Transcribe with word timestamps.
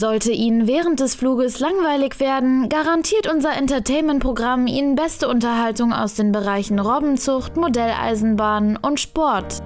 Sollte 0.00 0.32
Ihnen 0.32 0.66
während 0.66 0.98
des 1.00 1.14
Fluges 1.14 1.60
langweilig 1.60 2.20
werden, 2.20 2.70
garantiert 2.70 3.30
unser 3.30 3.54
Entertainment-Programm 3.54 4.66
Ihnen 4.66 4.94
beste 4.94 5.28
Unterhaltung 5.28 5.92
aus 5.92 6.14
den 6.14 6.32
Bereichen 6.32 6.78
Robbenzucht, 6.78 7.58
Modelleisenbahn 7.58 8.78
und 8.78 8.98
Sport. 8.98 9.62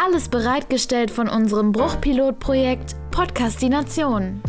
Alles 0.00 0.28
bereitgestellt 0.28 1.10
von 1.10 1.28
unserem 1.28 1.72
Bruchpilotprojekt 1.72 2.94
Podcastination. 3.10 4.40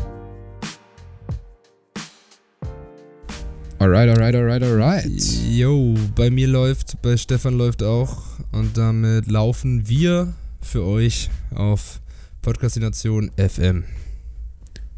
Alright, 3.79 4.09
alright, 4.09 4.35
alright, 4.35 4.61
alright. 4.61 5.21
Yo, 5.49 5.95
bei 6.15 6.29
mir 6.29 6.47
läuft, 6.47 7.01
bei 7.01 7.17
Stefan 7.17 7.57
läuft 7.57 7.81
auch 7.81 8.17
und 8.51 8.77
damit 8.77 9.25
laufen 9.25 9.89
wir 9.89 10.35
für 10.61 10.85
euch 10.85 11.31
auf 11.55 11.99
Podcastination 12.43 13.31
FM. 13.37 13.85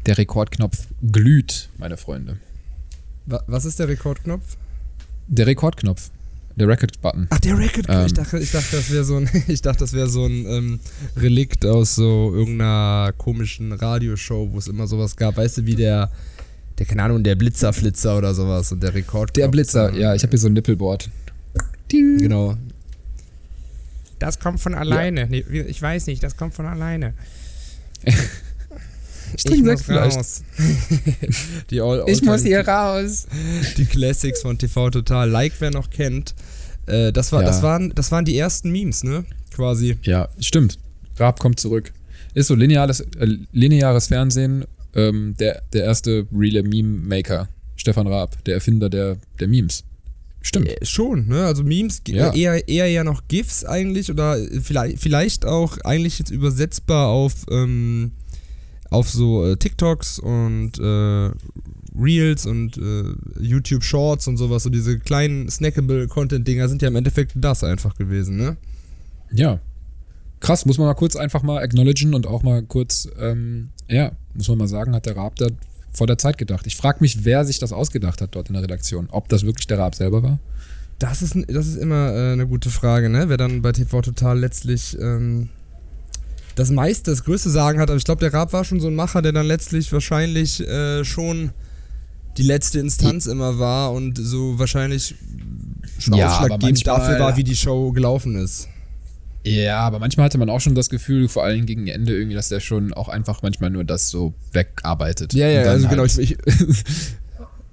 Der 0.08 0.16
Rekordknopf 0.16 0.86
glüht, 1.02 1.68
meine 1.76 1.98
Freunde. 1.98 2.38
Wa 3.26 3.42
was 3.46 3.66
ist 3.66 3.78
der 3.78 3.88
Rekordknopf? 3.88 4.56
Der 5.26 5.46
Rekordknopf. 5.46 6.10
Der 6.56 6.66
Record-Button. 6.66 7.26
Ach, 7.28 7.38
der 7.40 7.58
Record. 7.58 7.86
Ähm. 7.90 8.06
ich 8.06 8.14
dachte, 8.14 8.38
ich 8.38 8.50
dachte, 8.50 8.76
das 8.76 8.90
wäre 8.90 9.04
so 9.04 9.16
ein, 9.18 9.28
ich 9.48 9.60
dachte, 9.60 9.80
das 9.80 9.92
wäre 9.92 10.08
so 10.08 10.24
ein 10.24 10.46
ähm, 10.46 10.80
Relikt 11.14 11.66
aus 11.66 11.94
so 11.94 12.32
irgendeiner 12.34 13.12
komischen 13.18 13.70
Radioshow, 13.70 14.48
wo 14.50 14.56
es 14.56 14.66
immer 14.66 14.86
sowas 14.86 15.14
gab. 15.14 15.36
Weißt 15.36 15.58
du, 15.58 15.66
wie 15.66 15.76
der, 15.76 16.10
der 16.78 16.86
keine 16.86 17.02
Ahnung, 17.02 17.22
der 17.22 17.34
Blitzerflitzer 17.34 18.16
oder 18.16 18.34
sowas 18.34 18.72
und 18.72 18.82
der 18.82 18.94
Rekordknopf. 18.94 19.34
Der 19.34 19.48
Blitzer, 19.48 19.94
ja, 19.94 20.14
ich 20.14 20.22
habe 20.22 20.30
hier 20.30 20.38
so 20.38 20.48
ein 20.48 20.54
Nippelboard. 20.54 21.10
Ding. 21.92 22.16
Genau. 22.16 22.56
Das 24.18 24.40
kommt 24.40 24.58
von 24.58 24.74
alleine. 24.74 25.26
Nee, 25.28 25.44
ich 25.50 25.82
weiß 25.82 26.06
nicht, 26.06 26.22
das 26.22 26.34
kommt 26.38 26.54
von 26.54 26.64
alleine. 26.64 27.12
Ich 29.36 29.44
trinke 29.44 29.76
vielleicht. 29.78 30.16
raus. 30.16 30.42
die 31.70 31.80
all 31.80 32.04
Ich 32.06 32.22
muss 32.22 32.42
hier 32.42 32.66
raus. 32.66 33.26
Die 33.76 33.84
Classics 33.84 34.42
von 34.42 34.58
TV 34.58 34.90
Total. 34.90 35.28
Like, 35.28 35.52
wer 35.58 35.70
noch 35.70 35.90
kennt. 35.90 36.34
Äh, 36.86 37.12
das, 37.12 37.32
war, 37.32 37.42
Ja. 37.42 37.48
das, 37.48 37.62
waren, 37.62 37.92
das 37.94 38.10
waren 38.10 38.24
die 38.24 38.36
ersten 38.38 38.70
Memes, 38.70 39.04
ne? 39.04 39.24
Quasi. 39.54 39.96
Ja, 40.02 40.28
stimmt. 40.40 40.78
Raab 41.18 41.38
kommt 41.40 41.60
zurück. 41.60 41.92
Ist 42.34 42.48
so 42.48 42.54
lineares, 42.54 43.00
äh, 43.00 43.36
lineares 43.52 44.06
Fernsehen. 44.08 44.64
Ähm, 44.94 45.34
der, 45.38 45.62
der 45.72 45.84
erste 45.84 46.26
reale 46.32 46.62
Meme-Maker. 46.62 47.48
Stefan 47.76 48.06
Raab, 48.06 48.42
der 48.44 48.54
Erfinder 48.54 48.88
der, 48.88 49.16
der 49.38 49.46
Memes. 49.48 49.84
Stimmt. 50.40 50.68
Äh, 50.68 50.84
schon, 50.84 51.26
ne? 51.28 51.44
Also 51.44 51.62
Memes, 51.62 52.00
Ja. 52.08 52.32
eher, 52.32 52.68
eher 52.68 52.88
ja 52.88 53.04
noch 53.04 53.22
GIFs 53.28 53.64
eigentlich 53.64 54.10
oder 54.10 54.38
vielleicht, 54.62 54.98
vielleicht 55.00 55.44
auch 55.44 55.78
eigentlich 55.84 56.18
jetzt 56.18 56.30
übersetzbar 56.30 57.08
auf, 57.08 57.34
ähm, 57.50 58.12
auf 58.90 59.10
so 59.10 59.44
äh, 59.46 59.56
TikToks 59.56 60.18
und 60.18 60.78
äh, 60.78 61.30
Reels 61.98 62.46
und 62.46 62.78
äh, 62.78 63.14
YouTube 63.40 63.82
Shorts 63.82 64.28
und 64.28 64.36
sowas. 64.36 64.62
So 64.62 64.70
diese 64.70 64.98
kleinen 64.98 65.50
snackable 65.50 66.08
Content-Dinger 66.08 66.68
sind 66.68 66.82
ja 66.82 66.88
im 66.88 66.96
Endeffekt 66.96 67.32
das 67.34 67.64
einfach 67.64 67.96
gewesen, 67.96 68.36
ne? 68.36 68.56
Ja. 69.32 69.60
Krass, 70.40 70.64
muss 70.66 70.78
man 70.78 70.86
mal 70.86 70.94
kurz 70.94 71.16
einfach 71.16 71.42
mal 71.42 71.60
acknowledgen 71.62 72.14
und 72.14 72.26
auch 72.26 72.44
mal 72.44 72.62
kurz, 72.62 73.08
ähm, 73.18 73.70
ja, 73.88 74.12
muss 74.34 74.48
man 74.48 74.58
mal 74.58 74.68
sagen, 74.68 74.94
hat 74.94 75.06
der 75.06 75.16
Raab 75.16 75.34
da 75.36 75.48
vor 75.92 76.06
der 76.06 76.16
Zeit 76.16 76.38
gedacht. 76.38 76.66
Ich 76.66 76.76
frage 76.76 76.98
mich, 77.00 77.24
wer 77.24 77.44
sich 77.44 77.58
das 77.58 77.72
ausgedacht 77.72 78.20
hat 78.20 78.36
dort 78.36 78.48
in 78.48 78.54
der 78.54 78.62
Redaktion. 78.62 79.08
Ob 79.10 79.28
das 79.28 79.44
wirklich 79.44 79.66
der 79.66 79.78
Raab 79.78 79.96
selber 79.96 80.22
war? 80.22 80.38
Das 81.00 81.22
ist, 81.22 81.36
das 81.48 81.66
ist 81.66 81.76
immer 81.76 82.12
äh, 82.12 82.32
eine 82.32 82.46
gute 82.46 82.70
Frage, 82.70 83.08
ne? 83.08 83.28
Wer 83.28 83.36
dann 83.36 83.62
bei 83.62 83.72
TV 83.72 84.00
Total 84.00 84.38
letztlich 84.38 84.96
ähm, 85.00 85.48
das 86.58 86.70
meiste, 86.70 87.10
das 87.10 87.24
größte 87.24 87.50
Sagen 87.50 87.78
hat. 87.80 87.88
Aber 87.90 87.96
ich 87.96 88.04
glaube, 88.04 88.20
der 88.20 88.32
Raab 88.34 88.52
war 88.52 88.64
schon 88.64 88.80
so 88.80 88.88
ein 88.88 88.94
Macher, 88.94 89.22
der 89.22 89.32
dann 89.32 89.46
letztlich 89.46 89.92
wahrscheinlich 89.92 90.60
äh, 90.66 91.04
schon 91.04 91.50
die 92.36 92.42
letzte 92.42 92.78
Instanz 92.78 93.26
immer 93.26 93.58
war 93.58 93.92
und 93.92 94.18
so 94.18 94.58
wahrscheinlich 94.58 95.14
schon 95.98 96.14
Ja, 96.14 96.28
ausschlaggebend 96.28 96.86
dafür 96.86 97.18
war, 97.18 97.36
wie 97.36 97.44
die 97.44 97.56
Show 97.56 97.92
gelaufen 97.92 98.36
ist. 98.36 98.68
Ja, 99.44 99.80
aber 99.80 99.98
manchmal 99.98 100.26
hatte 100.26 100.38
man 100.38 100.50
auch 100.50 100.60
schon 100.60 100.74
das 100.74 100.90
Gefühl, 100.90 101.28
vor 101.28 101.44
allem 101.44 101.64
gegen 101.64 101.86
Ende 101.86 102.14
irgendwie, 102.14 102.34
dass 102.34 102.48
der 102.48 102.60
schon 102.60 102.92
auch 102.92 103.08
einfach 103.08 103.40
manchmal 103.42 103.70
nur 103.70 103.84
das 103.84 104.10
so 104.10 104.34
wegarbeitet. 104.52 105.32
Ja, 105.32 105.48
ja, 105.48 105.62
also 105.62 105.88
genau. 105.88 106.02
halt- 106.02 106.18
Ich, 106.18 106.32
ich, 106.32 106.38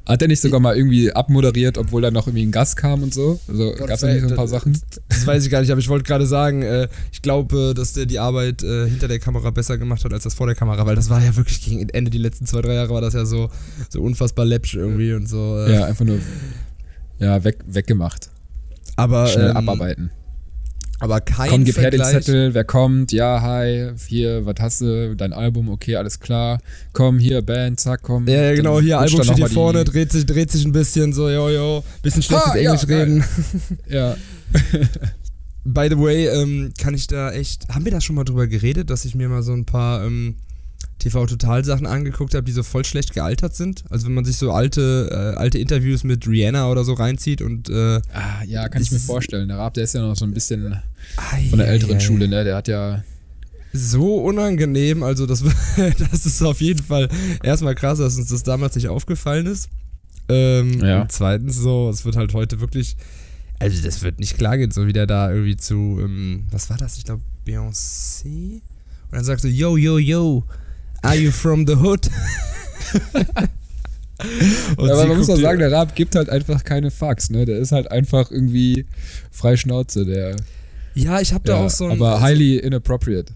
Hat 0.08 0.22
er 0.22 0.28
nicht 0.28 0.42
sogar 0.42 0.60
mal 0.60 0.78
irgendwie 0.78 1.12
abmoderiert, 1.12 1.80
obwohl 1.80 2.02
da 2.02 2.12
noch 2.12 2.28
irgendwie 2.28 2.46
ein 2.46 2.52
Gast 2.52 2.78
kam 2.78 3.02
und 3.02 3.14
so? 3.14 3.40
Also 3.48 3.74
gab 3.74 3.90
es 3.90 4.02
da 4.02 4.08
nicht 4.08 4.22
so 4.22 4.28
ein 4.30 4.36
paar 4.36 4.48
Sachen? 4.48 4.80
das 5.10 5.26
weiß 5.26 5.44
ich 5.44 5.52
gar 5.52 5.62
nicht, 5.62 5.72
aber 5.72 5.80
ich 5.80 5.90
wollte 5.90 6.04
gerade 6.04 6.28
sagen, 6.28 6.62
äh, 6.62 6.88
ich 7.12 7.24
glaube, 7.24 7.74
dass 7.76 7.94
der 7.94 8.06
die 8.06 8.20
Arbeit 8.20 8.62
äh, 8.62 8.88
hinter 8.88 9.08
der 9.08 9.18
Kamera 9.18 9.50
besser 9.50 9.80
gemacht 9.80 10.06
hat 10.06 10.14
als 10.14 10.24
das 10.24 10.36
vor 10.36 10.46
der 10.46 10.56
Kamera, 10.56 10.86
weil 10.86 10.96
das 10.96 11.10
war 11.10 11.24
ja 11.24 11.36
wirklich 11.36 11.66
gegen 11.66 11.90
Ende 11.90 12.12
die 12.12 12.20
letzten 12.20 12.46
zwei, 12.46 12.62
drei 12.62 12.76
Jahre 12.76 12.94
war 12.94 13.02
das 13.02 13.16
ja 13.16 13.26
so, 13.26 13.50
so 13.90 14.02
unfassbar 14.02 14.46
läppsch 14.46 14.76
irgendwie 14.76 15.14
und 15.14 15.28
so. 15.28 15.58
Äh, 15.58 15.74
Ja, 15.74 15.86
einfach 15.86 16.06
nur 16.06 16.20
ja, 17.18 17.44
weg, 17.44 17.60
weggemacht. 17.66 18.30
aber, 18.98 19.28
Schnell 19.28 19.52
ähm, 19.52 19.58
abarbeiten. 19.58 20.12
Aber 21.06 21.22
kein 21.22 21.50
Komm, 21.50 21.64
gib 21.64 21.78
her 21.78 21.90
den. 21.92 22.04
Zettel, 22.04 22.54
wer 22.54 22.64
kommt? 22.66 23.12
Ja, 23.14 23.42
hi, 23.42 23.92
hier, 24.08 24.46
was 24.46 24.56
hast 24.60 24.82
du? 24.82 25.16
Dein 25.16 25.32
Album, 25.32 25.70
okay, 25.70 25.96
alles 25.96 26.20
klar. 26.20 26.60
Komm, 26.92 27.18
hier, 27.20 27.42
Band, 27.42 27.80
zack, 27.80 28.02
komm. 28.04 28.28
Ja, 28.28 28.42
ja, 28.42 28.54
genau, 28.56 28.82
hier, 28.82 29.00
Album 29.00 29.24
steht 29.24 29.38
hier 29.38 29.48
die- 29.48 29.54
vorne, 29.54 29.84
dreht 29.86 30.12
sich, 30.12 30.26
dreht 30.26 30.52
sich 30.52 30.66
ein 30.66 30.72
bisschen 30.74 31.14
so, 31.14 31.30
yo, 31.30 31.50
yo, 31.50 31.84
bisschen 32.02 32.22
schlechtes 32.22 32.54
Ha, 32.54 32.58
ja, 32.58 32.72
Englisch 32.74 32.88
geil. 32.88 33.00
reden. 33.02 33.24
Ja, 33.90 34.16
By 35.64 35.88
the 35.90 35.98
way, 35.98 36.28
ähm, 36.28 36.74
kann 36.78 36.94
ich 36.94 37.08
da 37.08 37.32
echt, 37.32 37.68
haben 37.70 37.86
wir 37.86 37.92
da 37.92 38.00
schon 38.00 38.16
mal 38.16 38.24
drüber 38.24 38.46
geredet, 38.46 38.90
dass 38.92 39.04
ich 39.06 39.16
mir 39.16 39.28
mal 39.30 39.42
so 39.42 39.54
ein 39.54 39.66
paar 39.66 40.06
ähm, 40.06 40.36
TV-Total-Sachen 41.00 41.86
angeguckt 41.86 42.34
habe, 42.34 42.44
die 42.44 42.52
so 42.52 42.64
voll 42.64 42.86
schlecht 42.86 43.14
gealtert 43.14 43.56
sind? 43.56 43.84
Also 43.90 44.08
wenn 44.08 44.14
man 44.14 44.26
sich 44.26 44.38
so 44.38 44.52
alte, 44.52 45.10
äh, 45.12 45.38
alte 45.38 45.58
Interviews 45.58 46.04
mit 46.04 46.28
Rihanna 46.28 46.70
oder 46.70 46.84
so 46.84 46.94
reinzieht 46.94 47.42
und 47.42 47.70
äh, 47.70 48.02
ah, 48.14 48.44
ja, 48.46 48.70
kann 48.70 48.82
ich 48.82 48.92
mir 48.92 49.00
vorstellen. 49.00 49.48
Der 49.48 49.58
Raab, 49.58 49.74
der 49.74 49.84
ist 49.84 49.94
ja 49.94 50.02
noch 50.02 50.16
so 50.16 50.26
ein 50.26 50.34
bisschen 50.34 50.82
von 51.50 51.60
der 51.60 51.68
älteren 51.68 51.96
Eieiei. 51.96 52.00
Schule, 52.00 52.28
ne? 52.28 52.44
Der 52.44 52.56
hat 52.56 52.68
ja. 52.68 53.04
so 53.74 54.16
unangenehm. 54.18 55.04
Also, 55.04 55.26
das, 55.26 55.44
das 55.76 56.26
ist 56.26 56.42
auf 56.42 56.62
jeden 56.62 56.84
Fall 56.84 57.10
erstmal 57.44 57.76
krass, 57.76 58.00
dass 58.00 58.18
uns 58.18 58.30
das 58.30 58.44
damals 58.44 58.76
nicht 58.76 58.88
aufgefallen 58.88 59.46
ist. 59.46 59.70
Ähm, 60.30 60.80
Ja. 60.84 61.02
Und 61.02 61.12
zweitens 61.12 61.58
so, 61.58 61.90
es 61.90 62.06
wird 62.06 62.16
halt 62.16 62.34
heute 62.34 62.60
wirklich. 62.60 62.96
Also, 63.60 63.82
das 63.84 64.02
wird 64.02 64.20
nicht 64.20 64.38
klar 64.38 64.58
gehen, 64.58 64.72
so 64.72 64.88
wie 64.88 64.94
der 64.94 65.08
da 65.08 65.32
irgendwie 65.32 65.58
zu. 65.58 66.00
Ähm, 66.02 66.46
was 66.52 66.70
war 66.70 66.78
das? 66.78 66.98
Ich 66.98 67.04
glaube, 67.04 67.22
Beyoncé? 67.46 68.62
Und 69.06 69.12
dann 69.12 69.24
sagst 69.24 69.46
du, 69.46 69.50
yo, 69.50 69.78
yo, 69.78 69.98
yo, 69.98 70.44
are 71.06 71.16
you 71.16 71.32
from 71.32 71.66
the 71.68 71.76
hood? 71.76 72.10
Und 74.78 74.90
aber 74.90 75.08
man 75.08 75.18
muss 75.18 75.30
auch 75.30 75.38
sagen, 75.38 75.60
der 75.60 75.72
Raab 75.72 75.94
gibt 75.96 76.16
halt 76.16 76.30
einfach 76.30 76.64
keine 76.64 76.90
Fucks, 76.90 77.30
ne? 77.30 77.46
Der 77.46 77.58
ist 77.58 77.72
halt 77.74 77.92
einfach 77.92 78.32
irgendwie 78.32 78.86
frei 79.32 79.58
Schnauze, 79.58 80.06
der. 80.06 80.38
Ja, 80.94 81.20
ich 81.20 81.34
habe 81.34 81.44
da 81.44 81.60
Ja, 81.60 81.66
auch 81.66 81.70
so 81.70 81.86
ein. 81.86 81.92
aber 81.92 82.22
highly 82.22 82.58
inappropriate. 82.58 83.34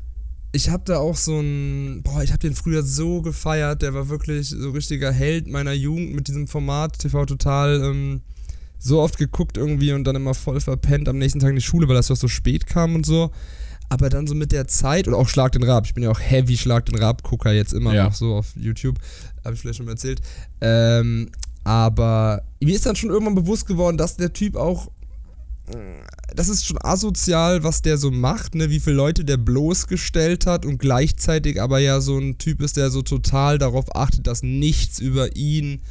ich 0.54 0.70
habe 0.70 0.84
da 0.86 0.98
auch 0.98 1.18
so 1.18 1.38
ein, 1.40 2.02
boah, 2.04 2.24
ich 2.24 2.30
habe 2.32 2.40
den 2.40 2.56
früher 2.56 2.82
so 2.84 3.22
gefeiert, 3.22 3.82
der 3.82 3.94
war 3.94 4.08
wirklich 4.08 4.50
so 4.50 4.70
richtiger 4.72 5.12
Held 5.12 5.48
meiner 5.48 5.74
Jugend 5.74 6.16
mit 6.16 6.30
diesem 6.30 6.48
Format 6.48 6.98
TV 6.98 7.26
Total, 7.26 7.82
ähm, 7.84 8.22
so 8.80 9.02
oft 9.02 9.18
geguckt 9.18 9.58
irgendwie 9.58 9.92
und 9.92 10.06
dann 10.06 10.16
immer 10.16 10.34
voll 10.34 10.62
verpennt 10.62 11.10
am 11.10 11.18
nächsten 11.18 11.40
Tag 11.42 11.50
in 11.50 11.58
die 11.58 11.62
Schule, 11.62 11.90
weil 11.90 11.96
das 11.96 12.08
doch 12.08 12.16
so 12.16 12.30
spät 12.30 12.66
kam 12.66 12.96
und 12.96 13.06
so. 13.06 13.32
Aber 13.90 14.10
dann 14.10 14.28
so 14.28 14.36
mit 14.36 14.52
der 14.52 14.68
Zeit, 14.68 15.08
oder 15.08 15.18
auch 15.18 15.28
Schlag 15.28 15.52
den 15.54 15.64
Rab, 15.64 15.86
ich 15.86 15.94
bin 15.96 16.04
ja 16.04 16.12
auch 16.12 16.20
heavy 16.20 16.56
Schlag 16.58 16.86
den 16.86 16.98
Rab-Gucker 16.98 17.52
jetzt 17.52 17.74
immer 17.74 17.94
Ja. 17.94 18.06
noch 18.06 18.14
so 18.14 18.36
auf 18.36 18.48
YouTube, 18.56 18.98
habe 19.44 19.56
ich 19.56 19.62
vielleicht 19.62 19.78
schon 19.78 19.88
mal 19.88 19.94
erzählt. 19.94 20.22
Ähm, 20.62 21.30
aber 21.64 22.44
mir 22.62 22.76
ist 22.76 22.86
dann 22.86 22.96
schon 22.96 23.10
irgendwann 23.10 23.36
bewusst 23.36 23.66
geworden, 23.66 23.98
dass 23.98 24.16
der 24.16 24.32
Typ 24.34 24.56
auch 24.56 24.90
das 26.36 26.50
ist 26.50 26.66
schon 26.66 26.80
asozial, 26.82 27.64
was 27.64 27.82
der 27.82 27.98
so 27.98 28.10
macht, 28.10 28.56
ne? 28.56 28.70
wie 28.72 28.80
viele 28.80 28.96
Leute 28.96 29.24
der 29.24 29.38
bloßgestellt 29.38 30.46
hat 30.48 30.66
und 30.66 30.80
gleichzeitig 30.80 31.62
aber 31.62 31.80
ja 31.80 32.02
so 32.02 32.18
ein 32.18 32.38
Typ 32.38 32.62
ist, 32.62 32.78
der 32.78 32.90
so 32.90 33.02
total 33.02 33.58
darauf 33.60 33.96
achtet, 33.96 34.26
dass 34.26 34.42
nichts 34.42 35.00
über 35.00 35.36
ihn, 35.36 35.82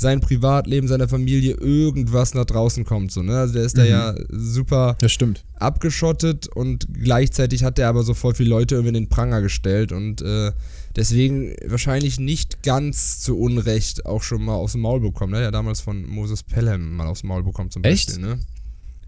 sein 0.00 0.20
Privatleben, 0.20 0.88
seine 0.88 1.06
Familie, 1.08 1.54
irgendwas 1.54 2.34
nach 2.34 2.44
draußen 2.44 2.84
kommt. 2.84 3.12
So, 3.12 3.22
ne? 3.22 3.38
Also 3.38 3.54
der 3.54 3.64
ist 3.64 3.76
da 3.78 3.82
Mhm. 3.82 3.88
ja 3.88 4.14
super 4.30 4.96
Das 5.00 5.12
stimmt. 5.12 5.44
abgeschottet 5.56 6.48
und 6.48 6.88
gleichzeitig 6.92 7.62
hat 7.64 7.78
er 7.78 7.88
aber 7.88 8.02
so 8.02 8.14
voll 8.14 8.34
viele 8.34 8.50
Leute 8.50 8.74
irgendwie 8.76 8.96
in 8.96 9.04
den 9.04 9.08
Pranger 9.08 9.40
gestellt 9.42 9.92
und 9.92 10.22
äh, 10.22 10.52
deswegen 10.96 11.54
wahrscheinlich 11.66 12.18
nicht 12.18 12.62
ganz 12.62 13.20
zu 13.20 13.38
Unrecht 13.38 14.06
auch 14.06 14.22
schon 14.22 14.42
mal 14.44 14.54
aufs 14.54 14.74
Maul 14.74 15.00
bekommen. 15.00 15.32
Ne? 15.32 15.42
Ja, 15.42 15.50
damals 15.50 15.80
von 15.80 16.04
Moses 16.06 16.42
Pelham 16.42 16.96
mal 16.96 17.06
aufs 17.06 17.22
Maul 17.22 17.42
bekommen 17.44 17.70
zum 17.70 17.84
Echt? 17.84 18.08
Beispiel. 18.08 18.26
Ne? 18.26 18.38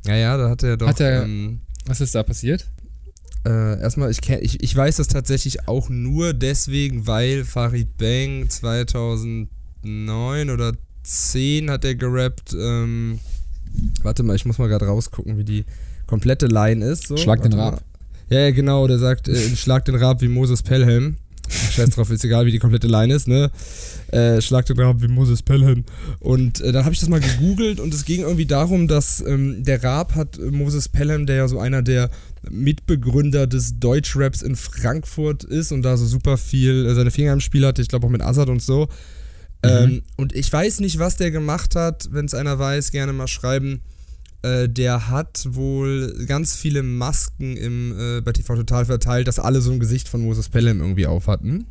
Ja, 0.06 0.16
ja, 0.16 0.36
da 0.36 0.50
hat 0.50 0.62
er 0.62 0.76
doch. 0.76 0.86
Hat 0.88 1.00
er- 1.00 1.24
ähm, 1.24 1.60
Was 1.86 2.00
ist 2.00 2.14
da 2.14 2.22
passiert? 2.22 2.66
äh, 3.44 3.80
erstmal, 3.80 4.08
ich, 4.12 4.20
kenn, 4.20 4.38
ich, 4.40 4.62
ich 4.62 4.76
weiß 4.76 4.96
das 4.98 5.08
tatsächlich 5.08 5.66
auch 5.66 5.88
nur 5.88 6.32
deswegen, 6.32 7.08
weil 7.08 7.44
Farid 7.44 7.96
Bang 7.98 8.48
2009 9.82 10.50
oder 10.50 10.72
10 11.02 11.70
hat 11.70 11.84
er 11.84 11.94
gerappt. 11.94 12.54
Ähm, 12.58 13.18
warte 14.02 14.22
mal, 14.22 14.36
ich 14.36 14.44
muss 14.44 14.58
mal 14.58 14.68
gerade 14.68 14.86
rausgucken, 14.86 15.38
wie 15.38 15.44
die 15.44 15.64
komplette 16.06 16.46
Line 16.46 16.84
ist. 16.84 17.08
So. 17.08 17.16
Schlag 17.16 17.42
den 17.42 17.54
Rab. 17.54 17.82
Ja, 18.28 18.40
ja, 18.40 18.50
genau, 18.50 18.86
der 18.86 18.98
sagt, 18.98 19.28
äh, 19.28 19.56
schlag 19.56 19.84
den 19.84 19.96
Rab 19.96 20.22
wie 20.22 20.28
Moses 20.28 20.62
Pelham. 20.62 21.16
scheiß 21.48 21.90
drauf, 21.90 22.10
ist 22.10 22.24
egal, 22.24 22.46
wie 22.46 22.52
die 22.52 22.58
komplette 22.58 22.86
Line 22.86 23.12
ist, 23.12 23.28
ne? 23.28 23.50
Äh, 24.10 24.40
Schlag 24.40 24.64
den 24.66 24.78
Rab 24.78 25.02
wie 25.02 25.08
Moses 25.08 25.42
Pelham. 25.42 25.84
Und 26.20 26.60
äh, 26.60 26.72
dann 26.72 26.84
habe 26.84 26.94
ich 26.94 27.00
das 27.00 27.08
mal 27.08 27.20
gegoogelt 27.20 27.80
und 27.80 27.92
es 27.92 28.04
ging 28.04 28.20
irgendwie 28.20 28.46
darum, 28.46 28.88
dass 28.88 29.20
ähm, 29.20 29.62
der 29.64 29.82
Rab 29.82 30.14
hat 30.14 30.38
äh, 30.38 30.50
Moses 30.50 30.88
Pelham, 30.88 31.26
der 31.26 31.36
ja 31.36 31.48
so 31.48 31.58
einer 31.58 31.82
der 31.82 32.10
Mitbegründer 32.48 33.46
des 33.46 33.78
Deutschraps 33.80 34.42
in 34.42 34.56
Frankfurt 34.56 35.44
ist 35.44 35.72
und 35.72 35.82
da 35.82 35.96
so 35.96 36.06
super 36.06 36.36
viel 36.36 36.86
äh, 36.86 36.94
seine 36.94 37.10
Finger 37.10 37.32
im 37.32 37.40
Spiel 37.40 37.66
hatte, 37.66 37.82
ich 37.82 37.88
glaube 37.88 38.06
auch 38.06 38.10
mit 38.10 38.22
Azad 38.22 38.48
und 38.48 38.62
so. 38.62 38.88
Ähm, 39.62 40.02
und 40.16 40.34
ich 40.34 40.52
weiß 40.52 40.80
nicht, 40.80 40.98
was 40.98 41.16
der 41.16 41.30
gemacht 41.30 41.76
hat, 41.76 42.08
wenn 42.10 42.26
es 42.26 42.34
einer 42.34 42.58
weiß, 42.58 42.90
gerne 42.90 43.12
mal 43.12 43.28
schreiben. 43.28 43.80
Äh, 44.42 44.68
der 44.68 45.08
hat 45.08 45.46
wohl 45.50 46.24
ganz 46.26 46.56
viele 46.56 46.82
Masken 46.82 47.56
im, 47.56 47.94
äh, 47.98 48.20
bei 48.20 48.32
TV 48.32 48.56
Total 48.56 48.84
verteilt, 48.84 49.28
dass 49.28 49.38
alle 49.38 49.60
so 49.60 49.70
ein 49.70 49.78
Gesicht 49.78 50.08
von 50.08 50.22
Moses 50.22 50.48
Pelham 50.48 50.80
irgendwie 50.80 51.06
auf 51.06 51.28
hatten. 51.28 51.66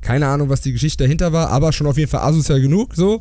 Keine 0.00 0.28
Ahnung, 0.28 0.48
was 0.48 0.60
die 0.60 0.72
Geschichte 0.72 1.04
dahinter 1.04 1.32
war, 1.32 1.50
aber 1.50 1.72
schon 1.72 1.88
auf 1.88 1.98
jeden 1.98 2.10
Fall 2.10 2.22
asozial 2.22 2.60
genug, 2.60 2.94
so. 2.94 3.20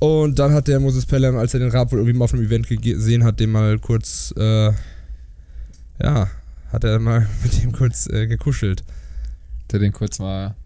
Und 0.00 0.38
dann 0.38 0.52
hat 0.52 0.68
der 0.68 0.80
Moses 0.80 1.06
Pelham, 1.06 1.36
als 1.36 1.54
er 1.54 1.60
den 1.60 1.70
Rap 1.70 1.92
wohl 1.92 1.98
irgendwie 1.98 2.18
mal 2.18 2.24
auf 2.26 2.34
einem 2.34 2.44
Event 2.44 2.68
gesehen 2.68 3.24
hat, 3.24 3.40
den 3.40 3.50
mal 3.50 3.78
kurz, 3.78 4.34
äh, 4.36 4.72
ja, 6.02 6.30
hat 6.72 6.84
er 6.84 6.98
mal 6.98 7.26
mit 7.42 7.62
dem 7.62 7.72
kurz 7.72 8.06
äh, 8.06 8.26
gekuschelt. 8.26 8.84
Der 9.72 9.78
den 9.78 9.92
kurz 9.92 10.18
mal 10.18 10.56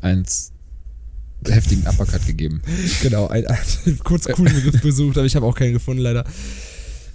eins 0.00 0.52
heftigen 1.48 1.86
Uppercut 1.86 2.26
gegeben. 2.26 2.62
Genau, 3.02 3.28
ein, 3.28 3.46
ein 3.46 3.98
kurz 4.04 4.26
coolen 4.26 4.54
Begriff 4.54 4.80
besucht, 4.80 5.16
aber 5.16 5.26
ich 5.26 5.36
habe 5.36 5.46
auch 5.46 5.54
keinen 5.54 5.72
gefunden, 5.72 6.02
leider. 6.02 6.24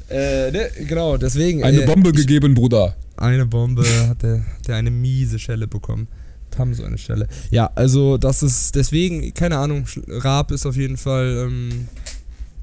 Äh, 0.10 0.52
ne, 0.52 0.70
genau, 0.88 1.18
deswegen. 1.18 1.64
Eine 1.64 1.82
äh, 1.82 1.86
Bombe 1.86 2.10
ich, 2.10 2.16
gegeben, 2.16 2.54
Bruder. 2.54 2.96
Eine 3.18 3.46
Bombe 3.46 3.84
hat 4.08 4.24
der, 4.24 4.44
der 4.68 4.76
eine 4.76 4.92
miese 4.92 5.40
Schelle 5.40 5.68
bekommen. 5.68 6.08
Tam 6.52 6.74
so 6.74 6.84
eine 6.84 6.98
Stelle. 6.98 7.28
Ja, 7.52 7.70
also 7.76 8.18
das 8.18 8.42
ist 8.42 8.76
deswegen, 8.76 9.34
keine 9.34 9.58
Ahnung, 9.58 9.86
Raab 10.08 10.52
ist 10.52 10.66
auf 10.66 10.76
jeden 10.76 10.98
Fall, 10.98 11.46
ähm, 11.48 11.88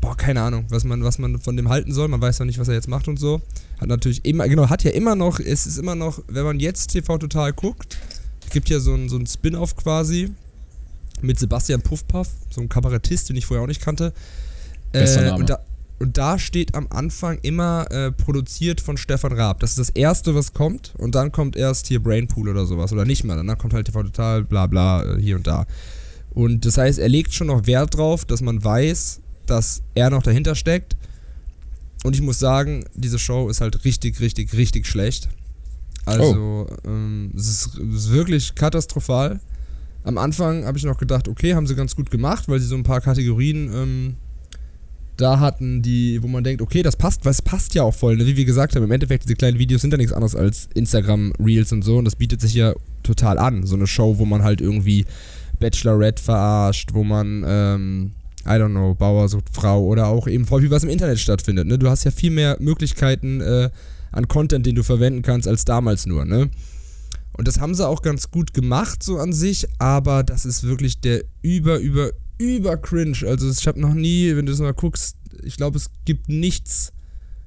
boah, 0.01 0.17
keine 0.17 0.41
Ahnung, 0.41 0.65
was 0.71 0.85
man, 0.85 1.05
was 1.05 1.19
man 1.19 1.39
von 1.39 1.57
dem 1.57 1.69
halten 1.69 1.93
soll. 1.93 2.09
Man 2.09 2.21
weiß 2.21 2.39
noch 2.39 2.47
nicht, 2.47 2.59
was 2.59 2.69
er 2.69 2.75
jetzt 2.75 2.89
macht 2.89 3.09
und 3.09 3.19
so. 3.19 3.43
Hat 3.81 3.89
natürlich 3.89 4.25
immer, 4.25 4.49
genau, 4.49 4.71
hat 4.71 4.85
ja 4.85 4.91
immer 4.93 5.15
noch, 5.17 5.39
es 5.39 5.67
ist 5.67 5.77
immer 5.77 5.95
noch, 5.95 6.23
wenn 6.29 6.45
man 6.45 6.61
jetzt 6.61 6.89
TV 6.93 7.19
Total 7.19 7.53
guckt, 7.53 7.99
gibt 8.51 8.71
ja 8.71 8.81
so 8.81 8.95
ein, 8.95 9.09
so 9.09 9.17
ein 9.17 9.27
Spin-off 9.27 9.77
quasi 9.77 10.31
mit 11.25 11.39
Sebastian 11.39 11.83
Puffpaff, 11.83 12.29
so 12.51 12.61
ein 12.61 12.69
Kabarettist, 12.69 13.29
den 13.29 13.37
ich 13.37 13.47
vorher 13.47 13.63
auch 13.63 13.69
nicht 13.69 13.81
kannte. 13.81 14.13
Name. 15.27 15.41
Und 15.41 15.51
da, 15.51 15.59
und 15.99 16.19
da 16.19 16.39
steht 16.39 16.75
am 16.75 16.87
Anfang 16.91 17.39
immer 17.43 17.91
äh, 17.91 18.11
produziert 18.13 18.81
von 18.81 18.97
Stefan 18.97 19.33
Raab. 19.33 19.61
Das 19.61 19.71
ist 19.71 19.79
das 19.79 19.91
erste, 19.91 20.35
was 20.35 20.53
kommt. 20.53 20.93
Und 20.99 21.15
dann 21.15 21.33
kommt 21.33 21.57
erst 21.57 21.87
hier 21.87 22.03
Brainpool 22.03 22.49
oder 22.49 22.67
sowas. 22.67 22.93
Oder 22.93 23.05
nicht 23.05 23.25
mal. 23.25 23.37
Dann 23.37 23.59
kommt 23.59 23.75
halt 23.75 23.87
TV 23.87 24.03
Total, 24.03 24.45
bla 24.45 24.67
bla, 24.67 25.05
äh, 25.05 25.21
hier 25.21 25.37
und 25.37 25.47
da. 25.47 25.67
Und 26.31 26.67
das 26.67 26.79
heißt, 26.79 26.99
er 26.99 27.09
legt 27.09 27.33
schon 27.33 27.47
noch 27.47 27.67
Wert 27.67 27.97
drauf, 27.97 28.25
dass 28.25 28.41
man 28.41 28.63
weiß, 28.63 29.21
dass 29.47 29.83
er 29.95 30.11
noch 30.11 30.23
dahinter 30.23 30.55
steckt. 30.55 30.97
Und 32.03 32.15
ich 32.15 32.23
muss 32.23 32.39
sagen, 32.39 32.85
diese 32.95 33.19
Show 33.19 33.49
ist 33.49 33.61
halt 33.61 33.85
richtig, 33.85 34.21
richtig, 34.21 34.53
richtig 34.53 34.87
schlecht. 34.87 35.29
Also, 36.05 36.67
ähm, 36.85 37.33
es, 37.35 37.49
ist, 37.49 37.79
es 37.79 37.95
ist 37.95 38.13
wirklich 38.13 38.55
katastrophal. 38.55 39.41
Am 40.05 40.19
Anfang 40.19 40.67
habe 40.67 40.77
ich 40.77 40.85
noch 40.85 40.99
gedacht, 40.99 41.29
okay, 41.29 41.55
haben 41.55 41.67
sie 41.67 41.75
ganz 41.75 41.97
gut 41.97 42.11
gemacht, 42.11 42.45
weil 42.49 42.61
sie 42.61 42.67
so 42.67 42.77
ein 42.77 42.83
paar 42.83 43.01
Kategorien 43.01 43.71
ähm, 43.73 44.15
da 45.17 45.41
hatten, 45.41 45.81
die, 45.81 46.23
wo 46.23 46.29
man 46.29 46.45
denkt, 46.45 46.61
okay, 46.61 46.83
das 46.83 46.97
passt, 46.97 47.25
weil 47.25 47.33
es 47.33 47.43
passt 47.43 47.75
ja 47.75 47.83
auch 47.83 47.95
voll. 47.95 48.17
Ne? 48.17 48.27
Wie 48.27 48.37
wir 48.37 48.45
gesagt 48.45 48.77
haben, 48.77 48.83
im 48.83 48.91
Endeffekt, 48.91 49.25
diese 49.25 49.37
kleinen 49.37 49.59
Videos 49.59 49.81
sind 49.81 49.93
ja 49.93 49.97
nichts 49.97 50.13
anderes 50.13 50.37
als 50.37 50.69
Instagram-Reels 50.75 51.73
und 51.73 51.83
so 51.83 51.97
und 51.99 52.05
das 52.05 52.17
bietet 52.17 52.41
sich 52.41 52.55
ja 52.55 52.75
total 53.03 53.39
an. 53.39 53.67
So 53.67 53.77
eine 53.77 53.87
Show, 53.87 54.19
wo 54.19 54.25
man 54.25 54.43
halt 54.43 54.61
irgendwie 54.61 55.07
Bachelorette 55.59 56.23
verarscht, 56.23 56.91
wo 56.93 57.05
man, 57.05 57.45
ähm, 57.47 58.11
I 58.47 58.51
don't 58.51 58.71
know, 58.71 58.95
Bauer 58.95 59.29
sucht 59.29 59.49
Frau 59.53 59.85
oder 59.85 60.09
auch 60.09 60.27
eben 60.27 60.45
voll 60.45 60.61
viel 60.61 60.71
was 60.71 60.85
im 60.85 60.91
Internet 60.91 61.19
stattfindet. 61.19 61.67
Ne? 61.67 61.79
Du 61.79 61.89
hast 61.89 62.05
ja 62.05 62.11
viel 62.11 62.31
mehr 62.31 62.59
Möglichkeiten 62.61 63.41
äh, 63.41 63.71
an 64.13 64.29
Content, 64.29 64.67
den 64.67 64.75
du 64.75 64.83
verwenden 64.83 65.23
kannst, 65.23 65.49
als 65.49 65.65
damals 65.65 66.07
nur, 66.07 66.25
ne? 66.25 66.51
Und 67.37 67.49
das 67.49 67.59
haben 67.61 67.75
sie 67.75 67.87
auch 67.87 68.03
ganz 68.03 68.31
gut 68.31 68.55
gemacht, 68.55 69.03
so 69.03 69.19
an 69.19 69.33
sich, 69.33 69.67
aber 69.79 70.23
das 70.23 70.45
ist 70.45 70.63
wirklich 70.63 71.01
der 71.01 71.25
über, 71.43 71.79
über, 71.79 72.11
über 72.39 72.77
cringe. 72.77 73.19
Also 73.27 73.51
ich 73.51 73.67
habe 73.67 73.81
noch 73.81 73.95
nie, 73.95 74.35
wenn 74.37 74.47
du 74.47 74.53
das 74.53 74.61
mal 74.61 74.73
guckst, 74.73 75.17
ich 75.43 75.57
glaube, 75.57 75.77
es 75.79 75.91
gibt 76.05 76.29
nichts 76.29 76.93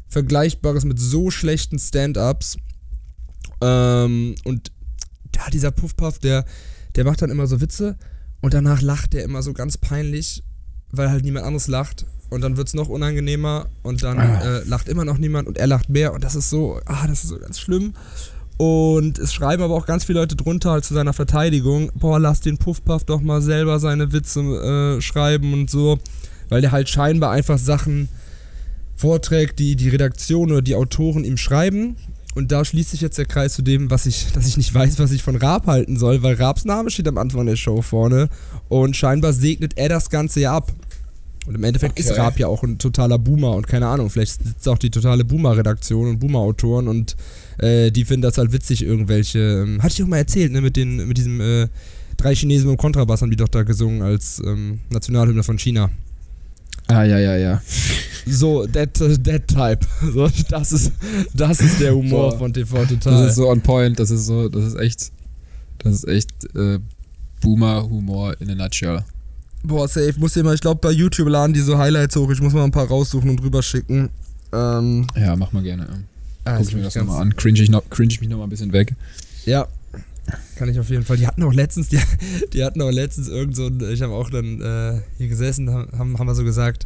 Vergleichbares 0.10 0.84
mit 0.86 1.00
so 1.00 1.32
schlechten 1.32 1.80
Stand-Ups. 1.80 2.58
Ähm, 3.62 4.36
und 4.44 4.72
da 5.32 5.50
dieser 5.52 5.72
Puffpuff, 5.72 6.20
der, 6.20 6.46
der 6.96 7.06
macht 7.06 7.22
dann 7.22 7.30
immer 7.30 7.48
so 7.48 7.62
Witze 7.62 7.98
und 8.42 8.54
danach 8.54 8.82
lacht 8.82 9.14
der 9.14 9.24
immer 9.24 9.42
so 9.42 9.54
ganz 9.54 9.78
peinlich, 9.78 10.44
weil 10.92 11.10
halt 11.10 11.24
niemand 11.24 11.46
anderes 11.46 11.68
lacht. 11.68 12.06
Und 12.30 12.42
dann 12.42 12.58
wird 12.58 12.68
es 12.68 12.74
noch 12.74 12.90
unangenehmer 12.90 13.70
und 13.84 14.04
dann 14.04 14.20
Ah. 14.20 14.42
äh, 14.60 14.64
lacht 14.66 14.90
immer 14.90 15.06
noch 15.06 15.18
niemand 15.18 15.48
und 15.48 15.58
er 15.58 15.68
lacht 15.68 15.88
mehr 15.90 16.14
und 16.14 16.26
das 16.26 16.36
ist 16.36 16.50
so, 16.50 16.82
ah, 16.86 17.08
das 17.08 17.24
ist 17.24 17.30
so 17.30 17.40
ganz 17.40 17.58
schlimm. 17.58 17.94
Und 18.58 19.20
es 19.20 19.34
schreiben 19.34 19.62
aber 19.62 19.76
auch 19.76 19.86
ganz 19.86 20.06
viele 20.06 20.20
Leute 20.20 20.36
drunter 20.36 20.72
halt 20.72 20.84
zu 20.84 20.96
seiner 20.96 21.14
Verteidigung, 21.14 21.92
boah, 21.94 22.20
lass 22.20 22.42
den 22.42 22.58
Puffpuff 22.58 23.04
doch 23.04 23.22
mal 23.22 23.42
selber 23.42 23.80
seine 23.80 24.12
Witze 24.12 24.40
äh, 24.98 25.02
schreiben 25.02 25.54
und 25.54 25.70
so, 25.70 26.00
weil 26.50 26.62
der 26.62 26.72
halt 26.72 26.90
scheinbar 26.90 27.32
einfach 27.32 27.60
Sachen 27.60 28.10
vorträgt, 28.96 29.60
die 29.60 29.76
die 29.76 29.90
Redaktion 29.90 30.52
oder 30.52 30.64
die 30.64 30.76
Autoren 30.76 31.24
ihm 31.24 31.38
schreiben. 31.38 31.98
Und 32.34 32.52
da 32.52 32.64
schließt 32.64 32.92
sich 32.92 33.02
jetzt 33.02 33.18
der 33.18 33.26
Kreis 33.26 33.54
zu 33.54 33.64
dem, 33.64 33.90
was 33.90 34.06
ich, 34.06 34.32
dass 34.34 34.48
ich 34.48 34.58
nicht 34.58 34.74
weiß, 34.74 35.00
was 35.00 35.12
ich 35.12 35.24
von 35.24 35.36
Raab 35.36 35.66
halten 35.66 35.98
soll, 35.98 36.22
weil 36.22 36.36
Raabs 36.36 36.66
Name 36.66 36.92
steht 36.92 37.08
am 37.08 37.18
Anfang 37.18 37.46
der 37.46 37.56
Show 37.56 37.82
vorne 37.82 38.30
und 38.70 38.96
scheinbar 38.96 39.34
segnet 39.34 39.74
er 39.76 39.90
das 39.90 40.10
Ganze 40.10 40.42
ja 40.42 40.56
ab. 40.56 40.72
Und 41.48 41.56
im 41.56 41.64
Endeffekt 41.64 41.98
ist 41.98 42.12
Okay. 42.12 42.20
Raab 42.20 42.38
ja 42.40 42.48
auch 42.48 42.62
ein 42.64 42.78
totaler 42.78 43.18
Boomer 43.18 43.56
und 43.56 43.68
keine 43.68 43.88
Ahnung, 43.88 44.10
vielleicht 44.10 44.44
sitzt 44.44 44.68
auch 44.68 44.78
die 44.78 44.90
totale 44.90 45.24
Boomer-Redaktion 45.24 46.10
und 46.10 46.20
Boomer-Autoren 46.20 46.90
und 46.90 47.16
äh, 47.58 47.90
die 47.90 48.04
finden 48.04 48.24
das 48.24 48.38
halt 48.38 48.52
witzig, 48.52 48.84
irgendwelche. 48.84 49.40
Ähm, 49.40 49.82
hatte 49.82 49.94
ich 49.94 50.04
auch 50.04 50.08
mal 50.08 50.18
erzählt, 50.18 50.52
ne, 50.52 50.60
mit, 50.60 50.76
den, 50.76 51.08
mit 51.08 51.18
diesem 51.18 51.40
äh, 51.40 51.68
drei 52.18 52.36
Chinesen 52.36 52.68
dem 52.68 52.78
Kontrabass 52.78 53.22
haben 53.22 53.32
die 53.32 53.38
doch 53.38 53.48
da 53.48 53.64
gesungen 53.64 54.02
als 54.02 54.42
ähm, 54.46 54.82
Nationalhymne 54.90 55.44
von 55.44 55.58
China. 55.58 55.90
Ah, 56.88 57.04
ja, 57.04 57.18
ja, 57.18 57.38
ja. 57.38 57.62
So, 58.26 58.68
that, 58.68 59.00
äh, 59.00 59.18
that 59.18 59.48
type. 59.48 59.80
So, 60.14 60.30
das, 60.50 60.72
ist, 60.74 60.92
das 61.34 61.62
ist 61.62 61.80
der 61.80 61.96
Humor 61.96 62.32
Boah. 62.32 62.40
von 62.40 62.54
TV 62.54 62.86
Total. 62.86 63.14
Das 63.14 63.30
ist 63.30 63.36
so 63.36 63.50
on 63.50 63.62
point, 63.62 63.98
das 64.00 64.12
ist 64.12 64.26
so, 64.26 64.50
das 64.50 64.66
ist 64.66 64.80
echt, 64.80 65.12
das 65.80 65.96
ist 65.96 66.08
echt 66.08 66.32
äh, 66.56 66.80
Boomer-Humor 67.42 68.36
in 68.42 68.50
a 68.50 68.56
nutshell. 68.56 69.04
Boah, 69.64 69.88
safe. 69.88 70.14
Muss 70.18 70.34
dir 70.34 70.44
mal, 70.44 70.56
ich 70.56 70.62
glaube, 70.62 70.80
bei 70.82 70.92
YouTube 70.92 71.28
laden 71.30 71.54
die 71.54 71.60
so 71.60 71.78
Highlights 71.78 72.16
hoch. 72.16 72.30
Ich 72.32 72.42
muss 72.42 72.54
mal 72.54 72.64
ein 72.64 72.72
paar 72.72 72.88
raussuchen 72.88 73.30
und 73.30 73.38
drüber 73.42 73.62
schicken. 73.62 74.10
Ähm, 74.54 75.08
Ja, 75.16 75.36
mach 75.36 75.52
mal 75.52 75.64
gerne. 75.64 75.88
ah, 76.46 76.58
Guck 76.58 76.68
ich 76.68 76.76
mir 76.76 76.84
das 76.84 76.96
ich 76.96 77.02
nochmal 77.02 77.22
an. 77.22 77.36
Cringe 77.36 77.62
ich, 77.62 77.70
noch, 77.70 77.90
cringe 77.90 78.12
ich 78.14 78.22
mich 78.22 78.30
nochmal 78.30 78.48
ein 78.48 78.50
bisschen 78.50 78.72
weg. 78.72 78.96
Ja, 79.46 79.68
kann 80.56 80.70
ich 80.70 80.80
auf 80.80 80.90
jeden 80.90 81.04
Fall. 81.04 81.18
Die 81.18 81.28
hatten 81.28 81.44
auch 81.44 81.54
letztens, 81.54 81.90
die, 81.90 82.00
die 82.54 82.64
hatten 82.64 82.82
auch 82.82 82.92
letztens 82.92 83.28
irgend 83.28 83.56
so 83.56 83.68
ein, 83.68 83.82
ich 83.92 84.02
habe 84.02 84.14
auch 84.14 84.30
dann 84.30 84.62
äh, 84.62 85.02
hier 85.18 85.28
gesessen, 85.28 85.70
haben, 85.70 86.18
haben 86.20 86.28
wir 86.28 86.36
so 86.36 86.44
gesagt, 86.44 86.86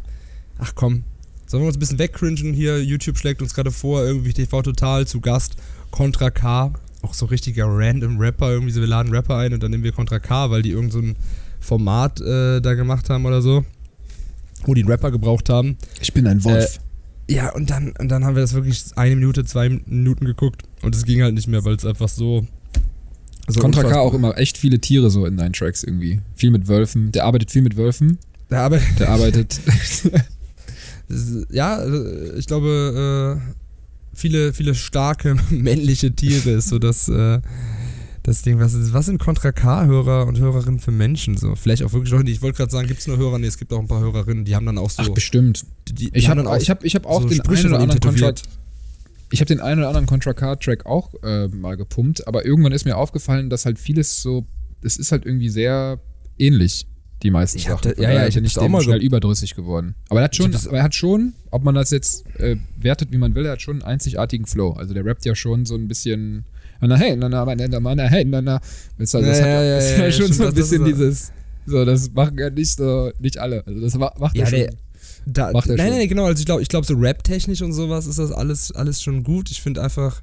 ach 0.58 0.72
komm, 0.74 1.04
sollen 1.46 1.62
wir 1.62 1.66
uns 1.68 1.76
ein 1.76 1.80
bisschen 1.80 1.98
wegcringen 1.98 2.52
hier, 2.54 2.82
YouTube 2.82 3.18
schlägt 3.18 3.42
uns 3.42 3.54
gerade 3.54 3.70
vor, 3.70 4.02
irgendwie 4.04 4.32
TV 4.32 4.62
Total 4.62 5.06
zu 5.06 5.20
Gast, 5.20 5.56
Contra 5.90 6.30
K, 6.30 6.72
auch 7.02 7.14
so 7.14 7.26
richtiger 7.26 7.66
random 7.68 8.18
Rapper, 8.18 8.50
irgendwie 8.50 8.72
so, 8.72 8.80
wir 8.80 8.86
laden 8.88 9.12
Rapper 9.12 9.36
ein 9.36 9.52
und 9.52 9.62
dann 9.62 9.70
nehmen 9.72 9.84
wir 9.84 9.92
Contra 9.92 10.18
K, 10.20 10.50
weil 10.50 10.62
die 10.62 10.70
irgend 10.70 10.92
so 10.92 11.00
ein 11.00 11.16
Format 11.62 12.20
äh, 12.20 12.60
da 12.60 12.74
gemacht 12.74 13.08
haben 13.08 13.24
oder 13.24 13.40
so, 13.40 13.64
wo 14.64 14.74
die 14.74 14.82
einen 14.82 14.90
Rapper 14.90 15.10
gebraucht 15.10 15.48
haben. 15.48 15.78
Ich 16.00 16.12
bin 16.12 16.26
ein 16.26 16.44
Wolf. 16.44 16.78
Ja, 17.30 17.50
und 17.54 17.70
dann, 17.70 17.94
und 17.98 18.08
dann 18.08 18.24
haben 18.24 18.34
wir 18.34 18.42
das 18.42 18.52
wirklich 18.52 18.84
eine 18.96 19.14
Minute, 19.16 19.44
zwei 19.44 19.68
Minuten 19.68 20.26
geguckt 20.26 20.62
und 20.82 20.94
es 20.94 21.04
ging 21.04 21.22
halt 21.22 21.34
nicht 21.34 21.48
mehr, 21.48 21.64
weil 21.64 21.76
es 21.76 21.86
einfach 21.86 22.08
so. 22.08 22.44
so 23.48 23.60
Contra 23.60 23.84
K 23.84 24.00
auch 24.00 24.12
immer 24.12 24.36
echt 24.36 24.58
viele 24.58 24.80
Tiere 24.80 25.10
so 25.10 25.24
in 25.24 25.38
seinen 25.38 25.52
Tracks 25.52 25.82
irgendwie. 25.84 26.20
Viel 26.34 26.50
mit 26.50 26.68
Wölfen. 26.68 27.12
Der 27.12 27.24
arbeitet 27.24 27.50
viel 27.50 27.62
mit 27.62 27.76
Wölfen. 27.76 28.18
Ja, 28.50 28.66
aber 28.66 28.80
Der 28.98 29.08
arbeitet. 29.08 29.60
ja, 31.50 31.82
äh, 31.82 32.38
ich 32.38 32.46
glaube, 32.46 33.40
äh, 33.40 33.52
viele, 34.14 34.52
viele 34.52 34.74
starke 34.74 35.36
männliche 35.50 36.12
Tiere 36.12 36.50
ist 36.50 36.68
so 36.68 36.78
das, 36.78 37.08
äh, 37.08 37.40
das 38.22 38.42
Ding. 38.42 38.58
Was, 38.60 38.74
ist, 38.74 38.92
was 38.92 39.06
sind 39.06 39.18
Contra 39.18 39.52
K-Hörer 39.52 40.26
und 40.26 40.38
Hörerinnen 40.38 40.78
für 40.80 40.90
Menschen 40.92 41.36
so? 41.36 41.54
Vielleicht 41.56 41.82
auch 41.82 41.92
wirklich 41.92 42.12
Leute, 42.12 42.30
ich 42.30 42.42
wollte 42.42 42.58
gerade 42.58 42.70
sagen, 42.70 42.86
gibt 42.88 43.00
es 43.00 43.06
nur 43.06 43.16
Hörer? 43.18 43.38
Nee, 43.38 43.46
es 43.48 43.58
gibt 43.58 43.72
auch 43.72 43.78
ein 43.80 43.88
paar 43.88 44.00
Hörerinnen, 44.00 44.44
die 44.44 44.54
haben 44.54 44.66
dann 44.66 44.78
auch 44.78 44.90
so. 44.90 45.02
Ach, 45.02 45.08
bestimmt. 45.08 45.64
die, 45.88 45.94
die, 45.94 46.10
Ich 46.14 46.28
habe 46.28 46.42
ich 46.60 46.70
hab, 46.70 46.84
ich 46.84 46.94
hab 46.94 47.06
auch 47.06 47.22
so 47.22 47.28
den 47.28 47.38
Sprüche 47.38 47.64
einen 47.66 47.74
oder 47.74 47.82
anderen 47.82 48.00
Contra, 48.00 48.32
ich 49.30 49.40
habe 49.40 49.48
den 49.48 49.60
einen 49.60 49.78
oder 49.80 49.88
anderen 49.88 50.06
Contra 50.06 50.34
K 50.34 50.56
Track 50.56 50.84
auch 50.86 51.14
äh, 51.22 51.48
mal 51.48 51.76
gepumpt, 51.76 52.26
aber 52.28 52.44
irgendwann 52.44 52.72
ist 52.72 52.84
mir 52.84 52.96
aufgefallen, 52.96 53.48
dass 53.50 53.64
halt 53.64 53.78
vieles 53.78 54.20
so, 54.22 54.44
es 54.82 54.96
ist 54.98 55.10
halt 55.10 55.24
irgendwie 55.24 55.48
sehr 55.48 55.98
ähnlich, 56.38 56.86
die 57.22 57.30
meisten 57.30 57.56
Ich 57.58 57.64
Sachen. 57.64 57.92
da- 57.96 58.02
ja, 58.02 58.12
ja, 58.12 58.26
ich 58.26 58.34
bin 58.34 58.44
das 58.44 58.58
auch 58.58 58.68
mal 58.68 58.82
schnell 58.82 58.98
ge- 58.98 59.06
überdrüssig 59.06 59.54
geworden. 59.54 59.94
Aber 60.10 60.20
er 60.20 60.24
hat 60.24 60.36
schon, 60.36 60.52
er 60.52 60.82
hat 60.82 60.94
schon, 60.94 61.32
ob 61.50 61.64
man 61.64 61.74
das 61.74 61.90
jetzt 61.92 62.24
äh, 62.40 62.56
wertet, 62.76 63.10
wie 63.12 63.16
man 63.18 63.34
will, 63.34 63.46
er 63.46 63.52
hat 63.52 63.62
schon 63.62 63.76
einen 63.76 63.82
einzigartigen 63.82 64.44
Flow. 64.46 64.72
Also 64.72 64.92
der 64.92 65.04
rappt 65.04 65.24
ja 65.24 65.34
schon 65.34 65.64
so 65.64 65.76
ein 65.76 65.88
bisschen, 65.88 66.44
Dann, 66.88 66.98
hey, 66.98 67.16
na, 67.16 67.28
na, 67.28 67.44
na, 67.44 67.54
na, 67.80 67.94
na, 67.94 68.02
hey, 68.08 68.24
na, 68.24 68.40
na. 68.42 68.58
Du, 68.58 68.64
also 69.00 69.20
das 69.20 69.38
Ja, 69.38 69.44
hat, 69.44 69.50
ja, 69.64 69.74
das 69.76 69.84
ist 69.84 69.98
ja, 69.98 70.04
ja 70.04 70.12
schon 70.12 70.32
so 70.32 70.42
ein 70.42 70.46
das 70.48 70.54
bisschen 70.54 70.84
dieses, 70.84 71.32
so, 71.66 71.84
das 71.84 72.10
machen 72.12 72.36
ja 72.38 72.50
nicht 72.50 72.72
so, 72.76 73.10
nicht 73.20 73.38
alle. 73.38 73.64
Also 73.66 73.80
das 73.80 73.94
ma- 73.96 74.12
macht 74.18 74.36
ja, 74.36 74.44
Ja, 74.44 74.50
schon. 74.50 74.58
der- 74.58 74.70
Da, 75.24 75.52
Macht 75.52 75.68
er 75.68 75.76
nein, 75.76 75.86
schon. 75.88 75.96
nein, 75.98 76.08
genau. 76.08 76.24
Also 76.24 76.40
ich 76.40 76.46
glaube, 76.46 76.62
ich 76.62 76.68
glaub, 76.68 76.84
so 76.84 76.94
rap-technisch 76.94 77.62
und 77.62 77.72
sowas 77.72 78.06
ist 78.06 78.18
das 78.18 78.32
alles, 78.32 78.72
alles 78.72 79.00
schon 79.00 79.22
gut. 79.22 79.50
Ich 79.52 79.62
finde 79.62 79.80
einfach, 79.80 80.20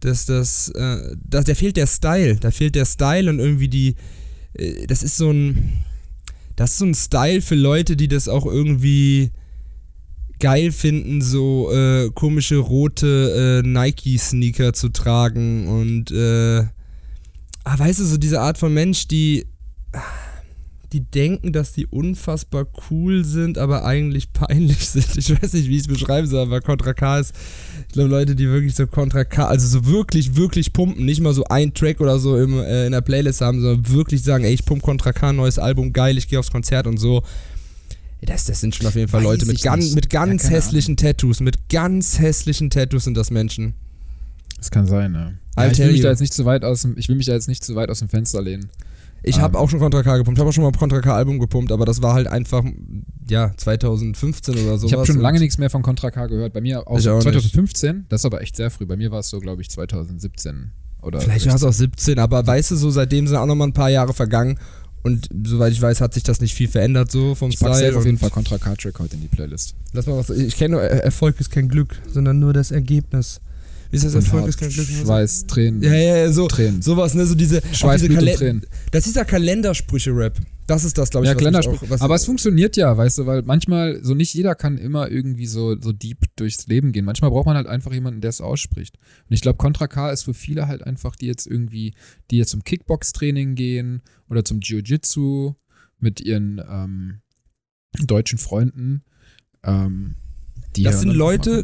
dass 0.00 0.26
das, 0.26 0.68
äh, 0.70 1.14
dass, 1.28 1.44
da 1.44 1.54
fehlt 1.54 1.76
der 1.76 1.86
Style. 1.86 2.34
Da 2.36 2.50
fehlt 2.50 2.74
der 2.74 2.84
Style 2.86 3.30
und 3.30 3.38
irgendwie 3.38 3.68
die, 3.68 3.94
äh, 4.54 4.86
das 4.88 5.04
ist 5.04 5.16
so 5.16 5.30
ein, 5.30 5.84
das 6.56 6.72
ist 6.72 6.78
so 6.78 6.86
ein 6.86 6.94
Style 6.94 7.40
für 7.40 7.54
Leute, 7.54 7.96
die 7.96 8.08
das 8.08 8.26
auch 8.28 8.46
irgendwie 8.46 9.30
geil 10.38 10.72
finden, 10.72 11.22
so 11.22 11.70
äh, 11.72 12.10
komische 12.14 12.56
rote 12.56 13.62
äh, 13.64 13.66
Nike-Sneaker 13.66 14.72
zu 14.72 14.90
tragen 14.90 15.66
und, 15.66 16.10
äh, 16.10 16.64
ah, 17.64 17.78
weißt 17.78 18.00
du, 18.00 18.04
so 18.04 18.16
diese 18.16 18.40
Art 18.40 18.58
von 18.58 18.72
Mensch, 18.72 19.08
die 19.08 19.46
die 20.92 21.00
denken, 21.00 21.52
dass 21.52 21.72
die 21.72 21.86
unfassbar 21.86 22.66
cool 22.90 23.24
sind, 23.24 23.58
aber 23.58 23.84
eigentlich 23.84 24.32
peinlich 24.32 24.78
sind. 24.88 25.16
Ich 25.16 25.30
weiß 25.30 25.52
nicht, 25.52 25.68
wie 25.68 25.74
ich 25.74 25.82
es 25.82 25.88
beschreiben 25.88 26.26
soll, 26.26 26.42
aber 26.42 26.60
Contra 26.60 26.94
K 26.94 27.18
ist, 27.18 27.34
ich 27.88 27.92
glaube, 27.92 28.10
Leute, 28.10 28.34
die 28.34 28.48
wirklich 28.48 28.74
so 28.74 28.86
Contra 28.86 29.24
K, 29.24 29.46
also 29.46 29.66
so 29.66 29.86
wirklich, 29.86 30.36
wirklich 30.36 30.72
pumpen, 30.72 31.04
nicht 31.04 31.20
mal 31.20 31.34
so 31.34 31.44
ein 31.44 31.74
Track 31.74 32.00
oder 32.00 32.18
so 32.18 32.38
im, 32.38 32.58
äh, 32.58 32.86
in 32.86 32.92
der 32.92 33.00
Playlist 33.00 33.40
haben, 33.40 33.60
sondern 33.60 33.88
wirklich 33.92 34.22
sagen, 34.22 34.44
ey, 34.44 34.54
ich 34.54 34.64
pump 34.64 34.82
Contra 34.82 35.12
K, 35.12 35.32
neues 35.32 35.58
Album, 35.58 35.92
geil, 35.92 36.16
ich 36.16 36.28
gehe 36.28 36.38
aufs 36.38 36.50
Konzert 36.50 36.86
und 36.86 36.98
so. 36.98 37.22
Das, 38.26 38.44
das 38.44 38.60
sind 38.60 38.74
schon 38.74 38.86
auf 38.86 38.94
jeden 38.94 39.08
Fall 39.08 39.20
Weiß 39.20 39.24
Leute 39.28 39.46
mit, 39.46 39.62
ganz, 39.62 39.84
nicht. 39.86 39.94
mit 39.94 40.10
ganz 40.10 40.44
Ja, 40.44 40.50
hässlichen 40.50 40.96
Tattoos, 40.96 41.40
mit 41.40 41.68
ganz 41.68 42.18
hässlichen 42.18 42.68
Tattoos 42.70 43.04
sind 43.04 43.16
das 43.16 43.30
Menschen. 43.30 43.74
Das 44.58 44.70
kann 44.70 44.86
sein, 44.86 45.14
ja. 45.14 45.32
I'll 45.56 45.66
ja 45.66 45.72
ich 45.72 45.78
will 45.78 45.92
mich 45.92 46.00
da 46.02 46.10
jetzt 46.10 46.20
nicht 46.20 46.34
zu 46.34 46.44
weit 46.44 46.64
aus 46.64 46.82
dem, 46.82 46.96
ich 46.98 47.08
will 47.08 47.16
mich 47.16 47.26
da 47.26 47.32
jetzt 47.32 47.48
nicht 47.48 47.64
zu 47.64 47.74
weit 47.74 47.88
aus 47.88 48.00
dem 48.00 48.08
Fenster 48.08 48.42
lehnen. 48.42 48.68
Ich 49.22 49.40
habe 49.40 49.56
Ähm. 49.56 49.64
auch 49.64 49.70
schon 49.70 49.80
Contra 49.80 50.02
K 50.02 50.18
gepumpt, 50.18 50.38
habe 50.38 50.50
auch 50.50 50.52
schon 50.52 50.62
mal 50.64 50.72
Contra 50.72 51.00
K 51.00 51.14
Album 51.16 51.38
gepumpt, 51.38 51.72
aber 51.72 51.84
das 51.86 52.02
war 52.02 52.14
halt 52.14 52.26
einfach, 52.26 52.62
ja, 53.28 53.52
2015 53.56 54.54
oder 54.54 54.78
so. 54.78 54.86
ich 54.86 54.92
habe 54.92 55.06
schon 55.06 55.18
lange 55.18 55.38
nichts 55.40 55.58
mehr 55.58 55.70
von 55.70 55.82
Contra 55.82 56.10
K 56.10 56.26
gehört. 56.26 56.52
Bei 56.52 56.60
mir 56.60 56.86
auch 56.86 56.98
Ich 56.98 57.08
auch 57.08 57.14
nicht. 57.16 57.22
2015, 57.24 58.06
das 58.08 58.20
ist 58.20 58.24
aber 58.26 58.40
echt 58.42 58.56
sehr 58.56 58.70
früh. 58.70 58.86
Bei 58.86 58.96
mir 58.96 59.10
war 59.10 59.20
es 59.20 59.28
so, 59.28 59.40
glaube 59.40 59.62
ich, 59.62 59.70
2017 59.70 60.70
oder 61.02 61.20
Vielleicht 61.20 61.46
war 61.46 61.54
es 61.54 61.64
auch 61.64 61.72
17, 61.72 62.18
aber 62.18 62.46
weißt 62.46 62.72
du, 62.72 62.76
so 62.76 62.90
seitdem 62.90 63.26
sind 63.26 63.36
auch 63.36 63.46
nochmal 63.46 63.68
ein 63.68 63.72
paar 63.72 63.90
Jahre 63.90 64.12
vergangen 64.14 64.58
und 65.06 65.28
soweit 65.44 65.72
ich 65.72 65.80
weiß, 65.80 66.00
hat 66.00 66.12
sich 66.14 66.22
das 66.24 66.40
nicht 66.40 66.54
viel 66.54 66.68
verändert 66.68 67.10
so 67.10 67.34
vom 67.34 67.50
Ich 67.50 67.56
Style. 67.56 67.74
safe 67.74 67.96
auf 67.96 68.04
jeden 68.04 68.18
Fall 68.18 68.30
Contra 68.30 68.58
K-Track 68.58 68.98
heute 68.98 69.14
in 69.14 69.22
die 69.22 69.28
Playlist. 69.28 69.74
Lass 69.92 70.06
mal 70.06 70.18
was. 70.18 70.30
Ich 70.30 70.56
kenne 70.56 70.74
nur, 70.74 70.82
Er- 70.82 71.04
Erfolg 71.04 71.40
ist 71.40 71.50
kein 71.50 71.68
Glück, 71.68 71.96
sondern 72.12 72.38
nur 72.38 72.52
das 72.52 72.70
Ergebnis. 72.72 73.40
Wie 73.90 73.96
ist 73.96 74.04
das? 74.04 74.14
Erfolg 74.14 74.42
Haut, 74.42 74.48
ist 74.50 74.58
kein 74.58 74.68
Glück. 74.70 74.86
Schweiß, 74.88 75.46
Tränen, 75.46 75.82
Ja, 75.82 75.94
ja, 75.94 76.16
ja, 76.18 76.32
so. 76.32 76.48
Tränen. 76.48 76.82
Sowas, 76.82 77.14
ne? 77.14 77.24
So 77.24 77.34
diese. 77.36 77.62
Schweiß, 77.72 78.02
diese 78.02 78.14
Blut 78.14 78.34
Tränen. 78.34 78.66
Das 78.90 79.06
ist 79.06 79.14
ja 79.16 79.24
Kalendersprüche-Rap. 79.24 80.38
Das 80.66 80.82
ist 80.84 80.98
das, 80.98 81.10
glaube 81.10 81.26
ich, 81.26 81.28
Ja, 81.30 81.36
was 81.36 81.42
mich 81.42 81.52
Kalenderspruch. 81.52 81.90
auch- 81.96 82.00
Aber 82.00 82.14
es 82.16 82.24
funktioniert 82.24 82.76
ja, 82.76 82.96
weißt 82.96 83.18
du, 83.18 83.26
weil 83.26 83.42
manchmal, 83.42 84.02
so 84.02 84.14
nicht 84.14 84.34
jeder 84.34 84.54
kann 84.56 84.78
immer 84.78 85.08
irgendwie 85.10 85.46
so, 85.46 85.80
so 85.80 85.92
deep 85.92 86.24
durchs 86.36 86.66
Leben 86.66 86.90
gehen. 86.92 87.04
Manchmal 87.04 87.30
braucht 87.30 87.46
man 87.46 87.56
halt 87.56 87.66
einfach 87.68 87.92
jemanden, 87.92 88.20
der 88.20 88.30
es 88.30 88.40
ausspricht. 88.40 88.96
Und 89.28 89.34
ich 89.34 89.42
glaube, 89.42 89.58
Contra 89.58 89.86
K 89.86 90.10
ist 90.10 90.24
für 90.24 90.34
viele 90.34 90.66
halt 90.66 90.82
einfach, 90.84 91.14
die 91.14 91.26
jetzt 91.26 91.46
irgendwie, 91.46 91.94
die 92.30 92.38
jetzt 92.38 92.50
zum 92.50 92.64
Kickbox-Training 92.64 93.54
gehen 93.54 94.02
oder 94.28 94.44
zum 94.44 94.58
Jiu-Jitsu 94.60 95.54
mit 96.00 96.20
ihren 96.20 96.60
ähm, 96.68 97.20
deutschen 98.04 98.38
Freunden. 98.38 99.02
Ähm, 99.62 100.16
die 100.74 100.82
Das 100.82 101.00
sind 101.00 101.12
Leute, 101.12 101.62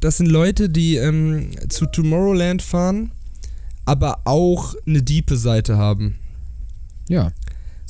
das 0.00 0.16
sind 0.18 0.26
Leute, 0.26 0.68
die 0.68 0.96
ähm, 0.96 1.50
zu 1.70 1.86
Tomorrowland 1.86 2.60
fahren, 2.62 3.12
aber 3.86 4.22
auch 4.26 4.74
eine 4.86 5.02
diepe 5.02 5.36
Seite 5.36 5.76
haben. 5.78 6.16
Ja. 7.08 7.32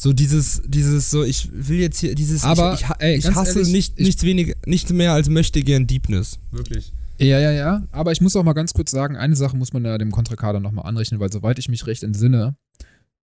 So 0.02 0.14
dieses, 0.14 0.62
dieses, 0.66 1.11
so 1.11 1.25
ich 1.25 1.50
will 1.52 1.78
jetzt 1.78 1.99
hier, 1.99 2.14
dieses, 2.14 2.42
Aber, 2.45 2.73
ich, 2.73 2.80
ich, 2.80 2.87
ey, 3.00 3.16
ich 3.19 3.25
ganz 3.25 3.37
hasse 3.37 3.59
ehrlich, 3.59 3.71
nicht, 3.73 3.92
ich- 3.99 4.07
nichts 4.07 4.23
weniger, 4.23 4.54
nichts 4.64 4.90
mehr 4.90 5.12
als 5.12 5.28
möchte 5.28 5.62
gern 5.62 5.87
Deepness. 5.87 6.38
Wirklich. 6.50 6.95
Ja, 7.19 7.38
ja, 7.38 7.50
ja. 7.50 7.87
Aber 7.92 8.11
ich 8.11 8.23
muss 8.23 8.35
auch 8.35 8.42
mal 8.42 8.54
ganz 8.54 8.73
kurz 8.73 8.90
sagen, 8.90 9.16
eine 9.19 9.37
Sache 9.37 9.59
muss 9.59 9.75
man 9.75 9.85
da 9.85 9.99
dem 9.99 10.11
Contra 10.11 10.37
K 10.37 10.54
dann 10.54 10.62
nochmal 10.62 10.87
anrechnen, 10.87 11.21
weil 11.21 11.30
soweit 11.30 11.59
ich 11.59 11.69
mich 11.69 11.87
recht 11.87 12.02
entsinne, 12.02 12.57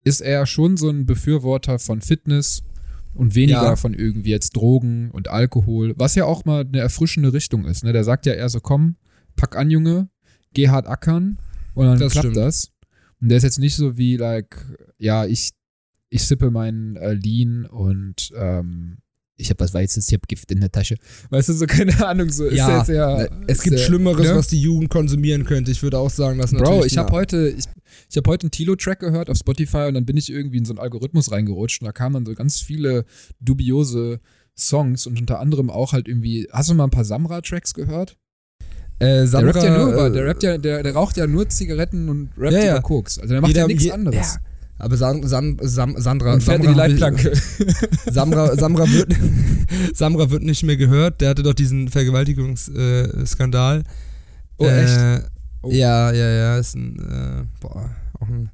ist 0.03 0.19
er 0.19 0.45
schon 0.45 0.75
so 0.75 0.89
ein 0.89 1.05
Befürworter 1.05 1.79
von 1.79 2.01
Fitness 2.01 2.61
und 3.13 3.35
weniger 3.35 3.63
Ja. 3.63 3.75
von 3.77 3.93
irgendwie 3.93 4.31
jetzt 4.31 4.57
Drogen 4.57 5.11
und 5.11 5.29
Alkohol, 5.29 5.93
was 5.95 6.15
ja 6.15 6.25
auch 6.25 6.43
mal 6.43 6.65
eine 6.65 6.79
erfrischende 6.79 7.31
Richtung 7.31 7.63
ist. 7.63 7.85
Ne? 7.85 7.93
Der 7.93 8.03
sagt 8.03 8.25
ja 8.25 8.33
eher 8.33 8.49
so, 8.49 8.59
komm, 8.59 8.97
pack 9.37 9.55
an, 9.55 9.71
Junge, 9.71 10.09
geh 10.53 10.67
hart 10.67 10.87
ackern 10.87 11.37
und 11.73 11.85
dann 11.85 11.99
Das 11.99 12.11
klappt 12.11 12.25
stimmt. 12.25 12.35
das. 12.35 12.71
Und 13.21 13.29
der 13.29 13.37
ist 13.37 13.43
jetzt 13.43 13.59
nicht 13.59 13.75
so 13.77 13.97
wie, 13.97 14.17
like, 14.17 14.57
ja, 14.97 15.25
ich, 15.25 15.51
ich 16.15 16.23
sippe 16.27 16.51
meinen 16.51 16.95
äh, 16.95 17.13
Lean 17.13 17.65
und 17.65 18.31
ähm, 18.37 18.97
ich 19.37 19.49
habe 19.49 19.59
was 19.59 19.73
Weißes, 19.73 20.07
ich 20.07 20.13
habe 20.13 20.23
Gift 20.29 20.49
in 20.51 20.61
der 20.61 20.71
Tasche. 20.71 20.95
Weißt 21.29 21.49
du, 21.49 21.53
so 21.53 21.65
keine 21.67 22.07
Ahnung, 22.07 22.29
so 22.31 22.45
ist 22.45 22.57
Ja, 22.57 22.77
jetzt 22.79 22.87
ja. 22.89 23.17
ne, 23.17 23.29
es 23.47 23.61
gibt 23.61 23.77
sehr- 23.77 23.85
Schlimmeres, 23.85 24.29
ne? 24.29 24.35
was 24.35 24.47
die 24.47 24.61
Jugend 24.61 24.89
konsumieren 24.89 25.43
könnte. 25.43 25.71
Ich 25.71 25.83
würde 25.83 25.97
auch 25.99 26.09
sagen, 26.09 26.39
dass 26.39 26.51
Bro, 26.51 26.59
natürlich 26.59 26.93
ich 26.93 26.97
habe 26.97 27.11
heute, 27.11 27.49
ich, 27.49 27.65
ich 28.09 28.15
habe 28.17 28.29
heute 28.31 28.43
einen 28.45 28.51
Tilo-Track 28.51 28.99
gehört 28.99 29.29
auf 29.29 29.37
Spotify 29.37 29.87
und 29.89 29.95
dann 29.95 30.05
bin 30.05 30.15
ich 30.15 30.31
irgendwie 30.31 30.57
in 30.59 30.65
so 30.65 30.71
einen 30.71 30.79
Algorithmus 30.79 31.31
reingerutscht 31.31 31.81
und 31.81 31.85
da 31.85 31.91
kamen 31.91 32.13
dann 32.13 32.25
so 32.25 32.33
ganz 32.33 32.61
viele 32.61 33.03
dubiose 33.41 34.19
Songs 34.57 35.05
und 35.05 35.19
unter 35.19 35.39
anderem 35.41 35.69
auch 35.69 35.91
halt 35.91 36.07
irgendwie, 36.07 36.47
hast 36.51 36.69
du 36.69 36.73
mal 36.73 36.85
ein 36.85 36.89
paar 36.91 37.03
Samra-Tracks 37.05 37.73
gehört? 37.73 38.17
äh, 38.99 39.05
Der 39.05 39.27
Sandra, 39.27 39.51
rappt 39.51 39.63
ja 39.65 39.77
nur 39.77 39.91
über, 39.93 40.07
äh, 40.07 40.11
der 40.13 40.25
rappt 40.27 40.43
ja, 40.43 40.57
der, 40.57 40.81
der 40.81 40.93
raucht 40.93 41.17
ja 41.17 41.27
nur 41.27 41.49
Zigaretten 41.49 42.07
und 42.07 42.29
rappt 42.37 42.53
Ja, 42.53 42.59
ja. 42.63 42.71
über 42.75 42.81
Koks. 42.81 43.19
Also 43.19 43.33
der 43.33 43.41
macht 43.41 43.49
jeder- 43.49 43.61
ja 43.63 43.67
nichts 43.67 43.89
anderes. 43.89 44.15
Ja, 44.35 44.39
aber 44.77 44.97
San, 44.97 45.23
San, 45.23 45.57
Sam, 45.61 45.95
Sandra, 45.97 46.33
Und 46.33 46.43
fährt 46.43 46.63
in 46.63 46.73
die 46.73 46.79
Samra- 46.79 46.87
Leitplanke. 46.87 47.31
Samra, 48.11 48.55
Samra, 48.55 48.89
wird, 48.91 49.13
Samra 49.93 50.29
wird 50.29 50.43
nicht 50.43 50.63
mehr 50.63 50.77
gehört. 50.77 51.21
Der 51.21 51.29
hatte 51.29 51.43
doch 51.43 51.53
diesen 51.53 51.87
Vergewaltigungsskandal. 51.87 53.79
Äh. 53.79 53.83
Oh, 54.57 54.65
äh, 54.65 54.83
echt? 54.83 55.29
Oh. 55.61 55.71
Ja, 55.71 56.11
ja, 56.11 56.29
ja. 56.29 56.57
Ist 56.57 56.75
ein, 56.75 56.97
äh, 56.99 57.43
boah, 57.61 57.89
auch 58.19 58.27
ein 58.27 58.49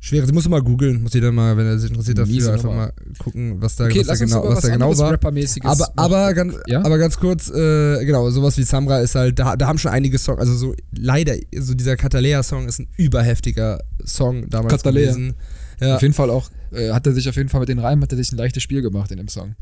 schweres. 0.00 0.32
Muss 0.32 0.48
mal 0.48 0.62
googeln, 0.62 1.02
muss 1.02 1.12
jeder 1.12 1.30
mal, 1.30 1.56
wenn 1.56 1.66
er 1.66 1.78
sich 1.78 1.90
interessiert 1.90 2.18
dafür, 2.18 2.34
Miese 2.34 2.52
einfach 2.52 2.72
mal 2.72 2.92
gucken, 3.18 3.60
was 3.60 3.76
da, 3.76 3.84
Okay, 3.84 4.00
was 4.00 4.06
da 4.06 4.24
genau, 4.24 4.44
über 4.44 4.56
was 4.56 4.62
da 4.62 4.68
genau 4.70 4.98
war. 4.98 5.18
Aber, 5.64 5.92
aber, 5.96 6.34
ganz, 6.34 6.54
ja? 6.66 6.84
aber 6.84 6.98
ganz 6.98 7.18
kurz, 7.18 7.50
äh, 7.50 8.04
genau, 8.04 8.28
sowas 8.30 8.56
wie 8.58 8.62
Samra 8.62 9.00
ist 9.00 9.14
halt, 9.14 9.38
da, 9.38 9.56
da 9.56 9.66
haben 9.68 9.78
schon 9.78 9.92
einige 9.92 10.18
Songs, 10.18 10.40
also 10.40 10.54
so 10.54 10.74
leider, 10.96 11.36
so 11.58 11.74
dieser 11.74 11.96
Katalea-Song 11.96 12.66
ist 12.66 12.80
ein 12.80 12.88
überheftiger 12.96 13.80
Song 14.04 14.48
damals 14.48 14.82
Katalea. 14.82 15.12
gewesen. 15.12 15.34
Ja, 15.80 15.96
Auf 15.96 16.02
jeden 16.02 16.14
Fall 16.14 16.30
auch, 16.30 16.50
äh, 16.72 16.90
hat 16.90 17.06
er 17.06 17.12
sich 17.12 17.28
auf 17.28 17.36
jeden 17.36 17.48
Fall 17.48 17.60
mit 17.60 17.68
den 17.68 17.78
Reimen, 17.78 18.02
hat 18.02 18.12
er 18.12 18.18
sich 18.18 18.32
ein 18.32 18.36
leichtes 18.36 18.62
Spiel 18.62 18.82
gemacht 18.82 19.10
in 19.10 19.18
dem 19.18 19.28
Song. 19.28 19.54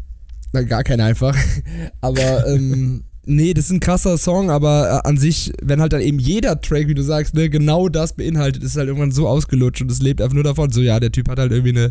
na, 0.52 0.62
gar 0.62 0.82
kein 0.84 1.00
einfach. 1.00 1.36
aber, 2.00 2.46
ähm, 2.46 3.04
nee, 3.28 3.54
das 3.54 3.66
ist 3.66 3.70
ein 3.72 3.80
krasser 3.80 4.18
Song, 4.18 4.50
aber 4.50 5.02
äh, 5.04 5.08
an 5.08 5.16
sich, 5.16 5.52
wenn 5.62 5.80
halt 5.80 5.92
dann 5.92 6.00
eben 6.00 6.18
jeder 6.18 6.60
Track, 6.60 6.88
wie 6.88 6.94
du 6.94 7.02
sagst, 7.02 7.34
ne, 7.34 7.48
genau 7.48 7.88
das 7.88 8.14
beinhaltet, 8.14 8.62
ist 8.62 8.76
halt 8.76 8.88
irgendwann 8.88 9.12
so 9.12 9.28
ausgelutscht 9.28 9.82
und 9.82 9.90
es 9.92 10.00
lebt 10.00 10.20
einfach 10.20 10.34
nur 10.34 10.44
davon, 10.44 10.70
so, 10.72 10.80
ja, 10.80 10.98
der 10.98 11.12
Typ 11.12 11.28
hat 11.28 11.38
halt 11.38 11.52
irgendwie 11.52 11.78
eine 11.78 11.90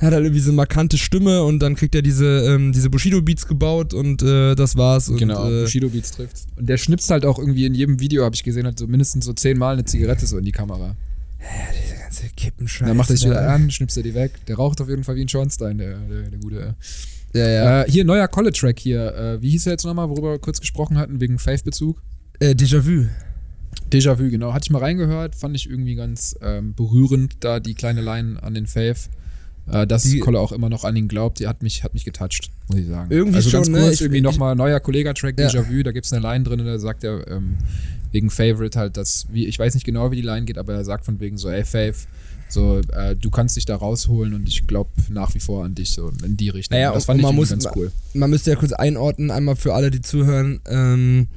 hat 0.00 0.14
halt 0.14 0.24
irgendwie 0.24 0.40
so 0.40 0.50
eine 0.50 0.56
markante 0.56 0.96
Stimme 0.96 1.42
und 1.42 1.58
dann 1.58 1.74
kriegt 1.74 1.94
er 1.94 2.00
diese, 2.00 2.24
ähm, 2.46 2.72
diese 2.72 2.88
Bushido-Beats 2.88 3.46
gebaut 3.46 3.92
und 3.92 4.22
äh, 4.22 4.54
das 4.54 4.76
war's. 4.76 5.10
Und, 5.10 5.18
genau, 5.18 5.46
äh, 5.46 5.62
Bushido 5.64 5.90
Beats 5.90 6.12
trifft. 6.12 6.46
Und 6.56 6.68
der 6.70 6.78
schnipst 6.78 7.10
halt 7.10 7.26
auch 7.26 7.38
irgendwie 7.38 7.66
in 7.66 7.74
jedem 7.74 8.00
Video, 8.00 8.24
habe 8.24 8.34
ich 8.34 8.42
gesehen, 8.42 8.66
hat 8.66 8.78
so 8.78 8.86
mindestens 8.86 9.26
so 9.26 9.34
zehnmal 9.34 9.74
eine 9.74 9.84
Zigarette 9.84 10.26
so 10.26 10.38
in 10.38 10.44
die 10.44 10.52
Kamera. 10.52 10.96
Diese 11.84 12.00
ganze 12.00 12.22
Kippenscheiße. 12.34 12.88
dann 12.88 12.96
macht 12.96 13.10
er 13.10 13.16
sich 13.16 13.26
wieder 13.26 13.42
da. 13.42 13.54
an, 13.54 13.70
schnipst 13.70 13.96
er 13.96 14.02
die 14.02 14.14
weg. 14.14 14.32
Der 14.46 14.56
raucht 14.56 14.80
auf 14.80 14.88
jeden 14.88 15.04
Fall 15.04 15.16
wie 15.16 15.22
ein 15.22 15.28
Schornstein, 15.28 15.76
der, 15.76 15.98
der, 15.98 16.30
der 16.30 16.38
gute. 16.38 16.74
Ja, 17.34 17.48
ja. 17.48 17.82
Äh, 17.82 17.90
hier, 17.90 18.04
neuer 18.04 18.26
College-Track 18.28 18.78
hier. 18.78 19.14
Äh, 19.14 19.42
wie 19.42 19.50
hieß 19.50 19.66
er 19.66 19.72
jetzt 19.72 19.84
nochmal, 19.84 20.08
worüber 20.08 20.32
wir 20.32 20.38
kurz 20.38 20.60
gesprochen 20.60 20.98
hatten, 20.98 21.20
wegen 21.20 21.38
Faith-Bezug? 21.38 22.02
Äh, 22.40 22.50
Déjà-vu. 22.54 23.06
Déjà-vu, 23.92 24.30
genau. 24.30 24.52
Hatte 24.52 24.64
ich 24.66 24.70
mal 24.70 24.78
reingehört, 24.80 25.34
fand 25.36 25.54
ich 25.56 25.68
irgendwie 25.68 25.94
ganz 25.94 26.36
ähm, 26.42 26.74
berührend, 26.74 27.34
da 27.40 27.60
die 27.60 27.74
kleine 27.74 28.00
Line 28.00 28.42
an 28.42 28.54
den 28.54 28.66
Faith. 28.66 29.08
Äh, 29.70 29.86
dass 29.86 30.02
Die- 30.02 30.18
Kolle 30.18 30.40
auch 30.40 30.52
immer 30.52 30.68
noch 30.68 30.84
an 30.84 30.96
ihn 30.96 31.06
glaubt, 31.06 31.38
die 31.38 31.46
hat 31.46 31.62
mich, 31.62 31.84
hat 31.84 31.94
mich 31.94 32.04
getoucht, 32.04 32.50
muss 32.68 32.78
ich 32.78 32.88
sagen. 32.88 33.10
Irgendwie 33.12 33.36
also 33.36 33.50
ganz 33.50 33.66
schon, 33.66 33.74
ne? 33.74 33.80
kurz, 33.82 33.94
Ich- 33.94 34.00
irgendwie 34.00 34.20
nochmal 34.22 34.56
neuer 34.56 34.80
Kollega-Track, 34.80 35.38
Ja. 35.38 35.46
Déjà-vu, 35.48 35.82
da 35.84 35.92
gibt 35.92 36.06
es 36.06 36.12
eine 36.12 36.22
Line 36.22 36.44
drin, 36.44 36.64
da 36.64 36.78
sagt 36.78 37.04
er 37.04 37.28
ähm, 37.28 37.56
wegen 38.10 38.30
Favorite 38.30 38.76
halt, 38.78 38.96
dass, 38.96 39.26
wie, 39.30 39.46
ich 39.46 39.58
weiß 39.58 39.74
nicht 39.74 39.84
genau, 39.84 40.10
wie 40.10 40.16
die 40.16 40.22
Line 40.22 40.46
geht, 40.46 40.58
aber 40.58 40.74
er 40.74 40.84
sagt 40.84 41.04
von 41.04 41.20
wegen 41.20 41.36
so, 41.36 41.48
ey 41.48 41.62
Faith, 41.64 42.08
so, 42.50 42.80
äh, 42.92 43.14
du 43.16 43.30
kannst 43.30 43.56
dich 43.56 43.64
da 43.64 43.76
rausholen 43.76 44.34
und 44.34 44.48
ich 44.48 44.66
glaube 44.66 44.90
nach 45.08 45.34
wie 45.34 45.40
vor 45.40 45.64
an 45.64 45.74
dich, 45.74 45.92
so 45.92 46.10
in 46.24 46.36
die 46.36 46.48
Richtung. 46.48 46.76
Naja, 46.76 46.92
das 46.92 47.04
fand 47.04 47.18
ich 47.18 47.22
man 47.22 47.34
irgendwie 47.36 47.54
muss- 47.54 47.64
ganz 47.64 47.76
cool. 47.76 47.92
Man 48.14 48.30
müsste 48.30 48.50
ja 48.50 48.56
kurz 48.56 48.72
einordnen, 48.72 49.30
einmal 49.30 49.56
für 49.56 49.74
alle, 49.74 49.90
die 49.90 50.00
zuhören. 50.00 50.60
Ähm, 50.68 51.28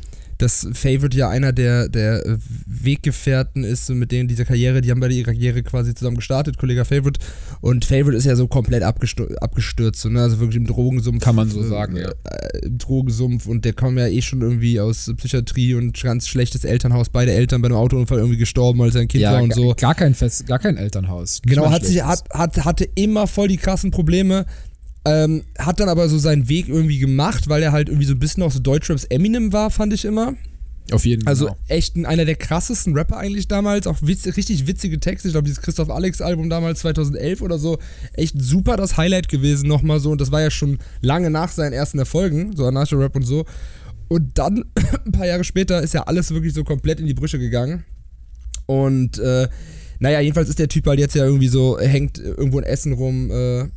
dass 0.43 0.67
Favorite 0.73 1.17
ja 1.17 1.29
einer 1.29 1.53
der, 1.53 1.87
der 1.87 2.25
äh, 2.25 2.37
Weggefährten 2.65 3.63
ist, 3.63 3.89
mit 3.89 4.11
denen 4.11 4.27
dieser 4.27 4.43
Karriere, 4.43 4.81
die 4.81 4.91
haben 4.91 4.99
beide 4.99 5.13
ihre 5.13 5.31
Karriere 5.31 5.63
quasi 5.63 5.95
zusammen 5.95 6.17
gestartet, 6.17 6.57
Kollege 6.57 6.83
Favorite. 6.83 7.19
Und 7.61 7.85
Favorite 7.85 8.17
ist 8.17 8.25
ja 8.25 8.35
so 8.35 8.47
komplett 8.47 8.83
abgestürzt, 8.83 9.41
abgestürzt 9.41 10.01
so, 10.01 10.09
ne? 10.09 10.21
also 10.21 10.39
wirklich 10.39 10.57
im 10.57 10.67
Drogensumpf. 10.67 11.23
Kann 11.23 11.35
man 11.35 11.49
so 11.49 11.63
sagen, 11.63 11.95
ja. 11.95 12.09
Äh, 12.09 12.65
Im 12.65 12.77
Drogensumpf 12.77 13.47
und 13.47 13.63
der 13.63 13.73
kam 13.73 13.97
ja 13.97 14.07
eh 14.07 14.21
schon 14.21 14.41
irgendwie 14.41 14.79
aus 14.79 15.11
Psychiatrie 15.15 15.75
und 15.75 16.01
ganz 16.01 16.27
schlechtes 16.27 16.65
Elternhaus, 16.65 17.09
beide 17.09 17.31
Eltern 17.31 17.61
bei 17.61 17.67
einem 17.67 17.77
Autounfall 17.77 18.17
irgendwie 18.17 18.37
gestorben, 18.37 18.81
als 18.81 18.95
er 18.95 19.01
ein 19.01 19.07
Kind 19.07 19.21
ja, 19.21 19.33
war 19.33 19.41
und 19.41 19.49
gar, 19.49 19.55
so. 19.55 19.73
gar 19.75 19.95
kein 19.95 20.13
Fest, 20.13 20.45
gar 20.45 20.59
kein 20.59 20.75
Elternhaus. 20.75 21.41
Genau, 21.43 21.71
hat 21.71 21.85
sich, 21.85 22.03
hat, 22.03 22.29
hat, 22.31 22.65
hatte 22.65 22.87
immer 22.95 23.27
voll 23.27 23.47
die 23.47 23.57
krassen 23.57 23.91
Probleme. 23.91 24.45
Ähm, 25.05 25.43
hat 25.59 25.79
dann 25.79 25.89
aber 25.89 26.07
so 26.07 26.17
seinen 26.17 26.47
Weg 26.47 26.69
irgendwie 26.69 26.99
gemacht, 26.99 27.49
weil 27.49 27.61
er 27.61 27.73
halt 27.73 27.89
irgendwie 27.89 28.07
so 28.07 28.13
ein 28.13 28.19
bisschen 28.19 28.41
auch 28.43 28.51
so 28.51 28.59
Deutschraps 28.59 29.03
Eminem 29.05 29.51
war, 29.51 29.69
fand 29.69 29.91
ich 29.93 30.05
immer. 30.05 30.35
Auf 30.91 31.05
jeden 31.05 31.23
Fall. 31.23 31.31
Also 31.31 31.45
genau. 31.45 31.57
echt 31.67 31.95
ein, 31.95 32.05
einer 32.05 32.25
der 32.25 32.35
krassesten 32.35 32.93
Rapper 32.93 33.17
eigentlich 33.17 33.47
damals. 33.47 33.87
Auch 33.87 33.97
witz, 34.01 34.25
richtig 34.25 34.67
witzige 34.67 34.99
Texte. 34.99 35.27
Ich 35.27 35.33
glaube, 35.33 35.45
dieses 35.45 35.61
Christoph 35.61 35.89
Alex 35.89 36.21
Album 36.21 36.49
damals 36.49 36.79
2011 36.79 37.41
oder 37.41 37.57
so. 37.57 37.77
Echt 38.13 38.35
super 38.41 38.75
das 38.75 38.97
Highlight 38.97 39.29
gewesen 39.29 39.67
nochmal 39.67 39.99
so. 39.99 40.11
Und 40.11 40.19
das 40.19 40.31
war 40.31 40.41
ja 40.41 40.51
schon 40.51 40.79
lange 41.01 41.29
nach 41.29 41.51
seinen 41.51 41.73
ersten 41.73 41.99
Erfolgen, 41.99 42.55
so 42.55 42.65
Anarcho-Rap 42.65 43.15
und 43.15 43.23
so. 43.23 43.45
Und 44.09 44.37
dann, 44.37 44.65
ein 45.05 45.11
paar 45.11 45.25
Jahre 45.25 45.43
später, 45.43 45.81
ist 45.81 45.93
ja 45.93 46.03
alles 46.03 46.31
wirklich 46.31 46.53
so 46.53 46.63
komplett 46.63 46.99
in 46.99 47.07
die 47.07 47.13
Brüche 47.13 47.39
gegangen. 47.39 47.85
Und 48.65 49.19
äh, 49.19 49.47
naja, 49.99 50.19
jedenfalls 50.19 50.49
ist 50.49 50.59
der 50.59 50.67
Typ 50.67 50.85
halt 50.87 50.99
jetzt 50.99 51.15
ja 51.15 51.25
irgendwie 51.25 51.47
so, 51.47 51.79
hängt 51.79 52.17
irgendwo 52.17 52.59
in 52.59 52.65
Essen 52.65 52.93
rum 52.93 53.31
äh, 53.31 53.67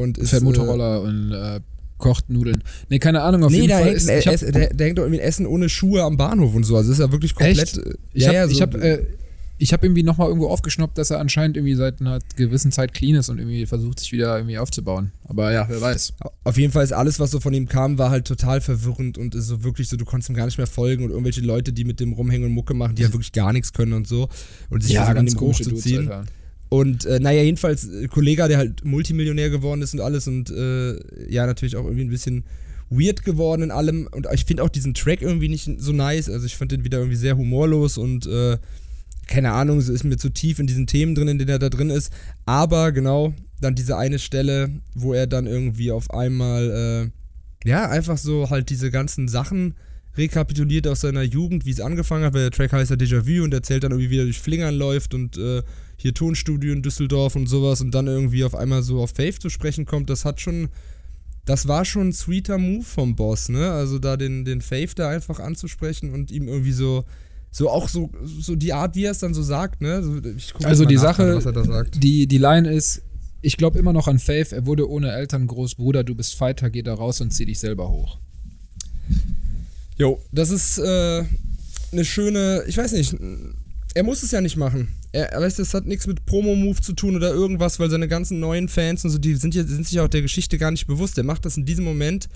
und 0.00 0.18
ist. 0.18 0.30
fährt 0.30 0.42
äh, 0.42 0.44
Motorroller 0.44 1.02
und 1.02 1.32
äh, 1.32 1.60
kocht 1.98 2.30
Nudeln. 2.30 2.64
Nee, 2.88 2.98
keine 2.98 3.22
Ahnung, 3.22 3.44
auf 3.44 3.50
Nee, 3.50 3.58
jeden 3.58 3.68
der 3.68 3.78
Fall 3.78 3.86
hängt, 3.88 3.96
ist, 3.98 4.08
äh, 4.08 4.22
hab, 4.22 4.52
der, 4.52 4.74
der 4.74 4.86
hängt 4.86 4.98
doch 4.98 5.02
irgendwie 5.04 5.20
Essen 5.20 5.46
ohne 5.46 5.68
Schuhe 5.68 6.02
am 6.02 6.16
Bahnhof 6.16 6.54
und 6.54 6.64
so. 6.64 6.76
Also 6.76 6.92
ist 6.92 6.98
ja 6.98 7.12
wirklich 7.12 7.34
komplett. 7.34 7.58
Echt? 7.58 7.78
äh, 7.78 7.94
Ich 8.14 8.22
ja, 8.22 8.28
habe 8.28 8.36
ja, 8.36 8.48
so, 8.48 8.60
hab, 8.60 8.74
äh, 8.74 9.06
ich 9.58 9.74
hab 9.74 9.82
irgendwie 9.84 10.02
nochmal 10.02 10.28
irgendwo 10.28 10.48
aufgeschnappt, 10.48 10.96
dass 10.96 11.10
er 11.10 11.20
anscheinend 11.20 11.58
irgendwie 11.58 11.74
seit 11.74 12.00
einer 12.00 12.18
gewissen 12.36 12.72
Zeit 12.72 12.94
clean 12.94 13.14
ist 13.16 13.28
und 13.28 13.38
irgendwie 13.38 13.66
versucht, 13.66 14.00
sich 14.00 14.10
wieder 14.10 14.34
irgendwie 14.38 14.56
aufzubauen. 14.56 15.12
Aber 15.24 15.52
ja, 15.52 15.66
wer 15.68 15.82
weiß. 15.82 16.14
Auf 16.44 16.56
jeden 16.56 16.72
Fall 16.72 16.82
ist 16.82 16.92
alles, 16.94 17.20
was 17.20 17.30
so 17.30 17.40
von 17.40 17.52
ihm 17.52 17.68
kam, 17.68 17.98
war 17.98 18.08
halt 18.10 18.26
total 18.26 18.62
verwirrend 18.62 19.18
und 19.18 19.34
ist 19.34 19.48
so 19.48 19.62
wirklich 19.62 19.90
so, 19.90 19.98
du 19.98 20.06
konntest 20.06 20.30
ihm 20.30 20.34
gar 20.34 20.46
nicht 20.46 20.56
mehr 20.56 20.66
folgen 20.66 21.04
und 21.04 21.10
irgendwelche 21.10 21.42
Leute, 21.42 21.74
die 21.74 21.84
mit 21.84 22.00
dem 22.00 22.14
rumhängen 22.14 22.48
und 22.48 22.54
Mucke 22.54 22.72
machen, 22.72 22.94
die 22.94 23.02
ja 23.02 23.12
wirklich 23.12 23.32
gar 23.32 23.52
nichts 23.52 23.74
können 23.74 23.92
und 23.92 24.08
so. 24.08 24.30
Und 24.70 24.82
sich 24.82 24.96
versuchen, 24.96 25.18
an 25.18 25.26
ihm 25.26 25.40
hochzuziehen. 25.40 26.10
Alter. 26.10 26.24
Und 26.70 27.04
äh, 27.04 27.18
naja, 27.18 27.42
jedenfalls, 27.42 27.88
äh, 27.88 28.06
Kollega, 28.06 28.48
der 28.48 28.58
halt 28.58 28.84
Multimillionär 28.84 29.50
geworden 29.50 29.82
ist 29.82 29.92
und 29.92 30.00
alles 30.00 30.26
und 30.28 30.50
äh, 30.50 30.98
ja, 31.28 31.44
natürlich 31.44 31.76
auch 31.76 31.84
irgendwie 31.84 32.04
ein 32.04 32.10
bisschen 32.10 32.44
weird 32.88 33.24
geworden 33.24 33.62
in 33.62 33.70
allem. 33.72 34.08
Und 34.12 34.28
ich 34.32 34.44
finde 34.44 34.62
auch 34.62 34.68
diesen 34.68 34.94
Track 34.94 35.20
irgendwie 35.20 35.48
nicht 35.48 35.68
so 35.78 35.92
nice. 35.92 36.30
Also 36.30 36.46
ich 36.46 36.56
fand 36.56 36.70
den 36.70 36.84
wieder 36.84 36.98
irgendwie 36.98 37.16
sehr 37.16 37.36
humorlos 37.36 37.98
und 37.98 38.26
äh, 38.26 38.56
keine 39.26 39.52
Ahnung, 39.52 39.78
es 39.78 39.88
ist 39.88 40.04
mir 40.04 40.16
zu 40.16 40.30
tief 40.30 40.60
in 40.60 40.68
diesen 40.68 40.86
Themen 40.86 41.14
drin, 41.14 41.28
in 41.28 41.38
denen 41.38 41.50
er 41.50 41.58
da 41.58 41.70
drin 41.70 41.90
ist. 41.90 42.12
Aber 42.46 42.92
genau, 42.92 43.34
dann 43.60 43.74
diese 43.74 43.96
eine 43.96 44.20
Stelle, 44.20 44.70
wo 44.94 45.12
er 45.12 45.26
dann 45.26 45.46
irgendwie 45.46 45.90
auf 45.90 46.10
einmal, 46.12 47.10
äh, 47.64 47.68
ja, 47.68 47.88
einfach 47.88 48.16
so 48.16 48.48
halt 48.48 48.70
diese 48.70 48.92
ganzen 48.92 49.26
Sachen 49.26 49.74
rekapituliert 50.16 50.86
aus 50.86 51.00
seiner 51.02 51.22
Jugend, 51.22 51.64
wie 51.66 51.70
es 51.70 51.80
angefangen 51.80 52.24
hat, 52.24 52.34
weil 52.34 52.42
der 52.42 52.50
Track 52.50 52.72
heißt 52.72 52.90
ja 52.90 52.96
Déjà-vu 52.96 53.44
und 53.44 53.54
erzählt 53.54 53.84
dann 53.84 53.92
irgendwie, 53.92 54.10
wie 54.10 54.18
er 54.18 54.24
durch 54.24 54.40
Flingern 54.40 54.74
läuft 54.74 55.14
und 55.14 55.36
äh, 55.36 55.62
hier 56.00 56.14
Tonstudio 56.14 56.72
in 56.72 56.82
Düsseldorf 56.82 57.36
und 57.36 57.46
sowas 57.46 57.82
und 57.82 57.90
dann 57.92 58.06
irgendwie 58.06 58.42
auf 58.44 58.54
einmal 58.54 58.82
so 58.82 59.02
auf 59.02 59.10
Faith 59.10 59.40
zu 59.40 59.50
sprechen 59.50 59.84
kommt, 59.84 60.08
das 60.08 60.24
hat 60.24 60.40
schon, 60.40 60.68
das 61.44 61.68
war 61.68 61.84
schon 61.84 62.08
ein 62.08 62.12
sweeter 62.12 62.56
Move 62.56 62.84
vom 62.84 63.16
Boss, 63.16 63.50
ne? 63.50 63.70
Also 63.70 63.98
da 63.98 64.16
den, 64.16 64.44
den 64.46 64.62
Faith 64.62 64.92
da 64.96 65.10
einfach 65.10 65.40
anzusprechen 65.40 66.10
und 66.12 66.30
ihm 66.30 66.48
irgendwie 66.48 66.72
so, 66.72 67.04
so 67.50 67.68
auch 67.68 67.88
so, 67.88 68.10
so 68.24 68.56
die 68.56 68.72
Art, 68.72 68.96
wie 68.96 69.04
er 69.04 69.10
es 69.10 69.18
dann 69.18 69.34
so 69.34 69.42
sagt, 69.42 69.82
ne? 69.82 70.02
So, 70.02 70.20
Also 70.64 70.86
die 70.86 70.94
nach, 70.94 71.02
Sache, 71.02 71.36
was 71.36 71.44
er 71.44 71.52
da 71.52 71.64
sagt. 71.64 72.02
die, 72.02 72.26
die 72.26 72.38
Line 72.38 72.72
ist, 72.72 73.02
ich 73.42 73.58
glaube 73.58 73.78
immer 73.78 73.92
noch 73.92 74.08
an 74.08 74.18
Faith, 74.18 74.52
er 74.52 74.64
wurde 74.64 74.88
ohne 74.88 75.12
Eltern 75.12 75.46
Großbruder, 75.46 76.02
du 76.02 76.14
bist 76.14 76.34
Fighter, 76.34 76.70
geh 76.70 76.82
da 76.82 76.94
raus 76.94 77.20
und 77.20 77.30
zieh 77.30 77.44
dich 77.44 77.58
selber 77.58 77.90
hoch. 77.90 78.18
Jo, 79.98 80.18
das 80.32 80.50
ist 80.50 80.78
äh, 80.78 81.24
eine 81.92 82.04
schöne, 82.06 82.64
ich 82.66 82.78
weiß 82.78 82.92
nicht, 82.92 83.14
er 83.94 84.02
muss 84.02 84.22
es 84.22 84.30
ja 84.30 84.40
nicht 84.40 84.56
machen. 84.56 84.88
Er, 85.12 85.32
er 85.32 85.40
weiß, 85.40 85.56
das 85.56 85.74
hat 85.74 85.86
nichts 85.86 86.06
mit 86.06 86.24
Promo-Move 86.26 86.80
zu 86.80 86.92
tun 86.92 87.16
oder 87.16 87.32
irgendwas, 87.32 87.80
weil 87.80 87.90
seine 87.90 88.08
ganzen 88.08 88.40
neuen 88.40 88.68
Fans 88.68 89.04
und 89.04 89.10
so, 89.10 89.18
die 89.18 89.34
sind, 89.34 89.54
ja, 89.54 89.64
sind 89.64 89.86
sich 89.86 89.98
auch 90.00 90.08
der 90.08 90.22
Geschichte 90.22 90.58
gar 90.58 90.70
nicht 90.70 90.86
bewusst. 90.86 91.18
Er 91.18 91.24
macht 91.24 91.44
das 91.44 91.56
in 91.56 91.64
diesem 91.64 91.84
Moment, 91.84 92.28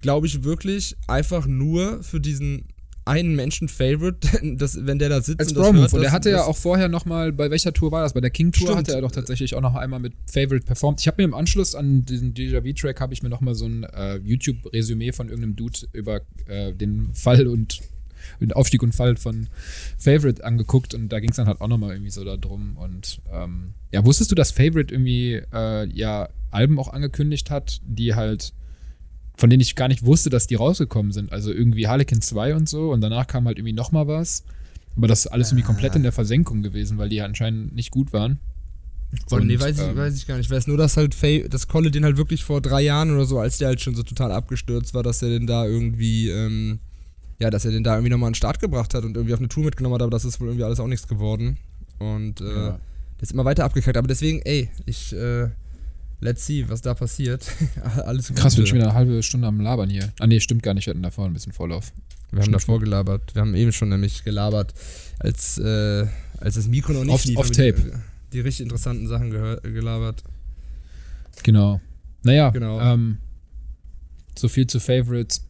glaube 0.00 0.26
ich, 0.26 0.44
wirklich 0.44 0.96
einfach 1.08 1.46
nur 1.46 2.02
für 2.02 2.20
diesen 2.20 2.64
einen 3.04 3.34
Menschen-Favorite, 3.34 4.28
dass, 4.56 4.86
wenn 4.86 4.98
der 4.98 5.08
da 5.08 5.20
sitzt 5.20 5.40
Als 5.40 5.52
und 5.52 5.58
das 5.58 5.72
hört, 5.72 5.92
Und 5.94 6.02
er 6.02 6.12
hatte 6.12 6.30
ja 6.30 6.44
auch 6.44 6.56
vorher 6.56 6.88
nochmal, 6.88 7.32
bei 7.32 7.50
welcher 7.50 7.72
Tour 7.72 7.90
war 7.90 8.02
das? 8.02 8.12
Bei 8.12 8.20
der 8.20 8.30
King-Tour 8.30 8.76
hatte 8.76 8.92
er 8.92 9.00
doch 9.00 9.10
tatsächlich 9.10 9.54
auch 9.56 9.60
noch 9.60 9.74
einmal 9.74 9.98
mit 9.98 10.12
Favorite 10.26 10.64
performt. 10.64 11.00
Ich 11.00 11.06
habe 11.08 11.16
mir 11.20 11.24
im 11.24 11.34
Anschluss 11.34 11.74
an 11.74 12.04
diesen 12.04 12.34
Déjà-vu-Track 12.34 13.00
habe 13.00 13.12
ich 13.12 13.22
mir 13.22 13.28
nochmal 13.28 13.54
so 13.54 13.66
ein 13.66 13.84
äh, 13.84 14.16
YouTube-Resümee 14.18 15.12
von 15.12 15.28
irgendeinem 15.28 15.56
Dude 15.56 15.80
über 15.92 16.20
äh, 16.46 16.72
den 16.72 17.12
Fall 17.14 17.48
und 17.48 17.80
den 18.40 18.52
Aufstieg 18.52 18.82
und 18.82 18.94
Fall 18.94 19.16
von 19.16 19.48
Favorite 19.98 20.44
angeguckt 20.44 20.94
und 20.94 21.08
da 21.08 21.20
ging 21.20 21.30
es 21.30 21.36
dann 21.36 21.46
halt 21.46 21.60
auch 21.60 21.68
nochmal 21.68 21.92
irgendwie 21.92 22.10
so 22.10 22.24
darum. 22.24 22.76
Und 22.76 23.20
ähm, 23.32 23.74
ja, 23.92 24.04
wusstest 24.04 24.30
du, 24.30 24.34
dass 24.34 24.50
Favorite 24.50 24.92
irgendwie 24.94 25.42
äh, 25.52 25.88
ja 25.88 26.28
Alben 26.50 26.78
auch 26.78 26.88
angekündigt 26.88 27.50
hat, 27.50 27.80
die 27.84 28.14
halt 28.14 28.52
von 29.36 29.48
denen 29.48 29.62
ich 29.62 29.74
gar 29.74 29.88
nicht 29.88 30.04
wusste, 30.04 30.28
dass 30.28 30.46
die 30.46 30.54
rausgekommen 30.54 31.12
sind. 31.12 31.32
Also 31.32 31.50
irgendwie 31.50 31.88
Harlequin 31.88 32.20
2 32.20 32.54
und 32.54 32.68
so 32.68 32.92
und 32.92 33.00
danach 33.00 33.26
kam 33.26 33.46
halt 33.46 33.56
irgendwie 33.56 33.72
nochmal 33.72 34.06
was. 34.06 34.44
Aber 34.96 35.08
das 35.08 35.20
ist 35.20 35.26
alles 35.28 35.50
irgendwie 35.50 35.64
komplett 35.64 35.96
in 35.96 36.02
der 36.02 36.12
Versenkung 36.12 36.62
gewesen, 36.62 36.98
weil 36.98 37.08
die 37.08 37.16
ja 37.16 37.24
anscheinend 37.24 37.74
nicht 37.74 37.90
gut 37.90 38.12
waren. 38.12 38.38
Oh, 39.30 39.38
nee, 39.38 39.54
Und, 39.54 39.60
weiß 39.60 39.78
ich, 39.78 39.88
ähm, 39.88 39.96
weiß 39.96 40.16
ich 40.16 40.26
gar 40.26 40.36
nicht. 40.36 40.46
Ich 40.46 40.50
weiß 40.50 40.66
nur, 40.66 40.76
dass 40.76 40.96
halt 40.96 41.14
Faye, 41.14 41.48
dass 41.48 41.68
Kolle 41.68 41.90
den 41.90 42.04
halt 42.04 42.16
wirklich 42.16 42.44
vor 42.44 42.60
drei 42.60 42.82
Jahren 42.82 43.10
oder 43.10 43.24
so, 43.24 43.38
als 43.38 43.58
der 43.58 43.68
halt 43.68 43.80
schon 43.80 43.94
so 43.94 44.02
total 44.02 44.30
abgestürzt 44.30 44.94
war, 44.94 45.02
dass 45.02 45.22
er 45.22 45.30
den 45.30 45.46
da 45.46 45.66
irgendwie, 45.66 46.28
ähm, 46.28 46.78
ja, 47.40 47.50
dass 47.50 47.64
er 47.64 47.70
den 47.72 47.82
da 47.82 47.94
irgendwie 47.94 48.10
nochmal 48.10 48.28
an 48.28 48.32
den 48.32 48.36
Start 48.36 48.60
gebracht 48.60 48.94
hat 48.94 49.04
und 49.04 49.16
irgendwie 49.16 49.34
auf 49.34 49.40
eine 49.40 49.48
Tour 49.48 49.64
mitgenommen 49.64 49.94
hat, 49.94 50.02
aber 50.02 50.10
das 50.10 50.24
ist 50.24 50.40
wohl 50.40 50.48
irgendwie 50.48 50.64
alles 50.64 50.78
auch 50.80 50.86
nichts 50.86 51.08
geworden. 51.08 51.56
Und 51.98 52.40
äh, 52.40 52.44
Ja. 52.44 52.68
der 52.70 53.22
ist 53.22 53.32
immer 53.32 53.44
weiter 53.44 53.64
abgekackt. 53.64 53.96
Aber 53.96 54.08
deswegen, 54.08 54.40
ey, 54.42 54.68
ich, 54.86 55.12
äh, 55.14 55.48
let's 56.20 56.46
see, 56.46 56.64
was 56.68 56.82
da 56.82 56.94
passiert. 56.94 57.46
alles 58.04 58.28
Gute. 58.28 58.40
Krass, 58.40 58.52
wir 58.52 58.56
sind 58.58 58.68
schon 58.68 58.78
wieder 58.78 58.88
eine 58.88 58.94
halbe 58.94 59.22
Stunde 59.22 59.46
am 59.48 59.60
Labern 59.60 59.88
hier. 59.90 60.12
Ah, 60.20 60.26
nee, 60.26 60.38
stimmt 60.40 60.62
gar 60.62 60.74
nicht. 60.74 60.86
Wir 60.86 60.92
hatten 60.92 61.02
davor 61.02 61.26
ein 61.26 61.32
bisschen 61.32 61.52
Vorlauf. 61.52 61.92
Wir 62.30 62.42
haben 62.42 62.52
davor 62.52 62.78
gelabert. 62.78 63.34
Wir 63.34 63.42
haben 63.42 63.54
eben 63.56 63.72
schon 63.72 63.88
nämlich 63.88 64.22
gelabert, 64.22 64.72
als, 65.18 65.58
äh, 65.58 66.06
als 66.38 66.54
das 66.54 66.68
Mikro 66.68 66.92
noch 66.92 67.04
nicht 67.04 67.12
Off- 67.14 67.24
lief, 67.24 67.36
off 67.38 67.50
tape. 67.50 67.74
Die, 67.74 67.90
die 68.34 68.40
richtig 68.40 68.64
interessanten 68.64 69.08
Sachen 69.08 69.30
gelabert. 69.30 70.22
Genau. 71.42 71.80
Naja, 72.22 72.50
Genau. 72.50 72.80
Ähm, 72.80 73.16
so 74.38 74.48
viel 74.48 74.66
zu 74.66 74.78
Favorites. 74.78 75.44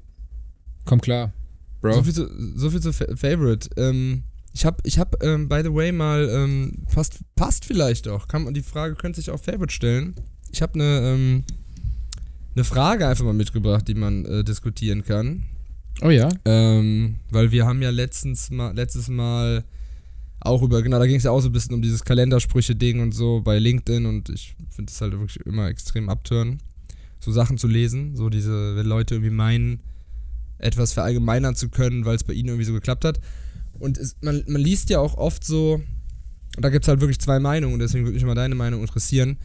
Komm 0.85 1.01
klar, 1.01 1.33
Bro. 1.81 1.95
So 1.95 2.03
viel 2.03 2.13
zu, 2.13 2.29
so 2.57 2.71
viel 2.71 2.81
zu 2.81 2.93
Fa 2.93 3.07
Favorite. 3.17 3.71
Ähm, 3.77 4.25
ich 4.53 4.65
habe, 4.65 4.79
ich 4.85 4.99
hab, 4.99 5.23
ähm, 5.23 5.49
by 5.49 5.61
the 5.63 5.73
way, 5.73 5.93
mal, 5.93 6.29
ähm, 6.29 6.85
passt, 6.93 7.21
passt 7.37 7.65
vielleicht 7.65 8.09
auch. 8.09 8.27
Kann 8.27 8.45
man, 8.45 8.55
die 8.55 8.63
Frage 8.63 8.95
könnte 8.97 9.21
sich 9.21 9.31
auf 9.31 9.45
Favorite 9.45 9.73
stellen. 9.73 10.15
Ich 10.51 10.61
habe 10.61 10.75
eine, 10.75 11.01
ähm, 11.01 11.45
eine 12.55 12.65
Frage 12.65 13.07
einfach 13.07 13.25
mal 13.25 13.33
mitgebracht, 13.33 13.87
die 13.87 13.95
man 13.95 14.25
äh, 14.25 14.45
diskutieren 14.45 15.05
kann. 15.05 15.45
oh 16.03 16.11
ja. 16.11 16.29
Ähm, 16.45 17.21
weil 17.31 17.53
wir 17.53 17.65
haben 17.65 17.81
ja 17.81 17.91
letztens 17.91 18.51
mal, 18.51 18.75
letztes 18.75 19.09
Mal 19.09 19.65
auch 20.41 20.63
über, 20.63 20.83
genau, 20.83 20.99
da 20.99 21.07
ging 21.07 21.17
es 21.17 21.25
ja 21.25 21.31
auch 21.31 21.41
so 21.41 21.49
ein 21.49 21.53
bisschen 21.53 21.75
um 21.75 21.83
dieses 21.83 22.05
Kalendersprüche-Ding 22.05 23.01
und 23.01 23.13
so 23.13 23.43
bei 23.43 23.59
LinkedIn 23.59 24.07
und 24.07 24.31
ich 24.31 24.57
finde 24.71 24.91
es 24.91 25.01
halt 25.01 25.13
wirklich 25.13 25.37
immer 25.45 25.69
extrem 25.69 26.09
abtören, 26.09 26.61
so 27.21 27.31
Sachen 27.31 27.59
zu 27.59 27.69
lesen, 27.69 28.17
so 28.17 28.31
diese, 28.31 28.75
wenn 28.75 28.87
Leute 28.87 29.17
irgendwie 29.17 29.31
meinen, 29.31 29.81
etwas 30.61 30.93
verallgemeinern 30.93 31.55
zu 31.55 31.69
können, 31.69 32.05
weil 32.05 32.17
es 32.17 32.25
bei 32.25 32.33
ihnen 32.33 32.49
irgendwie 32.49 32.67
so 32.67 32.73
geklappt 32.73 33.05
hat. 33.05 33.21
Und 33.79 33.99
es, 33.99 34.17
man, 34.21 34.43
man 34.47 34.61
liest 34.61 34.91
ja 34.91 35.01
auch 35.01 35.17
oft 35.17 35.45
so, 35.45 35.81
und 36.57 36.65
da 36.65 36.69
gibt 36.69 36.85
es 36.85 36.89
halt 36.89 37.01
wirklich 37.01 37.19
zwei 37.19 37.41
Meinungen, 37.41 37.79
deswegen 37.79 38.05
würde 38.05 38.15
mich 38.15 38.25
mal 38.25 38.35
deine 38.35 38.55
Meinung 38.55 38.83
interessieren, 38.83 39.39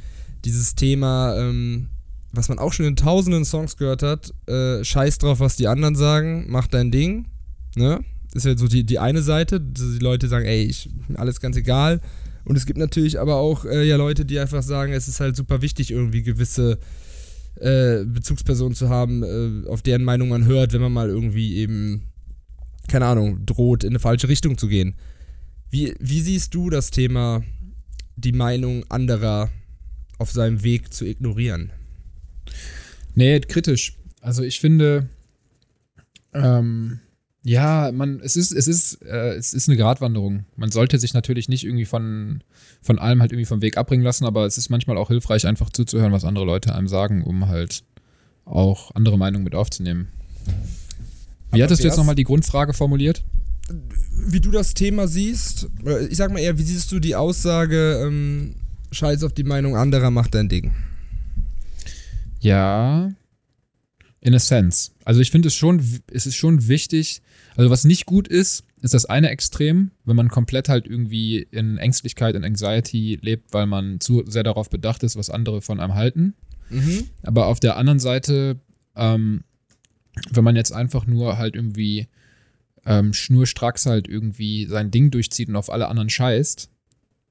dieses 0.43 0.75
Thema, 0.75 1.38
ähm, 1.38 1.89
was 2.32 2.49
man 2.49 2.60
auch 2.60 2.73
schon 2.73 2.86
in 2.86 2.95
tausenden 2.95 3.45
Songs 3.45 3.78
gehört 3.78 4.04
hat, 4.04 4.34
äh, 4.47 4.84
scheiß 4.84 5.17
drauf, 5.19 5.39
was 5.39 5.56
die 5.56 5.67
anderen 5.67 5.95
sagen, 5.95 6.45
mach 6.49 6.67
dein 6.67 6.91
Ding, 6.91 7.28
ne? 7.75 7.99
Ist 8.34 8.45
ja 8.45 8.58
so 8.58 8.67
die, 8.67 8.84
die 8.84 8.99
eine 8.99 9.21
Seite, 9.21 9.62
die 9.62 9.99
Leute 9.99 10.28
sagen, 10.28 10.45
ey, 10.45 10.63
ich, 10.63 10.89
alles 11.15 11.39
ganz 11.39 11.56
egal. 11.56 12.01
Und 12.43 12.58
es 12.58 12.65
gibt 12.65 12.78
natürlich 12.78 13.17
aber 13.17 13.36
auch 13.36 13.63
äh, 13.63 13.88
ja 13.88 13.95
Leute, 13.95 14.25
die 14.25 14.39
einfach 14.39 14.62
sagen, 14.62 14.91
es 14.91 15.08
ist 15.08 15.21
halt 15.21 15.38
super 15.38 15.62
wichtig, 15.62 15.91
irgendwie 15.91 16.21
gewisse 16.21 16.78
äh, 17.56 18.04
Bezugspersonen 18.06 18.76
zu 18.76 18.89
haben, 18.89 19.24
äh, 19.24 19.68
auf 19.68 19.82
deren 19.82 20.04
Meinung 20.04 20.30
man 20.30 20.46
hört, 20.46 20.74
wenn 20.74 20.82
man 20.82 20.94
mal 20.94 21.10
irgendwie 21.10 21.56
eben, 21.56 22.04
keine 22.88 23.06
Ahnung, 23.06 23.46
droht, 23.46 23.84
in 23.84 23.91
eine 23.91 24.00
falsche 24.00 24.28
Richtung 24.28 24.58
zu 24.58 24.68
gehen. 24.68 24.96
Wie, 25.70 25.96
wie 26.00 26.22
siehst 26.22 26.54
du 26.54 26.70
das 26.70 26.91
Thema, 26.91 27.44
die 28.15 28.32
Meinung 28.32 28.84
anderer 28.89 29.50
auf 30.18 30.32
seinem 30.32 30.63
Weg 30.63 30.94
zu 30.94 31.06
ignorieren? 31.06 31.72
Nee, 33.13 33.39
kritisch. 33.39 33.98
Also 34.22 34.44
ich 34.44 34.60
finde, 34.60 35.10
ähm, 36.34 37.00
ja, 37.46 37.92
man, 37.94 38.22
es 38.22 38.36
ist, 38.36 38.52
es 38.52 38.68
ist, 38.68 39.04
äh, 39.04 39.36
es 39.36 39.54
ist 39.54 39.70
eine 39.70 39.78
Gratwanderung. 39.78 40.46
Man 40.56 40.72
sollte 40.72 40.98
sich 40.98 41.14
natürlich 41.14 41.48
nicht 41.48 41.64
irgendwie 41.64 41.86
von, 41.86 42.44
von 42.82 42.98
allem 42.98 43.22
halt 43.22 43.32
irgendwie 43.32 43.46
vom 43.46 43.62
Weg 43.62 43.78
abbringen 43.78 44.04
lassen, 44.04 44.26
aber 44.26 44.48
es 44.48 44.58
ist 44.58 44.70
manchmal 44.70 44.98
auch 44.98 45.10
hilfreich, 45.10 45.46
einfach 45.46 45.70
zuzuhören, 45.70 46.12
was 46.12 46.26
andere 46.26 46.44
Leute 46.44 46.74
einem 46.74 46.88
sagen, 46.88 47.24
um 47.24 47.48
halt 47.48 47.84
auch 48.46 48.90
andere 48.96 49.20
Meinungen 49.20 49.44
mit 49.44 49.54
aufzunehmen. 49.54 50.08
Wie 51.52 51.62
Aber 51.62 51.64
hattest 51.66 51.84
du 51.84 51.88
jetzt 51.88 51.98
nochmal 51.98 52.16
die 52.16 52.24
Grundfrage 52.24 52.74
formuliert? 52.74 53.24
Wie 54.28 54.40
du 54.40 54.50
das 54.50 54.74
Thema 54.74 55.08
siehst, 55.08 55.70
ich 56.10 56.18
sag 56.18 56.32
mal 56.32 56.40
eher, 56.40 56.58
wie 56.58 56.64
siehst 56.64 56.92
du 56.92 57.00
die 57.00 57.16
Aussage, 57.16 58.04
ähm, 58.04 58.56
scheiß 58.90 59.24
auf 59.24 59.34
die 59.34 59.44
Meinung 59.44 59.76
anderer, 59.76 60.10
mach 60.10 60.28
dein 60.28 60.50
Ding. 60.50 60.74
Ja, 62.40 63.12
in 64.20 64.34
a 64.34 64.40
sense. 64.40 64.90
Also 65.04 65.22
ich 65.22 65.30
finde 65.30 65.50
es 65.50 65.54
schon, 65.54 65.84
es 66.12 66.26
ist 66.26 66.36
schon 66.36 66.68
wichtig. 66.68 67.22
Also 67.56 67.70
was 67.70 67.86
nicht 67.86 68.06
gut 68.06 68.28
ist, 68.28 68.63
ist 68.82 68.94
das 68.94 69.06
eine 69.06 69.30
Extrem, 69.30 69.91
wenn 70.04 70.15
man 70.15 70.30
komplett 70.30 70.70
halt 70.70 70.88
irgendwie 70.88 71.48
in 71.52 71.78
Ängstlichkeit 71.78 72.36
und 72.36 72.44
Anxiety 72.44 73.18
lebt, 73.22 73.54
weil 73.54 73.65
man 73.65 74.00
zu 74.00 74.24
sehr 74.28 74.44
darauf 74.44 74.70
bedacht 74.70 75.04
ist, 75.04 75.15
was 75.15 75.30
andere 75.30 75.62
von 75.62 75.80
einem 75.80 75.96
halten. 75.96 76.34
Mhm. 76.70 77.08
Aber 77.24 77.48
auf 77.48 77.60
der 77.60 77.78
anderen 77.78 78.00
Seite, 78.00 78.60
ähm, 78.96 79.44
wenn 80.32 80.44
man 80.44 80.56
jetzt 80.56 80.72
einfach 80.72 81.08
nur 81.08 81.38
halt 81.38 81.56
irgendwie 81.56 82.08
ähm, 82.86 83.13
schnurstracks 83.13 83.86
halt 83.86 84.08
irgendwie 84.08 84.65
sein 84.68 84.91
Ding 84.91 85.12
durchzieht 85.12 85.50
und 85.50 85.56
auf 85.56 85.72
alle 85.72 85.88
anderen 85.88 86.10
scheißt, 86.10 86.70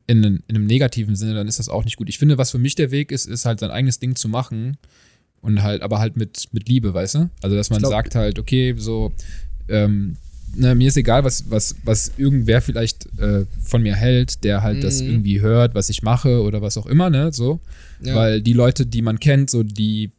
in, 0.07 0.23
in 0.23 0.43
einem 0.49 0.67
negativen 0.67 1.17
Sinne, 1.17 1.35
dann 1.35 1.49
ist 1.49 1.59
das 1.59 1.69
auch 1.69 1.85
nicht 1.85 1.97
gut. 1.97 2.09
Ich 2.09 2.19
finde, 2.19 2.37
was 2.37 2.51
für 2.51 2.59
mich 2.59 2.75
der 2.75 2.91
Weg 2.91 3.11
ist, 3.11 3.27
ist 3.27 3.47
halt 3.47 3.61
sein 3.61 3.71
eigenes 3.71 4.01
Ding 4.01 4.17
zu 4.17 4.29
machen 4.29 4.77
und 5.41 5.63
halt, 5.63 5.83
aber 5.83 5.99
halt 5.99 6.17
mit, 6.17 6.47
mit 6.53 6.69
Liebe, 6.69 6.93
weißt 6.93 7.15
du? 7.15 7.31
Also, 7.43 7.57
dass 7.57 7.71
man 7.71 7.79
glaub- 7.79 7.91
sagt 7.91 8.15
halt, 8.15 8.39
okay, 8.39 8.75
so, 8.77 9.13
ähm, 9.69 10.17
na, 10.57 10.75
mir 10.75 10.89
ist 10.89 10.97
egal, 10.97 11.25
was, 11.25 11.51
was, 11.51 11.75
was 11.85 12.13
irgendwer 12.17 12.61
vielleicht 12.63 13.07
äh, 13.19 13.45
von 13.61 13.83
mir 13.83 13.97
hält, 13.97 14.45
der 14.45 14.63
halt 14.63 14.85
das 14.85 15.01
Mhm. 15.01 15.09
irgendwie 15.11 15.41
hört, 15.41 15.75
was 15.75 15.89
ich 15.89 16.03
mache 16.03 16.43
oder 16.43 16.63
was 16.63 16.77
auch 16.77 16.87
immer, 16.87 17.11
ne, 17.11 17.33
so. 17.33 17.61
Ja. 18.01 18.15
Weil 18.15 18.41
die 18.41 18.53
Leute, 18.53 18.87
die 18.87 19.03
man 19.03 19.19
kennt, 19.19 19.51
so 19.51 19.63
die, 19.65 20.13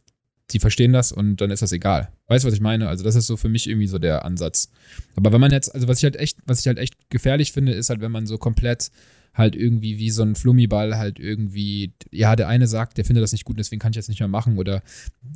die 0.50 0.58
verstehen 0.58 0.92
das 0.92 1.10
und 1.10 1.40
dann 1.40 1.50
ist 1.50 1.62
das 1.62 1.72
egal. 1.72 2.10
Weißt 2.28 2.44
du, 2.44 2.48
was 2.48 2.54
ich 2.54 2.60
meine? 2.60 2.88
Also, 2.88 3.02
das 3.02 3.14
ist 3.14 3.26
so 3.26 3.36
für 3.36 3.48
mich 3.48 3.68
irgendwie 3.68 3.86
so 3.86 3.98
der 3.98 4.24
Ansatz. 4.24 4.70
Aber 5.14 5.32
wenn 5.32 5.40
man 5.40 5.52
jetzt, 5.52 5.74
also 5.74 5.88
was 5.88 5.98
ich 5.98 6.04
halt 6.04 6.16
echt, 6.16 6.38
was 6.44 6.60
ich 6.60 6.66
halt 6.66 6.78
echt 6.78 6.94
gefährlich 7.08 7.52
finde, 7.52 7.72
ist 7.72 7.88
halt, 7.88 8.00
wenn 8.00 8.12
man 8.12 8.26
so 8.26 8.36
komplett 8.36 8.90
halt 9.32 9.54
irgendwie 9.54 9.98
wie 9.98 10.10
so 10.10 10.22
ein 10.22 10.34
Flummiball 10.34 10.96
halt 10.96 11.18
irgendwie, 11.18 11.92
ja, 12.10 12.36
der 12.36 12.48
eine 12.48 12.66
sagt, 12.66 12.96
der 12.96 13.04
findet 13.04 13.22
das 13.22 13.32
nicht 13.32 13.44
gut, 13.44 13.58
deswegen 13.58 13.80
kann 13.80 13.90
ich 13.92 13.96
das 13.96 14.08
nicht 14.08 14.20
mehr 14.20 14.28
machen 14.28 14.56
oder 14.56 14.82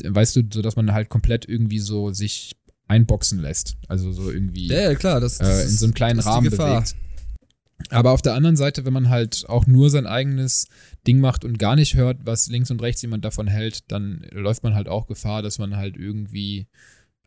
weißt 0.02 0.36
du, 0.36 0.42
so 0.50 0.62
dass 0.62 0.74
man 0.76 0.92
halt 0.92 1.10
komplett 1.10 1.46
irgendwie 1.46 1.80
so 1.80 2.10
sich 2.10 2.56
einboxen 2.90 3.38
lässt. 3.40 3.76
Also 3.88 4.12
so 4.12 4.30
irgendwie 4.30 4.66
ja, 4.66 4.90
ja, 4.90 4.94
klar, 4.94 5.20
das, 5.20 5.38
das 5.38 5.60
äh, 5.60 5.62
in 5.62 5.68
so 5.76 5.86
einem 5.86 5.94
kleinen 5.94 6.20
Rahmen 6.20 6.50
bewegt. 6.50 6.96
Aber 7.88 8.10
auf 8.10 8.20
der 8.20 8.34
anderen 8.34 8.56
Seite, 8.56 8.84
wenn 8.84 8.92
man 8.92 9.08
halt 9.08 9.46
auch 9.48 9.66
nur 9.66 9.88
sein 9.88 10.06
eigenes 10.06 10.66
Ding 11.06 11.18
macht 11.20 11.44
und 11.44 11.58
gar 11.58 11.76
nicht 11.76 11.94
hört, 11.94 12.18
was 12.24 12.48
links 12.48 12.70
und 12.70 12.82
rechts 12.82 13.00
jemand 13.00 13.24
davon 13.24 13.46
hält, 13.46 13.90
dann 13.90 14.26
läuft 14.32 14.62
man 14.64 14.74
halt 14.74 14.88
auch 14.88 15.06
Gefahr, 15.06 15.40
dass 15.40 15.58
man 15.58 15.76
halt 15.76 15.96
irgendwie, 15.96 16.66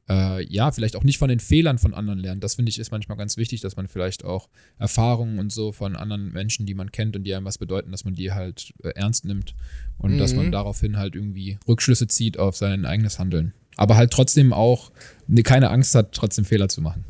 äh, 0.08 0.45
ja, 0.45 0.71
vielleicht 0.71 0.95
auch 0.95 1.04
nicht 1.04 1.17
von 1.17 1.30
den 1.30 1.39
Fehlern 1.39 1.80
von 1.80 1.95
anderen 1.95 2.19
lernt. 2.19 2.43
Das 2.43 2.54
finde 2.56 2.69
ich 2.69 2.78
ist 2.78 2.91
manchmal 2.91 3.17
ganz 3.17 3.36
wichtig, 3.36 3.62
dass 3.62 3.76
man 3.78 3.88
vielleicht 3.88 4.23
auch 4.26 4.47
Erfahrungen 4.78 5.39
und 5.39 5.52
so 5.52 5.71
von 5.71 5.95
anderen 5.95 6.32
Menschen, 6.32 6.67
die 6.67 6.76
man 6.76 6.91
kennt 6.91 7.15
und 7.15 7.23
die 7.23 7.34
einem 7.34 7.45
was 7.45 7.58
bedeuten, 7.58 7.89
dass 7.91 8.06
man 8.06 8.13
die 8.13 8.32
halt 8.32 8.73
äh, 8.84 8.89
ernst 8.89 9.26
nimmt 9.26 9.56
und 9.97 10.19
dass 10.19 10.32
Mhm. 10.34 10.38
man 10.38 10.52
daraufhin 10.52 10.97
halt 10.97 11.15
irgendwie 11.15 11.58
Rückschlüsse 11.67 12.08
zieht 12.08 12.38
auf 12.38 12.56
sein 12.56 12.86
eigenes 12.86 13.17
Handeln. 13.17 13.54
Aber 13.77 13.95
halt 13.95 14.12
trotzdem 14.12 14.53
auch 14.53 14.91
ne, 15.27 15.43
keine 15.43 15.69
Angst 15.69 15.95
hat, 15.95 16.13
trotzdem 16.13 16.45
Fehler 16.45 16.69
zu 16.69 16.81
machen. 16.81 17.05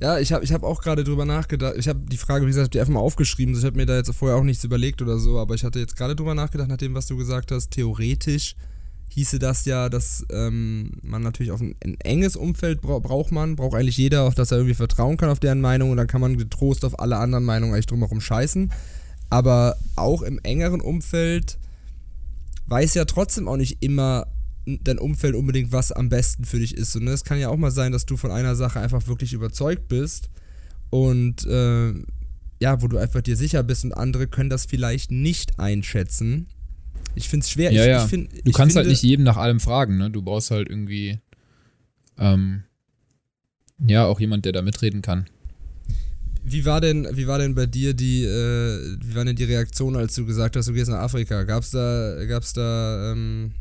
Ja, 0.00 0.18
ich 0.18 0.32
habe 0.32 0.42
ich 0.42 0.52
hab 0.52 0.62
auch 0.62 0.80
gerade 0.80 1.04
drüber 1.04 1.26
nachgedacht. 1.26 1.74
Ich 1.76 1.86
habe 1.86 2.00
die 2.00 2.16
Frage, 2.16 2.46
wie 2.46 2.50
gesagt, 2.50 2.72
die 2.72 2.80
einfach 2.80 2.94
mal 2.94 3.00
aufgeschrieben. 3.00 3.54
Ich 3.54 3.64
habe 3.64 3.76
mir 3.76 3.84
da 3.84 3.96
jetzt 3.96 4.10
vorher 4.14 4.38
auch 4.38 4.42
nichts 4.42 4.64
überlegt 4.64 5.02
oder 5.02 5.18
so, 5.18 5.38
aber 5.38 5.54
ich 5.54 5.62
hatte 5.62 5.78
jetzt 5.78 5.94
gerade 5.94 6.16
drüber 6.16 6.34
nachgedacht, 6.34 6.68
nach 6.68 6.78
dem, 6.78 6.94
was 6.94 7.06
du 7.06 7.18
gesagt 7.18 7.52
hast. 7.52 7.70
Theoretisch 7.70 8.56
hieße 9.10 9.38
das 9.38 9.66
ja, 9.66 9.88
dass 9.88 10.24
ähm, 10.30 10.92
man 11.02 11.22
natürlich 11.22 11.52
auf 11.52 11.60
ein, 11.60 11.74
ein 11.84 11.96
enges 12.00 12.36
Umfeld 12.36 12.80
bra 12.80 12.98
braucht 12.98 13.32
man, 13.32 13.56
braucht 13.56 13.74
eigentlich 13.74 13.96
jeder, 13.96 14.22
auf 14.22 14.34
das 14.34 14.52
er 14.52 14.58
irgendwie 14.58 14.74
vertrauen 14.74 15.16
kann 15.16 15.28
auf 15.28 15.40
deren 15.40 15.60
Meinung 15.60 15.90
und 15.90 15.96
dann 15.96 16.06
kann 16.06 16.20
man 16.20 16.38
getrost 16.38 16.84
auf 16.84 16.98
alle 16.98 17.18
anderen 17.18 17.44
Meinungen 17.44 17.74
eigentlich 17.74 17.86
drumherum 17.86 18.20
scheißen. 18.20 18.72
Aber 19.28 19.76
auch 19.96 20.22
im 20.22 20.38
engeren 20.42 20.80
Umfeld 20.80 21.58
weiß 22.68 22.94
ja 22.94 23.04
trotzdem 23.04 23.48
auch 23.48 23.56
nicht 23.56 23.82
immer 23.82 24.26
dein 24.84 24.98
Umfeld 24.98 25.34
unbedingt, 25.34 25.72
was 25.72 25.90
am 25.90 26.08
besten 26.08 26.44
für 26.44 26.58
dich 26.60 26.76
ist. 26.76 26.94
Und 26.96 27.08
es 27.08 27.24
kann 27.24 27.38
ja 27.40 27.48
auch 27.48 27.56
mal 27.56 27.70
sein, 27.70 27.90
dass 27.92 28.06
du 28.06 28.16
von 28.16 28.30
einer 28.30 28.54
Sache 28.54 28.78
einfach 28.80 29.06
wirklich 29.08 29.32
überzeugt 29.32 29.88
bist 29.88 30.30
und 30.90 31.44
äh, 31.46 31.92
ja, 32.60 32.82
wo 32.82 32.88
du 32.88 32.98
einfach 32.98 33.22
dir 33.22 33.36
sicher 33.36 33.62
bist 33.62 33.84
und 33.84 33.92
andere 33.92 34.26
können 34.26 34.50
das 34.50 34.66
vielleicht 34.66 35.10
nicht 35.10 35.58
einschätzen. 35.58 36.46
Ich 37.14 37.28
finde 37.28 37.44
es 37.44 37.50
schwer. 37.50 37.72
Ja, 37.72 37.82
ich, 37.82 37.88
ja. 37.88 38.04
Ich 38.04 38.10
find, 38.10 38.30
Du 38.46 38.52
kannst 38.52 38.76
halt 38.76 38.84
finde- 38.84 38.90
nicht 38.90 39.02
jedem 39.02 39.24
nach 39.24 39.36
allem 39.38 39.58
fragen, 39.60 39.96
ne? 39.98 40.10
Du 40.10 40.22
brauchst 40.22 40.50
halt 40.50 40.68
irgendwie, 40.68 41.18
ähm, 42.18 42.62
ja, 43.84 44.04
auch 44.04 44.20
jemand, 44.20 44.44
der 44.44 44.52
da 44.52 44.62
mitreden 44.62 45.00
kann. 45.02 45.26
Wie 46.42 46.64
war 46.64 46.80
denn, 46.80 47.06
wie 47.14 47.26
war 47.26 47.38
denn 47.38 47.54
bei 47.54 47.66
dir 47.66 47.92
die, 47.94 48.24
äh, 48.24 48.96
wie 49.04 49.14
war 49.14 49.24
denn 49.24 49.36
die 49.36 49.44
Reaktion, 49.44 49.96
als 49.96 50.14
du 50.14 50.24
gesagt 50.26 50.56
hast, 50.56 50.68
du 50.68 50.72
gehst 50.72 50.90
nach 50.90 50.98
Afrika? 51.00 51.42
Gab's 51.44 51.70
da, 51.70 52.24
gab's 52.26 52.52
da, 52.52 53.12
ähm, 53.12 53.52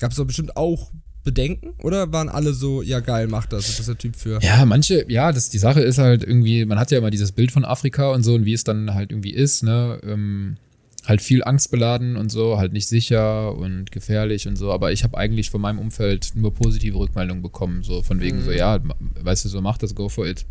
gab's 0.00 0.16
da 0.16 0.24
bestimmt 0.24 0.56
auch 0.56 0.90
Bedenken? 1.24 1.74
Oder 1.82 2.10
waren 2.12 2.28
alle 2.28 2.54
so, 2.54 2.80
ja 2.82 3.00
geil, 3.00 3.26
mach 3.28 3.46
das, 3.46 3.66
das 3.66 3.80
ist 3.80 3.88
der 3.88 3.98
Typ 3.98 4.16
für. 4.16 4.38
Ja, 4.42 4.64
manche, 4.64 5.04
ja, 5.10 5.30
das, 5.32 5.50
die 5.50 5.58
Sache 5.58 5.80
ist 5.80 5.98
halt 5.98 6.22
irgendwie, 6.22 6.64
man 6.64 6.78
hat 6.78 6.90
ja 6.90 6.98
immer 6.98 7.10
dieses 7.10 7.32
Bild 7.32 7.52
von 7.52 7.64
Afrika 7.64 8.12
und 8.12 8.22
so 8.22 8.34
und 8.34 8.44
wie 8.46 8.54
es 8.54 8.64
dann 8.64 8.94
halt 8.94 9.10
irgendwie 9.10 9.34
ist, 9.34 9.62
ne? 9.62 10.00
Ähm, 10.04 10.56
halt 11.04 11.22
viel 11.22 11.42
angstbeladen 11.42 12.16
und 12.16 12.30
so, 12.30 12.58
halt 12.58 12.72
nicht 12.74 12.86
sicher 12.86 13.54
und 13.56 13.90
gefährlich 13.92 14.46
und 14.46 14.56
so, 14.56 14.72
aber 14.72 14.92
ich 14.92 15.04
habe 15.04 15.16
eigentlich 15.16 15.48
von 15.50 15.60
meinem 15.60 15.78
Umfeld 15.78 16.32
nur 16.34 16.52
positive 16.52 16.98
Rückmeldungen 16.98 17.42
bekommen, 17.42 17.82
so 17.82 18.02
von 18.02 18.20
wegen 18.20 18.38
Mhm. 18.38 18.42
so, 18.44 18.50
ja, 18.52 18.78
weißt 19.22 19.44
du, 19.46 19.48
so 19.48 19.60
mach 19.62 19.78
das, 19.78 19.94
go 19.94 20.08
for 20.08 20.26
it. 20.26 20.44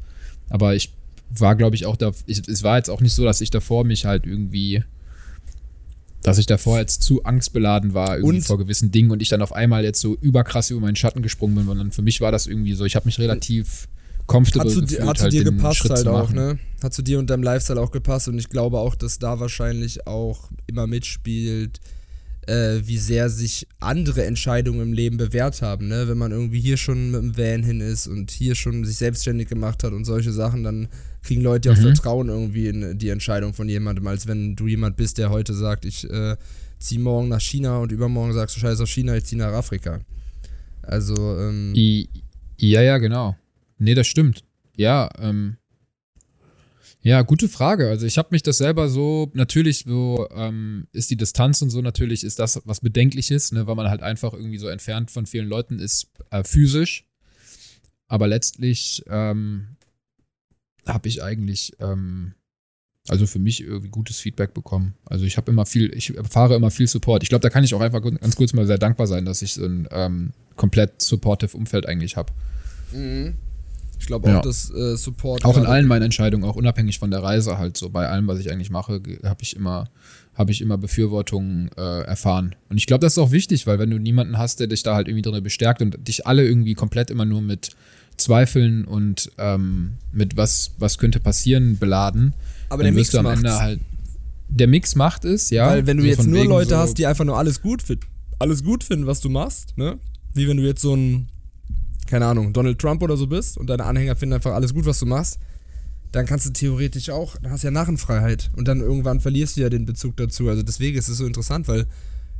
Aber 0.50 0.74
ich 0.76 0.94
war, 1.30 1.56
glaube 1.56 1.76
ich, 1.76 1.86
auch 1.86 1.96
da, 1.96 2.12
ich, 2.26 2.48
es 2.48 2.64
war 2.64 2.78
jetzt 2.78 2.90
auch 2.90 3.02
nicht 3.02 3.14
so, 3.14 3.24
dass 3.24 3.42
ich 3.42 3.52
davor 3.52 3.84
mich 3.84 4.06
halt 4.06 4.26
irgendwie, 4.26 4.84
dass 6.28 6.38
ich 6.38 6.46
davor 6.46 6.78
jetzt 6.78 7.04
zu 7.04 7.24
angstbeladen 7.24 7.94
war 7.94 8.18
irgendwie 8.18 8.38
Und- 8.38 8.46
vor 8.46 8.58
gewissen 8.58 8.92
Dingen 8.92 9.12
und 9.12 9.22
ich 9.22 9.30
dann 9.30 9.42
auf 9.42 9.54
einmal 9.54 9.86
jetzt 9.86 10.02
so 10.02 10.16
überkrass 10.16 10.70
über 10.72 10.82
meinen 10.82 10.98
Schatten 10.98 11.22
gesprungen 11.22 11.56
bin, 11.56 11.66
sondern 11.66 11.92
für 11.92 12.02
mich 12.02 12.20
war 12.20 12.34
das 12.34 12.48
irgendwie 12.48 12.74
so, 12.74 12.84
ich 12.84 12.98
habe 12.98 13.06
mich 13.06 13.18
relativ 13.18 13.88
comfortable 14.26 14.70
Hat 14.70 14.74
zu, 14.76 14.82
gefühlt, 14.82 15.02
dir, 15.02 15.08
hat 15.08 15.18
zu 15.18 15.24
halt 15.24 15.34
dir 15.34 15.44
gepasst 15.46 15.78
Schritt 15.78 15.92
halt 15.94 16.08
auch, 16.08 16.32
ne? 16.32 16.60
Hat 16.84 16.94
zu 16.94 17.02
dir 17.02 17.18
und 17.20 17.30
deinem 17.30 17.44
Lifestyle 17.44 17.80
auch 17.80 17.92
gepasst 17.92 18.28
und 18.28 18.38
ich 18.38 18.50
glaube 18.50 18.78
auch, 18.78 18.96
dass 18.96 19.20
da 19.20 19.40
wahrscheinlich 19.40 20.06
auch 20.06 20.50
immer 20.68 20.86
mitspielt, 20.86 21.80
äh, 22.46 22.82
wie 22.84 22.98
sehr 22.98 23.30
sich 23.30 23.66
andere 23.80 24.26
Entscheidungen 24.26 24.82
im 24.82 24.94
Leben 24.94 25.16
bewährt 25.16 25.62
haben, 25.62 25.88
ne? 25.88 26.10
Wenn 26.10 26.18
man 26.18 26.34
irgendwie 26.34 26.60
hier 26.60 26.76
schon 26.76 27.12
mit 27.12 27.22
dem 27.22 27.38
Van 27.38 27.64
hin 27.64 27.80
ist 27.80 28.06
und 28.08 28.32
hier 28.32 28.56
schon 28.56 28.84
sich 28.84 28.98
selbstständig 28.98 29.48
gemacht 29.48 29.82
hat 29.82 29.94
und 29.94 30.04
solche 30.04 30.34
Sachen, 30.34 30.64
dann 30.64 30.90
kriegen 31.28 31.42
Leute 31.42 31.72
auch 31.72 31.78
Mhm. 31.78 31.82
Vertrauen 31.82 32.30
irgendwie 32.30 32.68
in 32.68 32.98
die 32.98 33.10
Entscheidung 33.10 33.54
von 33.54 33.68
jemandem, 33.68 34.08
als 34.08 34.28
wenn 34.28 34.56
du 34.56 34.68
jemand 34.68 34.96
bist, 34.96 35.18
der 35.18 35.30
heute 35.30 35.54
sagt, 35.54 35.86
ich 35.86 36.10
äh, 36.10 36.38
zieh 36.80 36.98
morgen 36.98 37.28
nach 37.28 37.42
China 37.42 37.80
und 37.80 37.92
übermorgen 37.92 38.34
sagst 38.34 38.56
du 38.56 38.60
scheiß 38.62 38.80
auf 38.80 38.90
China, 38.90 39.16
ich 39.16 39.26
zieh 39.26 39.36
nach 39.36 39.52
Afrika. 39.52 40.00
Also, 40.82 41.16
ähm, 41.38 41.74
I, 41.76 42.10
ja, 42.58 42.82
ja, 42.82 42.98
genau. 42.98 43.36
Nee, 43.78 43.94
das 43.94 44.08
stimmt. 44.08 44.44
Ja, 44.76 45.10
ähm, 45.20 45.58
ja, 47.02 47.22
gute 47.22 47.48
Frage. 47.48 47.90
Also 47.90 48.06
ich 48.06 48.18
habe 48.18 48.30
mich 48.32 48.44
das 48.44 48.58
selber 48.58 48.90
so, 48.90 49.32
natürlich 49.34 49.80
so 49.80 50.28
ähm, 50.32 50.88
ist 50.94 51.10
die 51.10 51.18
Distanz 51.18 51.62
und 51.62 51.70
so, 51.70 51.82
natürlich 51.82 52.24
ist 52.24 52.40
das 52.40 52.62
was 52.66 52.80
Bedenkliches, 52.80 53.52
ne, 53.52 53.68
weil 53.68 53.76
man 53.76 53.90
halt 53.90 54.02
einfach 54.02 54.34
irgendwie 54.34 54.58
so 54.58 54.68
entfernt 54.68 55.12
von 55.12 55.26
vielen 55.26 55.48
Leuten 55.48 55.80
ist, 55.80 56.08
äh, 56.32 56.44
physisch. 56.44 57.06
Aber 58.08 58.28
letztlich 58.28 59.04
ähm, 59.10 59.77
habe 60.88 61.08
ich 61.08 61.24
eigentlich, 61.24 61.74
ähm, 61.80 62.34
also 63.08 63.26
für 63.26 63.40
mich 63.40 63.62
irgendwie 63.64 63.90
gutes 63.90 64.20
Feedback 64.20 64.54
bekommen. 64.54 64.94
Also 65.06 65.26
ich 65.26 65.38
habe 65.38 65.52
immer 65.52 65.66
viel, 65.66 65.94
ich 65.96 66.16
erfahre 66.18 66.56
immer 66.56 66.72
viel 66.72 66.88
Support. 66.88 67.24
Ich 67.24 67.30
glaube, 67.30 67.42
da 67.42 67.50
kann 67.50 67.64
ich 67.64 67.74
auch 67.74 67.82
einfach 67.82 68.02
ganz 68.02 68.36
kurz 68.36 68.54
mal 68.54 68.68
sehr 68.68 68.78
dankbar 68.78 69.08
sein, 69.08 69.26
dass 69.26 69.42
ich 69.42 69.54
so 69.54 69.66
ein 69.66 69.88
ähm, 69.92 70.34
komplett 70.56 71.02
supportive 71.02 71.56
Umfeld 71.56 71.86
eigentlich 71.88 72.18
habe. 72.18 72.34
mhm. 72.92 73.36
ich 74.00 74.06
glaube 74.08 74.28
auch, 74.28 74.34
Ja. 74.34 74.42
dass 74.42 74.70
äh, 74.72 74.96
Support 74.98 75.46
Auch 75.46 75.58
in 75.58 75.66
allen 75.66 75.88
meinen 75.88 76.04
Entscheidungen, 76.04 76.44
auch 76.44 76.56
unabhängig 76.56 77.00
von 77.00 77.10
der 77.12 77.24
Reise 77.24 77.58
halt 77.58 77.78
so, 77.78 77.90
bei 77.90 78.08
allem, 78.10 78.28
was 78.28 78.40
ich 78.40 78.52
eigentlich 78.52 78.70
mache, 78.70 79.02
habe 79.24 79.42
ich 79.42 79.56
immer, 79.56 79.90
habe 80.36 80.52
ich 80.52 80.62
immer 80.62 80.78
Befürwortung 80.78 81.70
äh, 81.78 82.02
erfahren. 82.02 82.56
Und 82.70 82.78
ich 82.78 82.86
glaube, 82.88 83.02
das 83.02 83.14
ist 83.14 83.18
auch 83.20 83.32
wichtig, 83.32 83.66
weil 83.68 83.80
wenn 83.80 83.90
du 83.90 83.98
niemanden 84.00 84.38
hast, 84.38 84.60
der 84.60 84.68
dich 84.68 84.84
da 84.84 84.96
halt 84.96 85.08
irgendwie 85.08 85.24
drin 85.24 85.42
bestärkt 85.44 85.82
und 85.82 86.08
dich 86.08 86.28
alle 86.28 86.46
irgendwie 86.46 86.74
komplett 86.76 87.10
immer 87.10 87.26
nur 87.26 87.42
mit 87.42 87.70
Zweifeln 88.18 88.86
und 88.86 89.32
ähm, 89.38 89.94
mit 90.12 90.38
was, 90.38 90.72
was 90.80 90.98
könnte 90.98 91.20
passieren 91.20 91.78
beladen, 91.78 92.34
Aber 92.70 92.84
der 92.84 92.92
Mix 92.92 93.12
du 93.12 93.20
am 93.20 93.26
macht's. 93.26 93.40
Ende 93.40 93.60
halt. 93.60 93.80
Der 94.50 94.68
Mix 94.68 94.96
macht 94.96 95.26
es, 95.26 95.50
ja. 95.50 95.68
Weil 95.68 95.88
wenn 95.88 95.98
du 95.98 96.04
so 96.04 96.10
jetzt 96.10 96.26
nur 96.26 96.46
Leute 96.46 96.72
so, 96.72 96.78
hast, 96.78 96.98
die 96.98 97.06
einfach 97.06 97.26
nur 97.26 97.38
alles 97.38 97.62
gut 97.62 97.84
alles 98.40 98.64
gut 98.64 98.84
finden, 98.84 99.08
was 99.08 99.20
du 99.20 99.30
machst, 99.30 99.78
ne? 99.78 99.98
Wie 100.34 100.48
wenn 100.48 100.58
du 100.58 100.64
jetzt 100.64 100.82
so 100.82 100.96
ein 100.96 101.28
keine 102.08 102.26
Ahnung, 102.26 102.54
Donald 102.54 102.80
Trump 102.80 103.04
oder 103.04 103.18
so 103.18 103.28
bist 103.28 103.58
und 103.58 103.70
deine 103.70 103.84
Anhänger 103.84 104.16
finden 104.16 104.34
einfach 104.34 104.54
alles 104.54 104.74
gut, 104.74 104.86
was 104.86 105.00
du 105.00 105.06
machst, 105.06 105.40
dann 106.12 106.26
kannst 106.26 106.46
du 106.46 106.52
theoretisch 106.52 107.10
auch, 107.10 107.36
dann 107.42 107.52
hast 107.52 107.64
du 107.64 107.68
ja 107.68 107.72
Narrenfreiheit 107.72 108.50
und 108.56 108.68
dann 108.68 108.80
irgendwann 108.80 109.20
verlierst 109.20 109.58
du 109.58 109.62
ja 109.62 109.70
den 109.70 109.86
Bezug 109.86 110.16
dazu. 110.18 110.48
Also 110.50 110.64
deswegen 110.64 110.98
ist 110.98 111.10
es 111.10 111.18
so 111.18 111.26
interessant, 111.26 111.68
weil 111.68 111.86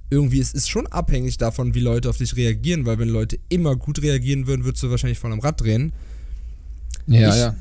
irgendwie 0.10 0.40
es 0.40 0.54
ist 0.54 0.70
schon 0.70 0.88
abhängig 0.88 1.38
davon, 1.38 1.74
wie 1.74 1.80
Leute 1.82 2.10
auf 2.10 2.18
dich 2.18 2.36
reagieren, 2.36 2.86
weil 2.86 2.98
wenn 3.00 3.10
Leute 3.10 3.40
immer 3.50 3.76
gut 3.76 4.02
reagieren 4.02 4.48
würden, 4.48 4.64
würdest 4.66 4.84
du 4.84 4.90
wahrscheinlich 4.90 5.20
voll 5.20 5.32
am 5.34 5.40
Rad 5.40 5.60
drehen. 5.62 5.92
Ja, 7.08 7.30
Ich- 7.30 7.36
ja. 7.40 7.56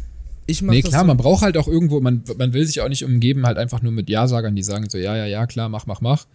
Ich 0.49 0.63
Nee, 0.63 0.81
klar, 0.81 1.01
so, 1.01 1.07
man 1.09 1.17
braucht 1.17 1.43
halt 1.43 1.57
auch 1.57 1.67
irgendwo, 1.67 2.01
man, 2.01 2.23
man 2.39 2.53
will 2.53 2.65
sich 2.65 2.81
auch 2.81 2.89
nicht 2.89 3.03
umgeben, 3.05 3.45
halt 3.47 3.59
einfach 3.59 3.83
nur 3.83 3.91
mit 3.91 4.09
Ja-Sagern, 4.09 4.55
die 4.55 4.63
sagen 4.63 4.89
so, 4.89 4.97
ja, 4.97 5.17
ja, 5.17 5.27
ja, 5.27 5.45
klar, 5.49 5.69
mach, 5.69 5.87
mach, 5.87 6.01
mach. 6.01 6.27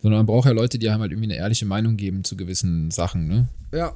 Sondern 0.00 0.20
man 0.20 0.26
braucht 0.26 0.46
ja 0.46 0.52
Leute, 0.52 0.78
die 0.78 0.88
einem 0.88 1.02
halt 1.02 1.12
irgendwie 1.12 1.26
eine 1.30 1.36
ehrliche 1.36 1.66
Meinung 1.66 1.98
geben 1.98 2.24
zu 2.24 2.38
gewissen 2.38 2.90
Sachen, 2.90 3.28
ne? 3.28 3.48
Ja. 3.74 3.94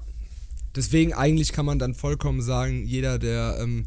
Deswegen 0.77 1.15
eigentlich 1.15 1.53
kann 1.53 1.65
man 1.65 1.79
dann 1.79 1.95
vollkommen 1.95 2.43
sagen, 2.43 2.85
jeder, 2.85 3.19
der 3.19 3.57
ähm, 3.59 3.87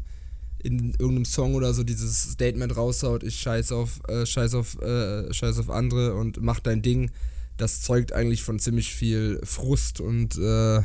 in 0.64 0.94
irgendeinem 0.98 1.26
Song 1.26 1.54
oder 1.54 1.72
so 1.72 1.84
dieses 1.84 2.22
Statement 2.32 2.76
raushaut, 2.76 3.22
ich 3.22 3.36
scheiß 3.36 3.70
auf, 3.70 4.00
äh, 4.08 4.26
scheiß 4.26 4.54
auf, 4.54 4.82
äh, 4.82 5.32
scheiß 5.32 5.60
auf 5.60 5.70
andere 5.70 6.14
und 6.14 6.42
mach 6.42 6.58
dein 6.58 6.82
Ding, 6.82 7.12
das 7.58 7.82
zeugt 7.82 8.12
eigentlich 8.12 8.42
von 8.42 8.58
ziemlich 8.58 8.94
viel 8.94 9.38
Frust 9.44 10.00
und 10.00 10.36
äh, 10.38 10.80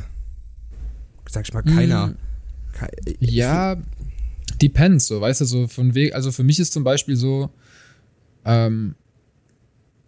sag 1.30 1.46
ich 1.46 1.54
mal, 1.54 1.62
keiner. 1.62 2.08
Mm. 2.08 2.16
kei- 2.72 2.90
Ja, 3.20 3.76
depends, 4.60 5.06
so, 5.06 5.20
weißt 5.20 5.40
du, 5.40 5.44
so 5.46 5.68
von 5.68 5.94
Weg, 5.94 6.14
also 6.14 6.30
für 6.32 6.42
mich 6.44 6.58
ist 6.60 6.72
zum 6.72 6.84
Beispiel 6.84 7.16
so, 7.16 7.50
ähm, 8.44 8.94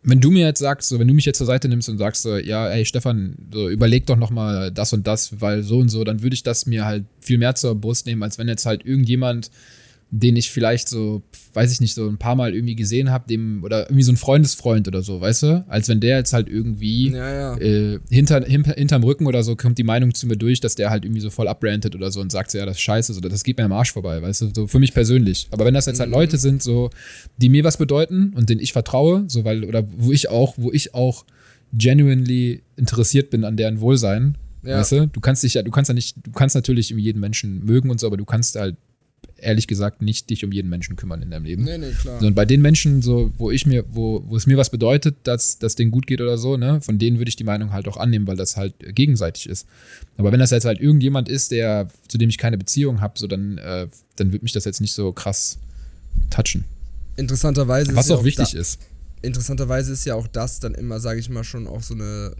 wenn 0.09 0.21
du 0.21 0.31
mir 0.31 0.47
jetzt 0.47 0.61
sagst, 0.61 0.89
so, 0.89 1.01
wenn 1.01 1.09
du 1.09 1.15
mich 1.15 1.25
jetzt 1.25 1.39
zur 1.39 1.49
Seite 1.49 1.69
nimmst 1.69 1.89
und 1.89 1.99
sagst 1.99 2.23
so, 2.23 2.37
ja, 2.37 2.69
ey, 2.69 2.85
Stefan, 2.85 3.35
so, 3.53 3.69
überleg 3.69 4.07
doch 4.07 4.17
nochmal 4.17 4.71
das 4.71 4.93
und 4.93 5.05
das, 5.07 5.41
weil 5.41 5.63
so 5.65 5.79
und 5.79 5.89
so, 5.89 6.05
dann 6.05 6.23
würde 6.23 6.35
ich 6.35 6.45
das 6.45 6.67
mir 6.67 6.85
halt 6.85 7.05
viel 7.21 7.39
mehr 7.39 7.57
zur 7.57 7.75
Brust 7.75 8.07
nehmen, 8.07 8.23
als 8.23 8.39
wenn 8.39 8.47
jetzt 8.47 8.67
halt 8.67 8.85
irgendjemand, 8.87 9.51
den 10.11 10.37
ich 10.37 10.51
vielleicht 10.53 10.89
so, 10.89 11.23
weiß 11.55 11.73
ich 11.73 11.81
nicht, 11.81 11.95
so 11.95 12.09
ein 12.09 12.17
paar 12.17 12.37
Mal 12.37 12.55
irgendwie 12.55 12.77
gesehen 12.77 13.11
habe, 13.11 13.27
dem, 13.29 13.65
oder 13.65 13.87
irgendwie 13.87 14.05
so 14.05 14.13
ein 14.13 14.17
Freundesfreund 14.17 14.87
oder 14.87 15.03
so, 15.03 15.21
weißt 15.21 15.43
du, 15.43 15.65
als 15.69 15.89
wenn 15.89 15.99
der 15.99 16.19
jetzt 16.19 16.33
halt 16.33 16.49
irgendwie 16.49 17.11
Ja, 17.11 17.57
ja. 17.57 17.59
äh, 17.59 17.99
hinter, 18.09 18.45
hinter, 18.45 18.75
hinterm 18.75 19.03
Rücken 19.03 19.27
oder 19.27 19.43
so 19.43 19.57
kommt 19.57 19.79
die 19.79 19.83
Meinung 19.85 20.15
zu 20.15 20.29
mir 20.29 20.37
durch, 20.37 20.61
dass 20.61 20.77
der 20.77 20.91
halt 20.91 21.05
irgendwie 21.05 21.21
so 21.21 21.29
voll 21.31 21.49
abrantet 21.49 21.97
oder 21.97 22.13
so 22.13 22.21
und 22.21 22.31
sagt 22.31 22.53
so, 22.53 22.59
ja, 22.59 22.65
das 22.67 22.77
ist 22.77 22.83
scheiße, 22.83 23.15
so, 23.15 23.21
das 23.21 23.43
geht 23.43 23.59
mir 23.59 23.65
am 23.65 23.73
Arsch 23.73 23.93
vorbei, 23.93 24.23
weißt 24.23 24.43
du, 24.43 24.51
so 24.55 24.67
für 24.69 24.79
mich 24.79 24.95
persönlich. 24.95 25.49
Aber 25.51 25.65
wenn 25.65 25.75
das 25.75 25.87
jetzt 25.87 25.99
halt 25.99 26.09
Mhm. 26.11 26.15
Leute 26.15 26.39
sind, 26.39 26.63
so, 26.63 26.91
die 27.39 27.49
mir 27.49 27.65
was 27.65 27.77
bedeuten 27.77 28.33
und 28.37 28.49
denen 28.49 28.61
ich 28.61 28.73
vertraue, 28.73 29.25
so, 29.27 29.45
weil, 29.45 29.65
oder 29.65 29.83
wo 29.97 30.13
ich 30.13 30.29
auch, 30.31 30.55
wo 30.57 30.71
ich 30.73 30.95
auch 30.95 31.25
genuinely 31.73 32.63
interessiert 32.77 33.31
bin 33.31 33.45
an 33.45 33.57
deren 33.57 33.81
Wohlsein, 33.81 34.39
Ja. 34.63 34.79
weißt 34.79 34.93
du, 34.93 35.07
du 35.09 35.21
kannst 35.21 35.43
dich 35.43 35.55
ja, 35.55 35.63
du 35.63 35.71
kannst 35.71 35.89
ja 35.89 35.95
nicht, 35.95 36.17
du 36.25 36.31
kannst 36.33 36.55
natürlich 36.55 36.91
jeden 36.91 37.21
Menschen 37.21 37.65
mögen 37.65 37.91
und 37.91 38.01
so, 38.01 38.07
aber 38.07 38.17
du 38.17 38.25
kannst 38.25 38.57
halt 38.57 38.77
ehrlich 39.39 39.67
gesagt 39.67 40.03
nicht 40.03 40.31
dich 40.31 40.45
um 40.45 40.53
jeden 40.53 40.69
Menschen 40.69 40.97
kümmern 40.97 41.23
in 41.23 41.31
deinem 41.31 41.45
Leben. 41.45 41.65
Nee, 41.65 41.79
nee, 41.79 41.93
klar. 41.93 42.21
So, 42.21 42.27
und 42.27 42.35
bei 42.35 42.45
den 42.45 42.63
Menschen, 42.63 43.03
so, 43.03 43.33
wo 43.37 43.51
ich 43.51 43.67
mir, 43.67 43.85
wo, 43.89 44.23
wo 44.27 44.37
es 44.37 44.47
mir 44.47 44.57
was 44.57 44.71
bedeutet, 44.71 45.17
dass 45.25 45.59
das 45.59 45.75
denen 45.77 45.91
gut 45.91 46.07
geht 46.07 46.21
oder 46.21 46.39
so, 46.39 46.57
ne, 46.57 46.81
von 46.81 46.99
denen 46.99 47.19
würde 47.19 47.29
ich 47.29 47.37
die 47.37 47.45
Meinung 47.45 47.73
halt 47.73 47.87
auch 47.89 47.97
annehmen, 47.97 48.27
weil 48.27 48.37
das 48.37 48.57
halt 48.57 48.75
gegenseitig 48.95 49.49
ist. 49.49 49.67
Aber 50.17 50.33
wenn 50.33 50.41
das 50.41 50.51
jetzt 50.51 50.65
halt 50.65 50.81
irgendjemand 50.81 51.29
ist, 51.29 51.51
der, 51.51 51.89
zu 52.09 52.19
dem 52.19 52.29
ich 52.31 52.39
keine 52.39 52.57
Beziehung 52.57 53.01
habe, 53.01 53.19
so 53.19 53.27
dann, 53.27 53.59
äh, 53.59 53.89
dann 54.17 54.33
wird 54.33 54.43
mich 54.43 54.53
das 54.53 54.65
jetzt 54.65 54.81
nicht 54.81 54.95
so 54.95 55.13
krass 55.13 55.59
touchen. 56.31 56.65
Interessanterweise 57.17 57.95
Was 57.95 58.09
ja 58.09 58.17
auch 58.17 58.25
wichtig 58.25 58.53
da, 58.53 58.59
ist. 58.59 58.79
interessanterweise 59.23 59.93
ist 59.93 60.05
ja 60.07 60.15
auch 60.15 60.27
das 60.27 60.61
dann 60.61 60.75
immer, 60.75 61.01
sage 61.01 61.21
ich 61.21 61.29
mal, 61.29 61.45
schon 61.45 61.67
auch 61.67 61.83
so 61.83 61.95
eine 61.95 62.33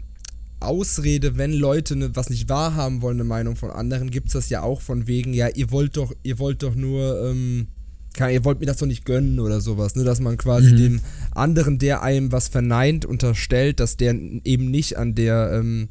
Ausrede, 0.59 1.37
wenn 1.37 1.53
Leute 1.53 1.95
ne, 1.95 2.11
was 2.15 2.29
nicht 2.29 2.49
wahrhaben 2.49 3.01
wollen, 3.01 3.17
eine 3.17 3.23
Meinung 3.27 3.55
von 3.55 3.69
anderen, 3.69 4.09
gibt 4.09 4.27
es 4.27 4.33
das 4.33 4.49
ja 4.49 4.63
auch 4.63 4.81
von 4.81 5.07
wegen, 5.07 5.33
ja, 5.33 5.47
ihr 5.49 5.71
wollt 5.71 5.97
doch, 5.97 6.13
ihr 6.23 6.39
wollt 6.39 6.63
doch 6.63 6.75
nur, 6.75 7.23
ähm, 7.29 7.67
keine, 8.13 8.33
ihr 8.33 8.43
wollt 8.45 8.59
mir 8.59 8.65
das 8.65 8.77
doch 8.77 8.87
nicht 8.87 9.05
gönnen 9.05 9.39
oder 9.39 9.61
sowas, 9.61 9.95
ne, 9.95 10.03
dass 10.03 10.19
man 10.19 10.37
quasi 10.37 10.71
Mhm. 10.71 10.77
dem 10.77 10.99
anderen, 11.35 11.77
der 11.77 12.01
einem 12.01 12.31
was 12.31 12.47
verneint, 12.47 13.05
unterstellt, 13.05 13.79
dass 13.79 13.97
der 13.97 14.15
eben 14.43 14.71
nicht 14.71 14.97
an 14.97 15.13
der, 15.13 15.51
ähm, 15.53 15.89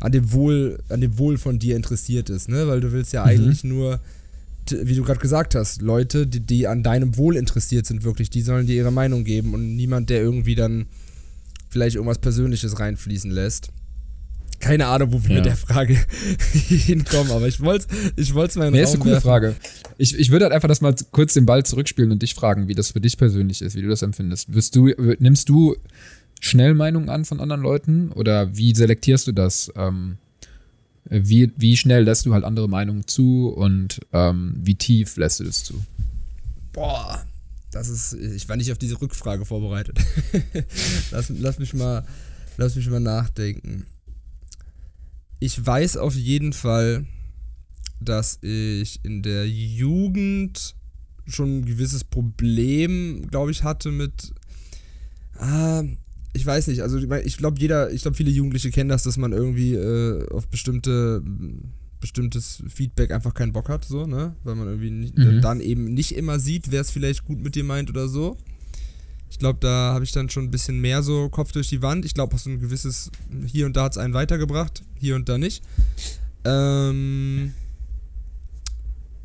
an 0.00 0.12
dem 0.12 0.32
Wohl, 0.32 0.78
an 0.88 1.00
dem 1.02 1.18
Wohl 1.18 1.36
von 1.36 1.58
dir 1.58 1.76
interessiert 1.76 2.30
ist, 2.30 2.48
ne, 2.48 2.66
weil 2.68 2.80
du 2.80 2.92
willst 2.92 3.12
ja 3.12 3.22
Mhm. 3.22 3.28
eigentlich 3.28 3.64
nur 3.64 4.00
wie 4.82 4.96
du 4.96 5.04
gerade 5.04 5.20
gesagt 5.20 5.54
hast, 5.54 5.80
Leute, 5.80 6.26
die, 6.26 6.40
die 6.40 6.66
an 6.66 6.82
deinem 6.82 7.16
Wohl 7.16 7.36
interessiert 7.36 7.86
sind, 7.86 8.02
wirklich, 8.02 8.30
die 8.30 8.42
sollen 8.42 8.66
dir 8.66 8.74
ihre 8.74 8.90
Meinung 8.90 9.22
geben 9.22 9.54
und 9.54 9.76
niemand, 9.76 10.10
der 10.10 10.20
irgendwie 10.20 10.56
dann 10.56 10.86
vielleicht 11.68 11.94
irgendwas 11.94 12.18
Persönliches 12.18 12.80
reinfließen 12.80 13.30
lässt. 13.30 13.68
Keine 14.66 14.86
Ahnung, 14.86 15.12
wo 15.12 15.22
wir 15.22 15.30
Ja. 15.30 15.36
mit 15.36 15.46
der 15.46 15.56
Frage 15.56 15.96
hinkommen, 16.52 17.30
aber 17.32 17.46
ich 17.48 17.60
wollte 17.60 17.86
ich 18.16 18.34
mal 18.34 18.46
in 18.48 18.58
den 18.60 18.72
Nee, 18.72 18.82
ist 18.82 18.88
Raum 18.88 18.94
eine 18.94 18.98
coole 19.02 19.12
werfen. 19.12 19.22
Frage. 19.26 19.56
Ich, 19.98 20.18
ich 20.18 20.30
würde 20.30 20.44
halt 20.46 20.54
einfach 20.54 20.68
das 20.68 20.80
mal 20.80 20.94
kurz 21.12 21.34
den 21.34 21.46
Ball 21.46 21.64
zurückspielen 21.64 22.10
und 22.10 22.22
dich 22.22 22.34
fragen, 22.34 22.68
wie 22.68 22.74
das 22.74 22.90
für 22.90 23.00
dich 23.00 23.16
persönlich 23.16 23.62
ist, 23.62 23.76
wie 23.76 23.82
du 23.82 23.88
das 23.88 24.02
empfindest. 24.02 24.52
Wirst 24.52 24.74
du, 24.76 24.88
nimmst 25.18 25.48
du 25.48 25.76
schnell 26.40 26.74
Meinungen 26.74 27.08
an 27.08 27.24
von 27.24 27.40
anderen 27.40 27.62
Leuten 27.62 28.12
oder 28.12 28.56
wie 28.56 28.74
selektierst 28.74 29.26
du 29.26 29.32
das? 29.32 29.72
Ähm, 29.76 30.18
wie, 31.08 31.52
wie 31.56 31.76
schnell 31.76 32.02
lässt 32.02 32.26
du 32.26 32.34
halt 32.34 32.44
andere 32.44 32.68
Meinungen 32.68 33.06
zu 33.06 33.48
und 33.48 34.00
ähm, 34.12 34.54
wie 34.62 34.74
tief 34.74 35.16
lässt 35.16 35.38
du 35.40 35.44
das 35.44 35.62
zu? 35.64 35.80
Boah, 36.72 37.24
das 37.70 37.88
ist, 37.88 38.12
ich 38.14 38.48
war 38.48 38.56
nicht 38.56 38.72
auf 38.72 38.78
diese 38.78 39.00
Rückfrage 39.00 39.44
vorbereitet. 39.44 39.98
lass, 41.12 41.28
lass 41.30 41.58
mich 41.58 41.74
mal, 41.74 42.04
lass 42.56 42.74
mich 42.74 42.88
mal 42.90 43.00
nachdenken. 43.00 43.86
Ich 45.38 45.64
weiß 45.64 45.96
auf 45.98 46.14
jeden 46.14 46.52
Fall, 46.52 47.06
dass 48.00 48.38
ich 48.42 49.00
in 49.04 49.22
der 49.22 49.48
Jugend 49.48 50.74
schon 51.26 51.58
ein 51.58 51.64
gewisses 51.64 52.04
Problem, 52.04 53.26
glaube 53.30 53.50
ich, 53.50 53.62
hatte 53.62 53.90
mit. 53.90 54.32
Ah, 55.34 55.82
ich 56.32 56.44
weiß 56.44 56.68
nicht, 56.68 56.82
also 56.82 56.98
ich 56.98 57.36
glaube, 57.38 57.58
jeder, 57.58 57.90
ich 57.92 58.02
glaube, 58.02 58.16
viele 58.16 58.30
Jugendliche 58.30 58.70
kennen 58.70 58.90
das, 58.90 59.02
dass 59.02 59.16
man 59.16 59.32
irgendwie 59.32 59.74
äh, 59.74 60.26
auf 60.30 60.48
bestimmte 60.48 61.22
bestimmtes 61.98 62.62
Feedback 62.68 63.10
einfach 63.10 63.32
keinen 63.32 63.52
Bock 63.54 63.70
hat, 63.70 63.84
so, 63.86 64.06
ne? 64.06 64.36
Weil 64.44 64.54
man 64.54 64.68
irgendwie 64.68 64.90
nicht, 64.90 65.16
Mhm. 65.16 65.40
dann 65.40 65.60
eben 65.60 65.94
nicht 65.94 66.14
immer 66.14 66.38
sieht, 66.38 66.70
wer 66.70 66.82
es 66.82 66.90
vielleicht 66.90 67.24
gut 67.24 67.40
mit 67.40 67.54
dir 67.54 67.64
meint 67.64 67.88
oder 67.88 68.06
so. 68.08 68.36
Ich 69.30 69.38
glaube, 69.38 69.58
da 69.60 69.92
habe 69.92 70.04
ich 70.04 70.12
dann 70.12 70.30
schon 70.30 70.44
ein 70.44 70.50
bisschen 70.50 70.80
mehr 70.80 71.02
so 71.02 71.28
Kopf 71.28 71.52
durch 71.52 71.68
die 71.68 71.82
Wand. 71.82 72.04
Ich 72.04 72.14
glaube, 72.14 72.34
auch 72.34 72.38
so 72.38 72.50
ein 72.50 72.60
gewisses, 72.60 73.10
hier 73.46 73.66
und 73.66 73.76
da 73.76 73.84
hat 73.84 73.92
es 73.92 73.98
einen 73.98 74.14
weitergebracht, 74.14 74.82
hier 74.94 75.16
und 75.16 75.28
da 75.28 75.36
nicht. 75.36 75.62
Ähm, 76.44 77.52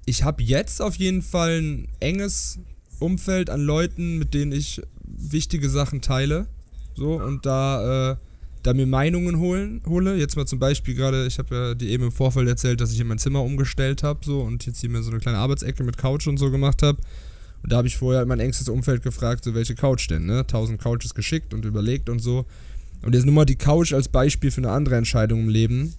ich 0.06 0.24
habe 0.24 0.44
jetzt 0.44 0.82
auf 0.82 0.96
jeden 0.96 1.22
Fall 1.22 1.62
ein 1.62 1.88
enges 2.00 2.60
Umfeld 3.00 3.50
an 3.50 3.62
Leuten, 3.62 4.18
mit 4.18 4.34
denen 4.34 4.52
ich 4.52 4.82
wichtige 5.04 5.70
Sachen 5.70 6.02
teile. 6.02 6.48
So, 6.96 7.14
und 7.14 7.46
da, 7.46 8.12
äh, 8.12 8.16
da 8.64 8.74
mir 8.74 8.88
Meinungen 8.88 9.40
holen, 9.40 9.82
hole. 9.88 10.18
Jetzt 10.18 10.36
mal 10.36 10.46
zum 10.46 10.60
Beispiel 10.60 10.96
gerade, 10.96 11.26
ich 11.26 11.40
habe 11.40 11.56
ja 11.56 11.74
dir 11.76 11.90
eben 11.90 12.06
im 12.06 12.12
Vorfeld 12.12 12.48
erzählt, 12.48 12.82
dass 12.82 12.92
ich 12.92 12.98
hier 12.98 13.06
mein 13.06 13.18
Zimmer 13.18 13.42
umgestellt 13.44 14.04
habe 14.04 14.20
so 14.24 14.42
und 14.42 14.66
jetzt 14.66 14.82
hier 14.82 14.90
mir 14.90 15.04
so 15.04 15.12
eine 15.12 15.20
kleine 15.20 15.38
Arbeitsecke 15.38 15.84
mit 15.84 15.98
Couch 15.98 16.28
und 16.28 16.38
so 16.38 16.52
gemacht 16.52 16.84
habe. 16.84 17.00
Und 17.64 17.72
da 17.72 17.78
habe 17.78 17.88
ich 17.88 17.98
vorher 17.98 18.26
mein 18.26 18.40
engstes 18.40 18.70
Umfeld 18.70 19.04
gefragt, 19.04 19.44
so 19.44 19.54
welche 19.54 19.76
Couch 19.76 20.10
denn, 20.10 20.26
ne? 20.26 20.46
Tausend 20.48 20.82
Couches 20.82 21.14
geschickt 21.14 21.54
und 21.54 21.64
überlegt 21.66 22.10
und 22.10 22.20
so. 22.20 22.46
Und 23.04 23.14
jetzt 23.14 23.26
nur 23.26 23.36
mal 23.36 23.46
die 23.46 23.56
Couch 23.56 23.94
als 23.94 24.08
Beispiel 24.08 24.52
für 24.52 24.62
eine 24.62 24.72
andere 24.72 24.96
Entscheidung 24.96 25.42
im 25.42 25.50
Leben. 25.50 25.94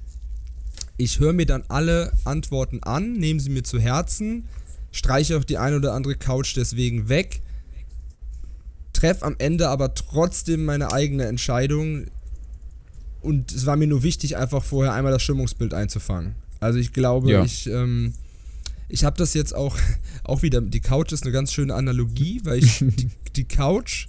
Ich 0.97 1.19
höre 1.21 1.33
mir 1.33 1.47
dann 1.47 1.65
alle 1.69 2.13
Antworten 2.25 2.83
an, 2.83 3.15
nehme 3.15 3.41
sie 3.41 3.51
mir 3.51 3.63
zu 3.65 3.79
Herzen, 3.81 4.45
streiche 4.93 5.37
auch 5.39 5.45
die 5.45 5.59
eine 5.59 5.77
oder 5.77 5.95
andere 5.95 6.17
Couch 6.17 6.55
deswegen 6.57 7.09
weg, 7.09 7.43
treffe 8.93 9.25
am 9.25 9.37
Ende 9.39 9.69
aber 9.69 9.95
trotzdem 9.95 10.65
meine 10.65 10.93
eigene 10.93 11.25
Entscheidung. 11.27 12.07
Und 13.21 13.53
es 13.53 13.67
war 13.67 13.77
mir 13.77 13.87
nur 13.87 14.03
wichtig, 14.03 14.37
einfach 14.37 14.63
vorher 14.63 14.93
einmal 14.95 15.13
das 15.13 15.23
Stimmungsbild 15.23 15.75
einzufangen. 15.75 16.35
Also 16.61 16.79
ich 16.79 16.93
glaube, 16.93 17.31
Ja. 17.31 17.45
ich, 17.45 17.69
ähm, 17.69 18.15
ich 18.93 19.05
habe 19.05 19.17
das 19.17 19.35
jetzt 19.35 19.55
auch, 19.55 19.77
auch 20.25 20.43
wieder, 20.43 20.61
die 20.61 20.81
Couch 20.81 21.13
ist 21.13 21.25
eine 21.25 21.33
ganz 21.33 21.53
schöne 21.53 21.75
Analogie, 21.75 22.41
weil 22.45 22.63
ich 22.63 22.79
die, 22.81 23.09
die 23.35 23.45
Couch 23.45 24.07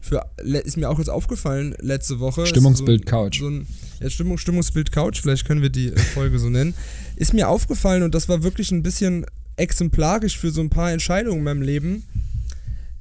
für, 0.00 0.24
ist 0.42 0.76
mir 0.76 0.90
auch 0.90 0.98
jetzt 0.98 1.10
aufgefallen 1.10 1.76
letzte 1.78 2.18
Woche. 2.18 2.46
Stimmungsbild 2.46 3.02
so, 3.02 3.10
Couch. 3.10 3.38
So 3.38 3.48
ein 3.48 3.68
ja, 4.00 4.10
Stimmung, 4.10 4.38
Stimmungsbild 4.38 4.90
Couch, 4.90 5.20
vielleicht 5.20 5.46
können 5.46 5.62
wir 5.62 5.70
die 5.70 5.92
äh, 5.92 5.98
Folge 5.98 6.38
so 6.38 6.48
nennen. 6.48 6.74
Ist 7.14 7.34
mir 7.34 7.48
aufgefallen 7.48 8.02
und 8.02 8.14
das 8.14 8.28
war 8.28 8.42
wirklich 8.42 8.72
ein 8.72 8.82
bisschen 8.82 9.26
exemplarisch 9.56 10.38
für 10.38 10.50
so 10.50 10.60
ein 10.60 10.70
paar 10.70 10.90
Entscheidungen 10.90 11.38
in 11.38 11.44
meinem 11.44 11.62
Leben. 11.62 12.04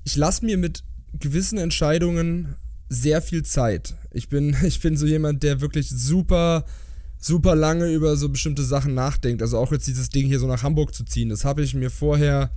Ich 0.03 0.15
lasse 0.15 0.45
mir 0.45 0.57
mit 0.57 0.83
gewissen 1.17 1.57
Entscheidungen 1.57 2.55
sehr 2.89 3.21
viel 3.21 3.43
Zeit. 3.43 3.95
Ich 4.11 4.27
bin, 4.27 4.55
ich 4.63 4.81
bin 4.81 4.97
so 4.97 5.07
jemand, 5.07 5.43
der 5.43 5.61
wirklich 5.61 5.89
super, 5.89 6.65
super 7.21 7.55
lange 7.55 7.89
über 7.93 8.17
so 8.17 8.27
bestimmte 8.27 8.63
Sachen 8.63 8.93
nachdenkt. 8.93 9.41
Also 9.41 9.57
auch 9.57 9.71
jetzt 9.71 9.87
dieses 9.87 10.09
Ding 10.09 10.27
hier 10.27 10.39
so 10.39 10.47
nach 10.47 10.63
Hamburg 10.63 10.93
zu 10.93 11.05
ziehen. 11.05 11.29
Das 11.29 11.45
habe 11.45 11.61
ich 11.61 11.73
mir 11.73 11.89
vorher 11.91 12.51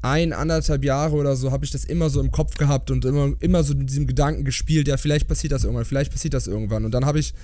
ein, 0.00 0.32
anderthalb 0.32 0.84
Jahre 0.84 1.16
oder 1.16 1.36
so, 1.36 1.50
habe 1.50 1.64
ich 1.64 1.72
das 1.72 1.84
immer 1.84 2.08
so 2.08 2.20
im 2.20 2.30
Kopf 2.30 2.56
gehabt 2.56 2.90
und 2.90 3.04
immer, 3.04 3.34
immer 3.40 3.62
so 3.62 3.74
mit 3.74 3.90
diesem 3.90 4.06
Gedanken 4.06 4.44
gespielt, 4.44 4.88
ja, 4.88 4.96
vielleicht 4.96 5.28
passiert 5.28 5.52
das 5.52 5.64
irgendwann, 5.64 5.84
vielleicht 5.84 6.10
passiert 6.10 6.32
das 6.32 6.46
irgendwann. 6.46 6.86
Und 6.86 6.92
dann 6.92 7.04
habe 7.04 7.18
ich 7.18 7.34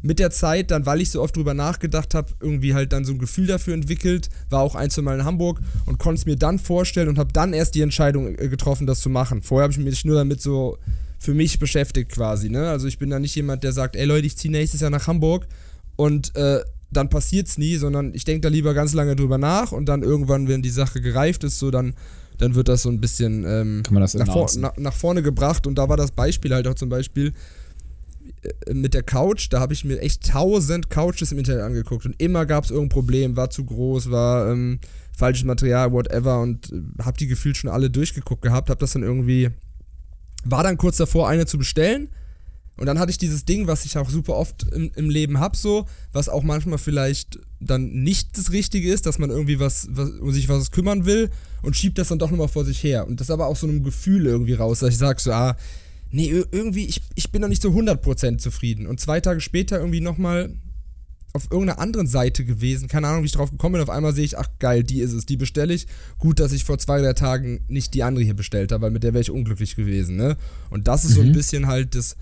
mit 0.00 0.18
der 0.18 0.30
Zeit, 0.30 0.70
dann, 0.70 0.86
weil 0.86 1.00
ich 1.00 1.10
so 1.10 1.20
oft 1.20 1.36
drüber 1.36 1.54
nachgedacht 1.54 2.14
habe, 2.14 2.32
irgendwie 2.40 2.74
halt 2.74 2.92
dann 2.92 3.04
so 3.04 3.12
ein 3.12 3.18
Gefühl 3.18 3.46
dafür 3.46 3.74
entwickelt, 3.74 4.30
war 4.50 4.60
auch 4.60 4.74
ein, 4.74 4.88
zwei 4.88 5.02
Mal 5.02 5.18
in 5.18 5.24
Hamburg 5.24 5.60
und 5.86 5.98
konnte 5.98 6.20
es 6.20 6.26
mir 6.26 6.36
dann 6.36 6.58
vorstellen 6.58 7.08
und 7.08 7.18
habe 7.18 7.32
dann 7.32 7.52
erst 7.52 7.74
die 7.74 7.82
Entscheidung 7.82 8.36
äh, 8.38 8.48
getroffen, 8.48 8.86
das 8.86 9.00
zu 9.00 9.10
machen. 9.10 9.42
Vorher 9.42 9.64
habe 9.64 9.72
ich 9.72 9.78
mich 9.78 10.04
nur 10.04 10.16
damit 10.16 10.40
so 10.40 10.78
für 11.18 11.34
mich 11.34 11.60
beschäftigt 11.60 12.10
quasi, 12.10 12.48
ne? 12.48 12.68
Also 12.68 12.88
ich 12.88 12.98
bin 12.98 13.10
da 13.10 13.20
nicht 13.20 13.36
jemand, 13.36 13.62
der 13.62 13.72
sagt, 13.72 13.94
ey 13.94 14.06
Leute, 14.06 14.26
ich 14.26 14.36
ziehe 14.36 14.50
nächstes 14.50 14.80
Jahr 14.80 14.90
nach 14.90 15.06
Hamburg 15.06 15.46
und 16.02 16.34
äh, 16.34 16.64
dann 16.90 17.08
es 17.12 17.58
nie, 17.58 17.76
sondern 17.76 18.12
ich 18.12 18.24
denke 18.24 18.40
da 18.40 18.48
lieber 18.48 18.74
ganz 18.74 18.92
lange 18.92 19.14
drüber 19.14 19.38
nach 19.38 19.70
und 19.70 19.86
dann 19.86 20.02
irgendwann, 20.02 20.48
wenn 20.48 20.60
die 20.60 20.68
Sache 20.68 21.00
gereift 21.00 21.44
ist, 21.44 21.60
so 21.60 21.70
dann, 21.70 21.94
dann 22.38 22.56
wird 22.56 22.66
das 22.66 22.82
so 22.82 22.88
ein 22.88 23.00
bisschen 23.00 23.44
ähm, 23.46 23.82
nach, 23.88 24.26
vor, 24.26 24.50
na, 24.58 24.72
nach 24.76 24.94
vorne 24.94 25.22
gebracht. 25.22 25.64
Und 25.64 25.76
da 25.76 25.88
war 25.88 25.96
das 25.96 26.10
Beispiel 26.10 26.52
halt 26.52 26.66
auch 26.66 26.74
zum 26.74 26.88
Beispiel, 26.88 27.32
äh, 28.42 28.74
mit 28.74 28.94
der 28.94 29.04
Couch, 29.04 29.46
da 29.50 29.60
habe 29.60 29.74
ich 29.74 29.84
mir 29.84 30.00
echt 30.00 30.28
tausend 30.28 30.90
Couches 30.90 31.30
im 31.30 31.38
Internet 31.38 31.62
angeguckt 31.62 32.04
und 32.04 32.20
immer 32.20 32.46
gab 32.46 32.64
es 32.64 32.70
irgendein 32.70 32.94
Problem, 32.94 33.36
war 33.36 33.50
zu 33.50 33.64
groß, 33.64 34.10
war 34.10 34.50
ähm, 34.50 34.80
falsches 35.16 35.44
Material, 35.44 35.92
whatever. 35.92 36.40
Und 36.40 36.72
äh, 36.72 37.04
habe 37.04 37.16
die 37.16 37.28
gefühlt 37.28 37.56
schon 37.56 37.70
alle 37.70 37.90
durchgeguckt 37.90 38.42
gehabt, 38.42 38.70
habe 38.70 38.80
das 38.80 38.92
dann 38.92 39.04
irgendwie, 39.04 39.50
war 40.42 40.64
dann 40.64 40.78
kurz 40.78 40.96
davor, 40.96 41.28
eine 41.28 41.46
zu 41.46 41.58
bestellen 41.58 42.08
und 42.76 42.86
dann 42.86 42.98
hatte 42.98 43.10
ich 43.10 43.18
dieses 43.18 43.44
Ding, 43.44 43.66
was 43.66 43.84
ich 43.84 43.96
auch 43.98 44.08
super 44.08 44.34
oft 44.34 44.64
im, 44.72 44.90
im 44.96 45.10
Leben 45.10 45.38
habe, 45.38 45.56
so, 45.56 45.86
was 46.12 46.28
auch 46.28 46.42
manchmal 46.42 46.78
vielleicht 46.78 47.38
dann 47.60 47.90
nicht 48.02 48.36
das 48.38 48.50
Richtige 48.50 48.92
ist, 48.92 49.06
dass 49.06 49.18
man 49.18 49.30
irgendwie 49.30 49.60
was, 49.60 49.88
was 49.90 50.10
um 50.10 50.32
sich 50.32 50.48
was 50.48 50.70
kümmern 50.70 51.04
will 51.04 51.30
und 51.62 51.76
schiebt 51.76 51.98
das 51.98 52.08
dann 52.08 52.18
doch 52.18 52.30
nochmal 52.30 52.48
vor 52.48 52.64
sich 52.64 52.82
her 52.82 53.06
und 53.06 53.20
das 53.20 53.30
aber 53.30 53.46
auch 53.46 53.56
so 53.56 53.66
einem 53.66 53.84
Gefühl 53.84 54.26
irgendwie 54.26 54.54
raus, 54.54 54.80
dass 54.80 54.90
ich 54.90 54.98
sage 54.98 55.20
so, 55.20 55.32
ah, 55.32 55.56
nee, 56.12 56.28
irgendwie, 56.52 56.86
ich, 56.86 57.02
ich 57.14 57.32
bin 57.32 57.42
noch 57.42 57.48
nicht 57.48 57.62
so 57.62 57.70
100% 57.70 58.38
zufrieden. 58.38 58.86
Und 58.86 59.00
zwei 59.00 59.20
Tage 59.20 59.40
später 59.40 59.78
irgendwie 59.78 60.00
nochmal 60.00 60.54
auf 61.34 61.50
irgendeiner 61.50 61.78
anderen 61.78 62.06
Seite 62.06 62.44
gewesen, 62.44 62.88
keine 62.88 63.08
Ahnung, 63.08 63.22
wie 63.22 63.26
ich 63.26 63.32
drauf 63.32 63.50
gekommen 63.50 63.74
bin. 63.74 63.82
Auf 63.82 63.90
einmal 63.90 64.14
sehe 64.14 64.24
ich, 64.24 64.38
ach 64.38 64.48
geil, 64.58 64.84
die 64.84 65.00
ist 65.00 65.12
es, 65.12 65.24
die 65.24 65.38
bestelle 65.38 65.72
ich. 65.72 65.86
Gut, 66.18 66.40
dass 66.40 66.52
ich 66.52 66.64
vor 66.64 66.78
zwei, 66.78 67.00
drei 67.00 67.14
Tagen 67.14 67.64
nicht 67.68 67.94
die 67.94 68.02
andere 68.02 68.24
hier 68.24 68.34
bestellt 68.34 68.70
habe, 68.70 68.82
weil 68.82 68.90
mit 68.90 69.02
der 69.02 69.14
wäre 69.14 69.22
ich 69.22 69.30
unglücklich 69.30 69.74
gewesen, 69.74 70.16
ne? 70.16 70.36
Und 70.68 70.88
das 70.88 71.04
ist 71.04 71.12
mhm. 71.12 71.14
so 71.14 71.20
ein 71.22 71.28
mhm. 71.28 71.32
bisschen 71.32 71.66
halt 71.66 71.94
das 71.94 72.16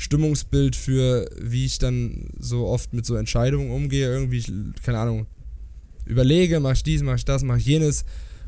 Stimmungsbild 0.00 0.76
für, 0.76 1.28
wie 1.38 1.66
ich 1.66 1.78
dann 1.78 2.30
so 2.38 2.66
oft 2.66 2.94
mit 2.94 3.04
so 3.04 3.16
Entscheidungen 3.16 3.70
umgehe. 3.70 4.10
Irgendwie, 4.10 4.42
keine 4.82 4.98
Ahnung, 4.98 5.26
überlege, 6.06 6.58
mach 6.58 6.72
ich 6.72 6.82
dies, 6.82 7.02
mach 7.02 7.16
ich 7.16 7.26
das, 7.26 7.42
mach 7.42 7.58
ich 7.58 7.66
jenes 7.66 8.06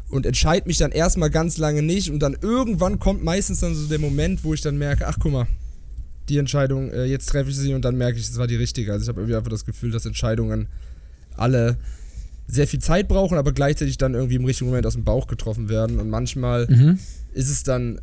und 0.08 0.24
entscheide 0.24 0.66
mich 0.66 0.78
dann 0.78 0.92
erstmal 0.92 1.28
ganz 1.28 1.58
lange 1.58 1.82
nicht 1.82 2.10
und 2.10 2.20
dann 2.20 2.38
irgendwann 2.40 2.98
kommt 2.98 3.22
meistens 3.22 3.60
dann 3.60 3.74
so 3.74 3.86
der 3.86 3.98
Moment, 3.98 4.44
wo 4.44 4.54
ich 4.54 4.62
dann 4.62 4.78
merke, 4.78 5.06
ach 5.06 5.18
guck 5.20 5.30
mal, 5.30 5.46
die 6.30 6.38
Entscheidung, 6.38 6.90
äh, 6.90 7.04
jetzt 7.04 7.26
treffe 7.26 7.50
ich 7.50 7.56
sie 7.56 7.74
und 7.74 7.84
dann 7.84 7.98
merke 7.98 8.18
ich, 8.18 8.26
es 8.26 8.38
war 8.38 8.46
die 8.46 8.56
richtige. 8.56 8.90
Also 8.90 9.02
ich 9.02 9.08
habe 9.10 9.20
irgendwie 9.20 9.36
einfach 9.36 9.50
das 9.50 9.66
Gefühl, 9.66 9.90
dass 9.90 10.06
Entscheidungen 10.06 10.68
alle 11.36 11.76
sehr 12.46 12.66
viel 12.66 12.80
Zeit 12.80 13.08
brauchen, 13.08 13.36
aber 13.36 13.52
gleichzeitig 13.52 13.98
dann 13.98 14.14
irgendwie 14.14 14.36
im 14.36 14.46
richtigen 14.46 14.70
Moment 14.70 14.86
aus 14.86 14.94
dem 14.94 15.04
Bauch 15.04 15.26
getroffen 15.26 15.68
werden 15.68 16.00
und 16.00 16.08
manchmal 16.08 16.66
mhm. 16.66 16.98
ist 17.34 17.50
es 17.50 17.62
dann 17.62 18.00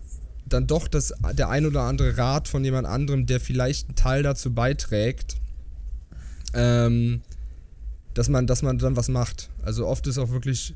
dann 0.50 0.68
doch 0.68 0.88
das, 0.88 1.14
der 1.34 1.50
ein 1.50 1.66
oder 1.66 1.82
andere 1.82 2.18
Rat 2.18 2.48
von 2.48 2.64
jemand 2.64 2.88
anderem, 2.88 3.26
der 3.26 3.40
vielleicht 3.40 3.88
einen 3.88 3.96
Teil 3.96 4.24
dazu 4.24 4.54
beiträgt, 4.54 5.38
ähm, 6.54 7.22
dass 8.14 8.30
man, 8.30 8.48
dass 8.48 8.62
man 8.62 8.78
dann 8.78 8.96
was 8.96 9.08
macht. 9.08 9.50
Also 9.64 9.88
oft 9.88 10.08
ist 10.08 10.18
auch 10.18 10.32
wirklich 10.32 10.74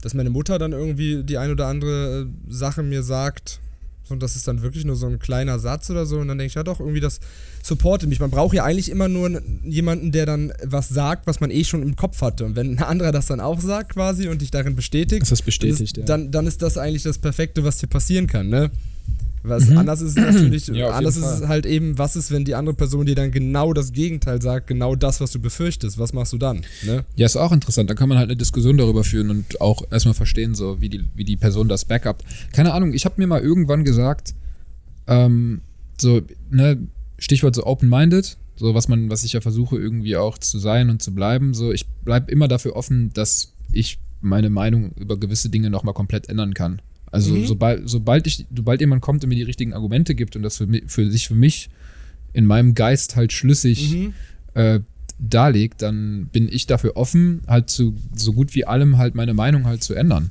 dass 0.00 0.14
meine 0.14 0.30
Mutter 0.30 0.58
dann 0.58 0.72
irgendwie 0.72 1.22
die 1.22 1.38
ein 1.38 1.50
oder 1.50 1.66
andere 1.66 2.22
äh, 2.22 2.52
Sache 2.52 2.82
mir 2.82 3.02
sagt. 3.02 3.60
Und 4.08 4.24
das 4.24 4.34
ist 4.34 4.48
dann 4.48 4.60
wirklich 4.62 4.84
nur 4.84 4.96
so 4.96 5.06
ein 5.06 5.20
kleiner 5.20 5.60
Satz 5.60 5.88
oder 5.88 6.04
so. 6.04 6.18
Und 6.18 6.26
dann 6.26 6.36
denke 6.36 6.48
ich, 6.48 6.54
ja 6.54 6.64
doch, 6.64 6.80
irgendwie 6.80 6.98
das 6.98 7.20
supportet 7.62 8.08
mich. 8.08 8.18
Man 8.18 8.30
braucht 8.30 8.54
ja 8.54 8.64
eigentlich 8.64 8.88
immer 8.88 9.06
nur 9.06 9.40
jemanden, 9.62 10.10
der 10.10 10.26
dann 10.26 10.52
was 10.64 10.88
sagt, 10.88 11.28
was 11.28 11.38
man 11.38 11.52
eh 11.52 11.62
schon 11.62 11.82
im 11.82 11.94
Kopf 11.94 12.20
hatte. 12.20 12.44
Und 12.44 12.56
wenn 12.56 12.76
ein 12.76 12.82
anderer 12.82 13.12
das 13.12 13.26
dann 13.26 13.38
auch 13.38 13.60
sagt 13.60 13.92
quasi 13.92 14.26
und 14.26 14.42
dich 14.42 14.50
darin 14.50 14.74
bestätigt, 14.74 15.30
das 15.30 15.42
bestätigt, 15.42 15.78
dann 15.78 15.84
ist, 15.84 15.96
ja. 15.96 16.04
dann, 16.04 16.30
dann 16.32 16.46
ist 16.48 16.60
das 16.60 16.76
eigentlich 16.76 17.04
das 17.04 17.18
Perfekte, 17.18 17.62
was 17.62 17.78
dir 17.78 17.86
passieren 17.86 18.26
kann, 18.26 18.48
ne? 18.48 18.72
Was 19.42 19.68
mhm. 19.68 19.78
anders 19.78 20.00
ist 20.00 20.16
natürlich, 20.16 20.66
ja, 20.72 20.90
anders 20.90 21.16
ist 21.16 21.24
es 21.24 21.48
halt 21.48 21.64
eben, 21.64 21.96
was 21.96 22.16
ist, 22.16 22.30
wenn 22.30 22.44
die 22.44 22.54
andere 22.54 22.74
Person 22.74 23.06
dir 23.06 23.14
dann 23.14 23.30
genau 23.30 23.72
das 23.72 23.92
Gegenteil 23.92 24.42
sagt, 24.42 24.66
genau 24.66 24.94
das, 24.94 25.20
was 25.20 25.32
du 25.32 25.40
befürchtest, 25.40 25.98
was 25.98 26.12
machst 26.12 26.32
du 26.32 26.38
dann? 26.38 26.62
Ne? 26.84 27.04
Ja, 27.16 27.26
ist 27.26 27.36
auch 27.36 27.52
interessant. 27.52 27.88
Da 27.88 27.94
kann 27.94 28.08
man 28.08 28.18
halt 28.18 28.28
eine 28.28 28.36
Diskussion 28.36 28.76
darüber 28.76 29.02
führen 29.02 29.30
und 29.30 29.60
auch 29.60 29.82
erstmal 29.90 30.14
verstehen, 30.14 30.54
so 30.54 30.80
wie 30.80 30.88
die, 30.88 31.04
wie 31.14 31.24
die 31.24 31.36
Person 31.36 31.68
das 31.68 31.84
Backup. 31.84 32.22
Keine 32.52 32.74
Ahnung, 32.74 32.92
ich 32.92 33.04
habe 33.04 33.14
mir 33.18 33.26
mal 33.26 33.40
irgendwann 33.40 33.84
gesagt, 33.84 34.34
ähm, 35.06 35.62
so, 35.98 36.20
ne, 36.50 36.78
Stichwort 37.18 37.54
so 37.54 37.66
open-minded, 37.66 38.36
so 38.56 38.74
was 38.74 38.88
man, 38.88 39.10
was 39.10 39.24
ich 39.24 39.32
ja 39.32 39.40
versuche 39.40 39.78
irgendwie 39.78 40.16
auch 40.16 40.38
zu 40.38 40.58
sein 40.58 40.90
und 40.90 41.02
zu 41.02 41.14
bleiben. 41.14 41.54
So, 41.54 41.72
ich 41.72 41.86
bleibe 42.04 42.30
immer 42.30 42.48
dafür 42.48 42.76
offen, 42.76 43.12
dass 43.14 43.54
ich 43.72 43.98
meine 44.20 44.50
Meinung 44.50 44.92
über 44.96 45.18
gewisse 45.18 45.48
Dinge 45.48 45.70
nochmal 45.70 45.94
komplett 45.94 46.28
ändern 46.28 46.54
kann. 46.54 46.82
Also 47.10 47.34
mhm. 47.34 47.46
sobald, 47.46 47.88
sobald 47.88 48.26
ich, 48.26 48.46
sobald 48.54 48.80
jemand 48.80 49.02
kommt 49.02 49.24
und 49.24 49.28
mir 49.28 49.36
die 49.36 49.42
richtigen 49.42 49.72
Argumente 49.74 50.14
gibt 50.14 50.36
und 50.36 50.42
das 50.42 50.58
für, 50.58 50.68
für 50.86 51.10
sich 51.10 51.26
für 51.26 51.34
mich 51.34 51.70
in 52.32 52.46
meinem 52.46 52.74
Geist 52.74 53.16
halt 53.16 53.32
schlüssig 53.32 53.92
mhm. 53.92 54.14
äh, 54.54 54.80
darlegt, 55.18 55.82
dann 55.82 56.28
bin 56.32 56.48
ich 56.50 56.66
dafür 56.66 56.96
offen, 56.96 57.42
halt 57.46 57.68
zu 57.68 57.96
so 58.14 58.32
gut 58.32 58.54
wie 58.54 58.64
allem 58.64 58.96
halt 58.96 59.14
meine 59.14 59.34
Meinung 59.34 59.66
halt 59.66 59.82
zu 59.82 59.94
ändern. 59.94 60.30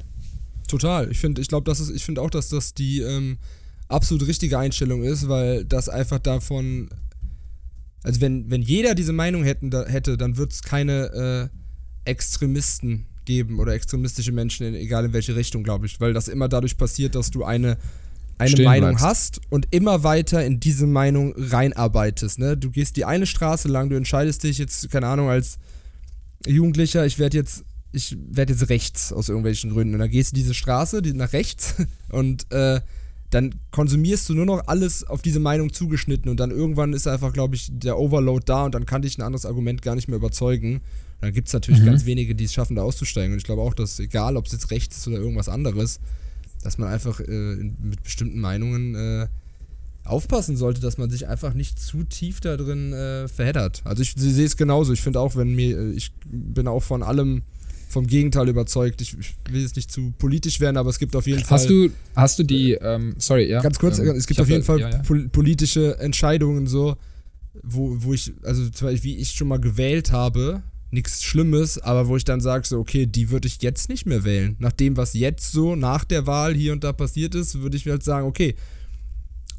Total. 0.67 1.11
Ich 1.11 1.19
finde, 1.19 1.41
ich 1.41 1.47
glaube, 1.47 1.65
das 1.65 1.79
ist, 1.79 1.89
ich 1.89 2.03
finde 2.03 2.21
auch, 2.21 2.29
dass 2.29 2.49
das 2.49 2.73
die 2.73 3.01
ähm, 3.01 3.37
absolut 3.87 4.25
richtige 4.27 4.57
Einstellung 4.57 5.03
ist, 5.03 5.27
weil 5.27 5.65
das 5.65 5.89
einfach 5.89 6.19
davon, 6.19 6.89
also 8.03 8.21
wenn, 8.21 8.49
wenn 8.49 8.61
jeder 8.61 8.95
diese 8.95 9.13
Meinung 9.13 9.43
hätten, 9.43 9.69
da, 9.69 9.85
hätte, 9.85 10.15
dann 10.15 10.37
wird 10.37 10.53
es 10.53 10.63
keine 10.63 11.49
äh, 12.05 12.09
Extremisten 12.09 13.05
geben 13.29 13.59
oder 13.59 13.73
extremistische 13.73 14.31
Menschen, 14.31 14.65
in, 14.65 14.73
egal 14.73 15.05
in 15.05 15.13
welche 15.13 15.35
Richtung, 15.35 15.63
glaube 15.63 15.85
ich, 15.85 16.01
weil 16.01 16.13
das 16.13 16.27
immer 16.27 16.49
dadurch 16.49 16.77
passiert, 16.77 17.13
dass 17.13 17.29
du 17.29 17.43
eine, 17.43 17.77
eine 18.39 18.63
Meinung 18.63 18.89
bleibst. 18.89 19.05
hast 19.05 19.41
und 19.49 19.67
immer 19.69 20.03
weiter 20.03 20.43
in 20.43 20.59
diese 20.59 20.87
Meinung 20.87 21.35
reinarbeitest. 21.37 22.39
Ne? 22.39 22.57
Du 22.57 22.71
gehst 22.71 22.97
die 22.97 23.05
eine 23.05 23.27
Straße 23.27 23.67
lang, 23.67 23.89
du 23.89 23.95
entscheidest 23.95 24.41
dich 24.43 24.57
jetzt, 24.57 24.89
keine 24.89 25.05
Ahnung, 25.05 25.29
als 25.29 25.59
Jugendlicher, 26.47 27.05
ich 27.05 27.19
werde 27.19 27.37
jetzt, 27.37 27.63
ich 27.91 28.17
werde 28.19 28.53
jetzt 28.53 28.67
rechts 28.69 29.13
aus 29.13 29.29
irgendwelchen 29.29 29.69
Gründen. 29.73 29.93
Und 29.93 29.99
dann 29.99 30.09
gehst 30.09 30.31
du 30.31 30.35
diese 30.35 30.55
Straße, 30.55 31.03
die 31.03 31.13
nach 31.13 31.31
rechts 31.31 31.75
und 32.09 32.51
äh, 32.51 32.81
dann 33.29 33.53
konsumierst 33.69 34.27
du 34.27 34.33
nur 34.33 34.47
noch 34.47 34.65
alles 34.65 35.03
auf 35.03 35.21
diese 35.21 35.39
Meinung 35.39 35.71
zugeschnitten 35.71 36.31
und 36.31 36.39
dann 36.39 36.49
irgendwann 36.49 36.93
ist 36.93 37.05
einfach, 37.05 37.31
glaube 37.31 37.53
ich, 37.55 37.69
der 37.71 37.99
Overload 37.99 38.43
da 38.47 38.65
und 38.65 38.73
dann 38.73 38.87
kann 38.87 39.03
dich 39.03 39.19
ein 39.19 39.21
anderes 39.21 39.45
Argument 39.45 39.83
gar 39.83 39.93
nicht 39.93 40.07
mehr 40.07 40.17
überzeugen 40.17 40.81
dann 41.21 41.33
gibt 41.33 41.47
es 41.47 41.53
natürlich 41.53 41.81
mhm. 41.81 41.87
ganz 41.87 42.05
wenige, 42.05 42.35
die 42.35 42.45
es 42.45 42.53
schaffen, 42.53 42.75
da 42.75 42.83
auszusteigen. 42.83 43.33
Und 43.33 43.39
ich 43.39 43.43
glaube 43.43 43.61
auch, 43.61 43.73
dass 43.73 43.99
egal, 43.99 44.37
ob 44.37 44.45
es 44.45 44.51
jetzt 44.53 44.71
rechts 44.71 44.97
ist 44.97 45.07
oder 45.07 45.17
irgendwas 45.17 45.49
anderes, 45.49 45.99
dass 46.63 46.77
man 46.77 46.89
einfach 46.89 47.19
äh, 47.19 47.55
mit 47.81 48.03
bestimmten 48.03 48.39
Meinungen 48.39 48.95
äh, 48.95 49.27
aufpassen 50.05 50.57
sollte, 50.57 50.81
dass 50.81 50.97
man 50.97 51.09
sich 51.09 51.27
einfach 51.27 51.53
nicht 51.53 51.79
zu 51.79 52.03
tief 52.03 52.39
da 52.39 52.57
drin 52.57 52.93
äh, 52.93 53.27
verheddert. 53.27 53.81
Also 53.85 54.01
ich 54.01 54.13
sehe 54.15 54.45
es 54.45 54.57
genauso. 54.57 54.93
Ich 54.93 55.01
finde 55.01 55.19
auch, 55.19 55.35
wenn 55.35 55.55
mir, 55.55 55.77
äh, 55.77 55.91
ich 55.91 56.11
bin 56.25 56.67
auch 56.67 56.83
von 56.83 57.03
allem 57.03 57.43
vom 57.89 58.05
Gegenteil 58.05 58.47
überzeugt. 58.47 59.01
Ich, 59.01 59.17
ich, 59.17 59.35
will 59.49 59.61
jetzt 59.61 59.75
nicht 59.75 59.91
zu 59.91 60.13
politisch 60.17 60.59
werden, 60.59 60.77
aber 60.77 60.89
es 60.89 60.99
gibt 60.99 61.15
auf 61.15 61.25
jeden 61.25 61.41
hast 61.41 61.65
Fall. 61.65 61.67
Du, 61.67 61.89
hast 62.15 62.39
du 62.39 62.43
die, 62.43 62.73
ähm, 62.73 63.15
sorry, 63.17 63.49
ja. 63.49 63.61
Ganz 63.61 63.79
kurz, 63.79 63.97
ähm, 63.99 64.09
es 64.09 64.27
gibt 64.27 64.39
auf 64.39 64.49
jeden 64.49 64.63
Fall 64.63 64.79
ja, 64.79 64.89
ja. 64.89 65.01
politische 65.31 65.97
Entscheidungen 65.99 66.67
so, 66.67 66.97
wo, 67.63 67.95
wo 67.99 68.13
ich, 68.13 68.31
also 68.43 68.69
zum 68.69 68.87
Beispiel, 68.87 69.11
wie 69.11 69.17
ich 69.17 69.31
schon 69.31 69.47
mal 69.47 69.59
gewählt 69.59 70.11
habe, 70.11 70.61
nichts 70.91 71.23
Schlimmes, 71.23 71.77
aber 71.77 72.07
wo 72.07 72.17
ich 72.17 72.25
dann 72.25 72.41
sage, 72.41 72.67
so, 72.67 72.79
okay, 72.79 73.05
die 73.05 73.29
würde 73.29 73.47
ich 73.47 73.61
jetzt 73.61 73.89
nicht 73.89 74.05
mehr 74.05 74.23
wählen. 74.23 74.55
Nach 74.59 74.71
dem, 74.71 74.97
was 74.97 75.13
jetzt 75.13 75.51
so 75.51 75.75
nach 75.75 76.03
der 76.03 76.25
Wahl 76.25 76.55
hier 76.55 76.73
und 76.73 76.83
da 76.83 76.93
passiert 76.93 77.35
ist, 77.35 77.61
würde 77.61 77.77
ich 77.77 77.85
mir 77.85 77.93
halt 77.93 78.03
sagen, 78.03 78.27
okay, 78.27 78.55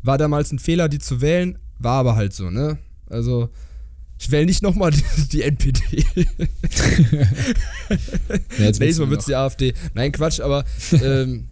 war 0.03 0.19
damals 0.19 0.53
ein 0.53 0.59
Fehler, 0.59 0.89
die 0.89 0.99
zu 0.99 1.21
wählen, 1.21 1.59
war 1.79 2.01
aber 2.01 2.17
halt 2.17 2.33
so, 2.33 2.51
ne? 2.51 2.79
Also, 3.09 3.51
ich 4.19 4.31
wähle 4.31 4.47
nicht 4.47 4.63
nochmal 4.63 4.91
die, 5.17 5.29
die 5.33 5.43
NPD. 5.43 6.05
Nächstes 8.59 8.99
Mal 8.99 9.11
wird 9.11 9.21
es 9.21 9.27
die 9.27 9.35
AfD. 9.35 9.75
Nein, 9.95 10.13
Quatsch, 10.13 10.41
aber 10.41 10.65
ähm, 11.03 11.49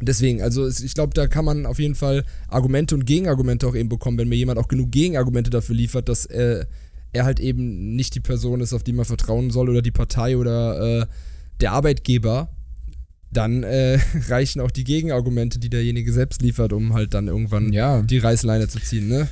deswegen, 0.00 0.42
also 0.42 0.68
ich 0.68 0.94
glaube, 0.94 1.14
da 1.14 1.26
kann 1.26 1.44
man 1.44 1.66
auf 1.66 1.78
jeden 1.78 1.94
Fall 1.94 2.24
Argumente 2.48 2.94
und 2.94 3.04
Gegenargumente 3.04 3.66
auch 3.66 3.74
eben 3.74 3.88
bekommen, 3.88 4.18
wenn 4.18 4.28
mir 4.28 4.36
jemand 4.36 4.58
auch 4.58 4.68
genug 4.68 4.90
Gegenargumente 4.90 5.50
dafür 5.50 5.74
liefert, 5.74 6.08
dass 6.08 6.26
äh, 6.26 6.64
er 7.16 7.24
halt 7.24 7.40
eben 7.40 7.96
nicht 7.96 8.14
die 8.14 8.20
Person 8.20 8.60
ist, 8.60 8.72
auf 8.72 8.82
die 8.82 8.92
man 8.92 9.04
vertrauen 9.04 9.50
soll 9.50 9.68
oder 9.68 9.82
die 9.82 9.90
Partei 9.90 10.36
oder 10.36 11.00
äh, 11.00 11.06
der 11.60 11.72
Arbeitgeber, 11.72 12.48
dann 13.32 13.62
äh, 13.62 13.98
reichen 14.28 14.60
auch 14.60 14.70
die 14.70 14.84
Gegenargumente, 14.84 15.58
die 15.58 15.70
derjenige 15.70 16.12
selbst 16.12 16.42
liefert, 16.42 16.72
um 16.72 16.94
halt 16.94 17.14
dann 17.14 17.28
irgendwann 17.28 17.72
ja. 17.72 18.02
die 18.02 18.18
Reißleine 18.18 18.68
zu 18.68 18.80
ziehen, 18.80 19.08
ne? 19.08 19.28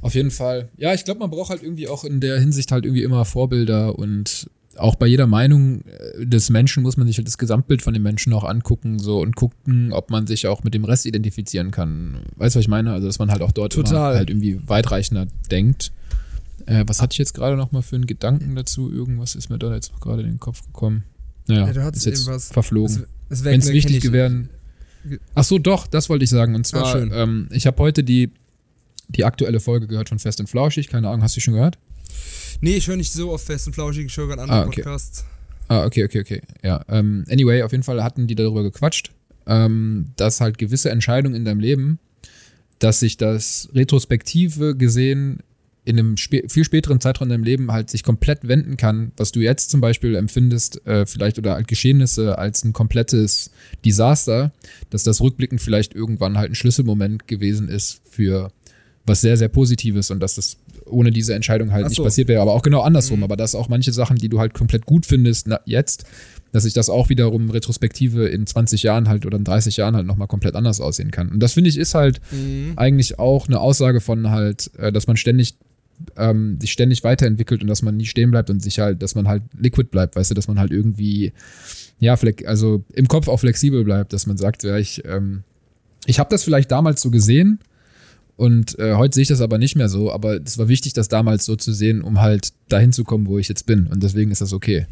Auf 0.00 0.14
jeden 0.14 0.30
Fall. 0.30 0.68
Ja, 0.76 0.94
ich 0.94 1.04
glaube, 1.04 1.18
man 1.20 1.30
braucht 1.30 1.50
halt 1.50 1.62
irgendwie 1.62 1.88
auch 1.88 2.04
in 2.04 2.20
der 2.20 2.38
Hinsicht 2.38 2.70
halt 2.70 2.84
irgendwie 2.84 3.02
immer 3.02 3.24
Vorbilder 3.24 3.98
und 3.98 4.48
auch 4.76 4.94
bei 4.94 5.08
jeder 5.08 5.26
Meinung 5.26 5.82
äh, 5.86 6.24
des 6.24 6.50
Menschen 6.50 6.84
muss 6.84 6.96
man 6.96 7.08
sich 7.08 7.16
halt 7.16 7.26
das 7.26 7.36
Gesamtbild 7.36 7.82
von 7.82 7.94
dem 7.94 8.04
Menschen 8.04 8.32
auch 8.32 8.44
angucken 8.44 9.00
so 9.00 9.20
und 9.20 9.34
gucken, 9.34 9.92
ob 9.92 10.10
man 10.10 10.28
sich 10.28 10.46
auch 10.46 10.62
mit 10.62 10.72
dem 10.72 10.84
Rest 10.84 11.04
identifizieren 11.04 11.72
kann. 11.72 12.20
Weißt 12.36 12.54
du, 12.54 12.58
was 12.58 12.64
ich 12.64 12.68
meine? 12.68 12.92
Also, 12.92 13.08
dass 13.08 13.18
man 13.18 13.32
halt 13.32 13.42
auch 13.42 13.50
dort 13.50 13.72
Total. 13.72 14.14
halt 14.14 14.30
irgendwie 14.30 14.60
weitreichender 14.64 15.26
denkt 15.50 15.90
Äh, 16.68 16.84
was 16.86 17.00
hatte 17.00 17.14
ich 17.14 17.18
jetzt 17.18 17.32
gerade 17.34 17.56
noch 17.56 17.72
mal 17.72 17.82
für 17.82 17.96
einen 17.96 18.06
Gedanken 18.06 18.54
dazu? 18.54 18.92
Irgendwas 18.92 19.34
ist 19.34 19.48
mir 19.48 19.58
da 19.58 19.74
jetzt 19.74 19.92
noch 19.92 20.00
gerade 20.00 20.22
in 20.22 20.28
den 20.28 20.40
Kopf 20.40 20.62
gekommen. 20.66 21.04
Naja, 21.46 21.66
Ja, 21.66 21.72
du 21.72 21.82
hattest 21.84 22.06
ist 22.06 22.12
jetzt 22.12 22.20
irgendwas- 22.26 22.52
verflogen. 22.52 23.06
Es 23.30 23.42
Wenn 23.44 23.60
es 23.60 23.68
wichtig 23.72 24.00
gewesen. 24.02 24.50
Ach 25.34 25.44
so, 25.44 25.58
doch, 25.58 25.86
das 25.86 26.08
wollte 26.08 26.24
ich 26.24 26.30
sagen. 26.30 26.54
Und 26.54 26.66
zwar, 26.66 26.84
Ah, 26.84 26.92
schön. 26.92 27.10
ähm, 27.14 27.48
ich 27.52 27.66
habe 27.66 27.78
heute 27.82 28.04
die, 28.04 28.30
die 29.08 29.24
aktuelle 29.24 29.60
Folge 29.60 29.86
gehört 29.86 30.08
von 30.10 30.18
Fest 30.18 30.40
und 30.40 30.48
Flauschig. 30.48 30.88
Keine 30.88 31.08
Ahnung, 31.08 31.22
hast 31.22 31.34
du 31.36 31.40
die 31.40 31.44
schon 31.44 31.54
gehört? 31.54 31.78
Nee, 32.60 32.76
ich 32.76 32.86
höre 32.88 32.96
nicht 32.96 33.12
so 33.12 33.32
auf 33.32 33.42
Fest 33.44 33.66
und 33.66 33.72
Flauschig, 33.74 34.06
ich 34.06 34.16
höre 34.16 34.26
gerade 34.26 34.42
Ah, 34.42 34.44
andere 34.44 34.68
okay. 34.68 34.82
Podcasts. 34.82 35.24
Ah, 35.68 35.84
okay, 35.84 36.04
okay, 36.04 36.20
okay. 36.20 36.42
Ja, 36.62 36.84
ähm, 36.88 37.24
anyway, 37.30 37.62
auf 37.62 37.72
jeden 37.72 37.84
Fall 37.84 38.02
hatten 38.02 38.26
die 38.26 38.34
darüber 38.34 38.62
gequatscht, 38.62 39.12
ähm, 39.46 40.06
dass 40.16 40.40
halt 40.40 40.58
gewisse 40.58 40.90
Entscheidungen 40.90 41.34
in 41.34 41.44
deinem 41.44 41.60
Leben, 41.60 41.98
dass 42.78 43.00
sich 43.00 43.16
das 43.16 43.68
Retrospektive 43.74 44.76
gesehen 44.76 45.40
in 45.88 45.98
einem 45.98 46.16
spä 46.18 46.44
viel 46.48 46.64
späteren 46.64 47.00
Zeitraum 47.00 47.26
in 47.26 47.30
deinem 47.30 47.44
Leben 47.44 47.72
halt 47.72 47.88
sich 47.90 48.02
komplett 48.02 48.46
wenden 48.46 48.76
kann, 48.76 49.12
was 49.16 49.32
du 49.32 49.40
jetzt 49.40 49.70
zum 49.70 49.80
Beispiel 49.80 50.14
empfindest, 50.16 50.86
äh, 50.86 51.06
vielleicht 51.06 51.38
oder 51.38 51.54
halt 51.54 51.66
Geschehnisse 51.66 52.36
als 52.38 52.62
ein 52.64 52.72
komplettes 52.74 53.50
Desaster, 53.84 54.52
dass 54.90 55.02
das 55.02 55.20
rückblickend 55.20 55.60
vielleicht 55.62 55.94
irgendwann 55.94 56.36
halt 56.36 56.50
ein 56.50 56.54
Schlüsselmoment 56.54 57.26
gewesen 57.26 57.68
ist 57.68 58.00
für 58.08 58.50
was 59.06 59.22
sehr, 59.22 59.38
sehr 59.38 59.48
Positives 59.48 60.10
und 60.10 60.20
dass 60.20 60.34
das 60.34 60.58
ohne 60.84 61.10
diese 61.10 61.34
Entscheidung 61.34 61.72
halt 61.72 61.84
Ach 61.84 61.88
nicht 61.88 61.96
so. 61.96 62.04
passiert 62.04 62.28
wäre, 62.28 62.42
aber 62.42 62.52
auch 62.52 62.62
genau 62.62 62.82
andersrum, 62.82 63.18
Mhm. 63.20 63.24
aber 63.24 63.36
dass 63.36 63.54
auch 63.54 63.68
manche 63.70 63.92
Sachen, 63.92 64.16
die 64.16 64.28
du 64.28 64.38
halt 64.38 64.52
komplett 64.54 64.84
gut 64.84 65.06
findest 65.06 65.46
na, 65.48 65.60
jetzt, 65.64 66.04
dass 66.52 66.62
sich 66.64 66.72
das 66.74 66.88
auch 66.90 67.08
wiederum 67.08 67.50
Retrospektive 67.50 68.26
in 68.28 68.46
20 68.46 68.82
Jahren 68.82 69.08
halt 69.08 69.24
oder 69.26 69.36
in 69.38 69.44
30 69.44 69.76
Jahren 69.78 69.96
halt 69.96 70.06
nochmal 70.06 70.28
komplett 70.28 70.54
anders 70.54 70.80
aussehen 70.80 71.10
kann. 71.10 71.28
Und 71.30 71.40
das 71.42 71.52
finde 71.54 71.70
ich 71.70 71.78
ist 71.78 71.94
halt 71.94 72.20
Mhm. 72.32 72.72
eigentlich 72.76 73.18
auch 73.18 73.48
eine 73.48 73.60
Aussage 73.60 74.00
von 74.00 74.30
halt, 74.30 74.70
äh, 74.78 74.92
dass 74.92 75.06
man 75.06 75.16
ständig 75.16 75.54
ähm, 76.16 76.58
sich 76.60 76.72
ständig 76.72 77.04
weiterentwickelt 77.04 77.62
und 77.62 77.68
dass 77.68 77.82
man 77.82 77.96
nie 77.96 78.06
stehen 78.06 78.30
bleibt 78.30 78.50
und 78.50 78.62
sich 78.62 78.78
halt, 78.78 79.02
dass 79.02 79.14
man 79.14 79.28
halt 79.28 79.42
liquid 79.58 79.90
bleibt, 79.90 80.16
weißt 80.16 80.30
du, 80.30 80.34
dass 80.34 80.48
man 80.48 80.58
halt 80.58 80.70
irgendwie, 80.70 81.32
ja, 81.98 82.16
also 82.46 82.84
im 82.94 83.08
Kopf 83.08 83.28
auch 83.28 83.40
flexibel 83.40 83.84
bleibt, 83.84 84.12
dass 84.12 84.26
man 84.26 84.36
sagt, 84.36 84.62
ja, 84.62 84.76
ich, 84.76 85.04
ähm, 85.04 85.42
ich 86.06 86.18
habe 86.18 86.30
das 86.30 86.44
vielleicht 86.44 86.70
damals 86.70 87.00
so 87.00 87.10
gesehen 87.10 87.60
und 88.36 88.78
äh, 88.78 88.94
heute 88.94 89.14
sehe 89.14 89.22
ich 89.22 89.28
das 89.28 89.40
aber 89.40 89.58
nicht 89.58 89.76
mehr 89.76 89.88
so, 89.88 90.12
aber 90.12 90.40
es 90.40 90.58
war 90.58 90.68
wichtig, 90.68 90.92
das 90.92 91.08
damals 91.08 91.44
so 91.44 91.56
zu 91.56 91.72
sehen, 91.72 92.02
um 92.02 92.20
halt 92.20 92.52
dahin 92.68 92.92
zu 92.92 93.04
kommen, 93.04 93.26
wo 93.26 93.38
ich 93.38 93.48
jetzt 93.48 93.66
bin 93.66 93.86
und 93.86 94.02
deswegen 94.02 94.30
ist 94.30 94.40
das 94.40 94.52
okay. 94.52 94.86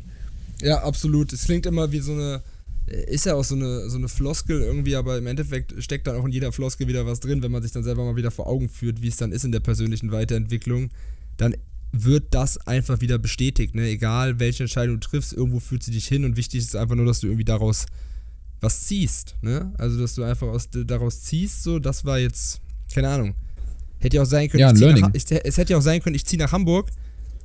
Ja, 0.62 0.82
absolut. 0.82 1.32
Es 1.32 1.44
klingt 1.44 1.66
immer 1.66 1.92
wie 1.92 2.00
so 2.00 2.12
eine. 2.12 2.42
Ist 2.86 3.26
ja 3.26 3.34
auch 3.34 3.44
so 3.44 3.56
eine, 3.56 3.90
so 3.90 3.96
eine 3.98 4.08
Floskel 4.08 4.60
irgendwie, 4.60 4.94
aber 4.94 5.18
im 5.18 5.26
Endeffekt 5.26 5.74
steckt 5.82 6.06
dann 6.06 6.16
auch 6.16 6.24
in 6.24 6.30
jeder 6.30 6.52
Floskel 6.52 6.86
wieder 6.86 7.04
was 7.04 7.18
drin, 7.18 7.42
wenn 7.42 7.50
man 7.50 7.62
sich 7.62 7.72
dann 7.72 7.82
selber 7.82 8.04
mal 8.04 8.14
wieder 8.14 8.30
vor 8.30 8.46
Augen 8.46 8.68
führt, 8.68 9.02
wie 9.02 9.08
es 9.08 9.16
dann 9.16 9.32
ist 9.32 9.44
in 9.44 9.50
der 9.50 9.60
persönlichen 9.60 10.12
Weiterentwicklung. 10.12 10.90
Dann 11.36 11.56
wird 11.92 12.34
das 12.34 12.58
einfach 12.66 13.00
wieder 13.00 13.18
bestätigt, 13.18 13.74
ne? 13.74 13.88
Egal 13.88 14.38
welche 14.38 14.64
Entscheidung 14.64 15.00
du 15.00 15.08
triffst, 15.08 15.32
irgendwo 15.32 15.58
führt 15.60 15.82
sie 15.82 15.90
dich 15.90 16.06
hin 16.06 16.24
und 16.24 16.36
wichtig 16.36 16.60
ist 16.60 16.76
einfach 16.76 16.94
nur, 16.94 17.06
dass 17.06 17.20
du 17.20 17.26
irgendwie 17.26 17.44
daraus 17.44 17.86
was 18.60 18.86
ziehst, 18.86 19.36
ne? 19.42 19.72
Also, 19.78 19.98
dass 20.00 20.14
du 20.14 20.22
einfach 20.22 20.46
aus, 20.46 20.68
daraus 20.70 21.22
ziehst, 21.22 21.62
so, 21.62 21.78
das 21.78 22.04
war 22.04 22.18
jetzt, 22.18 22.60
keine 22.94 23.08
Ahnung. 23.08 23.34
Hätte 23.98 24.16
ja 24.16 24.22
auch 24.22 24.26
sein 24.26 24.48
können, 24.48 24.60
Ja, 24.60 24.72
ich 24.72 24.78
Learning. 24.78 25.02
nach, 25.02 25.14
ich, 25.14 25.24
es 25.30 25.56
hätte 25.56 25.72
ja 25.72 25.78
auch 25.78 25.82
sein 25.82 26.00
können, 26.02 26.14
ich 26.14 26.24
ziehe 26.24 26.40
nach 26.40 26.52
Hamburg, 26.52 26.90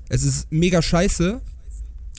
es 0.09 0.23
ist 0.23 0.51
mega 0.51 0.81
scheiße 0.81 1.41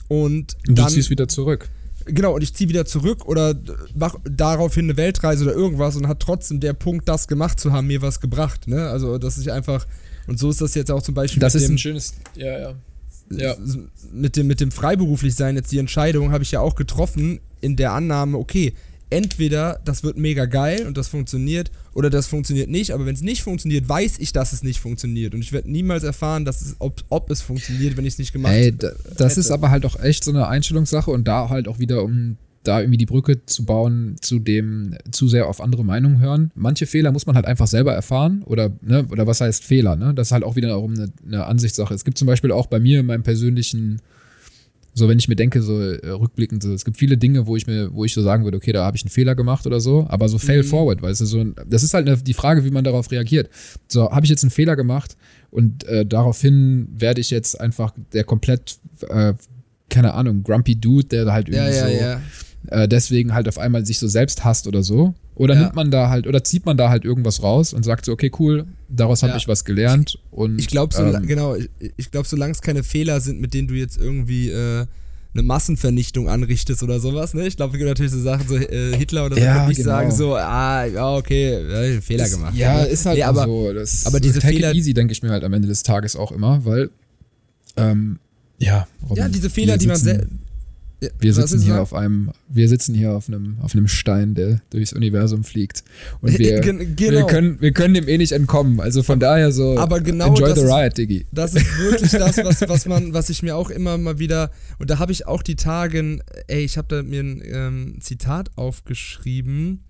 und, 0.07 0.55
Und 0.55 0.57
du 0.65 0.73
dann, 0.73 0.89
ziehst 0.89 1.09
wieder 1.09 1.27
zurück. 1.27 1.69
Genau, 2.05 2.35
und 2.35 2.41
ich 2.41 2.53
ziehe 2.53 2.69
wieder 2.69 2.85
zurück 2.85 3.25
oder 3.25 3.55
mach 3.95 4.15
daraufhin 4.23 4.85
eine 4.85 4.97
Weltreise 4.97 5.45
oder 5.45 5.53
irgendwas 5.53 5.95
und 5.95 6.07
hat 6.07 6.19
trotzdem 6.19 6.59
der 6.59 6.73
Punkt, 6.73 7.07
das 7.07 7.27
gemacht 7.27 7.59
zu 7.59 7.71
haben, 7.71 7.87
mir 7.87 8.01
was 8.01 8.19
gebracht. 8.19 8.67
Ne? 8.67 8.89
Also, 8.89 9.17
dass 9.17 9.37
ich 9.37 9.51
einfach, 9.51 9.85
und 10.27 10.39
so 10.39 10.49
ist 10.49 10.61
das 10.61 10.75
jetzt 10.75 10.91
auch 10.91 11.01
zum 11.01 11.15
Beispiel 11.15 11.39
Das 11.39 11.53
mit, 11.53 11.63
ist 11.63 11.69
dem, 11.69 11.75
ein 11.75 11.77
schönes, 11.77 12.13
ja, 12.35 12.59
ja. 12.59 12.73
Ja. 13.29 13.55
mit 14.11 14.35
dem, 14.35 14.47
mit 14.47 14.59
dem 14.59 14.71
Freiberuflichsein 14.71 15.55
jetzt 15.55 15.71
die 15.71 15.79
Entscheidung 15.79 16.31
habe 16.31 16.43
ich 16.43 16.51
ja 16.51 16.59
auch 16.59 16.75
getroffen 16.75 17.39
in 17.61 17.75
der 17.75 17.93
Annahme, 17.93 18.37
okay, 18.37 18.73
entweder 19.09 19.79
das 19.85 20.03
wird 20.03 20.17
mega 20.17 20.45
geil 20.45 20.85
und 20.87 20.97
das 20.97 21.07
funktioniert 21.07 21.71
oder 21.93 22.09
das 22.09 22.27
funktioniert 22.27 22.69
nicht, 22.69 22.91
aber 22.91 23.05
wenn 23.05 23.15
es 23.15 23.21
nicht 23.21 23.43
funktioniert, 23.43 23.87
weiß 23.87 24.19
ich, 24.19 24.33
dass 24.33 24.53
es 24.53 24.63
nicht 24.63 24.79
funktioniert 24.79 25.33
und 25.33 25.41
ich 25.41 25.51
werde 25.51 25.71
niemals 25.71 26.03
erfahren, 26.03 26.45
dass 26.45 26.61
es, 26.61 26.75
ob, 26.79 27.03
ob 27.09 27.29
es 27.29 27.41
funktioniert, 27.41 27.97
wenn 27.97 28.05
ich 28.05 28.13
es 28.13 28.19
nicht 28.19 28.33
gemacht 28.33 28.53
Ey, 28.53 28.65
hätte. 28.65 28.95
da, 29.03 29.25
das 29.25 29.37
ist 29.37 29.51
aber 29.51 29.69
halt 29.69 29.85
auch 29.85 29.99
echt 29.99 30.23
so 30.23 30.31
eine 30.31 30.47
Einstellungssache 30.47 31.11
und 31.11 31.27
da 31.27 31.49
halt 31.49 31.67
auch 31.67 31.79
wieder, 31.79 32.03
um 32.03 32.37
da 32.63 32.79
irgendwie 32.79 32.97
die 32.97 33.05
Brücke 33.05 33.45
zu 33.45 33.65
bauen, 33.65 34.15
zu 34.21 34.39
dem 34.39 34.95
zu 35.11 35.27
sehr 35.27 35.47
auf 35.47 35.61
andere 35.61 35.83
Meinungen 35.83 36.19
hören. 36.19 36.51
Manche 36.55 36.85
Fehler 36.85 37.11
muss 37.11 37.25
man 37.25 37.35
halt 37.35 37.45
einfach 37.45 37.67
selber 37.67 37.93
erfahren 37.93 38.41
oder, 38.45 38.71
ne, 38.81 39.05
oder 39.11 39.27
was 39.27 39.41
heißt 39.41 39.63
Fehler, 39.63 39.95
ne? 39.95 40.13
Das 40.13 40.29
ist 40.29 40.31
halt 40.31 40.43
auch 40.43 40.55
wieder 40.55 40.69
darum 40.69 40.93
eine, 40.93 41.11
eine 41.25 41.45
Ansichtssache. 41.45 41.93
Es 41.93 42.05
gibt 42.05 42.17
zum 42.17 42.25
Beispiel 42.25 42.51
auch 42.51 42.67
bei 42.67 42.79
mir 42.79 43.01
in 43.01 43.05
meinem 43.05 43.23
persönlichen, 43.23 44.01
so 44.93 45.07
wenn 45.09 45.17
ich 45.19 45.27
mir 45.27 45.35
denke, 45.35 45.61
so 45.61 45.79
äh, 45.81 46.09
rückblickend, 46.09 46.61
so, 46.63 46.71
es 46.73 46.85
gibt 46.85 46.97
viele 46.97 47.17
Dinge, 47.17 47.47
wo 47.47 47.55
ich 47.55 47.65
mir, 47.67 47.93
wo 47.93 48.05
ich 48.05 48.13
so 48.13 48.21
sagen 48.21 48.43
würde, 48.43 48.57
okay, 48.57 48.71
da 48.71 48.85
habe 48.85 48.95
ich 48.95 49.03
einen 49.03 49.09
Fehler 49.09 49.35
gemacht 49.35 49.65
oder 49.65 49.79
so, 49.79 50.05
aber 50.09 50.29
so 50.29 50.37
fail 50.37 50.61
Mhm. 50.63 50.67
forward, 50.67 51.01
weißt 51.01 51.21
du, 51.21 51.25
so, 51.25 51.43
das 51.67 51.83
ist 51.83 51.93
halt 51.93 52.07
eine, 52.07 52.17
die 52.17 52.33
Frage, 52.33 52.63
wie 52.63 52.71
man 52.71 52.83
darauf 52.83 53.09
reagiert. 53.11 53.49
So, 53.87 54.11
habe 54.11 54.25
ich 54.25 54.29
jetzt 54.29 54.43
einen 54.43 54.51
Fehler 54.51 54.75
gemacht 54.75 55.17
und 55.51 55.83
äh, 55.85 56.05
daraufhin 56.05 56.87
werde 56.95 57.21
ich 57.21 57.29
jetzt 57.31 57.59
einfach 57.59 57.93
der 58.13 58.23
komplett, 58.23 58.77
äh, 59.09 59.33
keine 59.89 60.13
Ahnung, 60.13 60.43
grumpy 60.43 60.75
Dude, 60.75 61.05
der 61.07 61.31
halt 61.31 61.49
ja, 61.49 61.67
irgendwie 61.67 61.77
ja, 61.77 61.87
so 61.87 61.93
ja. 61.93 62.21
Äh, 62.73 62.87
deswegen 62.87 63.33
halt 63.33 63.47
auf 63.47 63.57
einmal 63.57 63.85
sich 63.85 63.99
so 63.99 64.07
selbst 64.07 64.43
hasst 64.43 64.67
oder 64.67 64.83
so. 64.83 65.13
Oder 65.35 65.55
Ja. 65.55 65.61
nimmt 65.61 65.75
man 65.75 65.89
da 65.91 66.09
halt, 66.09 66.27
oder 66.27 66.43
zieht 66.43 66.65
man 66.65 66.77
da 66.77 66.89
halt 66.89 67.05
irgendwas 67.05 67.41
raus 67.41 67.73
und 67.73 67.83
sagt 67.83 68.05
so, 68.05 68.11
okay, 68.11 68.31
cool, 68.39 68.65
daraus 68.89 69.23
habe 69.23 69.31
Ja. 69.31 69.37
ich 69.37 69.47
was 69.47 69.65
gelernt. 69.65 70.19
Und, 70.31 70.59
Ich 70.59 70.67
glaube, 70.67 70.93
so, 70.93 71.01
ähm, 71.03 71.25
genau, 71.25 71.55
ich, 71.55 71.69
ich 71.97 72.11
glaube, 72.11 72.27
solange 72.27 72.51
es 72.51 72.61
keine 72.61 72.83
Fehler 72.83 73.19
sind, 73.19 73.41
mit 73.41 73.53
denen 73.53 73.67
du 73.67 73.73
jetzt 73.73 73.97
irgendwie 73.97 74.49
äh, 74.49 74.85
eine 75.35 75.41
Massenvernichtung 75.43 76.29
anrichtest 76.29 76.83
oder 76.83 76.99
sowas, 76.99 77.33
ne? 77.33 77.47
Ich 77.47 77.57
glaube, 77.57 77.73
es 77.73 77.79
gibt 77.79 77.89
natürlich 77.89 78.11
so 78.11 78.21
Sachen, 78.21 78.47
so 78.47 78.55
äh, 78.55 78.95
Hitler 78.95 79.25
oder 79.25 79.35
so, 79.37 79.41
Ja, 79.41 79.67
nicht 79.67 79.77
genau. 79.77 79.89
sagen, 79.89 80.11
so, 80.11 80.35
ah, 80.35 80.85
ja, 80.85 81.15
okay, 81.15 81.99
Fehler 82.01 82.25
ist, 82.25 82.33
gemacht. 82.33 82.53
Ja, 82.55 82.83
ist 82.83 83.03
halt 83.07 83.17
Nee, 83.17 83.23
aber, 83.23 83.45
so. 83.45 83.73
Das, 83.73 84.05
aber 84.05 84.19
diese 84.19 84.37
take 84.39 84.53
Fehler- 84.53 84.69
it 84.71 84.77
easy, 84.77 84.93
denke 84.93 85.11
ich 85.13 85.23
mir 85.23 85.31
halt 85.31 85.43
am 85.43 85.53
Ende 85.53 85.67
des 85.67 85.81
Tages 85.81 86.15
auch 86.15 86.31
immer, 86.31 86.63
weil, 86.65 86.91
ähm, 87.77 88.19
ja, 88.59 88.87
Robin, 89.09 89.17
Ja, 89.23 89.29
diese 89.29 89.49
Fehler, 89.49 89.77
die 89.79 89.87
man 89.87 89.95
sitzen- 89.95 90.19
sel- 90.19 90.27
Ja, 91.03 91.09
Wir 91.19 91.33
sitzen 91.33 91.57
ist 91.57 91.63
hier 91.63 91.81
auf 91.81 91.93
einem, 91.93 92.31
wir 92.49 92.67
sitzen 92.69 92.95
hier 92.95 93.11
auf 93.11 93.27
einem, 93.27 93.57
auf 93.61 93.73
einem 93.73 93.87
Stein, 93.87 94.35
der 94.35 94.61
durchs 94.69 94.93
Universum 94.93 95.43
fliegt. 95.43 95.83
Und 96.21 96.33
wir, 96.39 96.59
Gen- 96.61 96.79
wir, 96.79 96.85
genau. 97.11 97.27
können, 97.27 97.61
wir 97.61 97.71
können 97.73 97.93
dem 97.93 98.07
eh 98.07 98.17
nicht 98.17 98.31
entkommen. 98.31 98.79
Also 98.79 99.03
von 99.03 99.19
daher 99.19 99.51
so, 99.51 99.77
Aber 99.77 99.99
genau 100.01 100.27
enjoy 100.27 100.53
the 100.55 100.61
ist- 100.61 100.71
ride, 100.71 100.93
Diggi. 100.95 101.25
Das 101.31 101.53
ist 101.55 101.77
wirklich 101.77 102.11
das, 102.11 102.37
was, 102.37 102.61
was 102.67 102.85
man, 102.85 103.13
was 103.13 103.29
ich 103.29 103.43
mir 103.43 103.55
auch 103.55 103.69
immer 103.69 103.97
mal 103.97 104.19
wieder, 104.19 104.51
und 104.79 104.89
da 104.89 104.99
habe 104.99 105.11
ich 105.11 105.27
auch 105.27 105.43
die 105.43 105.55
Tage, 105.55 106.19
ey, 106.47 106.63
ich 106.63 106.77
habe 106.77 106.87
da 106.87 107.03
mir 107.03 107.21
ein 107.21 107.41
ähm, 107.45 107.95
Zitat 107.99 108.49
aufgeschrieben. 108.55 109.83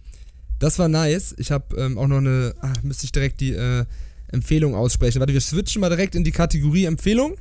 Das 0.59 0.80
war 0.80 0.88
nice. 0.88 1.36
Ich 1.38 1.51
habe 1.51 1.76
ähm, 1.78 1.97
auch 1.97 2.07
noch 2.07 2.18
eine, 2.20 2.53
ah, 2.61 2.72
müsste 2.84 3.05
ich 3.05 3.11
direkt 3.11 3.41
die 3.41 3.51
äh, 3.53 3.86
Empfehlung 4.30 4.76
aussprechen. 4.76 5.20
Warte, 5.20 5.34
wir 5.34 5.41
switchen 5.41 5.82
mal 5.82 5.89
direkt 5.89 6.16
in 6.16 6.24
die 6.24 6.32
Kategorie 6.32 6.86
Empfehlung. 6.86 7.36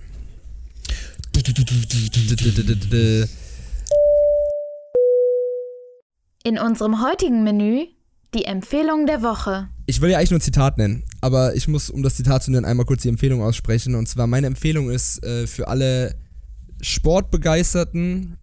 In 6.45 6.59
unserem 6.59 7.01
heutigen 7.01 7.45
Menü 7.45 7.86
die 8.34 8.47
Empfehlung 8.47 9.07
der 9.07 9.22
Woche. 9.22 9.68
Ich 9.86 10.01
will 10.01 10.11
ja 10.11 10.18
eigentlich 10.18 10.30
nur 10.30 10.38
ein 10.38 10.43
Zitat 10.43 10.78
nennen, 10.78 11.05
aber 11.20 11.55
ich 11.55 11.68
muss, 11.68 11.90
um 11.90 12.03
das 12.03 12.16
Zitat 12.16 12.43
zu 12.43 12.51
nennen, 12.51 12.64
einmal 12.64 12.86
kurz 12.86 13.03
die 13.03 13.09
Empfehlung 13.09 13.43
aussprechen. 13.43 13.95
Und 13.95 14.09
zwar, 14.09 14.26
meine 14.26 14.49
Empfehlung 14.49 14.90
ist 14.90 15.22
äh, 15.24 15.47
für 15.47 15.68
alle 15.68 16.16
Sportbegeisterten, 16.80 18.38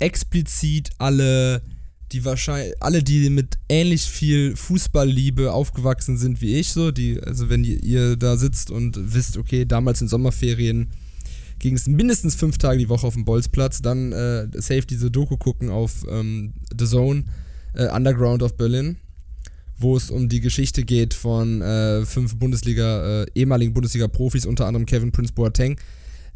explizit 0.00 0.90
alle, 0.98 1.62
die 2.10 2.24
wahrscheinlich, 2.24 2.74
alle, 2.82 3.04
die 3.04 3.30
mit 3.30 3.58
ähnlich 3.68 4.02
viel 4.02 4.56
Fußballliebe 4.56 5.52
aufgewachsen 5.52 6.16
sind 6.18 6.40
wie 6.40 6.56
ich, 6.56 6.72
so, 6.72 6.90
die, 6.90 7.20
also 7.22 7.48
wenn 7.48 7.62
ihr, 7.62 7.82
ihr 7.82 8.16
da 8.16 8.36
sitzt 8.36 8.70
und 8.70 9.14
wisst, 9.14 9.36
okay, 9.36 9.64
damals 9.64 10.00
in 10.00 10.08
Sommerferien 10.08 10.90
ging 11.62 11.74
es 11.74 11.86
mindestens 11.86 12.34
fünf 12.34 12.58
Tage 12.58 12.78
die 12.78 12.88
Woche 12.90 13.06
auf 13.06 13.14
dem 13.14 13.24
Bolzplatz, 13.24 13.80
dann 13.80 14.12
äh, 14.12 14.48
safe 14.54 14.82
diese 14.82 15.10
Doku 15.10 15.38
gucken 15.38 15.70
auf 15.70 16.04
ähm, 16.10 16.52
The 16.78 16.84
Zone, 16.84 17.24
äh, 17.74 17.88
Underground 17.88 18.42
of 18.42 18.56
Berlin 18.56 18.98
wo 19.82 19.96
es 19.96 20.10
um 20.10 20.28
die 20.28 20.40
Geschichte 20.40 20.84
geht 20.84 21.12
von 21.12 21.60
äh, 21.60 22.06
fünf 22.06 22.36
Bundesliga, 22.36 23.22
äh, 23.22 23.26
ehemaligen 23.34 23.74
Bundesliga-Profis, 23.74 24.46
unter 24.46 24.66
anderem 24.66 24.86
Kevin 24.86 25.12
Prince 25.12 25.32
Boateng, 25.32 25.76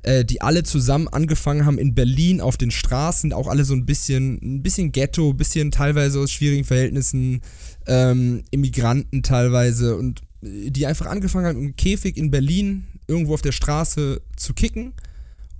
äh, 0.02 0.24
die 0.24 0.42
alle 0.42 0.62
zusammen 0.62 1.08
angefangen 1.08 1.64
haben 1.64 1.78
in 1.78 1.94
Berlin 1.94 2.40
auf 2.40 2.56
den 2.56 2.70
Straßen, 2.70 3.32
auch 3.32 3.46
alle 3.46 3.64
so 3.64 3.74
ein 3.74 3.86
bisschen, 3.86 4.38
ein 4.42 4.62
bisschen 4.62 4.92
Ghetto, 4.92 5.30
ein 5.30 5.36
bisschen 5.36 5.70
teilweise 5.70 6.20
aus 6.20 6.30
schwierigen 6.30 6.64
Verhältnissen, 6.64 7.40
ähm, 7.86 8.42
Immigranten 8.50 9.22
teilweise 9.22 9.96
und 9.96 10.22
äh, 10.42 10.70
die 10.70 10.86
einfach 10.86 11.06
angefangen 11.06 11.46
haben 11.46 11.62
im 11.62 11.76
Käfig 11.76 12.16
in 12.16 12.30
Berlin 12.30 12.84
irgendwo 13.06 13.34
auf 13.34 13.42
der 13.42 13.52
Straße 13.52 14.20
zu 14.36 14.54
kicken 14.54 14.92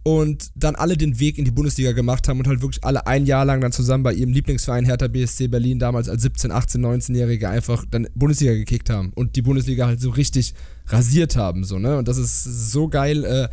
und 0.06 0.52
dann 0.54 0.76
alle 0.76 0.96
den 0.96 1.18
Weg 1.18 1.36
in 1.36 1.44
die 1.44 1.50
Bundesliga 1.50 1.90
gemacht 1.90 2.28
haben 2.28 2.38
und 2.38 2.46
halt 2.46 2.62
wirklich 2.62 2.84
alle 2.84 3.08
ein 3.08 3.26
Jahr 3.26 3.44
lang 3.44 3.60
dann 3.60 3.72
zusammen 3.72 4.04
bei 4.04 4.14
ihrem 4.14 4.32
Lieblingsverein 4.32 4.84
Hertha 4.84 5.08
BSC 5.08 5.48
Berlin 5.48 5.80
damals 5.80 6.08
als 6.08 6.22
17, 6.22 6.52
18, 6.52 6.80
19-Jährige 6.80 7.48
einfach 7.48 7.84
dann 7.90 8.06
Bundesliga 8.14 8.52
gekickt 8.52 8.88
haben 8.88 9.12
und 9.16 9.34
die 9.34 9.42
Bundesliga 9.42 9.88
halt 9.88 10.00
so 10.00 10.10
richtig 10.10 10.54
rasiert 10.86 11.34
haben, 11.34 11.64
so, 11.64 11.80
ne? 11.80 11.98
Und 11.98 12.06
das 12.06 12.18
ist 12.18 12.44
so 12.44 12.86
geil 12.86 13.24
äh, 13.24 13.48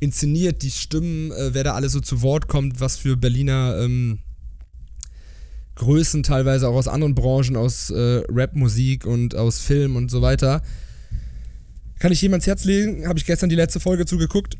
inszeniert, 0.00 0.62
die 0.62 0.72
Stimmen, 0.72 1.30
äh, 1.30 1.54
wer 1.54 1.62
da 1.62 1.74
alles 1.74 1.92
so 1.92 2.00
zu 2.00 2.20
Wort 2.20 2.48
kommt, 2.48 2.80
was 2.80 2.96
für 2.96 3.16
Berliner 3.16 3.78
ähm, 3.80 4.18
Größen 5.76 6.24
teilweise 6.24 6.68
auch 6.68 6.74
aus 6.74 6.88
anderen 6.88 7.14
Branchen, 7.14 7.54
aus 7.54 7.90
äh, 7.90 8.24
Rap-Musik 8.28 9.06
und 9.06 9.36
aus 9.36 9.60
Film 9.60 9.94
und 9.94 10.10
so 10.10 10.20
weiter. 10.20 10.62
Kann 12.00 12.10
ich 12.10 12.22
jedem 12.22 12.34
ans 12.34 12.48
Herz 12.48 12.64
legen, 12.64 13.06
habe 13.06 13.20
ich 13.20 13.24
gestern 13.24 13.50
die 13.50 13.54
letzte 13.54 13.78
Folge 13.78 14.04
zugeguckt 14.04 14.56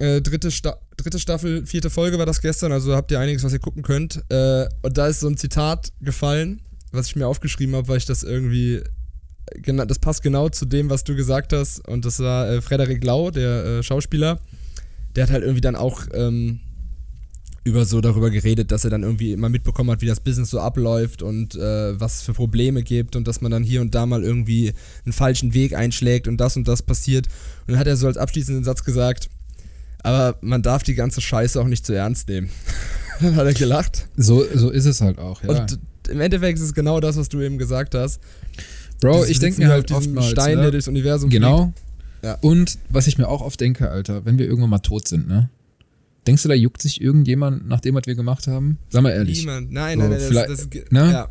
äh, 0.00 0.22
dritte, 0.22 0.50
Sta 0.50 0.78
dritte 0.96 1.18
Staffel, 1.18 1.66
vierte 1.66 1.90
Folge 1.90 2.18
war 2.18 2.26
das 2.26 2.40
gestern, 2.40 2.72
also 2.72 2.94
habt 2.94 3.10
ihr 3.10 3.20
einiges, 3.20 3.44
was 3.44 3.52
ihr 3.52 3.58
gucken 3.58 3.82
könnt. 3.82 4.24
Äh, 4.30 4.66
und 4.82 4.96
da 4.96 5.06
ist 5.06 5.20
so 5.20 5.28
ein 5.28 5.36
Zitat 5.36 5.92
gefallen, 6.00 6.62
was 6.90 7.06
ich 7.06 7.16
mir 7.16 7.26
aufgeschrieben 7.26 7.76
habe, 7.76 7.88
weil 7.88 7.98
ich 7.98 8.06
das 8.06 8.22
irgendwie. 8.22 8.82
Genau, 9.56 9.84
das 9.84 9.98
passt 9.98 10.22
genau 10.22 10.48
zu 10.48 10.64
dem, 10.64 10.90
was 10.90 11.02
du 11.02 11.16
gesagt 11.16 11.52
hast. 11.52 11.86
Und 11.88 12.04
das 12.04 12.20
war 12.20 12.48
äh, 12.48 12.60
Frederik 12.60 13.02
Lau, 13.02 13.30
der 13.30 13.64
äh, 13.64 13.82
Schauspieler. 13.82 14.38
Der 15.16 15.24
hat 15.24 15.30
halt 15.30 15.42
irgendwie 15.42 15.60
dann 15.60 15.74
auch 15.74 16.02
ähm, 16.14 16.60
über 17.64 17.84
so 17.84 18.00
darüber 18.00 18.30
geredet, 18.30 18.70
dass 18.70 18.84
er 18.84 18.90
dann 18.90 19.02
irgendwie 19.02 19.32
immer 19.32 19.48
mitbekommen 19.48 19.90
hat, 19.90 20.02
wie 20.02 20.06
das 20.06 20.20
Business 20.20 20.50
so 20.50 20.60
abläuft 20.60 21.22
und 21.22 21.56
äh, 21.56 22.00
was 22.00 22.16
es 22.16 22.22
für 22.22 22.32
Probleme 22.32 22.82
gibt 22.82 23.16
und 23.16 23.26
dass 23.26 23.40
man 23.40 23.50
dann 23.50 23.64
hier 23.64 23.80
und 23.80 23.94
da 23.94 24.06
mal 24.06 24.22
irgendwie 24.22 24.72
einen 25.04 25.12
falschen 25.12 25.52
Weg 25.52 25.74
einschlägt 25.74 26.28
und 26.28 26.36
das 26.36 26.56
und 26.56 26.68
das 26.68 26.82
passiert. 26.82 27.26
Und 27.66 27.72
dann 27.72 27.78
hat 27.78 27.86
er 27.86 27.96
so 27.96 28.06
als 28.06 28.16
abschließenden 28.16 28.64
Satz 28.64 28.84
gesagt, 28.84 29.28
aber 30.02 30.36
man 30.40 30.62
darf 30.62 30.82
die 30.82 30.94
ganze 30.94 31.20
Scheiße 31.20 31.60
auch 31.60 31.66
nicht 31.66 31.84
zu 31.86 31.92
ernst 31.92 32.28
nehmen. 32.28 32.50
Dann 33.20 33.36
hat 33.36 33.46
er 33.46 33.54
gelacht. 33.54 34.08
So, 34.16 34.44
so 34.54 34.70
ist 34.70 34.86
es 34.86 35.00
halt 35.00 35.18
auch, 35.18 35.42
ja. 35.42 35.48
Und 35.50 35.78
im 36.08 36.20
Endeffekt 36.20 36.58
ist 36.58 36.64
es 36.64 36.74
genau 36.74 37.00
das, 37.00 37.16
was 37.16 37.28
du 37.28 37.40
eben 37.40 37.58
gesagt 37.58 37.94
hast. 37.94 38.20
Bro, 39.00 39.24
ich 39.26 39.38
denke 39.38 39.60
mir 39.60 39.68
halt 39.68 39.90
oftmals. 39.92 40.28
Stein, 40.30 40.56
ne? 40.56 40.62
der 40.62 40.70
durchs 40.72 40.88
Universum 40.88 41.30
Genau. 41.30 41.72
Ja. 42.22 42.34
Und 42.42 42.78
was 42.90 43.06
ich 43.06 43.16
mir 43.16 43.28
auch 43.28 43.40
oft 43.40 43.60
denke, 43.60 43.90
Alter, 43.90 44.24
wenn 44.26 44.38
wir 44.38 44.46
irgendwann 44.46 44.70
mal 44.70 44.78
tot 44.78 45.08
sind, 45.08 45.26
ne? 45.26 45.48
Denkst 46.26 46.42
du, 46.42 46.50
da 46.50 46.54
juckt 46.54 46.82
sich 46.82 47.00
irgendjemand 47.00 47.66
nach 47.66 47.80
dem, 47.80 47.94
was 47.94 48.02
wir 48.06 48.14
gemacht 48.14 48.46
haben? 48.46 48.78
Sag 48.90 49.02
mal 49.02 49.10
ehrlich. 49.10 49.38
Niemand. 49.40 49.72
Nein, 49.72 49.98
So, 49.98 50.06
nein, 50.06 50.20
nein. 50.28 50.46
das, 50.48 50.68
das, 50.68 50.82
ne? 50.90 51.12
ja. 51.12 51.28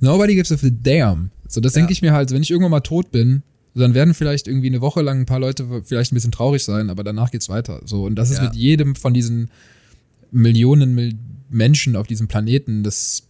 Nobody 0.00 0.34
gives 0.34 0.50
a 0.50 0.56
damn. 0.82 1.30
So, 1.46 1.60
das 1.60 1.74
Ja. 1.74 1.80
denke 1.80 1.92
ich 1.92 2.02
mir 2.02 2.12
halt, 2.12 2.32
wenn 2.32 2.42
ich 2.42 2.50
irgendwann 2.50 2.72
mal 2.72 2.80
tot 2.80 3.12
bin, 3.12 3.42
dann 3.80 3.94
werden 3.94 4.14
vielleicht 4.14 4.46
irgendwie 4.46 4.68
eine 4.68 4.80
Woche 4.80 5.02
lang 5.02 5.20
ein 5.20 5.26
paar 5.26 5.40
Leute 5.40 5.66
vielleicht 5.84 6.12
ein 6.12 6.14
bisschen 6.14 6.32
traurig 6.32 6.62
sein, 6.64 6.90
aber 6.90 7.02
danach 7.04 7.30
geht's 7.30 7.48
weiter. 7.48 7.80
So, 7.84 8.04
und 8.04 8.14
das 8.16 8.30
ist 8.30 8.38
Ja. 8.38 8.44
mit 8.44 8.54
jedem 8.54 8.94
von 8.94 9.12
diesen 9.14 9.50
Millionen 10.30 10.94
Mil 10.94 11.14
Menschen 11.50 11.94
auf 11.94 12.06
diesem 12.06 12.26
Planeten, 12.26 12.82
das 12.82 13.22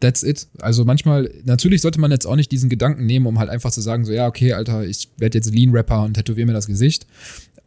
that's 0.00 0.22
it. 0.24 0.48
Also 0.60 0.84
manchmal, 0.84 1.30
natürlich 1.44 1.80
sollte 1.80 2.00
man 2.00 2.10
jetzt 2.10 2.26
auch 2.26 2.36
nicht 2.36 2.50
diesen 2.52 2.68
Gedanken 2.68 3.06
nehmen, 3.06 3.24
um 3.26 3.38
halt 3.38 3.48
einfach 3.48 3.70
zu 3.70 3.80
sagen, 3.80 4.04
so, 4.04 4.12
ja, 4.12 4.26
okay, 4.26 4.52
Alter, 4.52 4.84
ich 4.84 5.08
werde 5.16 5.38
jetzt 5.38 5.54
Lean-Rapper 5.54 6.02
und 6.02 6.14
tätowiere 6.14 6.46
mir 6.46 6.52
das 6.52 6.66
Gesicht. 6.66 7.06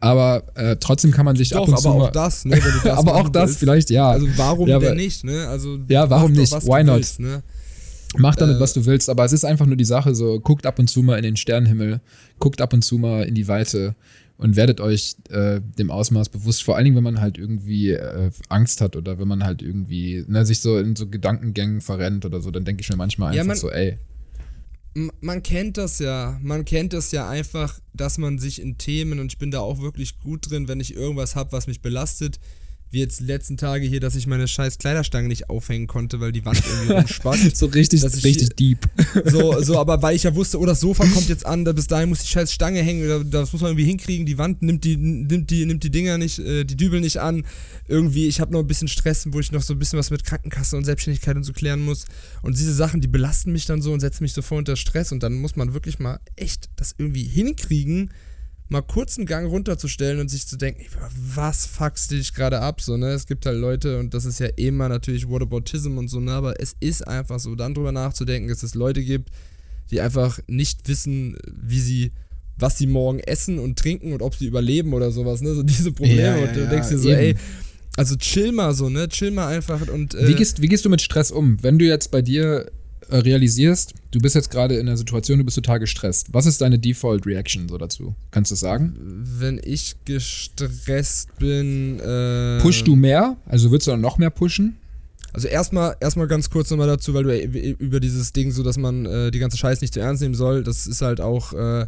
Aber 0.02 0.44
äh, 0.56 0.76
trotzdem 0.76 1.12
kann 1.12 1.26
man 1.26 1.36
sich 1.38 1.50
Doch, 1.52 1.62
ab 1.62 1.68
und 1.70 1.74
aber 1.76 1.82
zu 1.82 1.90
auch 1.90 1.98
mal, 2.00 2.12
das, 2.12 2.44
ne, 2.46 2.60
das 2.84 2.98
aber 2.98 3.16
auch 3.16 3.30
das 3.30 3.50
willst. 3.52 3.60
vielleicht, 3.60 3.90
ja. 3.90 4.10
Also 4.10 4.28
warum 4.36 4.68
Ja, 4.68 4.78
denn 4.80 4.90
aber- 4.90 4.96
nicht, 4.96 5.24
ne? 5.24 5.48
Also 5.48 5.80
Ja, 5.88 6.10
warum 6.10 6.34
doch, 6.34 6.42
nicht? 6.42 6.52
Why 6.52 6.84
not? 6.84 6.98
Willst, 6.98 7.20
ne? 7.22 7.42
Mach 8.18 8.36
damit, 8.36 8.58
Äh, 8.58 8.60
was 8.60 8.74
du 8.74 8.86
willst, 8.86 9.10
aber 9.10 9.26
es 9.26 9.34
ist 9.34 9.46
einfach 9.46 9.66
nur 9.66 9.76
die 9.76 9.86
Sache, 9.86 10.16
so 10.16 10.40
guckt 10.40 10.66
ab 10.66 10.80
und 10.80 10.90
zu 10.90 11.02
mal 11.04 11.18
in 11.18 11.24
den 11.24 11.36
Sternenhimmel, 11.38 12.02
guckt 12.40 12.62
ab 12.62 12.74
und 12.74 12.84
zu 12.84 12.98
mal 12.98 13.24
in 13.24 13.36
die 13.36 13.48
Weite 13.48 13.96
und 14.38 14.56
werdet 14.56 14.82
euch 14.82 15.16
äh, 15.30 15.62
dem 15.78 15.90
Ausmaß 15.92 16.30
bewusst, 16.30 16.64
vor 16.64 16.76
allen 16.76 16.86
Dingen, 16.86 16.96
wenn 16.98 17.04
man 17.04 17.22
halt 17.22 17.38
irgendwie 17.38 17.92
äh, 17.92 18.32
Angst 18.50 18.82
hat 18.82 18.96
oder 18.96 19.18
wenn 19.20 19.28
man 19.28 19.44
halt 19.44 19.62
irgendwie 19.62 20.26
ne, 20.28 20.46
sich 20.46 20.60
so 20.60 20.78
in 20.78 20.96
so 20.96 21.08
Gedankengängen 21.08 21.80
verrennt 21.82 22.26
oder 22.26 22.42
so, 22.42 22.52
dann 22.52 22.66
denke 22.66 22.82
ich 22.82 22.90
mir 22.90 22.98
manchmal 22.98 23.34
Ja, 23.34 23.42
einfach 23.42 23.50
man- 23.50 23.58
so, 23.58 23.70
ey, 23.72 23.98
man 25.22 25.44
kennt 25.44 25.78
das 25.78 26.00
ja. 26.00 26.40
Man 26.42 26.64
kennt 26.64 26.94
das 26.94 27.12
ja 27.12 27.30
einfach, 27.30 27.80
dass 27.94 28.18
man 28.18 28.40
sich 28.40 28.62
in 28.62 28.78
Themen, 28.78 29.20
und 29.20 29.32
ich 29.34 29.38
bin 29.38 29.52
da 29.52 29.60
auch 29.60 29.82
wirklich 29.82 30.20
gut 30.20 30.50
drin, 30.50 30.70
wenn 30.70 30.80
ich 30.80 30.96
irgendwas 30.96 31.36
habe, 31.36 31.52
was 31.52 31.68
mich 31.68 31.82
belastet, 31.82 32.40
wie 32.96 33.02
jetzt 33.02 33.20
die 33.20 33.26
letzten 33.26 33.58
Tage 33.58 33.86
hier, 33.86 34.00
dass 34.00 34.16
ich 34.16 34.26
meine 34.26 34.48
scheiß 34.48 34.78
Kleiderstange 34.78 35.28
nicht 35.28 35.50
aufhängen 35.50 35.86
konnte, 35.86 36.22
weil 36.22 36.32
die 36.32 36.46
Wand 36.46 36.64
irgendwie 36.66 36.94
rumspannt. 36.94 37.56
so 37.58 37.66
richtig, 37.68 38.00
dass 38.02 38.16
ich 38.16 38.24
richtig 38.24 38.56
deep. 38.56 38.80
So, 39.26 39.62
so, 39.62 39.78
aber 39.80 40.02
weil 40.02 40.16
ich 40.16 40.24
ja 40.24 40.36
wusste, 40.36 40.60
oh, 40.60 40.66
das 40.66 40.80
Sofa 40.80 41.06
kommt 41.06 41.28
jetzt 41.28 41.46
an, 41.46 41.66
da 41.66 41.74
bis 41.74 41.88
dahin 41.88 42.10
muss 42.10 42.20
die 42.22 42.28
scheiß 42.28 42.52
Stange 42.52 42.82
hängen, 42.82 43.04
oder 43.06 43.24
das 43.24 43.52
muss 43.52 43.62
man 43.62 43.72
irgendwie 43.72 43.86
hinkriegen, 43.86 44.26
die 44.26 44.38
Wand 44.38 44.62
nimmt 44.62 44.84
die, 44.84 44.96
nimmt 44.98 45.50
die, 45.50 45.66
nimmt 45.66 45.84
die 45.84 45.90
Dinger 45.90 46.18
nicht, 46.18 46.40
äh, 46.40 46.64
die 46.64 46.78
Dübel 46.78 47.02
nicht 47.02 47.18
an. 47.18 47.46
Irgendwie, 47.88 48.28
ich 48.28 48.40
habe 48.40 48.54
noch 48.54 48.62
ein 48.62 48.68
bisschen 48.68 48.88
Stress, 48.88 49.28
wo 49.32 49.40
ich 49.40 49.52
noch 49.52 49.62
so 49.62 49.74
ein 49.74 49.80
bisschen 49.80 50.00
was 50.00 50.10
mit 50.10 50.24
Krankenkasse 50.24 50.78
und 50.78 50.86
Selbstständigkeit 50.86 51.36
und 51.36 51.44
so 51.44 51.54
klären 51.54 51.82
muss. 51.82 52.06
Und 52.42 52.58
diese 52.58 52.74
Sachen, 52.74 53.02
die 53.02 53.08
belasten 53.08 53.52
mich 53.52 53.66
dann 53.66 53.82
so 53.82 53.92
und 53.92 54.00
setzen 54.00 54.24
mich 54.24 54.34
so 54.34 54.42
voll 54.42 54.60
unter 54.60 54.76
Stress. 54.78 55.12
Und 55.12 55.22
dann 55.22 55.34
muss 55.34 55.56
man 55.56 55.74
wirklich 55.74 56.00
mal 56.00 56.20
echt 56.36 56.70
das 56.78 56.96
irgendwie 56.98 57.24
hinkriegen, 57.24 58.12
mal 58.70 58.82
kurz 58.82 59.18
einen 59.18 59.28
Gang 59.28 59.48
runterzustellen 59.48 60.20
und 60.20 60.30
sich 60.30 60.48
zu 60.48 60.58
denken, 60.58 60.86
was 61.36 61.66
fuckst 61.66 62.12
du 62.12 62.16
dich 62.16 62.34
gerade 62.34 62.62
ab? 62.62 62.82
So, 62.82 62.98
ne? 62.98 63.10
Es 63.10 63.28
gibt 63.28 63.46
halt 63.46 63.58
Leute, 63.58 64.00
und 64.00 64.14
das 64.14 64.26
ist 64.26 64.40
ja 64.40 64.48
immer 64.56 64.90
natürlich 64.90 65.30
Whataboutism 65.30 65.98
und 65.98 66.08
so, 66.08 66.20
ne? 66.20 66.32
aber 66.32 66.60
es 66.60 66.76
ist 66.80 67.08
einfach 67.08 67.40
so, 67.40 67.56
dann 67.56 67.74
drüber 67.74 67.92
nachzudenken, 67.92 68.50
dass 68.50 68.64
es 68.64 68.74
Leute 68.74 69.04
gibt, 69.04 69.30
die 69.92 70.02
einfach 70.02 70.40
nicht 70.48 70.88
wissen, 70.88 71.38
wie 71.48 71.80
sie, 71.80 72.12
was 72.58 72.78
sie 72.78 72.88
morgen 72.88 73.20
essen 73.20 73.60
und 73.60 73.78
trinken 73.78 74.14
und 74.14 74.22
ob 74.22 74.36
sie 74.36 74.48
überleben 74.48 74.94
oder 74.94 75.12
sowas, 75.12 75.42
ne? 75.42 75.54
So 75.54 75.62
diese 75.62 75.92
Probleme. 75.92 76.22
Ja, 76.22 76.38
ja, 76.38 76.48
und 76.48 76.56
du 76.56 76.68
denkst 76.68 76.90
dir 76.90 76.98
so, 76.98 77.10
eben. 77.10 77.20
ey, 77.20 77.36
also 77.96 78.16
chill 78.16 78.52
mal 78.52 78.74
so, 78.74 78.90
ne? 78.90 79.08
Chill 79.10 79.32
mal 79.32 79.48
einfach 79.48 79.88
und 79.90 80.16
äh, 80.16 80.28
Wie, 80.28 80.34
gehst, 80.34 80.62
wie 80.62 80.68
gehst 80.68 80.86
du 80.86 80.90
mit 80.90 81.02
Stress 81.02 81.32
um? 81.32 81.62
Wenn 81.62 81.78
du 81.78 81.86
jetzt 81.86 82.10
bei 82.12 82.22
dir 82.22 82.72
realisierst, 83.10 83.94
du 84.12 84.20
bist 84.20 84.36
jetzt 84.36 84.52
gerade 84.52 84.76
in 84.76 84.86
der 84.86 84.98
Situation, 84.98 85.38
du 85.38 85.44
bist 85.44 85.56
total 85.56 85.80
gestresst. 85.80 86.28
Was 86.32 86.46
ist 86.46 86.62
deine 86.62 86.80
Default 86.80 87.26
Reaction 87.26 87.68
so 87.70 87.78
dazu? 87.78 88.16
Kannst 88.32 88.52
du 88.52 88.56
sagen? 88.56 88.96
wenn 89.40 89.60
ich 89.64 89.96
gestresst 90.06 91.38
bin, 91.38 92.00
äh, 92.00 92.60
Pushst 92.62 92.88
du 92.88 92.96
mehr? 92.96 93.38
Also 93.46 93.72
würdest 93.72 93.88
du 93.88 93.92
dann 93.92 94.02
noch 94.02 94.18
mehr 94.18 94.30
pushen? 94.30 94.78
Also 95.34 95.48
erstmal 95.48 95.96
erstmal 96.00 96.28
ganz 96.28 96.50
kurz 96.50 96.72
nochmal 96.72 96.88
dazu, 96.88 97.14
weil 97.14 97.24
du 97.24 97.36
über 97.36 98.00
dieses 98.00 98.32
Ding 98.32 98.52
so, 98.52 98.64
dass 98.64 98.78
man 98.78 99.06
äh, 99.06 99.32
die 99.32 99.40
ganze 99.40 99.58
Scheiße 99.58 99.84
nicht 99.84 99.94
zu 99.94 100.00
ernst 100.00 100.22
nehmen 100.22 100.36
soll, 100.36 100.64
das 100.64 100.88
ist 100.88 101.02
halt 101.02 101.20
auch, 101.20 101.52
äh, 101.54 101.88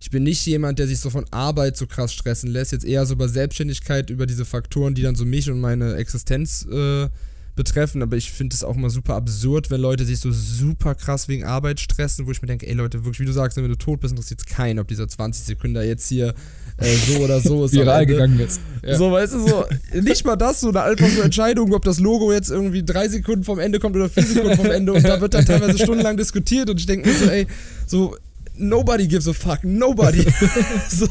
ich 0.00 0.10
bin 0.10 0.22
nicht 0.22 0.46
jemand, 0.46 0.78
der 0.78 0.86
sich 0.86 1.00
so 1.00 1.10
von 1.10 1.26
Arbeit 1.30 1.76
so 1.76 1.86
krass 1.86 2.12
stressen 2.12 2.50
lässt, 2.50 2.72
jetzt 2.72 2.86
eher 2.86 3.04
so 3.04 3.14
über 3.14 3.28
Selbstständigkeit, 3.28 4.08
über 4.08 4.24
diese 4.24 4.44
Faktoren, 4.44 4.94
die 4.94 5.02
dann 5.02 5.14
so 5.14 5.26
mich 5.26 5.50
und 5.50 5.60
meine 5.60 5.96
Existenz 5.96 6.66
äh, 6.70 7.08
betreffen, 7.56 8.02
aber 8.02 8.16
ich 8.16 8.30
finde 8.30 8.54
es 8.54 8.62
auch 8.62 8.76
immer 8.76 8.90
super 8.90 9.14
absurd, 9.14 9.70
wenn 9.70 9.80
Leute 9.80 10.04
sich 10.04 10.20
so 10.20 10.30
super 10.30 10.94
krass 10.94 11.26
wegen 11.26 11.44
Arbeit 11.44 11.80
stressen, 11.80 12.26
wo 12.26 12.30
ich 12.30 12.40
mir 12.42 12.48
denke, 12.48 12.68
ey 12.68 12.74
Leute, 12.74 13.04
wirklich, 13.04 13.20
wie 13.20 13.24
du 13.24 13.32
sagst, 13.32 13.56
wenn 13.56 13.68
du 13.68 13.76
tot 13.76 14.00
bist, 14.00 14.12
interessiert 14.12 14.40
es 14.40 14.46
keinen, 14.46 14.78
ob 14.78 14.86
dieser 14.88 15.08
20 15.08 15.44
Sekunden 15.44 15.82
jetzt 15.82 16.08
hier 16.08 16.34
äh, 16.76 16.94
so 16.94 17.18
oder 17.18 17.40
so 17.40 17.64
ist. 17.64 17.72
Viral 17.72 18.06
gegangen 18.06 18.38
ist. 18.38 18.60
Ja. 18.84 18.96
So, 18.96 19.10
weißt 19.10 19.34
du, 19.34 19.48
so, 19.48 19.64
nicht 19.94 20.24
mal 20.24 20.36
das, 20.36 20.60
so 20.60 20.68
eine 20.68 20.82
einfach 20.82 21.08
so 21.08 21.22
Entscheidung, 21.22 21.72
ob 21.72 21.82
das 21.84 21.98
Logo 21.98 22.32
jetzt 22.32 22.50
irgendwie 22.50 22.84
drei 22.84 23.08
Sekunden 23.08 23.42
vom 23.42 23.58
Ende 23.58 23.80
kommt 23.80 23.96
oder 23.96 24.08
vier 24.08 24.22
Sekunden 24.22 24.56
vom 24.56 24.70
Ende 24.70 24.92
und 24.92 25.02
da 25.02 25.20
wird 25.20 25.34
dann 25.34 25.44
teilweise 25.44 25.78
stundenlang 25.78 26.16
diskutiert 26.16 26.70
und 26.70 26.78
ich 26.78 26.86
denke 26.86 27.08
mir 27.08 27.14
so, 27.14 27.26
ey, 27.26 27.46
so, 27.86 28.16
nobody 28.58 29.06
gives 29.06 29.28
a 29.28 29.32
fuck, 29.34 29.62
nobody. 29.64 30.22
so, 30.88 31.06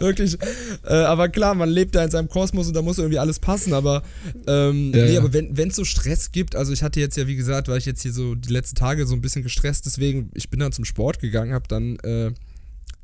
wirklich. 0.00 0.36
Äh, 0.84 0.94
aber 0.94 1.28
klar, 1.28 1.54
man 1.54 1.68
lebt 1.68 1.94
da 1.94 2.04
in 2.04 2.10
seinem 2.10 2.28
Kosmos 2.28 2.68
und 2.68 2.74
da 2.74 2.82
muss 2.82 2.98
irgendwie 2.98 3.18
alles 3.18 3.38
passen, 3.38 3.72
aber, 3.72 4.02
ähm, 4.46 4.92
Ja, 4.94 5.04
nee, 5.04 5.14
ja. 5.14 5.20
aber 5.20 5.32
wenn 5.32 5.68
es 5.68 5.76
so 5.76 5.84
Stress 5.84 6.32
gibt, 6.32 6.56
also 6.56 6.72
ich 6.72 6.82
hatte 6.82 7.00
jetzt 7.00 7.16
ja, 7.16 7.26
wie 7.26 7.36
gesagt, 7.36 7.68
war 7.68 7.76
ich 7.76 7.86
jetzt 7.86 8.02
hier 8.02 8.12
so 8.12 8.34
die 8.34 8.52
letzten 8.52 8.76
Tage 8.76 9.06
so 9.06 9.14
ein 9.14 9.20
bisschen 9.20 9.42
gestresst, 9.42 9.86
deswegen, 9.86 10.30
ich 10.34 10.50
bin 10.50 10.60
dann 10.60 10.72
zum 10.72 10.84
Sport 10.84 11.20
gegangen, 11.20 11.52
hab 11.52 11.68
dann, 11.68 11.96
äh, 12.00 12.30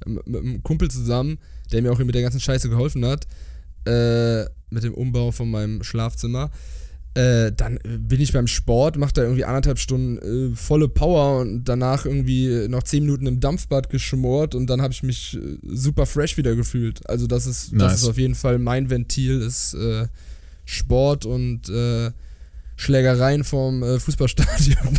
mit, 0.05 0.27
mit 0.27 0.43
einem 0.43 0.63
Kumpel 0.63 0.91
zusammen, 0.91 1.39
der 1.73 1.83
mir 1.83 1.93
auch 1.93 1.99
mit 1.99 2.15
der 2.15 2.23
ganzen 2.23 2.41
Scheiße 2.41 2.69
geholfen 2.69 3.05
hat, 3.05 3.27
äh, 3.87 4.45
mit 4.71 4.85
dem 4.85 4.95
Umbau 4.95 5.33
von 5.33 5.51
meinem 5.51 5.83
Schlafzimmer. 5.83 6.51
Äh, 7.17 7.53
dann 7.53 7.79
bin 7.83 8.21
ich 8.21 8.35
beim 8.35 8.47
Sport, 8.47 8.99
mache 8.99 9.15
da 9.15 9.23
irgendwie 9.23 9.47
anderthalb 9.47 9.79
Stunden 9.79 10.53
äh, 10.53 10.55
volle 10.55 10.87
Power 10.87 11.41
und 11.41 11.65
danach 11.65 12.05
irgendwie 12.05 12.69
noch 12.69 12.83
zehn 12.83 13.05
Minuten 13.05 13.27
im 13.27 13.41
Dampfbad 13.41 13.89
geschmort 13.89 14.55
und 14.55 14.67
dann 14.69 14.83
habe 14.83 14.93
ich 14.93 15.03
mich 15.03 15.35
äh, 15.35 15.57
super 15.63 16.05
fresh 16.05 16.37
wieder 16.37 16.55
gefühlt. 16.55 17.09
Also 17.09 17.27
das 17.27 17.47
ist, 17.47 17.73
Nice. 17.73 17.83
das 17.93 18.03
ist 18.03 18.09
auf 18.09 18.19
jeden 18.19 18.35
Fall 18.35 18.59
mein 18.59 18.91
Ventil, 18.91 19.41
ist 19.41 19.73
äh, 19.73 20.09
Sport 20.67 21.25
und 21.25 21.71
äh, 21.71 22.11
Schlägereien 22.77 23.45
vorm 23.45 23.83
äh, 23.83 23.99
Fußballstadion. 23.99 24.77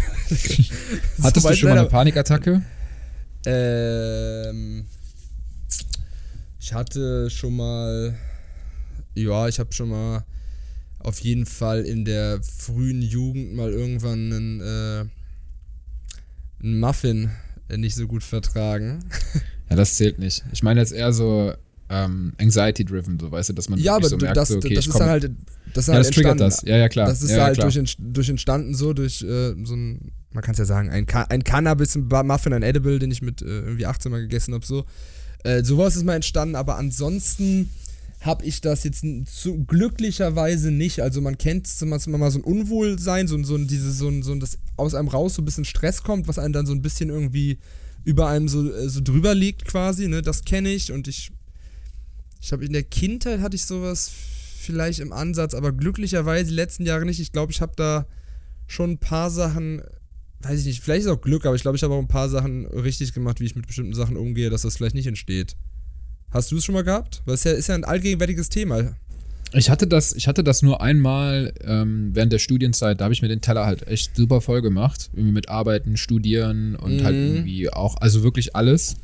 Hattest 1.22 1.44
Soweit 1.44 1.54
du 1.54 1.56
schon 1.56 1.70
mal 1.70 1.78
eine 1.78 1.88
Panikattacke? 1.88 2.64
ähm, 3.46 4.86
ich 6.60 6.74
hatte 6.74 7.30
schon 7.30 7.56
mal, 7.56 8.16
ja, 9.14 9.48
ich 9.48 9.60
habe 9.60 9.72
schon 9.72 9.90
mal 9.90 10.26
auf 11.00 11.20
jeden 11.20 11.46
Fall 11.46 11.82
in 11.84 12.06
der 12.06 12.42
frühen 12.42 13.02
Jugend 13.02 13.56
mal 13.56 13.72
irgendwann 13.72 14.32
einen, 14.34 14.62
äh, 14.62 15.06
einen 16.64 16.80
Muffin 16.80 17.30
äh, 17.70 17.78
nicht 17.78 17.96
so 17.96 18.08
gut 18.08 18.24
vertragen. 18.24 19.00
Ja, 19.70 19.76
das 19.76 19.96
zählt 19.96 20.20
nicht. 20.20 20.44
Ich 20.54 20.64
meine 20.64 20.80
jetzt 20.80 20.94
eher 20.94 21.14
so 21.14 21.54
ähm, 21.90 22.34
anxiety-driven, 22.40 23.20
so 23.20 23.32
weißt 23.32 23.50
du, 23.50 23.54
dass 23.54 23.70
man 23.70 23.80
Ja, 23.80 23.96
aber 23.96 24.10
so 24.10 24.18
du- 24.18 24.26
merkt, 24.26 24.38
das, 24.38 24.50
so, 24.50 24.58
okay, 24.58 24.74
das 24.74 24.88
ist 24.88 25.00
dann 25.00 25.10
halt. 25.10 25.32
Das 25.74 25.84
ist 25.84 25.88
ja, 25.90 25.94
halt 25.96 26.06
das 26.08 26.12
triggert 26.16 26.40
das. 26.40 26.62
Ja, 26.64 26.78
ja, 26.78 26.90
klar. 26.90 27.08
Das 27.08 27.22
ist 27.22 27.32
ja, 27.32 27.44
halt 27.44 27.62
durch, 27.62 27.98
durch 28.00 28.30
entstanden 28.30 28.74
so, 28.74 28.94
durch 28.94 29.22
äh, 29.22 29.54
so 29.64 29.76
ein, 29.76 30.12
man 30.32 30.44
kann 30.44 30.54
es 30.54 30.60
ja 30.60 30.66
sagen, 30.66 30.90
ein, 30.90 31.06
Ka 31.06 31.24
ein 31.24 31.44
Cannabis, 31.44 31.96
ein 31.96 32.08
Ba- 32.08 32.24
Muffin, 32.24 32.54
ein 32.54 32.64
Edible, 32.64 33.00
den 33.00 33.12
ich 33.12 33.22
mit 33.22 33.42
äh, 33.42 33.46
irgendwie 33.46 33.86
18 33.86 34.12
Mal 34.12 34.22
gegessen 34.22 34.54
habe, 34.54 34.66
so. 34.66 34.86
Äh, 35.44 35.64
sowas 35.64 35.96
ist 35.96 36.04
mal 36.06 36.16
entstanden, 36.16 36.56
aber 36.56 36.78
ansonsten 36.78 37.70
habe 38.22 38.46
ich 38.46 38.62
das 38.62 38.84
jetzt 38.84 39.06
zu, 39.26 39.64
glücklicherweise 39.66 40.72
nicht. 40.72 41.02
Also 41.02 41.22
man 41.22 41.38
kennt 41.38 41.70
immer 41.82 42.18
mal 42.18 42.32
so 42.32 42.40
ein 42.40 42.44
Unwohlsein, 42.44 43.28
so, 43.28 43.42
so, 43.44 43.56
ein- 43.56 43.68
diese, 43.68 43.92
so, 43.92 44.08
ein, 44.10 44.24
so 44.24 44.32
ein, 44.32 44.40
das 44.40 44.58
aus 44.76 44.96
einem 44.96 45.08
raus 45.08 45.36
so 45.36 45.42
ein 45.42 45.46
bisschen 45.46 45.66
Stress 45.66 46.04
kommt, 46.04 46.28
was 46.28 46.40
einem 46.40 46.54
dann 46.54 46.66
so 46.66 46.74
ein 46.74 46.82
bisschen 46.82 47.10
irgendwie 47.10 47.60
über 48.04 48.28
einem 48.28 48.48
so, 48.48 48.72
äh, 48.72 48.90
so 48.90 49.02
drüber 49.04 49.36
liegt 49.36 49.66
quasi, 49.66 50.08
ne? 50.08 50.22
Das 50.22 50.44
kenne 50.46 50.70
ich 50.70 50.92
und 50.92 51.08
ich 51.08 51.32
ich 52.42 52.52
habe 52.52 52.66
in 52.66 52.74
der 52.74 52.84
Kindheit 52.84 53.42
hatte 53.42 53.56
ich 53.56 53.66
sowas 53.66 54.12
vielleicht 54.60 55.00
im 55.00 55.12
Ansatz, 55.12 55.54
aber 55.54 55.72
glücklicherweise 55.72 56.50
die 56.50 56.56
letzten 56.56 56.86
Jahre 56.86 57.06
nicht. 57.06 57.20
Ich 57.20 57.32
glaube, 57.32 57.52
ich 57.52 57.62
habe 57.62 57.74
da 57.76 58.06
schon 58.68 58.92
ein 58.92 58.98
paar 59.00 59.32
Sachen, 59.32 59.82
weiß 60.42 60.60
ich 60.60 60.66
nicht, 60.66 60.82
vielleicht 60.84 61.06
ist 61.06 61.12
auch 61.12 61.22
Glück, 61.22 61.46
aber 61.46 61.56
ich 61.56 61.62
glaube, 61.62 61.78
ich 61.78 61.84
habe 61.84 61.94
auch 61.96 62.00
ein 62.00 62.08
paar 62.08 62.30
Sachen 62.30 62.66
richtig 62.68 63.14
gemacht, 63.14 63.40
wie 63.40 63.46
ich 63.46 63.56
mit 63.56 63.66
bestimmten 63.68 63.94
Sachen 63.94 64.18
umgehe, 64.18 64.50
dass 64.50 64.62
das 64.62 64.78
vielleicht 64.78 64.96
nicht 64.96 65.08
entsteht. 65.08 65.56
Hast 66.32 66.52
du 66.52 66.58
es 66.58 66.66
schon 66.66 66.74
mal 66.76 66.84
gehabt? 66.84 67.22
Weil 67.26 67.36
es 67.36 67.44
ja, 67.44 67.52
ist 67.52 67.68
ja 67.68 67.76
ein 67.76 67.84
allgegenwärtiges 67.86 68.50
Thema. 68.50 68.94
Ich 69.54 69.70
hatte 69.70 69.88
das, 69.88 70.14
ich 70.14 70.28
hatte 70.28 70.44
das 70.44 70.62
nur 70.62 70.82
einmal 70.82 71.54
ähm, 71.64 72.10
während 72.14 72.34
der 72.34 72.40
Studienzeit, 72.40 73.00
da 73.00 73.06
habe 73.06 73.14
ich 73.14 73.22
mir 73.22 73.30
den 73.30 73.40
Teller 73.40 73.66
halt 73.66 73.88
echt 73.88 74.16
super 74.16 74.42
voll 74.42 74.62
gemacht. 74.62 75.10
Irgendwie 75.14 75.32
mit 75.32 75.48
Arbeiten, 75.50 75.96
Studieren 75.96 76.76
und 76.76 76.98
Mhm. 76.98 77.04
halt 77.04 77.16
irgendwie 77.16 77.70
auch, 77.72 77.96
also 78.02 78.24
wirklich 78.24 78.56
alles. 78.58 78.98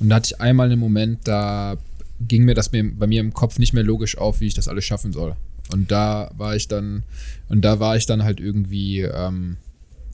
Und 0.00 0.08
da 0.08 0.16
hatte 0.16 0.34
ich 0.34 0.40
einmal 0.40 0.66
einen 0.70 0.80
Moment, 0.80 1.20
da 1.28 1.76
ging 2.20 2.44
mir 2.44 2.54
das 2.54 2.68
bei 2.70 2.82
mir 2.82 3.20
im 3.20 3.32
Kopf 3.32 3.58
nicht 3.60 3.72
mehr 3.72 3.84
logisch 3.84 4.18
auf, 4.18 4.40
wie 4.40 4.46
ich 4.46 4.54
das 4.54 4.66
alles 4.66 4.84
schaffen 4.84 5.12
soll. 5.12 5.36
Und 5.72 5.90
da 5.92 6.30
war 6.36 6.56
ich 6.56 6.66
dann, 6.66 7.04
und 7.48 7.64
da 7.64 7.78
war 7.78 7.96
ich 7.96 8.06
dann 8.06 8.24
halt 8.24 8.40
irgendwie, 8.40 9.00
ähm, 9.02 9.56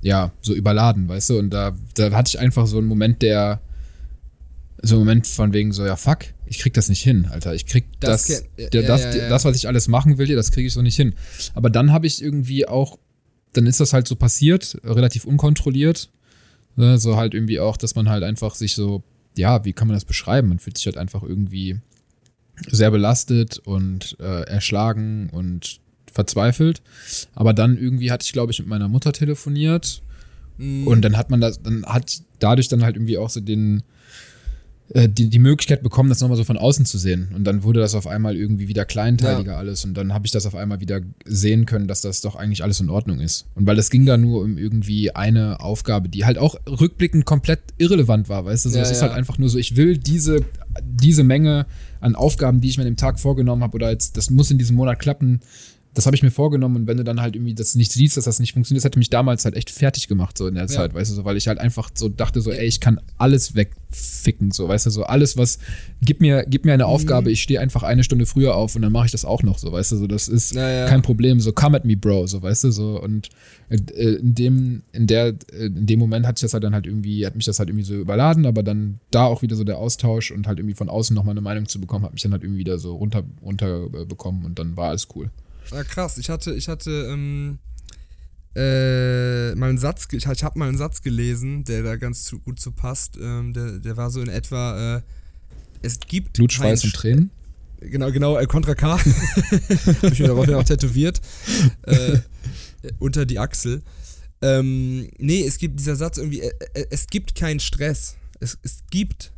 ja, 0.03 0.31
so 0.43 0.55
überladen, 0.55 1.09
weißt 1.09 1.31
du? 1.31 1.39
Und 1.39 1.51
da, 1.51 1.73
da 1.95 2.11
hatte 2.13 2.29
ich 2.29 2.39
einfach 2.39 2.67
so 2.67 2.77
einen 2.79 2.87
Moment, 2.87 3.23
der, 3.23 3.61
so 4.83 4.97
einen 4.97 5.05
Moment 5.05 5.27
von 5.27 5.53
wegen 5.53 5.73
so, 5.73 5.85
ja, 5.85 5.97
fuck, 5.97 6.19
ich 6.51 6.59
krieg 6.59 6.75
das 6.75 6.89
nicht 6.89 7.01
hin, 7.03 7.27
Alter. 7.31 7.55
Ich 7.55 7.65
krieg 7.65 7.85
Das 8.01 8.27
das, 8.27 8.43
kenn- 8.43 8.71
der, 8.71 8.83
ja, 8.83 8.89
das, 8.89 9.03
ja, 9.05 9.15
ja. 9.17 9.29
das, 9.29 9.45
was 9.45 9.57
ich 9.57 9.69
alles 9.69 9.87
machen 9.89 10.19
will, 10.19 10.27
das 10.35 10.51
kriege 10.51 10.67
ich 10.67 10.73
so 10.75 10.83
nicht 10.83 10.97
hin. 10.97 11.15
Aber 11.55 11.71
dann 11.71 11.93
habe 11.93 12.07
ich 12.09 12.21
irgendwie 12.23 12.67
auch, 12.67 12.99
dann 13.53 13.67
ist 13.67 13.79
das 13.81 13.93
halt 13.93 14.07
so 14.09 14.17
passiert, 14.17 14.77
relativ 14.85 15.25
unkontrolliert. 15.25 16.11
Ne? 16.77 16.99
So 16.99 17.17
halt 17.17 17.35
irgendwie 17.35 17.61
auch, 17.61 17.77
dass 17.77 17.95
man 17.95 18.09
halt 18.09 18.25
einfach 18.25 18.55
sich 18.57 18.75
so, 18.75 19.03
ja, 19.37 19.65
wie 19.65 19.73
kann 19.73 19.87
man 19.89 19.95
das 19.97 20.05
beschreiben? 20.05 20.49
Man 20.49 20.59
fühlt 20.59 20.77
sich 20.77 20.87
halt 20.87 20.97
einfach 20.97 21.23
irgendwie 21.23 21.79
sehr 22.69 22.91
belastet 22.91 23.59
und 23.61 24.17
äh, 24.21 24.43
erschlagen 24.43 25.31
und 25.31 25.79
verzweifelt. 26.13 26.83
Aber 27.35 27.53
dann 27.55 27.79
irgendwie 27.79 28.11
hatte 28.11 28.25
ich, 28.27 28.33
glaube 28.33 28.51
ich, 28.53 28.59
mit 28.59 28.67
meiner 28.69 28.89
Mutter 28.89 29.13
telefoniert 29.13 30.03
Mhm. 30.59 30.87
und 30.89 31.03
dann 31.03 31.17
hat 31.17 31.31
man 31.31 31.41
das, 31.41 31.63
dann 31.63 31.87
hat 31.87 32.23
dadurch 32.41 32.69
dann 32.69 32.83
halt 32.83 32.97
irgendwie 32.97 33.17
auch 33.19 33.31
so 33.31 33.41
den, 33.41 33.79
äh, 33.79 33.83
die, 34.93 35.29
die 35.29 35.39
Möglichkeit 35.39 35.83
bekommen, 35.85 36.09
das 36.09 36.21
nochmal 36.21 36.37
so 36.37 36.43
von 36.43 36.59
außen 36.59 36.85
zu 36.85 36.99
sehen. 36.99 37.29
Und 37.35 37.45
dann 37.45 37.63
wurde 37.63 37.79
das 37.79 37.95
auf 37.95 38.09
einmal 38.09 38.37
irgendwie 38.37 38.67
wieder 38.67 38.85
kleinteiliger 38.85 39.57
alles. 39.57 39.85
Und 39.85 39.95
dann 39.95 40.13
habe 40.13 40.27
ich 40.27 40.33
das 40.33 40.47
auf 40.47 40.57
einmal 40.57 40.81
wieder 40.81 41.01
sehen 41.25 41.65
können, 41.65 41.87
dass 41.87 42.01
das 42.01 42.21
doch 42.23 42.35
eigentlich 42.35 42.65
alles 42.65 42.81
in 42.81 42.91
Ordnung 42.91 43.21
ist. 43.21 43.47
Und 43.55 43.67
weil 43.67 43.79
es 43.79 43.91
ging 43.91 44.05
da 44.05 44.17
nur 44.17 44.43
um 44.43 44.59
irgendwie 44.59 45.15
eine 45.15 45.61
Aufgabe, 45.61 46.09
die 46.09 46.25
halt 46.25 46.39
auch 46.39 46.57
rückblickend 46.67 47.25
komplett 47.25 47.61
irrelevant 47.79 48.29
war, 48.29 48.45
weißt 48.45 48.65
du? 48.65 48.71
So, 48.71 48.77
Ja, 48.79 48.83
es 48.83 48.91
ist 48.91 49.01
ja. 49.01 49.09
halt 49.09 49.17
einfach 49.17 49.39
nur 49.39 49.49
so, 49.49 49.59
ich 49.59 49.77
will 49.77 49.97
diese, 49.97 50.45
diese 50.83 51.23
Menge 51.23 51.67
an 52.01 52.17
Aufgaben, 52.17 52.61
die 52.61 52.69
ich 52.69 52.77
mir 52.77 52.83
an 52.83 52.91
dem 52.91 52.97
Tag 52.97 53.21
vorgenommen 53.21 53.63
habe, 53.63 53.77
oder 53.77 53.91
jetzt, 53.91 54.17
das 54.17 54.31
muss 54.31 54.51
in 54.51 54.59
diesem 54.59 54.75
Monat 54.75 54.99
klappen, 54.99 55.41
das 55.95 56.07
habe 56.07 56.15
ich 56.15 56.23
mir 56.23 56.31
vorgenommen 56.31 56.77
und 56.77 56.87
wenn 56.87 56.97
du 56.99 57.03
dann 57.05 57.21
halt 57.21 57.35
irgendwie 57.35 57.55
das 57.55 57.75
nicht 57.75 57.91
siehst, 57.91 58.17
dass 58.17 58.25
das 58.25 58.39
nicht 58.39 58.53
funktioniert, 58.53 58.81
das 58.81 58.85
hätte 58.85 58.99
mich 59.01 59.11
damals 59.11 59.45
halt 59.45 59.57
echt 59.57 59.71
fertig 59.71 60.07
gemacht, 60.07 60.39
so 60.39 60.47
in 60.47 60.55
der 60.55 60.69
Zeit, 60.69 60.95
weißt 60.95 61.11
du, 61.11 61.15
so, 61.17 61.25
weil 61.25 61.37
ich 61.37 61.49
halt 61.49 61.59
einfach 61.59 61.91
so 61.95 62.09
dachte, 62.09 62.41
so, 62.41 62.53
ey, 62.53 62.65
ich 62.67 62.79
kann 62.81 63.01
alles 63.19 63.57
wegficken, 63.57 64.53
so, 64.53 64.69
weißt 64.69 64.87
du, 64.87 64.91
so, 64.91 65.03
alles, 65.03 65.37
was, 65.37 65.59
gib 66.01 66.21
mir, 66.21 66.45
gib 66.49 66.65
mir 66.65 66.75
eine 66.75 66.85
Mhm. 66.85 66.91
Aufgabe, 66.91 67.31
ich 67.33 67.43
stehe 67.43 67.59
einfach 67.61 67.83
eine 67.83 68.05
Stunde 68.05 68.27
früher 68.27 68.55
auf 68.55 68.77
und 68.77 68.83
dann 68.83 68.93
mache 68.93 69.07
ich 69.07 69.13
das 69.13 69.25
auch 69.25 69.43
noch, 69.43 69.59
so, 69.59 69.73
weißt 69.73 69.91
du, 69.93 69.97
so, 69.97 70.07
das 70.07 70.29
ist 70.29 70.55
Ja, 70.55 70.69
ja. 70.71 70.87
kein 70.87 71.03
Problem, 71.03 71.41
so, 71.41 71.53
come 71.53 71.77
at 71.77 71.85
me, 71.85 71.97
bro, 71.97 72.27
so, 72.29 72.41
weißt 72.41 72.65
du, 72.65 72.71
so, 72.71 73.01
und 73.03 73.29
äh, 73.69 73.77
in 74.15 74.35
dem, 74.37 74.83
in 74.93 75.09
der, 75.09 75.35
äh, 75.53 75.67
in 75.67 75.87
dem 75.87 75.99
Moment 75.99 76.25
hat 76.25 76.39
sich 76.39 76.47
das 76.47 76.53
halt 76.55 76.63
dann 76.63 76.75
halt 76.75 76.87
irgendwie, 76.87 77.27
hat 77.27 77.35
mich 77.35 77.47
das 77.47 77.59
halt 77.59 77.69
irgendwie 77.69 77.85
so 77.85 77.95
überladen, 77.95 78.47
aber 78.47 78.63
dann 78.63 79.01
da 79.11 79.25
auch 79.25 79.43
wieder 79.43 79.57
so 79.57 79.65
der 79.65 79.79
Austausch 79.79 80.31
und 80.31 80.47
halt 80.47 80.59
irgendwie 80.61 80.77
von 80.77 80.89
außen 80.89 81.15
nochmal 81.17 81.33
eine 81.33 81.41
Meinung 81.41 81.67
zu 81.67 81.81
bekommen, 81.81 82.05
hat 82.05 82.13
mich 82.13 82.23
dann 82.23 82.31
halt 82.33 82.45
irgendwie 82.45 82.61
wieder 82.61 82.79
so 82.79 82.95
runter, 82.95 83.25
runter 83.43 83.87
äh, 83.93 84.07
und 84.45 84.59
dann 84.59 84.77
war 84.77 84.91
alles 84.91 85.09
cool. 85.17 85.31
Ja, 85.71 85.85
krass. 85.85 86.19
Ich 86.19 86.31
hatte, 86.31 86.55
ich 86.55 86.69
hatte 86.69 86.91
ähm, 87.11 87.59
äh, 88.55 89.55
mal 89.55 89.69
einen 89.69 89.79
Satz, 89.79 90.09
ich, 90.13 90.27
ich 90.27 90.45
habe 90.45 90.59
mal 90.59 90.69
einen 90.69 90.79
Satz 90.79 91.03
gelesen, 91.03 91.65
der 91.65 91.83
da 91.83 91.97
ganz 91.97 92.25
zu, 92.25 92.41
gut 92.41 92.61
zu 92.61 92.73
passt. 92.73 93.17
Ähm, 93.21 93.53
der, 93.53 93.79
der 93.79 93.97
war 93.97 94.11
so 94.11 94.21
in 94.21 94.29
etwa, 94.29 94.97
äh, 94.97 95.03
es 95.83 96.01
gibt 96.01 96.35
Blut, 96.35 96.53
Schweiß 96.53 96.85
und 96.85 96.95
Tränen. 96.95 97.31
Genau, 97.81 98.11
genau, 98.13 98.37
äh, 98.37 98.47
Contra 98.47 98.75
K. 98.75 98.99
Hab 98.99 100.13
ich 100.13 100.19
mir 100.19 100.29
daraufhin 100.29 100.55
auch 100.55 100.65
tätowiert. 100.65 101.21
Äh, 101.83 102.19
unter 102.99 103.25
die 103.25 103.39
Achsel. 103.39 103.83
Ähm, 104.43 105.09
nee, 105.19 105.45
es 105.47 105.59
gibt 105.59 105.79
dieser 105.79 105.97
Satz 105.97 106.19
irgendwie, 106.19 106.41
äh, 106.41 106.53
äh, 106.75 106.87
es 106.91 107.07
gibt 107.07 107.35
keinen 107.35 107.61
Stress. 107.61 108.17
Es, 108.41 108.59
es 108.63 108.85
gibt 108.91 109.33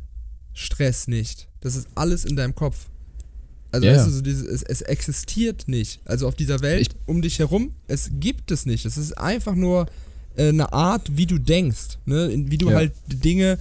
Stress 0.53 1.07
nicht. 1.07 1.47
Das 1.61 1.75
ist 1.75 1.87
alles 1.95 2.25
in 2.25 2.35
deinem 2.35 2.55
Kopf. 2.55 2.87
Also 3.73 3.85
Ja, 3.87 3.95
weißt 3.95 4.07
du, 4.07 4.11
so 4.11 4.21
dieses, 4.21 4.45
es, 4.45 4.63
es 4.63 4.81
existiert 4.81 5.67
nicht. 5.67 5.99
Also 6.05 6.27
auf 6.27 6.35
dieser 6.35 6.61
Welt 6.61 6.81
Ich- 6.81 6.89
um 7.07 7.21
dich 7.21 7.39
herum, 7.39 7.73
es 7.87 8.09
gibt 8.13 8.51
es 8.51 8.65
nicht. 8.65 8.85
Es 8.85 8.97
ist 8.97 9.17
einfach 9.17 9.55
nur 9.55 9.87
äh, 10.35 10.49
eine 10.49 10.71
Art, 10.73 11.17
wie 11.17 11.25
du 11.25 11.37
denkst. 11.39 11.97
Ne? 12.05 12.27
In- 12.31 12.49
Wie 12.51 12.57
du 12.57 12.69
Ja. 12.69 12.75
halt 12.77 12.93
Dinge 13.07 13.57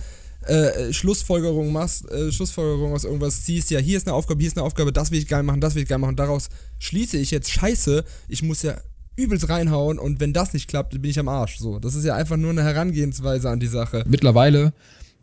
äh, 0.46 0.92
Schlussfolgerungen 0.92 1.72
machst, 1.72 2.10
äh, 2.10 2.32
Schlussfolgerungen 2.32 2.94
aus 2.94 3.04
irgendwas 3.04 3.44
ziehst, 3.44 3.70
ja, 3.70 3.78
hier 3.78 3.96
ist 3.96 4.06
eine 4.08 4.14
Aufgabe, 4.14 4.40
hier 4.40 4.48
ist 4.48 4.56
eine 4.56 4.64
Aufgabe, 4.66 4.92
das 4.92 5.10
will 5.12 5.18
ich 5.18 5.28
geil 5.28 5.42
machen, 5.44 5.60
das 5.60 5.74
will 5.76 5.82
ich 5.84 5.88
geil 5.88 5.98
machen, 5.98 6.16
daraus 6.16 6.48
schließe 6.80 7.16
ich 7.18 7.30
jetzt 7.30 7.48
Scheiße, 7.50 8.04
ich 8.28 8.42
muss 8.42 8.62
ja 8.62 8.76
übelst 9.14 9.48
reinhauen 9.48 9.98
und 10.00 10.18
wenn 10.18 10.32
das 10.32 10.52
nicht 10.52 10.66
klappt, 10.68 10.92
bin 11.00 11.04
ich 11.10 11.18
am 11.20 11.28
Arsch. 11.28 11.58
So, 11.58 11.78
das 11.78 11.94
ist 11.94 12.04
ja 12.04 12.16
einfach 12.16 12.36
nur 12.36 12.50
eine 12.50 12.64
Herangehensweise 12.64 13.50
an 13.50 13.60
die 13.60 13.66
Sache. 13.68 14.04
Mittlerweile, 14.08 14.72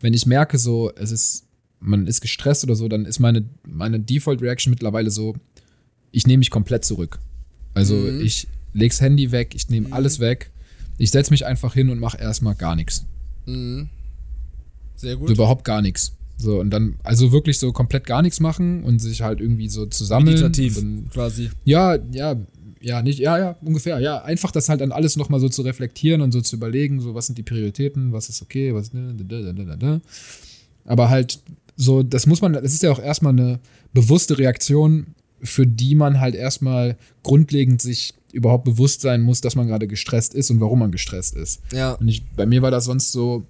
wenn 0.00 0.14
ich 0.14 0.24
merke, 0.24 0.56
so, 0.58 0.90
es 0.96 1.10
ist, 1.10 1.44
man 1.80 2.06
ist 2.06 2.20
gestresst 2.20 2.62
oder 2.64 2.74
so, 2.76 2.88
dann 2.88 3.06
ist 3.06 3.18
meine, 3.18 3.44
meine 3.66 3.98
Default-Reaction 4.00 4.70
mittlerweile 4.70 5.10
so, 5.10 5.34
ich 6.12 6.26
nehme 6.26 6.38
mich 6.38 6.50
komplett 6.50 6.84
zurück. 6.84 7.18
Also 7.74 7.94
Mhm. 7.94 8.20
ich 8.20 8.46
leg's 8.74 9.00
Handy 9.00 9.32
weg, 9.32 9.54
ich 9.54 9.68
nehme 9.70 9.92
alles 9.92 10.20
weg, 10.20 10.50
ich 10.98 11.10
setze 11.10 11.30
mich 11.30 11.46
einfach 11.46 11.74
hin 11.74 11.88
und 11.90 11.98
mache 11.98 12.18
erstmal 12.18 12.54
gar 12.54 12.76
nichts. 12.76 13.04
Mhm. 13.46 13.88
Sehr 14.96 15.16
gut. 15.16 15.28
So 15.28 15.34
überhaupt 15.34 15.64
gar 15.64 15.80
nichts. 15.82 16.12
So, 16.36 16.58
und 16.60 16.70
dann, 16.70 16.96
also 17.02 17.32
wirklich 17.32 17.58
so 17.58 17.70
komplett 17.72 18.06
gar 18.06 18.22
nichts 18.22 18.40
machen 18.40 18.82
und 18.82 18.98
sich 18.98 19.22
halt 19.22 19.40
irgendwie 19.40 19.68
so 19.68 19.86
zusammen. 19.86 20.26
Meditativ 20.26 20.78
Und 20.78 20.82
dann, 21.02 21.10
quasi. 21.10 21.50
ja, 21.64 21.98
ja, 22.12 22.36
ja, 22.82 23.02
nicht, 23.02 23.18
ja, 23.18 23.38
ja, 23.38 23.56
ungefähr. 23.62 23.98
Ja, 24.00 24.22
einfach 24.22 24.50
das 24.50 24.68
halt 24.70 24.80
dann 24.80 24.90
alles 24.92 25.16
nochmal 25.16 25.38
so 25.38 25.50
zu 25.50 25.60
reflektieren 25.62 26.22
und 26.22 26.32
so 26.32 26.40
zu 26.40 26.56
überlegen, 26.56 27.00
so 27.00 27.14
was 27.14 27.26
sind 27.26 27.36
die 27.36 27.42
Prioritäten, 27.42 28.12
was 28.12 28.28
ist 28.30 28.40
okay, 28.40 28.74
was, 28.74 28.92
ne, 28.94 29.14
da, 29.16 29.52
da, 29.52 29.76
da. 29.76 30.00
Aber 30.86 31.10
halt 31.10 31.40
so, 31.80 32.02
das 32.02 32.26
muss 32.26 32.42
man, 32.42 32.52
das 32.52 32.74
ist 32.74 32.82
ja 32.82 32.92
auch 32.92 33.00
erstmal 33.00 33.32
eine 33.32 33.58
bewusste 33.94 34.36
Reaktion, 34.36 35.14
für 35.42 35.66
die 35.66 35.94
man 35.94 36.20
halt 36.20 36.34
erstmal 36.34 36.98
grundlegend 37.22 37.80
sich 37.80 38.14
überhaupt 38.32 38.64
bewusst 38.64 39.00
sein 39.00 39.22
muss, 39.22 39.40
dass 39.40 39.56
man 39.56 39.66
gerade 39.66 39.86
gestresst 39.86 40.34
ist 40.34 40.50
und 40.50 40.60
warum 40.60 40.80
man 40.80 40.92
gestresst 40.92 41.34
ist. 41.34 41.62
Ja. 41.72 41.92
Und 41.92 42.08
ich, 42.08 42.22
bei 42.36 42.44
mir 42.44 42.60
war 42.60 42.70
das 42.70 42.84
sonst 42.84 43.12
so 43.12 43.46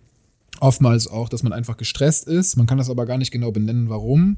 oftmals 0.60 1.08
auch, 1.08 1.28
dass 1.28 1.42
man 1.42 1.52
einfach 1.52 1.76
gestresst 1.76 2.28
ist. 2.28 2.56
Man 2.56 2.66
kann 2.66 2.78
das 2.78 2.88
aber 2.88 3.04
gar 3.04 3.18
nicht 3.18 3.32
genau 3.32 3.50
benennen, 3.50 3.88
warum. 3.88 4.36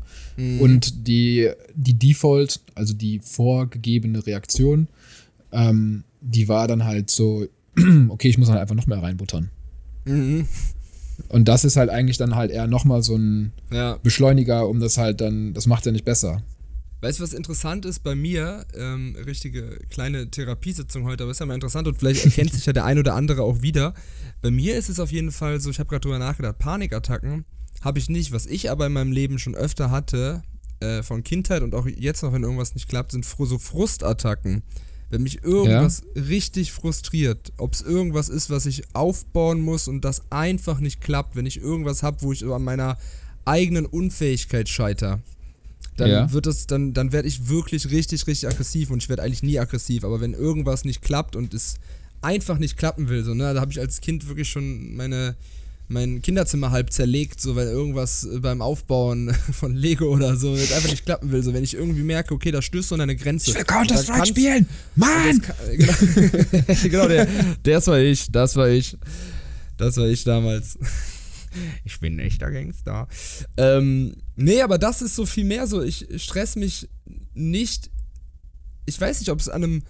Und 0.61 1.07
die, 1.07 1.51
die 1.75 1.95
Default, 1.95 2.61
also 2.75 2.95
die 2.95 3.19
vorgegebene 3.19 4.27
Reaktion, 4.27 4.89
ähm, 5.53 6.05
die 6.23 6.49
war 6.49 6.67
dann 6.67 6.85
halt 6.85 7.11
so, 7.11 7.47
okay, 8.09 8.29
ich 8.29 8.39
muss 8.39 8.49
halt 8.49 8.61
einfach 8.61 8.75
noch 8.75 8.87
mehr 8.87 9.03
reinbuttern. 9.03 9.51
Mhm. 10.07 10.47
Und 11.33 11.49
das 11.49 11.65
ist 11.65 11.77
halt 11.77 11.91
eigentlich 11.91 12.19
dann 12.19 12.37
halt 12.37 12.51
eher 12.51 12.67
nochmal 12.67 13.03
so 13.03 13.17
ein 13.17 13.53
Ja. 13.71 13.99
Beschleuniger, 14.03 14.69
um 14.69 14.79
das 14.79 14.99
halt 14.99 15.21
dann, 15.21 15.55
das 15.55 15.67
macht 15.67 15.87
ja 15.87 15.93
nicht 15.93 16.05
besser. 16.05 16.43
Weißt 17.01 17.19
du, 17.19 17.25
was 17.25 17.33
interessant 17.33 17.85
ist 17.85 18.05
bei 18.05 18.15
mir? 18.15 18.65
Ähm, 18.77 19.17
richtige 19.27 19.81
kleine 19.91 20.31
Therapiesitzung 20.31 21.05
heute, 21.05 21.25
aber 21.25 21.33
ist 21.33 21.41
ja 21.41 21.47
mal 21.47 21.55
interessant 21.55 21.89
und 21.89 21.99
vielleicht 21.99 22.25
erkennt 22.25 22.53
sich 22.53 22.65
ja 22.67 22.73
der 22.73 22.85
ein 22.85 22.99
oder 22.99 23.15
andere 23.15 23.43
auch 23.43 23.61
wieder. 23.61 23.95
Bei 24.41 24.53
mir 24.53 24.77
ist 24.77 24.89
es 24.89 25.01
auf 25.01 25.11
jeden 25.11 25.33
Fall 25.33 25.61
so, 25.61 25.71
ich 25.71 25.81
habe 25.81 25.89
gerade 25.89 26.03
drüber 26.03 26.21
nachgedacht, 26.21 26.59
Panikattacken 26.59 27.45
habe 27.81 27.99
ich 27.99 28.09
nicht. 28.09 28.31
Was 28.31 28.47
ich 28.47 28.71
aber 28.71 28.87
in 28.87 28.93
meinem 28.93 29.11
Leben 29.11 29.39
schon 29.39 29.57
öfter 29.57 29.91
hatte, 29.91 30.43
äh, 30.81 31.03
von 31.03 31.25
Kindheit 31.25 31.63
und 31.63 31.75
auch 31.75 31.87
jetzt 31.87 32.23
noch, 32.23 32.33
wenn 32.33 32.43
irgendwas 32.43 32.75
nicht 32.75 32.89
klappt, 32.89 33.13
sind 33.13 33.25
so 33.25 33.59
Frustattacken. 33.59 34.63
Wenn 35.13 35.23
mich 35.25 35.45
irgendwas 35.45 36.03
richtig 36.17 36.73
frustriert, 36.73 37.53
ob 37.59 37.75
es 37.75 37.83
irgendwas 37.83 38.31
ist, 38.31 38.49
was 38.49 38.65
ich 38.65 38.83
aufbauen 38.95 39.61
muss 39.61 39.87
und 39.87 40.07
das 40.07 40.23
einfach 40.31 40.81
nicht 40.81 41.03
klappt, 41.03 41.37
wenn 41.37 41.45
ich 41.45 41.61
irgendwas 41.61 42.03
habe, 42.03 42.23
wo 42.23 42.33
ich 42.33 42.43
an 42.47 42.65
meiner 42.65 42.97
eigenen 43.45 43.85
Unfähigkeit 43.85 44.71
scheiter, 44.71 45.21
dann 45.99 46.09
Ja. 46.11 46.33
wird 46.33 46.47
es, 46.47 46.67
dann, 46.67 46.95
dann 46.95 47.13
werde 47.13 47.29
ich 47.29 47.51
wirklich 47.51 47.91
richtig, 47.91 48.27
richtig 48.27 48.49
aggressiv 48.49 48.91
und 48.91 49.03
ich 49.03 49.11
werde 49.11 49.23
eigentlich 49.23 49.43
nie 49.43 49.59
aggressiv. 49.59 50.05
Aber 50.05 50.23
wenn 50.23 50.33
irgendwas 50.33 50.87
nicht 50.87 51.03
klappt 51.03 51.37
und 51.37 51.53
es 51.53 51.75
einfach 52.23 52.57
nicht 52.59 52.79
klappen 52.79 53.11
will, 53.11 53.23
so, 53.23 53.35
ne, 53.35 53.53
da 53.53 53.61
habe 53.61 53.71
ich 53.71 53.81
als 53.81 54.01
Kind 54.01 54.27
wirklich 54.29 54.49
schon 54.49 54.95
meine, 54.97 55.37
mein 55.93 56.23
Kinderzimmer 56.23 56.71
halb 56.71 56.93
zerlegt, 56.93 57.41
so 57.41 57.57
wenn 57.57 57.69
irgendwas 57.69 58.27
beim 58.41 58.63
Aufbauen 58.63 59.35
von 59.53 59.75
Lego 59.75 60.07
oder 60.07 60.37
so 60.37 60.55
jetzt 60.55 60.73
einfach 60.73 60.91
nicht 60.91 61.05
klappen 61.05 61.31
will. 61.31 61.43
So 61.43 61.53
wenn 61.53 61.65
ich 61.65 61.75
irgendwie 61.75 62.03
merke, 62.03 62.35
okay, 62.35 62.51
da 62.51 62.63
stößt 62.63 62.89
so 62.89 62.95
an 62.95 63.03
eine 63.03 63.17
Grenze. 63.17 63.51
Ich 63.51 63.57
will 63.57 63.65
Counter-Strike 63.65 64.27
spielen! 64.27 64.69
Mann! 64.97 65.43
Genau, 65.73 66.73
genau 66.83 67.09
der, 67.09 67.27
das 67.63 67.87
war 67.87 67.99
ich, 67.99 68.31
das 68.31 68.57
war 68.57 68.69
ich. 68.69 68.97
Das 69.77 69.97
war 69.97 70.07
ich 70.07 70.25
damals. 70.25 70.79
Ich 71.85 71.99
bin 72.01 72.17
ein 72.17 72.19
echter 72.21 72.51
Gangster. 72.51 73.09
Ähm, 73.57 74.15
nee, 74.37 74.61
aber 74.61 74.79
das 74.79 75.03
ist 75.03 75.17
so 75.17 75.27
viel 75.27 75.45
mehr 75.45 75.67
so. 75.67 75.83
Ich 75.83 76.07
stress 76.17 76.57
mich 76.57 76.89
nicht. 77.35 77.91
Ich 78.87 79.01
weiß 79.01 79.21
nicht, 79.21 79.31
ob 79.31 79.41
es 79.41 79.49
an 79.49 79.65
einem, 79.65 79.83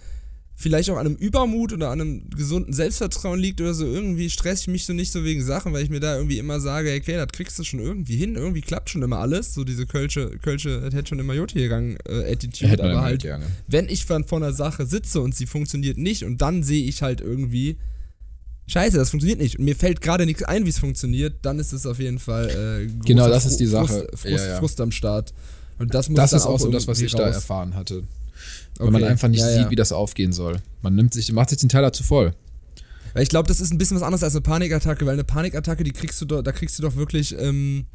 vielleicht 0.55 0.89
auch 0.89 0.97
an 0.97 1.07
einem 1.07 1.15
Übermut 1.15 1.73
oder 1.73 1.89
an 1.89 1.99
einem 1.99 2.29
gesunden 2.29 2.73
Selbstvertrauen 2.73 3.39
liegt 3.39 3.59
oder 3.59 3.73
so. 3.73 3.85
Irgendwie 3.85 4.29
stress 4.29 4.61
ich 4.61 4.67
mich 4.67 4.85
so 4.85 4.93
nicht 4.93 5.11
so 5.11 5.23
wegen 5.23 5.43
Sachen, 5.43 5.73
weil 5.73 5.83
ich 5.83 5.89
mir 5.89 5.99
da 5.99 6.15
irgendwie 6.15 6.37
immer 6.37 6.59
sage, 6.59 6.95
okay, 6.95 7.15
das 7.15 7.27
kriegst 7.33 7.57
du 7.59 7.63
schon 7.63 7.79
irgendwie 7.79 8.15
hin. 8.15 8.35
Irgendwie 8.35 8.61
klappt 8.61 8.89
schon 8.89 9.01
immer 9.01 9.17
alles. 9.19 9.53
So 9.53 9.63
diese 9.63 9.85
Kölsche, 9.85 10.29
Kölsche, 10.41 10.81
das 10.81 10.93
hätte 10.93 11.09
schon 11.09 11.19
immer 11.19 11.33
Joti 11.33 11.59
gegangen, 11.59 11.97
äh, 12.07 12.31
Attitude. 12.31 12.69
Hätte 12.69 12.83
aber 12.83 13.01
halt 13.01 13.23
gerne. 13.23 13.45
wenn 13.67 13.89
ich 13.89 14.05
dann 14.05 14.23
vor 14.25 14.37
einer 14.37 14.53
Sache 14.53 14.85
sitze 14.85 15.21
und 15.21 15.35
sie 15.35 15.47
funktioniert 15.47 15.97
nicht 15.97 16.23
und 16.23 16.41
dann 16.41 16.63
sehe 16.63 16.85
ich 16.85 17.01
halt 17.01 17.19
irgendwie, 17.19 17.77
scheiße, 18.67 18.95
das 18.97 19.09
funktioniert 19.09 19.39
nicht 19.39 19.57
und 19.59 19.65
mir 19.65 19.75
fällt 19.75 20.01
gerade 20.01 20.25
nichts 20.25 20.43
ein, 20.43 20.65
wie 20.65 20.69
es 20.69 20.79
funktioniert, 20.79 21.37
dann 21.41 21.59
ist 21.59 21.73
es 21.73 21.85
auf 21.85 21.99
jeden 21.99 22.19
Fall 22.19 22.49
äh, 22.85 22.87
Genau, 23.05 23.27
das 23.27 23.45
ist 23.45 23.57
die 23.57 23.67
Frust, 23.67 23.91
Sache. 23.93 24.07
Frust, 24.15 24.25
Ja, 24.45 24.47
ja. 24.47 24.59
Frust 24.59 24.79
am 24.79 24.91
Start. 24.91 25.33
Und 25.79 25.93
das 25.93 26.07
muss 26.09 26.17
Das 26.17 26.31
da 26.31 26.37
ist 26.37 26.45
auch 26.45 26.59
so 26.59 26.69
das, 26.71 26.87
was 26.87 27.01
ich 27.01 27.11
da 27.11 27.25
raus. 27.25 27.35
erfahren 27.35 27.73
hatte. 27.75 28.03
Weil 28.79 28.91
man 28.91 29.01
Okay, 29.03 29.11
einfach 29.11 29.27
nicht 29.27 29.39
ja, 29.41 29.47
sieht, 29.49 29.61
ja. 29.63 29.69
wie 29.71 29.75
das 29.75 29.91
aufgehen 29.91 30.33
soll. 30.33 30.57
Man 30.81 30.95
nimmt 30.95 31.13
sich, 31.13 31.31
macht 31.31 31.49
sich 31.49 31.59
den 31.59 31.69
Teller 31.69 31.93
zu 31.93 32.03
voll. 32.03 32.33
Weil 33.13 33.23
ich 33.23 33.29
glaube, 33.29 33.47
das 33.47 33.61
ist 33.61 33.71
ein 33.71 33.77
bisschen 33.77 33.95
was 33.97 34.03
anderes 34.03 34.23
als 34.23 34.33
eine 34.33 34.41
Panikattacke, 34.41 35.05
weil 35.05 35.13
eine 35.13 35.23
Panikattacke, 35.23 35.83
die 35.83 35.91
kriegst 35.91 36.19
du 36.21 36.25
doch, 36.25 36.41
da 36.41 36.51
kriegst 36.51 36.79
du 36.79 36.83
doch 36.83 36.95
wirklich, 36.95 37.35
ähm, 37.39 37.85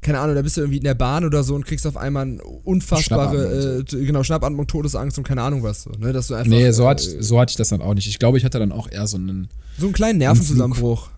keine 0.00 0.18
Ahnung, 0.18 0.34
da 0.34 0.42
bist 0.42 0.56
du 0.56 0.62
irgendwie 0.62 0.78
in 0.78 0.84
der 0.84 0.94
Bahn 0.94 1.24
oder 1.24 1.44
so 1.44 1.54
und 1.54 1.66
kriegst 1.66 1.86
auf 1.86 1.96
einmal 1.98 2.22
eine 2.22 2.42
unfassbare, 2.42 3.78
äh, 3.80 3.84
t- 3.84 4.04
genau, 4.04 4.22
Schnappatmung, 4.24 4.66
Todesangst 4.66 5.18
und 5.18 5.24
keine 5.24 5.42
Ahnung 5.42 5.62
was. 5.62 5.82
So, 5.82 5.90
ne? 5.90 6.12
Dass 6.12 6.28
du 6.28 6.34
einfach, 6.34 6.48
Nee, 6.48 6.70
so, 6.72 6.84
äh, 6.84 6.86
hat, 6.88 7.00
so 7.00 7.38
hatte 7.38 7.50
ich 7.50 7.56
das 7.56 7.68
dann 7.68 7.82
auch 7.82 7.94
nicht. 7.94 8.08
Ich 8.08 8.18
glaube, 8.18 8.38
ich 8.38 8.44
hatte 8.44 8.58
dann 8.58 8.72
auch 8.72 8.90
eher 8.90 9.06
so 9.06 9.18
einen. 9.18 9.48
so 9.78 9.86
einen 9.86 9.92
kleinen 9.92 10.18
Nervenzusammenbruch. 10.18 11.10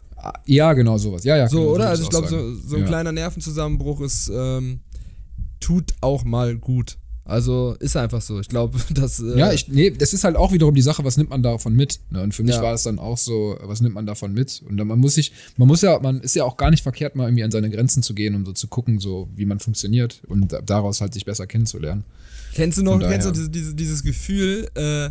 Ja, 0.46 0.72
genau, 0.72 0.98
sowas. 0.98 1.22
Ja, 1.24 1.36
ja. 1.36 1.48
So, 1.48 1.60
genau, 1.60 1.72
oder? 1.74 1.88
Also 1.90 2.02
ich 2.02 2.08
glaube, 2.10 2.28
so, 2.28 2.54
so 2.56 2.76
ein 2.76 2.82
ja. 2.82 2.88
kleiner 2.88 3.12
Nervenzusammenbruch 3.12 4.00
ist, 4.00 4.30
ähm, 4.34 4.80
tut 5.60 5.94
auch 6.00 6.24
mal 6.24 6.56
gut. 6.56 6.96
Also 7.26 7.74
ist 7.80 7.96
einfach 7.96 8.20
so. 8.20 8.38
Ich 8.40 8.48
glaube, 8.48 8.78
dass. 8.94 9.18
Äh, 9.20 9.38
Ja, 9.38 9.52
ich, 9.52 9.68
nee, 9.68 9.90
das 9.90 10.12
ist 10.12 10.24
halt 10.24 10.36
auch 10.36 10.52
wiederum 10.52 10.74
die 10.74 10.82
Sache, 10.82 11.04
was 11.04 11.16
nimmt 11.16 11.30
man 11.30 11.42
davon 11.42 11.74
mit? 11.74 12.00
Ne? 12.10 12.20
Und 12.22 12.34
für 12.34 12.42
mich 12.42 12.56
Ja. 12.56 12.62
war 12.62 12.74
es 12.74 12.82
dann 12.82 12.98
auch 12.98 13.16
so, 13.16 13.56
was 13.62 13.80
nimmt 13.80 13.94
man 13.94 14.04
davon 14.06 14.32
mit? 14.34 14.62
Und 14.68 14.76
dann, 14.76 14.86
man 14.88 14.98
muss 14.98 15.14
sich, 15.14 15.32
man 15.56 15.66
muss 15.68 15.80
ja, 15.80 15.98
man 16.00 16.20
ist 16.20 16.34
ja 16.36 16.44
auch 16.44 16.56
gar 16.58 16.70
nicht 16.70 16.82
verkehrt, 16.82 17.16
mal 17.16 17.24
irgendwie 17.28 17.44
an 17.44 17.50
seine 17.50 17.70
Grenzen 17.70 18.02
zu 18.02 18.12
gehen, 18.14 18.34
um 18.34 18.44
so 18.44 18.52
zu 18.52 18.68
gucken, 18.68 18.98
so 18.98 19.28
wie 19.34 19.46
man 19.46 19.58
funktioniert 19.58 20.20
und 20.28 20.52
da- 20.52 20.60
daraus 20.60 21.00
halt 21.00 21.14
sich 21.14 21.24
besser 21.24 21.46
kennenzulernen. 21.46 22.04
Kennst 22.54 22.76
du 22.78 22.82
noch, 22.82 23.00
kennst 23.00 23.26
du 23.26 23.32
diese, 23.32 23.48
diese, 23.50 23.74
dieses 23.74 24.02
Gefühl, 24.02 24.68
äh, 24.74 25.10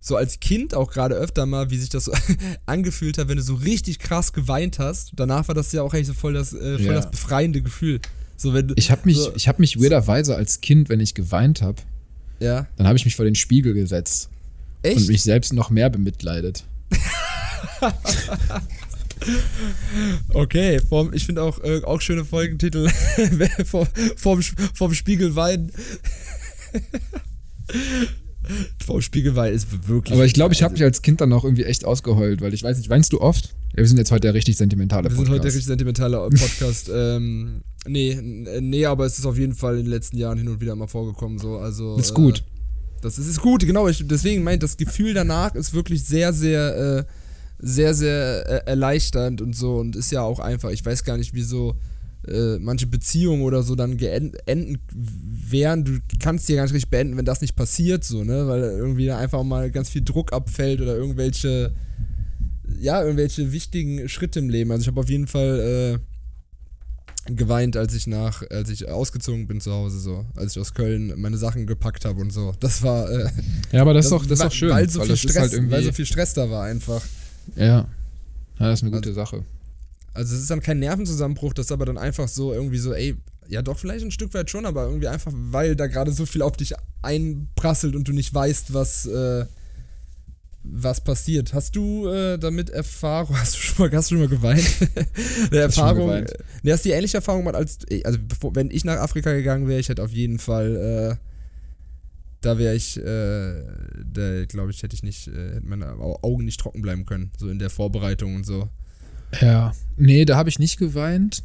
so 0.00 0.14
als 0.16 0.38
Kind 0.40 0.74
auch 0.74 0.90
gerade 0.90 1.14
öfter 1.14 1.46
mal, 1.46 1.70
wie 1.70 1.78
sich 1.78 1.88
das 1.88 2.04
so 2.06 2.12
angefühlt 2.66 3.18
hat, 3.18 3.28
wenn 3.28 3.36
du 3.38 3.42
so 3.42 3.54
richtig 3.54 3.98
krass 3.98 4.32
geweint 4.32 4.78
hast. 4.78 5.12
Danach 5.16 5.48
war 5.48 5.54
das 5.54 5.72
ja 5.72 5.82
auch 5.82 5.94
eigentlich 5.94 6.06
so 6.08 6.14
voll 6.14 6.34
das, 6.34 6.52
äh, 6.52 6.76
voll 6.78 6.86
Ja. 6.86 6.92
das 6.94 7.10
befreiende 7.10 7.62
Gefühl. 7.62 8.00
So, 8.36 8.52
wenn 8.54 8.72
Ich 8.76 8.90
habe 8.90 9.02
mich, 9.04 9.16
so, 9.16 9.34
ich 9.34 9.48
habe 9.48 9.60
mich 9.60 9.80
weirderweise 9.80 10.36
als 10.36 10.60
Kind, 10.60 10.88
wenn 10.88 11.00
ich 11.00 11.14
geweint 11.14 11.62
habe, 11.62 11.82
ja. 12.38 12.66
dann 12.76 12.86
habe 12.86 12.98
ich 12.98 13.04
mich 13.04 13.16
vor 13.16 13.24
den 13.24 13.34
Spiegel 13.34 13.74
gesetzt 13.74 14.28
und 14.84 14.90
Echt? 14.90 15.08
mich 15.08 15.22
selbst 15.22 15.52
noch 15.52 15.70
mehr 15.70 15.90
bemitleidet. 15.90 16.64
Okay, 20.28 20.78
vorm, 20.80 21.12
ich 21.14 21.24
finde 21.24 21.42
auch, 21.42 21.62
äh, 21.64 21.82
auch 21.82 22.00
schöne 22.00 22.24
Folgentitel 22.24 22.88
vor, 23.64 23.88
vorm, 24.16 24.42
vorm 24.42 24.94
Spiegel 24.94 25.34
weinen. 25.34 25.72
Vorm 28.84 29.00
Spiegel 29.00 29.36
weinen 29.36 29.54
ist 29.54 29.88
wirklich. 29.88 30.14
Aber 30.14 30.24
ich 30.24 30.34
glaube, 30.34 30.54
ich 30.54 30.62
habe 30.62 30.72
mich 30.72 30.82
als 30.82 31.02
Kind 31.02 31.20
dann 31.20 31.32
auch 31.32 31.44
irgendwie 31.44 31.64
echt 31.64 31.84
ausgeheult, 31.84 32.40
weil 32.40 32.54
ich 32.54 32.62
weiß 32.62 32.78
nicht, 32.78 32.90
weinst 32.90 33.12
du 33.12 33.20
oft? 33.20 33.54
Ja, 33.72 33.78
wir 33.78 33.86
sind 33.86 33.98
jetzt 33.98 34.10
heute 34.10 34.22
der 34.22 34.34
richtig 34.34 34.56
sentimentale 34.56 35.04
Wir 35.04 35.10
sind 35.10 35.20
heute 35.20 35.26
der 35.26 35.32
Podcast. 35.38 35.56
richtig 35.56 35.66
sentimentale 35.66 36.16
Podcast. 36.30 36.90
ähm, 36.92 37.62
nee, 37.86 38.18
nee, 38.60 38.86
aber 38.86 39.06
es 39.06 39.18
ist 39.18 39.26
auf 39.26 39.38
jeden 39.38 39.54
Fall 39.54 39.76
in 39.78 39.84
den 39.84 39.90
letzten 39.90 40.16
Jahren 40.16 40.38
hin 40.38 40.48
und 40.48 40.60
wieder 40.60 40.74
mal 40.76 40.88
vorgekommen. 40.88 41.38
So. 41.38 41.58
Also, 41.58 41.96
ist 41.96 42.14
gut. 42.14 42.38
Äh, 42.38 42.42
das 43.02 43.18
ist, 43.18 43.28
ist 43.28 43.40
gut, 43.40 43.66
genau. 43.66 43.88
Ich, 43.88 44.06
deswegen 44.06 44.42
meint 44.42 44.62
das 44.62 44.76
Gefühl 44.76 45.14
danach 45.14 45.54
ist 45.54 45.74
wirklich 45.74 46.04
sehr, 46.04 46.32
sehr, 46.32 46.76
äh, 46.76 47.04
sehr, 47.58 47.94
sehr 47.94 48.64
äh, 48.66 48.70
erleichternd 48.70 49.40
und 49.40 49.54
so 49.54 49.76
und 49.76 49.96
ist 49.96 50.10
ja 50.10 50.22
auch 50.22 50.40
einfach. 50.40 50.70
Ich 50.70 50.84
weiß 50.84 51.04
gar 51.04 51.16
nicht, 51.16 51.34
wieso 51.34 51.76
äh, 52.28 52.58
manche 52.58 52.86
Beziehungen 52.86 53.42
oder 53.42 53.62
so 53.62 53.74
dann 53.74 53.98
enden 53.98 54.78
wären. 54.94 55.84
Du 55.84 55.98
kannst 56.20 56.48
die 56.48 56.52
ja 56.52 56.56
gar 56.56 56.64
nicht 56.64 56.74
richtig 56.74 56.90
beenden, 56.90 57.16
wenn 57.16 57.24
das 57.24 57.40
nicht 57.40 57.56
passiert, 57.56 58.04
so, 58.04 58.24
ne? 58.24 58.46
Weil 58.48 58.62
irgendwie 58.62 59.10
einfach 59.10 59.42
mal 59.42 59.70
ganz 59.70 59.90
viel 59.90 60.02
Druck 60.04 60.32
abfällt 60.32 60.80
oder 60.80 60.96
irgendwelche 60.96 61.72
ja, 62.80 63.00
irgendwelche 63.02 63.52
wichtigen 63.52 64.08
Schritte 64.08 64.38
im 64.40 64.50
Leben. 64.50 64.70
Also 64.70 64.82
ich 64.82 64.88
habe 64.88 65.00
auf 65.00 65.08
jeden 65.08 65.26
Fall 65.28 65.98
äh, 67.28 67.32
geweint, 67.34 67.76
als 67.76 67.94
ich 67.94 68.06
nach, 68.06 68.42
als 68.50 68.70
ich 68.70 68.88
ausgezogen 68.88 69.46
bin 69.46 69.60
zu 69.60 69.72
Hause, 69.72 69.98
so, 69.98 70.26
als 70.36 70.52
ich 70.56 70.60
aus 70.60 70.74
Köln 70.74 71.12
meine 71.16 71.38
Sachen 71.38 71.66
gepackt 71.66 72.04
habe 72.04 72.20
und 72.20 72.32
so. 72.32 72.52
Das 72.60 72.82
war 72.82 73.10
äh, 73.10 73.28
Ja, 73.72 73.82
aber 73.82 73.94
das 73.94 74.06
ist 74.06 74.12
doch, 74.12 74.24
das 74.26 74.32
ist 74.32 74.40
weil- 74.40 74.48
doch 74.48 74.54
schön. 74.54 74.70
weil 74.70 74.88
so 74.90 75.00
viel 75.00 75.08
das 75.08 75.18
Stress, 75.20 75.52
ist 75.52 75.58
halt 75.60 75.70
weil 75.70 75.82
so 75.82 75.92
viel 75.92 76.06
Stress 76.06 76.34
da 76.34 76.50
war 76.50 76.64
einfach. 76.64 77.02
ja. 77.56 77.66
ja, 77.66 77.86
das 78.58 78.80
ist 78.80 78.82
eine 78.84 78.92
gute 78.92 79.12
Sache. 79.12 79.44
Also 80.16 80.34
es 80.34 80.42
ist 80.42 80.50
dann 80.50 80.60
kein 80.60 80.78
Nervenzusammenbruch, 80.80 81.52
das 81.54 81.66
ist 81.66 81.72
aber 81.72 81.84
dann 81.86 81.98
einfach 81.98 82.28
so 82.28 82.52
irgendwie 82.52 82.78
so, 82.78 82.92
ey, 82.92 83.16
ja 83.48 83.62
doch 83.62 83.78
vielleicht 83.78 84.04
ein 84.04 84.10
Stück 84.10 84.34
weit 84.34 84.50
schon, 84.50 84.66
aber 84.66 84.84
irgendwie 84.86 85.08
einfach, 85.08 85.32
weil 85.34 85.76
da 85.76 85.86
gerade 85.86 86.10
so 86.12 86.26
viel 86.26 86.42
auf 86.42 86.56
dich 86.56 86.74
einprasselt 87.02 87.94
und 87.94 88.08
du 88.08 88.12
nicht 88.12 88.34
weißt, 88.34 88.74
was 88.74 89.06
äh, 89.06 89.46
was 90.68 91.00
passiert. 91.02 91.54
Hast 91.54 91.76
du 91.76 92.08
äh, 92.08 92.38
damit 92.38 92.70
Erfahrung, 92.70 93.36
hast 93.38 93.54
du 93.54 93.58
schon 93.60 93.86
mal, 93.88 93.96
hast 93.96 94.10
du 94.10 94.14
schon 94.16 94.22
mal 94.24 94.28
geweint? 94.28 94.66
Der 95.52 95.62
Erfahrung, 95.62 96.06
geweint? 96.08 96.32
ne, 96.62 96.72
hast 96.72 96.84
du 96.84 96.88
die 96.88 96.94
ähnliche 96.94 97.18
Erfahrung 97.18 97.42
gemacht 97.42 97.54
als, 97.56 97.78
also 98.04 98.18
bevor, 98.26 98.54
wenn 98.56 98.70
ich 98.70 98.84
nach 98.84 98.96
Afrika 98.98 99.32
gegangen 99.32 99.68
wäre, 99.68 99.78
ich 99.78 99.88
hätte 99.88 100.02
auf 100.02 100.10
jeden 100.12 100.38
Fall, 100.40 101.16
äh, 101.20 101.26
da 102.40 102.58
wäre 102.58 102.74
ich, 102.74 102.96
äh, 102.98 103.62
da 104.12 104.44
glaube 104.46 104.70
ich, 104.72 104.82
hätte 104.82 104.94
ich 104.94 105.02
nicht, 105.04 105.28
äh, 105.28 105.54
hätten 105.54 105.68
meine 105.68 105.88
Au- 105.92 106.18
Augen 106.22 106.44
nicht 106.44 106.58
trocken 106.60 106.82
bleiben 106.82 107.06
können, 107.06 107.30
so 107.38 107.48
in 107.48 107.58
der 107.60 107.70
Vorbereitung 107.70 108.34
und 108.34 108.44
so. 108.44 108.68
Ja. 109.40 109.72
Nee, 109.96 110.24
da 110.24 110.36
habe 110.36 110.48
ich 110.48 110.58
nicht 110.58 110.78
geweint. 110.78 111.42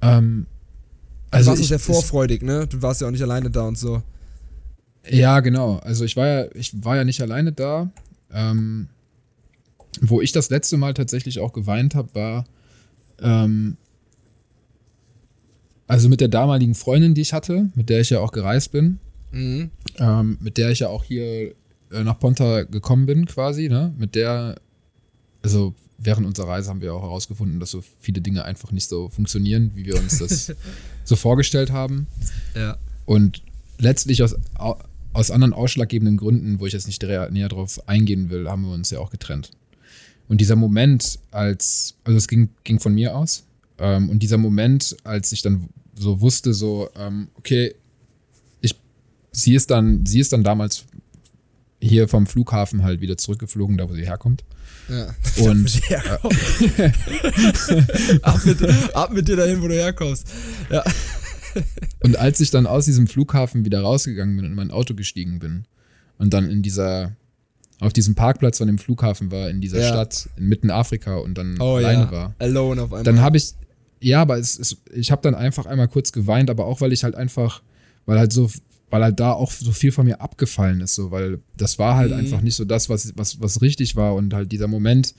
Ähm, 0.00 0.46
Also 1.30 1.46
du 1.46 1.50
warst 1.52 1.62
ich, 1.62 1.68
sehr 1.68 1.78
vorfreudig, 1.78 2.42
ne? 2.42 2.66
Du 2.66 2.82
warst 2.82 3.00
ja 3.00 3.06
auch 3.06 3.10
nicht 3.12 3.22
alleine 3.22 3.50
da 3.50 3.62
und 3.62 3.78
so. 3.78 4.02
Ja, 5.08 5.40
genau. 5.40 5.76
Also 5.78 6.04
ich 6.04 6.16
war 6.16 6.26
ja, 6.26 6.46
ich 6.54 6.84
war 6.84 6.96
ja 6.96 7.04
nicht 7.04 7.20
alleine 7.20 7.52
da. 7.52 7.90
Ähm, 8.32 8.88
wo 10.00 10.20
ich 10.20 10.32
das 10.32 10.50
letzte 10.50 10.76
Mal 10.76 10.94
tatsächlich 10.94 11.38
auch 11.40 11.52
geweint 11.52 11.94
habe, 11.94 12.14
war 12.14 12.44
ähm, 13.22 13.76
also 15.86 16.08
mit 16.08 16.20
der 16.20 16.28
damaligen 16.28 16.74
Freundin, 16.74 17.14
die 17.14 17.20
ich 17.20 17.32
hatte, 17.32 17.68
mit 17.74 17.90
der 17.90 18.00
ich 18.00 18.10
ja 18.10 18.20
auch 18.20 18.32
gereist 18.32 18.72
bin, 18.72 18.98
Mhm. 19.30 19.70
ähm, 19.98 20.38
mit 20.40 20.56
der 20.58 20.70
ich 20.70 20.80
ja 20.80 20.88
auch 20.88 21.04
hier 21.04 21.50
äh, 21.92 22.02
nach 22.04 22.18
Ponta 22.18 22.62
gekommen 22.62 23.06
bin, 23.06 23.26
quasi, 23.26 23.68
ne? 23.68 23.92
Mit 23.98 24.14
der, 24.14 24.56
also 25.44 25.74
während 25.98 26.26
unserer 26.26 26.48
Reise 26.48 26.70
haben 26.70 26.80
wir 26.80 26.94
auch 26.94 27.02
herausgefunden, 27.02 27.60
dass 27.60 27.70
so 27.70 27.84
viele 28.00 28.20
Dinge 28.20 28.44
einfach 28.44 28.72
nicht 28.72 28.88
so 28.88 29.08
funktionieren, 29.10 29.70
wie 29.74 29.84
wir 29.84 29.96
uns 29.98 30.18
das 30.18 30.52
so 31.04 31.14
vorgestellt 31.16 31.70
haben. 31.70 32.06
Ja. 32.56 32.76
Und 33.04 33.42
letztlich 33.78 34.22
aus, 34.22 34.34
au- 34.54 34.78
aus 35.12 35.30
anderen 35.30 35.52
ausschlaggebenden 35.52 36.16
Gründen, 36.16 36.58
wo 36.58 36.66
ich 36.66 36.72
jetzt 36.72 36.86
nicht 36.86 37.00
näher, 37.02 37.30
näher 37.30 37.48
drauf 37.48 37.86
eingehen 37.88 38.30
will, 38.30 38.48
haben 38.48 38.62
wir 38.62 38.72
uns 38.72 38.90
ja 38.90 38.98
auch 38.98 39.10
getrennt. 39.10 39.50
Und 40.28 40.40
dieser 40.40 40.56
Moment, 40.56 41.18
als, 41.30 41.94
also 42.04 42.16
es 42.16 42.26
ging, 42.26 42.48
ging 42.64 42.80
von 42.80 42.94
mir 42.94 43.14
aus, 43.16 43.44
ähm, 43.78 44.08
und 44.08 44.20
dieser 44.22 44.38
Moment, 44.38 44.96
als 45.04 45.30
ich 45.32 45.42
dann 45.42 45.68
so 45.94 46.20
wusste, 46.22 46.54
so, 46.54 46.88
ähm, 46.96 47.28
okay, 47.34 47.74
ich, 48.62 48.74
sie 49.30 49.54
ist 49.54 49.70
dann, 49.70 50.06
sie 50.06 50.20
ist 50.20 50.32
dann 50.32 50.42
damals 50.42 50.86
hier 51.80 52.08
vom 52.08 52.26
Flughafen 52.26 52.82
halt 52.82 53.00
wieder 53.02 53.16
zurückgeflogen, 53.18 53.76
da 53.76 53.88
wo 53.88 53.94
sie 53.94 54.06
herkommt. 54.06 54.42
Ja. 54.88 55.14
Und 55.44 55.80
komm. 56.22 56.30
ab, 58.22 58.40
mit, 58.44 58.94
ab 58.94 59.12
mit 59.12 59.28
dir 59.28 59.36
dahin, 59.36 59.62
wo 59.62 59.68
du 59.68 59.74
herkommst. 59.74 60.26
Ja. 60.70 60.82
Und 62.02 62.16
als 62.16 62.40
ich 62.40 62.50
dann 62.50 62.66
aus 62.66 62.84
diesem 62.84 63.06
Flughafen 63.06 63.64
wieder 63.64 63.80
rausgegangen 63.80 64.36
bin 64.36 64.44
und 64.46 64.50
in 64.52 64.56
mein 64.56 64.70
Auto 64.70 64.94
gestiegen 64.94 65.38
bin 65.38 65.64
und 66.18 66.34
dann 66.34 66.50
in 66.50 66.62
dieser, 66.62 67.12
auf 67.80 67.92
diesem 67.92 68.14
Parkplatz 68.14 68.58
von 68.58 68.66
dem 68.66 68.78
Flughafen 68.78 69.30
war, 69.30 69.48
in 69.50 69.60
dieser 69.60 69.80
Ja. 69.80 69.88
Stadt, 69.88 70.28
inmitten 70.36 70.70
Afrika 70.70 71.16
und 71.16 71.38
dann 71.38 71.60
Oh 71.60 71.76
alleine 71.76 72.04
ja. 72.04 72.12
war, 72.12 72.34
Alone 72.38 72.82
auf 72.82 72.92
einmal. 72.92 73.04
dann 73.04 73.20
habe 73.20 73.36
ich, 73.36 73.54
ja, 74.00 74.20
aber 74.20 74.38
es, 74.38 74.58
es, 74.58 74.76
ich 74.92 75.10
habe 75.12 75.22
dann 75.22 75.34
einfach 75.34 75.66
einmal 75.66 75.88
kurz 75.88 76.12
geweint, 76.12 76.50
aber 76.50 76.66
auch 76.66 76.80
weil 76.80 76.92
ich 76.92 77.04
halt 77.04 77.14
einfach, 77.14 77.62
weil 78.06 78.18
halt 78.18 78.32
so, 78.32 78.50
weil 78.94 79.02
halt 79.02 79.18
da 79.18 79.32
auch 79.32 79.50
so 79.50 79.72
viel 79.72 79.90
von 79.90 80.06
mir 80.06 80.20
abgefallen 80.20 80.80
ist, 80.80 80.94
so, 80.94 81.10
weil 81.10 81.40
das 81.56 81.80
war 81.80 81.96
halt 81.96 82.12
Mhm. 82.12 82.18
einfach 82.18 82.42
nicht 82.42 82.54
so 82.54 82.64
das, 82.64 82.88
was, 82.88 83.12
was, 83.16 83.40
was 83.40 83.60
richtig 83.60 83.96
war 83.96 84.14
und 84.14 84.32
halt 84.32 84.52
dieser 84.52 84.68
Moment, 84.68 85.16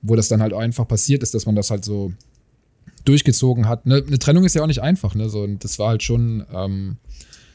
wo 0.00 0.14
das 0.14 0.28
dann 0.28 0.40
halt 0.40 0.52
einfach 0.52 0.86
passiert 0.86 1.24
ist, 1.24 1.34
dass 1.34 1.44
man 1.44 1.56
das 1.56 1.72
halt 1.72 1.84
so 1.84 2.12
durchgezogen 3.04 3.66
hat. 3.68 3.84
Ne, 3.84 4.04
eine 4.06 4.20
Trennung 4.20 4.44
ist 4.44 4.54
ja 4.54 4.62
auch 4.62 4.68
nicht 4.68 4.80
einfach, 4.80 5.16
ne, 5.16 5.28
so, 5.28 5.42
und 5.42 5.64
das 5.64 5.76
war 5.80 5.88
halt 5.88 6.04
schon 6.04 6.44
ähm, 6.54 6.98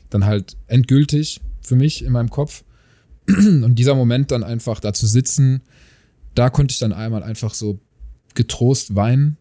dann 0.09 0.25
halt 0.25 0.57
endgültig 0.67 1.39
für 1.61 1.77
mich 1.77 2.03
in 2.03 2.11
meinem 2.11 2.29
Kopf. 2.29 2.65
Und 3.29 3.75
dieser 3.75 3.95
Moment 3.95 4.31
dann 4.31 4.43
einfach 4.43 4.81
da 4.81 4.91
zu 4.91 5.07
sitzen, 5.07 5.61
da 6.35 6.49
konnte 6.49 6.73
ich 6.73 6.79
dann 6.79 6.91
einmal 6.91 7.23
einfach 7.23 7.53
so 7.53 7.79
getrost 8.33 8.95
weinen. 8.95 9.37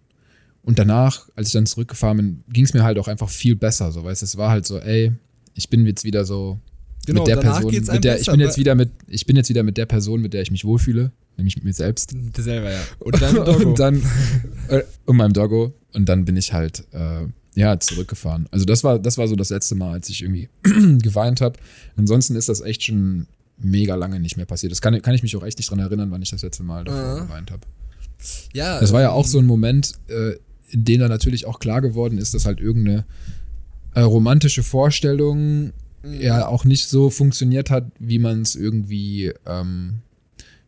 Und 0.62 0.78
danach, 0.78 1.28
als 1.34 1.48
ich 1.48 1.54
dann 1.54 1.66
zurückgefahren 1.66 2.16
bin, 2.18 2.44
ging 2.52 2.64
es 2.64 2.72
mir 2.72 2.84
halt 2.84 2.98
auch 3.00 3.08
einfach 3.08 3.30
viel 3.30 3.56
besser. 3.56 3.90
So, 3.90 4.04
weißt 4.04 4.22
es 4.22 4.36
war 4.36 4.50
halt 4.50 4.64
so, 4.64 4.78
ey, 4.78 5.12
ich 5.54 5.68
bin 5.68 5.86
jetzt 5.86 6.04
wieder 6.04 6.24
so 6.24 6.58
Genau, 7.06 7.20
mit 7.22 7.28
der 7.28 7.36
Person, 7.38 7.70
mit 7.72 8.04
der, 8.04 8.14
ich 8.14 8.20
besser, 8.20 8.32
bin 8.32 8.40
jetzt 8.40 8.52
weil- 8.52 8.60
wieder 8.60 8.74
mit, 8.74 8.90
ich 9.08 9.26
bin 9.26 9.36
jetzt 9.36 9.48
wieder 9.48 9.62
mit 9.62 9.76
der 9.78 9.86
Person, 9.86 10.20
mit 10.20 10.34
der 10.34 10.42
ich 10.42 10.50
mich 10.50 10.64
wohlfühle, 10.64 11.12
nämlich 11.36 11.56
mit 11.56 11.64
mir 11.64 11.72
selbst. 11.72 12.12
Du 12.12 12.42
selber, 12.42 12.70
ja. 12.70 12.80
Und 13.00 13.20
dann 13.22 13.38
und 13.38 13.78
dann 13.78 14.02
äh, 14.68 14.82
und 15.06 15.16
meinem 15.16 15.32
Doggo 15.32 15.72
und 15.94 16.08
dann 16.08 16.24
bin 16.26 16.36
ich 16.36 16.52
halt 16.52 16.84
äh, 16.92 17.26
ja 17.54 17.80
zurückgefahren. 17.80 18.46
Also 18.50 18.64
das 18.66 18.84
war 18.84 18.98
das 18.98 19.16
war 19.18 19.26
so 19.28 19.34
das 19.34 19.48
letzte 19.50 19.74
Mal, 19.74 19.92
als 19.92 20.08
ich 20.10 20.22
irgendwie 20.22 20.48
geweint 20.98 21.40
habe. 21.40 21.58
Ansonsten 21.96 22.36
ist 22.36 22.48
das 22.50 22.60
echt 22.60 22.84
schon 22.84 23.26
mega 23.56 23.94
lange 23.94 24.20
nicht 24.20 24.36
mehr 24.36 24.46
passiert. 24.46 24.70
Das 24.70 24.80
kann, 24.82 25.00
kann 25.02 25.14
ich 25.14 25.22
mich 25.22 25.34
auch 25.36 25.42
echt 25.44 25.58
nicht 25.58 25.70
dran 25.70 25.78
erinnern, 25.80 26.10
wann 26.10 26.22
ich 26.22 26.30
das 26.30 26.42
letzte 26.42 26.62
Mal 26.62 26.84
davor 26.84 27.26
geweint 27.26 27.50
habe. 27.50 27.62
ja, 28.52 28.78
Das 28.80 28.92
war 28.92 29.00
ja 29.00 29.10
auch 29.10 29.24
ähm, 29.24 29.30
so 29.30 29.38
ein 29.38 29.46
Moment, 29.46 29.94
äh, 30.08 30.32
in 30.70 30.84
dem 30.84 31.00
dann 31.00 31.08
natürlich 31.08 31.46
auch 31.46 31.58
klar 31.58 31.80
geworden 31.80 32.18
ist, 32.18 32.32
dass 32.34 32.44
halt 32.46 32.60
irgendeine 32.60 33.04
äh, 33.94 34.00
romantische 34.00 34.62
Vorstellung 34.62 35.72
Mhm. 36.02 36.20
ja 36.20 36.46
auch 36.46 36.64
nicht 36.64 36.86
so 36.88 37.10
funktioniert 37.10 37.68
hat, 37.70 37.84
wie 37.98 38.18
man 38.18 38.40
es 38.42 38.56
irgendwie, 38.56 39.32
ähm, 39.46 39.98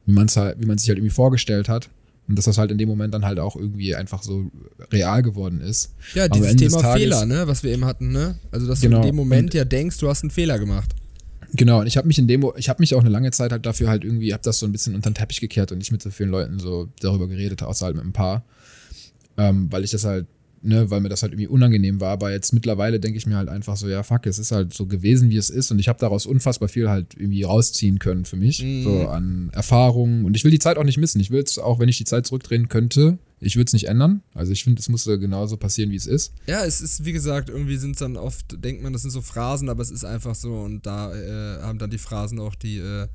wie 0.05 0.13
man 0.13 0.27
es 0.27 0.37
halt, 0.37 0.61
wie 0.61 0.67
man 0.67 0.77
sich 0.77 0.89
halt 0.89 0.99
irgendwie 0.99 1.15
vorgestellt 1.15 1.69
hat. 1.71 1.89
Und 2.29 2.37
dass 2.39 2.45
das 2.45 2.57
halt 2.59 2.71
in 2.71 2.79
dem 2.79 2.89
Moment 2.89 3.13
dann 3.15 3.25
halt 3.25 3.39
auch 3.41 3.57
irgendwie 3.57 3.95
einfach 3.97 4.23
so 4.23 4.51
real 4.93 5.23
geworden 5.23 5.61
ist. 5.61 5.93
Ja, 6.15 6.29
dieses 6.29 6.55
Thema 6.57 6.81
Tages- 6.81 7.03
Fehler, 7.03 7.27
ne, 7.27 7.47
was 7.49 7.63
wir 7.65 7.73
eben 7.73 7.85
hatten, 7.85 8.13
ne? 8.13 8.39
Also, 8.53 8.67
dass 8.67 8.81
du 8.81 8.87
Genau. 8.89 8.99
in 9.01 9.07
dem 9.07 9.17
Moment 9.17 9.55
ja 9.55 9.65
denkst, 9.65 9.99
du 9.99 10.09
hast 10.09 10.23
einen 10.23 10.31
Fehler 10.31 10.59
gemacht. 10.59 10.95
Genau, 11.55 11.81
und 11.81 11.87
ich 11.87 11.97
habe 11.97 12.07
mich 12.07 12.19
in 12.19 12.29
dem, 12.29 12.47
ich 12.57 12.69
habe 12.69 12.81
mich 12.81 12.95
auch 12.95 13.01
eine 13.01 13.11
lange 13.11 13.31
Zeit 13.33 13.53
halt 13.53 13.67
dafür 13.67 13.89
halt 13.89 14.05
irgendwie, 14.05 14.33
habe 14.33 14.43
das 14.45 14.59
so 14.61 14.67
ein 14.67 14.73
bisschen 14.73 14.95
unter 14.95 15.11
den 15.11 15.15
Teppich 15.15 15.41
gekehrt 15.41 15.73
und 15.73 15.79
nicht 15.79 15.93
mit 15.93 16.01
so 16.01 16.11
vielen 16.11 16.31
Leuten 16.31 16.59
so 16.61 16.89
darüber 17.01 17.27
geredet, 17.27 17.63
außer 17.63 17.87
halt 17.87 17.97
mit 17.97 18.05
ein 18.05 18.13
paar. 18.13 18.45
Ähm, 19.37 19.71
weil 19.73 19.83
ich 19.85 19.91
das 19.91 20.05
halt, 20.05 20.27
ne, 20.63 20.91
weil 20.91 21.01
mir 21.01 21.09
das 21.09 21.23
halt 21.23 21.33
irgendwie 21.33 21.49
unangenehm 21.49 22.01
war. 22.01 22.11
Aber 22.11 22.31
jetzt 22.31 22.53
mittlerweile 22.53 23.01
denke 23.01 23.19
ich 23.19 23.27
mir 23.27 23.37
halt 23.37 23.49
einfach 23.49 23.77
so, 23.77 23.89
ja, 23.89 24.03
fuck, 24.03 24.27
es 24.27 24.39
ist 24.39 24.53
halt 24.53 24.73
so 24.73 24.87
gewesen, 24.87 25.31
wie 25.31 25.37
es 25.37 25.51
ist. 25.51 25.71
Und 25.71 25.79
ich 25.79 25.89
habe 25.89 25.99
daraus 25.99 26.27
unfassbar 26.27 26.69
viel 26.69 26.89
halt 26.89 27.15
irgendwie 27.17 27.43
rausziehen 27.43 27.99
können 27.99 28.25
für 28.25 28.37
mich. 28.37 28.63
Mhm. 28.63 28.83
So 28.83 29.09
an 29.09 29.51
Erfahrungen. 29.53 30.25
Und 30.25 30.37
ich 30.37 30.45
will 30.45 30.51
die 30.51 30.59
Zeit 30.59 30.79
auch 30.79 30.85
nicht 30.85 30.99
missen. 30.99 31.21
Ich 31.21 31.31
will 31.31 31.43
es, 31.43 31.59
auch 31.59 31.79
wenn 31.79 31.89
ich 31.89 31.99
die 31.99 32.05
Zeit 32.05 32.27
zurückdrehen 32.27 32.69
könnte, 32.69 33.19
ich 33.41 33.57
würde 33.57 33.67
es 33.67 33.73
nicht 33.73 33.89
ändern. 33.89 34.23
Also 34.35 34.53
ich 34.53 34.63
finde, 34.63 34.81
es 34.81 34.89
musste 34.89 35.19
genauso 35.19 35.57
passieren, 35.57 35.91
wie 35.91 35.97
es 35.97 36.07
ist. 36.07 36.33
Ja, 36.47 36.65
es 36.65 36.81
ist, 36.81 37.05
wie 37.05 37.13
gesagt, 37.13 37.49
irgendwie 37.49 37.77
sind 37.77 37.93
es 37.93 37.99
dann 37.99 38.17
oft, 38.17 38.63
denkt 38.63 38.83
man, 38.83 38.93
das 38.93 39.03
sind 39.03 39.11
so 39.11 39.21
Phrasen, 39.21 39.69
aber 39.69 39.83
es 39.83 39.91
ist 39.91 40.05
einfach 40.05 40.37
so 40.37 40.61
und 40.61 40.87
da 40.87 41.13
äh, 41.13 41.63
haben 41.63 41.79
dann 41.79 41.91
die 41.91 41.99
Phrasen 41.99 42.39
auch 42.39 42.55
die, 42.55 42.79
äh, 42.79 43.09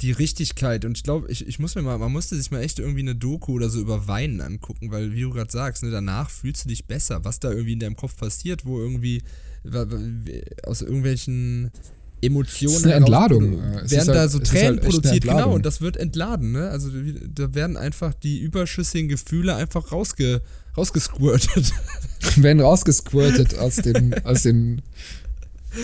die 0.00 0.12
Richtigkeit. 0.12 0.84
Und 0.84 0.96
ich 0.96 1.02
glaube, 1.04 1.30
ich, 1.30 1.46
ich 1.46 1.58
muss 1.58 1.74
mir 1.74 1.82
mal, 1.82 1.98
man 1.98 2.12
musste 2.12 2.36
sich 2.36 2.50
mal 2.50 2.60
echt 2.62 2.78
irgendwie 2.78 3.00
eine 3.00 3.14
Doku 3.14 3.52
oder 3.52 3.68
so 3.70 3.80
über 3.80 4.06
Weinen 4.08 4.40
angucken, 4.40 4.90
weil, 4.90 5.12
wie 5.12 5.20
du 5.22 5.30
gerade 5.30 5.50
sagst, 5.52 5.82
ne, 5.82 5.90
danach 5.90 6.30
fühlst 6.30 6.64
du 6.64 6.68
dich 6.68 6.86
besser, 6.86 7.24
was 7.24 7.40
da 7.40 7.50
irgendwie 7.50 7.74
in 7.74 7.80
deinem 7.80 7.96
Kopf 7.96 8.16
passiert, 8.16 8.64
wo 8.64 8.78
irgendwie 8.80 9.22
aus 10.64 10.82
irgendwelchen 10.82 11.70
Emotionen 12.20 12.74
Es 12.74 12.80
ist 12.80 12.84
eine 12.86 12.92
heraus 12.94 13.04
Entladung. 13.06 13.58
es 13.84 13.90
werden 13.90 14.08
halt- 14.08 14.16
da 14.16 14.28
so 14.28 14.38
ist 14.40 14.48
Tränen 14.50 14.80
halt 14.80 14.82
produziert, 14.82 15.24
genau, 15.24 15.52
und 15.54 15.64
das 15.66 15.80
wird 15.80 15.96
entladen, 15.96 16.52
ne? 16.52 16.68
Also 16.70 16.90
da 17.34 17.54
werden 17.54 17.76
einfach 17.76 18.14
die 18.14 18.40
überschüssigen 18.40 19.08
Gefühle 19.08 19.54
einfach 19.56 19.92
rausge, 19.92 20.42
rausgesquirtet. 20.76 21.72
werden 22.36 22.60
rausgesquirtet 22.60 23.58
aus 23.58 23.76
den, 23.76 24.14
aus 24.24 24.42
den, 24.42 24.82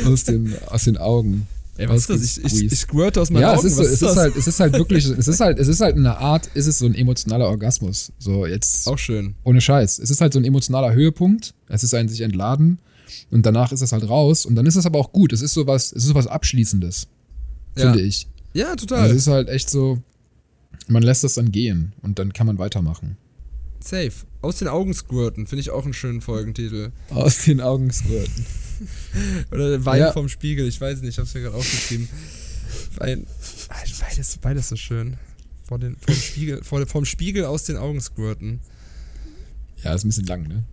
aus 0.07 0.25
den, 0.25 0.55
aus 0.67 0.85
den 0.85 0.97
Augen. 0.97 1.47
Ey, 1.81 1.89
was 1.89 2.09
ist 2.09 2.11
das? 2.11 2.37
Ich, 2.37 2.45
ich, 2.63 2.73
ich 2.73 2.79
squirte 2.79 3.21
aus 3.23 3.31
meinen 3.31 3.43
ja, 3.43 3.55
Augen. 3.55 3.67
es 3.67 3.73
ist, 3.73 3.77
so, 3.77 3.83
es 3.83 3.93
ist 3.93 4.03
ist 4.03 4.17
halt, 4.17 4.37
es 4.37 4.47
ist 4.47 4.61
halt 4.61 4.73
wirklich, 4.75 5.07
es 5.07 5.29
ist 5.29 5.41
halt, 5.41 5.59
es 5.59 5.67
ist 5.67 5.81
halt 5.81 5.97
eine 5.97 6.19
Art, 6.19 6.47
ist 6.55 6.67
es 6.67 6.79
so 6.79 6.85
ein 6.87 6.95
emotionaler 6.95 7.47
Orgasmus. 7.49 8.13
So 8.19 8.45
jetzt 8.45 8.87
auch 8.87 8.99
schön. 8.99 9.35
ohne 9.45 9.61
Scheiß. 9.63 9.99
Es 9.99 10.11
ist 10.11 10.21
halt 10.21 10.35
so 10.35 10.39
ein 10.39 10.45
emotionaler 10.45 10.93
Höhepunkt. 10.93 11.55
Es 11.69 11.83
ist 11.83 11.95
ein 11.95 12.09
sich 12.09 12.21
entladen 12.21 12.79
und 13.31 13.47
danach 13.47 13.73
ist 13.73 13.81
es 13.81 13.93
halt 13.93 14.07
raus 14.09 14.45
und 14.45 14.57
dann 14.57 14.67
ist 14.67 14.77
es 14.77 14.85
aber 14.85 14.99
auch 14.99 15.11
gut. 15.13 15.33
Es 15.33 15.41
ist 15.41 15.55
sowas, 15.55 15.87
es 15.87 16.03
ist 16.03 16.09
sowas 16.09 16.27
Abschließendes, 16.27 17.07
Ja. 17.77 17.83
finde 17.93 18.03
ich. 18.03 18.29
Ja, 18.53 18.77
total. 18.77 18.99
Also 19.01 19.15
es 19.15 19.23
ist 19.23 19.29
halt 19.29 19.49
echt 19.49 19.71
so, 19.71 19.99
man 20.89 21.03
lässt 21.03 21.25
das 21.25 21.35
dann 21.35 21.51
gehen 21.51 21.95
und 22.03 22.19
dann 22.19 22.33
kann 22.35 22.47
man 22.47 22.59
weitermachen. 22.59 23.17
Safe. 23.83 24.13
Aus 24.43 24.59
den 24.59 24.69
Augen 24.69 24.93
squirten, 24.93 25.47
finde 25.47 25.61
ich 25.61 25.71
auch 25.71 25.85
einen 25.85 25.95
schönen 25.95 26.21
Folgentitel. 26.21 26.91
Aus 27.11 27.45
den 27.45 27.61
Augen 27.63 27.91
squirten. 27.91 28.45
Oder 29.51 29.85
Wein 29.85 30.01
Ja. 30.01 30.13
vom 30.13 30.29
Spiegel, 30.29 30.67
ich 30.67 30.81
weiß 30.81 31.01
nicht, 31.01 31.11
ich 31.11 31.19
hab's 31.19 31.35
mir 31.35 31.43
gerade 31.43 31.57
aufgeschrieben. 31.57 32.09
Wein. 32.97 33.27
Ah, 33.69 33.75
Beides, 34.01 34.37
beides 34.39 34.69
so 34.69 34.77
schön. 34.77 35.17
Vor 35.65 35.79
den, 35.79 35.97
vom, 35.97 36.15
Spiegel, 36.15 36.65
vor, 36.65 36.87
vom 36.87 37.05
Spiegel 37.05 37.45
aus 37.45 37.65
den 37.65 37.77
Augen 37.77 38.01
squirten. 38.01 38.61
Ja, 39.85 39.95
ist 39.95 40.05
ein 40.05 40.09
bisschen 40.09 40.27
lang, 40.27 40.43
ne? 40.49 40.65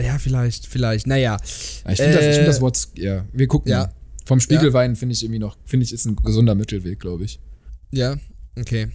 Ja, 0.00 0.18
vielleicht, 0.18 0.66
vielleicht. 0.66 1.06
Naja. 1.06 1.36
Ja, 1.84 1.92
ich 1.92 1.98
finde 2.00 2.12
das, 2.16 2.24
ich 2.24 2.32
find 2.34 2.42
Äh, 2.42 2.46
das 2.46 2.60
Wort, 2.60 2.88
ja, 2.96 3.24
wir 3.32 3.46
gucken 3.46 3.70
ja. 3.70 3.78
mal. 3.86 3.92
Vom 4.24 4.40
Spiegelwein 4.40 4.96
finde 4.96 5.12
ich 5.14 5.22
irgendwie 5.22 5.38
noch, 5.38 5.56
finde 5.66 5.84
ich, 5.84 5.92
ist 5.92 6.04
ein 6.04 6.16
gesunder 6.16 6.54
Mittelweg, 6.54 6.98
glaube 6.98 7.24
ich. 7.24 7.38
Ja, 7.92 8.16
okay. 8.58 8.88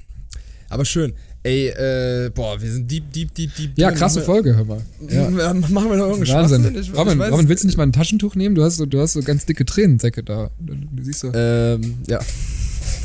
Aber 0.69 0.83
schön. 0.85 1.13
Ey, 1.43 1.69
äh, 1.69 2.29
boah, 2.29 2.61
wir 2.61 2.71
sind 2.71 2.89
deep, 2.91 3.11
deep, 3.11 3.33
deep, 3.33 3.55
deep. 3.55 3.71
Ja, 3.75 3.91
krasse 3.91 4.19
Machen 4.19 4.25
Folge, 4.27 4.55
hör 4.55 4.63
mal. 4.65 4.81
wir- 4.99 5.15
Ja. 5.39 5.53
Machen 5.53 5.73
wir 5.73 5.97
noch 5.97 6.07
irgendeinen 6.09 6.37
Wahnsinn. 6.37 6.61
Schwachsinn? 6.63 6.75
Ich- 6.81 6.89
ich 6.91 6.95
Robin, 6.95 7.17
weiß 7.17 7.31
Robin, 7.31 7.49
willst 7.49 7.63
du 7.63 7.67
nicht 7.67 7.77
mal 7.77 7.83
ein 7.83 7.93
Taschentuch 7.93 8.35
nehmen? 8.35 8.53
Du 8.53 8.63
hast 8.63 8.77
so, 8.77 8.85
du 8.85 8.99
hast 9.01 9.13
so 9.13 9.21
ganz 9.23 9.45
dicke 9.47 9.65
Tränensäcke 9.65 10.23
da. 10.23 10.51
Du, 10.59 10.75
du 10.75 11.03
siehst 11.03 11.21
so. 11.21 11.31
Ähm, 11.33 11.97
ja. 12.07 12.19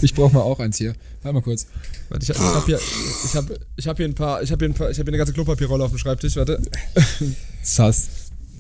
Ich 0.02 0.12
brauche 0.14 0.34
mal 0.34 0.42
auch 0.42 0.60
eins 0.60 0.76
hier. 0.76 0.94
Warte 1.22 1.34
mal 1.34 1.40
kurz. 1.40 1.66
Warte, 2.10 2.24
ich, 2.24 2.28
ich 2.30 2.38
habe 2.38 2.66
hier, 2.66 2.78
ich 3.24 3.34
hab, 3.34 3.44
ich 3.76 3.88
hab 3.88 3.96
hier 3.96 4.06
ein 4.06 4.14
paar, 4.14 4.42
ich 4.42 4.52
habe 4.52 4.64
hier 4.64 4.68
ein 4.70 4.74
paar, 4.76 4.90
ich 4.90 4.98
habe 4.98 5.04
hier 5.06 5.12
eine 5.12 5.18
ganze 5.18 5.32
Klopapierrolle 5.32 5.84
auf 5.84 5.90
dem 5.90 5.98
Schreibtisch, 5.98 6.36
warte. 6.36 6.60
Sass. 7.62 8.08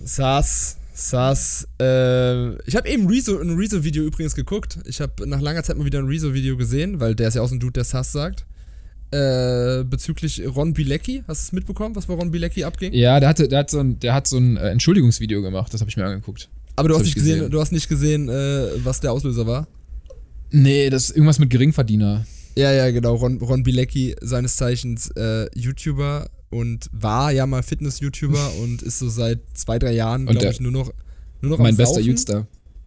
Sass, 0.04 0.76
Sass. 0.94 1.68
Äh, 1.80 2.54
ich 2.66 2.74
habe 2.76 2.88
eben 2.88 3.06
Rezo, 3.06 3.38
ein 3.38 3.50
Rezo-Video 3.56 4.04
übrigens 4.04 4.34
geguckt. 4.34 4.78
Ich 4.86 5.02
habe 5.02 5.28
nach 5.28 5.42
langer 5.42 5.62
Zeit 5.62 5.76
mal 5.76 5.84
wieder 5.84 5.98
ein 5.98 6.06
Rezo-Video 6.06 6.56
gesehen, 6.56 6.98
weil 7.00 7.14
der 7.14 7.28
ist 7.28 7.34
ja 7.34 7.42
auch 7.42 7.48
so 7.48 7.54
ein 7.54 7.60
Dude, 7.60 7.72
der 7.74 7.84
Sass 7.84 8.12
sagt. 8.12 8.46
Äh, 9.16 9.84
bezüglich 9.84 10.42
Ron 10.54 10.74
Bilecki. 10.74 11.22
Hast 11.26 11.42
du 11.42 11.46
es 11.46 11.52
mitbekommen, 11.52 11.96
was 11.96 12.06
bei 12.06 12.14
Ron 12.14 12.30
Bilecki 12.30 12.64
abging? 12.64 12.92
Ja, 12.92 13.18
der, 13.18 13.28
hatte, 13.30 13.48
der 13.48 13.60
hat 13.60 13.70
so 13.70 13.78
ein, 13.78 13.98
der 14.00 14.14
hat 14.14 14.26
so 14.26 14.36
ein 14.36 14.56
äh, 14.56 14.70
Entschuldigungsvideo 14.70 15.40
gemacht. 15.40 15.72
Das 15.72 15.80
habe 15.80 15.90
ich 15.90 15.96
mir 15.96 16.04
angeguckt. 16.04 16.50
Aber 16.76 16.88
du 16.88 16.94
das 16.94 17.00
hast, 17.00 17.06
nicht 17.06 17.16
ich 17.16 17.22
gesehen, 17.22 17.38
gesehen. 17.38 17.50
du 17.50 17.60
hast 17.60 17.72
nicht 17.72 17.88
gesehen, 17.88 18.28
äh, 18.28 18.84
was 18.84 19.00
der 19.00 19.12
Auslöser 19.12 19.46
war. 19.46 19.66
Nee, 20.50 20.90
das 20.90 21.04
ist 21.04 21.10
irgendwas 21.16 21.38
mit 21.38 21.50
Geringverdiener. 21.50 22.26
Ja, 22.56 22.72
ja, 22.72 22.90
genau. 22.90 23.14
Ron, 23.14 23.38
Ron 23.38 23.62
Bilecki, 23.62 24.16
seines 24.20 24.56
Zeichens 24.56 25.10
äh, 25.16 25.46
YouTuber 25.54 26.28
und 26.50 26.88
war 26.92 27.32
ja 27.32 27.46
mal 27.46 27.62
Fitness-YouTuber 27.62 28.52
und 28.62 28.82
ist 28.82 28.98
so 28.98 29.08
seit 29.08 29.40
zwei, 29.54 29.78
drei 29.78 29.92
Jahren, 29.92 30.26
glaube 30.26 30.50
ich, 30.50 30.60
nur 30.60 30.72
noch, 30.72 30.92
nur 31.40 31.52
noch 31.52 31.58
mein 31.58 31.76
bester. 31.76 32.00
Youthstar. 32.00 32.46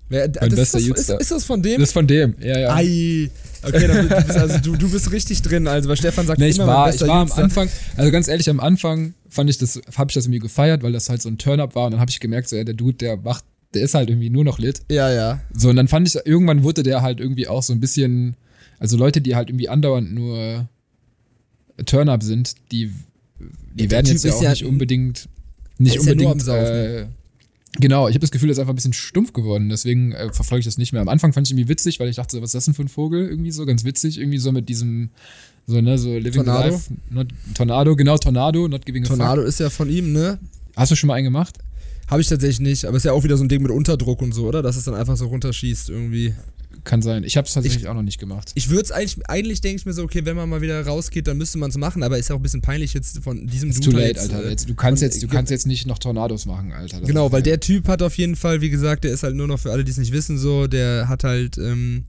Wer, 0.09 0.27
mein 0.41 0.49
das 0.49 0.59
bester 0.59 0.79
ist, 0.79 0.89
das, 0.89 0.99
ist, 1.09 1.21
ist 1.21 1.31
das 1.31 1.45
von 1.45 1.61
dem? 1.61 1.79
Das 1.79 1.89
ist 1.89 1.93
von 1.93 2.07
dem. 2.07 2.35
Ja, 2.41 2.59
ja. 2.59 2.75
Ei. 2.75 3.29
Okay, 3.61 3.87
dann, 3.87 4.07
du, 4.09 4.15
bist, 4.15 4.37
also 4.37 4.57
du, 4.59 4.75
du 4.77 4.89
bist 4.89 5.11
richtig 5.11 5.41
drin, 5.41 5.67
also 5.67 5.89
weil 5.89 5.97
Stefan 5.97 6.25
sagt 6.25 6.39
Nee, 6.39 6.47
ich 6.47 6.57
immer 6.57 6.67
war, 6.67 6.93
ich 6.93 7.01
war 7.01 7.09
am 7.09 7.27
Youthstar. 7.27 7.43
Anfang, 7.43 7.69
also 7.97 8.11
ganz 8.11 8.27
ehrlich, 8.29 8.49
am 8.49 8.59
Anfang 8.61 9.13
fand 9.29 9.49
ich 9.49 9.57
das, 9.57 9.81
habe 9.97 10.09
ich 10.09 10.13
das 10.15 10.25
irgendwie 10.25 10.39
gefeiert, 10.39 10.81
weil 10.81 10.93
das 10.93 11.09
halt 11.09 11.21
so 11.21 11.29
ein 11.29 11.37
Turn-up 11.37 11.75
war 11.75 11.85
und 11.85 11.91
dann 11.91 11.99
habe 11.99 12.09
ich 12.09 12.19
gemerkt, 12.21 12.47
so, 12.47 12.55
ja, 12.55 12.63
der 12.63 12.73
Dude, 12.73 12.93
der 12.97 13.17
macht, 13.17 13.43
der 13.73 13.81
ist 13.83 13.95
halt 13.95 14.09
irgendwie 14.09 14.29
nur 14.29 14.45
noch 14.45 14.59
lit. 14.59 14.81
Ja, 14.89 15.11
ja. 15.11 15.41
So, 15.53 15.69
und 15.69 15.75
dann 15.75 15.89
fand 15.89 16.07
ich, 16.07 16.15
irgendwann 16.25 16.63
wurde 16.63 16.83
der 16.83 17.01
halt 17.01 17.19
irgendwie 17.19 17.47
auch 17.49 17.61
so 17.61 17.73
ein 17.73 17.81
bisschen, 17.81 18.37
also 18.79 18.95
Leute, 18.95 19.19
die 19.19 19.35
halt 19.35 19.49
irgendwie 19.49 19.67
andauernd 19.67 20.13
nur 20.13 20.69
Turn-up 21.85 22.23
sind, 22.23 22.55
die, 22.71 22.93
die 23.73 23.87
der 23.87 23.91
werden 23.91 24.05
Typ 24.05 24.13
jetzt 24.15 24.23
ja 24.23 24.33
auch 24.33 24.41
ja- 24.41 24.49
nicht 24.51 24.65
unbedingt, 24.65 25.27
nicht 25.77 25.95
ja 25.95 25.99
unbedingt, 26.01 26.47
am 26.47 26.55
äh, 26.55 27.05
genau, 27.73 28.07
ich 28.07 28.13
habe 28.13 28.19
das 28.19 28.31
Gefühl, 28.31 28.47
der 28.47 28.53
ist 28.53 28.59
einfach 28.59 28.73
ein 28.73 28.75
bisschen 28.75 28.93
stumpf 28.93 29.33
geworden, 29.33 29.69
deswegen 29.69 30.11
äh, 30.11 30.31
verfolge 30.33 30.59
ich 30.59 30.65
das 30.65 30.77
nicht 30.77 30.93
mehr. 30.93 31.01
Am 31.01 31.09
Anfang 31.09 31.33
fand 31.33 31.47
ich 31.47 31.51
irgendwie 31.51 31.69
witzig, 31.69 31.99
weil 31.99 32.09
ich 32.09 32.15
dachte, 32.15 32.41
was 32.41 32.49
ist 32.49 32.55
das 32.55 32.65
denn 32.65 32.73
für 32.73 32.83
ein 32.83 32.87
Vogel? 32.87 33.27
Irgendwie 33.27 33.51
so, 33.51 33.65
ganz 33.65 33.83
witzig, 33.83 34.19
irgendwie 34.19 34.37
so 34.37 34.51
mit 34.51 34.69
diesem, 34.69 35.09
so, 35.65 35.79
ne, 35.81 35.97
so 35.97 36.17
Living 36.17 36.43
Tornado? 36.43 36.69
Life, 36.71 36.93
not, 37.09 37.27
Tornado, 37.53 37.95
genau, 37.95 38.17
Tornado, 38.17 38.67
not 38.67 38.85
giving 38.85 39.05
a 39.05 39.07
Tornado 39.07 39.41
ist 39.41 39.59
ja 39.59 39.69
von 39.69 39.89
ihm, 39.89 40.11
ne? 40.11 40.39
Hast 40.75 40.91
du 40.91 40.95
schon 40.95 41.07
mal 41.07 41.15
einen 41.15 41.25
gemacht? 41.25 41.57
Habe 42.07 42.21
ich 42.21 42.27
tatsächlich 42.27 42.59
nicht, 42.59 42.85
aber 42.85 42.97
ist 42.97 43.05
ja 43.05 43.11
auch 43.11 43.23
wieder 43.23 43.37
so 43.37 43.43
ein 43.43 43.49
Ding 43.49 43.61
mit 43.61 43.71
Unterdruck 43.71 44.21
und 44.21 44.33
so, 44.33 44.47
oder? 44.47 44.63
Dass 44.63 44.75
es 44.75 44.85
dann 44.85 44.95
einfach 44.95 45.15
so 45.15 45.27
runterschießt 45.27 45.89
irgendwie. 45.89 46.33
Kann 46.83 47.01
sein. 47.01 47.23
Ich 47.23 47.37
habe 47.37 47.47
es 47.47 47.53
tatsächlich 47.53 47.87
auch 47.87 47.93
noch 47.93 48.01
nicht 48.03 48.19
gemacht. 48.19 48.51
Ich 48.55 48.69
würde 48.69 48.83
es 48.83 48.91
eigentlich, 48.91 49.29
eigentlich 49.29 49.61
denke 49.61 49.77
ich 49.77 49.85
mir 49.85 49.93
so, 49.93 50.03
okay, 50.03 50.25
wenn 50.25 50.35
man 50.35 50.49
mal 50.49 50.61
wieder 50.61 50.85
rausgeht, 50.85 51.27
dann 51.27 51.37
müsste 51.37 51.57
man 51.57 51.69
es 51.69 51.77
machen, 51.77 52.03
aber 52.03 52.17
ist 52.17 52.29
ja 52.29 52.35
auch 52.35 52.39
ein 52.39 52.43
bisschen 52.43 52.61
peinlich 52.61 52.93
jetzt 52.93 53.23
von 53.23 53.47
diesem 53.47 53.69
It's 53.69 53.79
too 53.79 53.91
Dude 53.91 54.01
late, 54.03 54.19
jetzt, 54.19 54.33
Alter. 54.33 54.45
äh, 54.45 54.49
Jetzt, 54.49 54.69
du 54.69 54.75
kannst 54.75 55.01
jetzt, 55.01 55.21
du 55.23 55.27
kannst 55.27 55.51
jetzt 55.51 55.67
nicht 55.67 55.85
noch 55.85 55.99
Tornados 55.99 56.45
machen, 56.45 56.71
Alter. 56.71 56.99
Das 56.99 57.07
Genau, 57.07 57.31
weil 57.31 57.43
der 57.43 57.59
Typ 57.59 57.87
hat 57.87 58.01
auf 58.01 58.17
jeden 58.17 58.35
Fall, 58.35 58.61
wie 58.61 58.69
gesagt, 58.69 59.03
der 59.03 59.11
ist 59.11 59.23
halt 59.23 59.35
nur 59.35 59.47
noch 59.47 59.59
für 59.59 59.71
alle, 59.71 59.83
die 59.83 59.91
es 59.91 59.97
nicht 59.97 60.11
wissen, 60.11 60.37
so, 60.37 60.67
der 60.67 61.07
hat 61.07 61.23
halt, 61.23 61.57
ähm, 61.57 62.05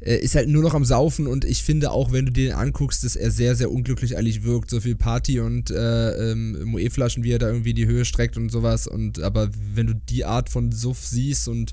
er 0.00 0.20
ist 0.22 0.36
halt 0.36 0.48
nur 0.48 0.62
noch 0.62 0.74
am 0.74 0.84
Saufen 0.84 1.26
und 1.26 1.44
ich 1.44 1.64
finde 1.64 1.90
auch, 1.90 2.12
wenn 2.12 2.26
du 2.26 2.30
dir 2.30 2.50
den 2.50 2.52
anguckst, 2.56 3.02
dass 3.02 3.16
er 3.16 3.32
sehr, 3.32 3.56
sehr 3.56 3.70
unglücklich 3.72 4.16
eigentlich 4.16 4.44
wirkt. 4.44 4.70
So 4.70 4.80
viel 4.80 4.94
Party 4.94 5.40
und 5.40 5.70
äh, 5.70 6.30
ähm, 6.30 6.56
Moe-Flaschen, 6.66 7.24
wie 7.24 7.32
er 7.32 7.40
da 7.40 7.48
irgendwie 7.48 7.70
in 7.70 7.76
die 7.76 7.86
Höhe 7.86 8.04
streckt 8.04 8.36
und 8.36 8.48
sowas. 8.48 8.86
Und 8.86 9.20
aber 9.20 9.50
wenn 9.74 9.88
du 9.88 9.94
die 9.94 10.24
Art 10.24 10.50
von 10.50 10.70
Suff 10.70 11.04
siehst 11.04 11.48
und 11.48 11.72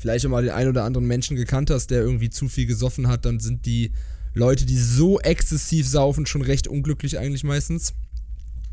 vielleicht 0.00 0.24
auch 0.26 0.30
mal 0.30 0.42
den 0.42 0.52
einen 0.52 0.70
oder 0.70 0.84
anderen 0.84 1.06
Menschen 1.06 1.36
gekannt 1.36 1.70
hast, 1.70 1.88
der 1.90 2.00
irgendwie 2.00 2.30
zu 2.30 2.48
viel 2.48 2.66
gesoffen 2.66 3.06
hat, 3.08 3.24
dann 3.24 3.38
sind 3.38 3.66
die 3.66 3.92
Leute, 4.34 4.64
die 4.64 4.76
so 4.78 5.20
exzessiv 5.20 5.86
saufen, 5.86 6.24
schon 6.26 6.42
recht 6.42 6.66
unglücklich 6.68 7.18
eigentlich 7.18 7.44
meistens. 7.44 7.92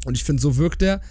Und 0.06 0.16
ich 0.16 0.24
finde, 0.24 0.42
so 0.42 0.58
wirkt 0.58 0.82
er. 0.82 1.02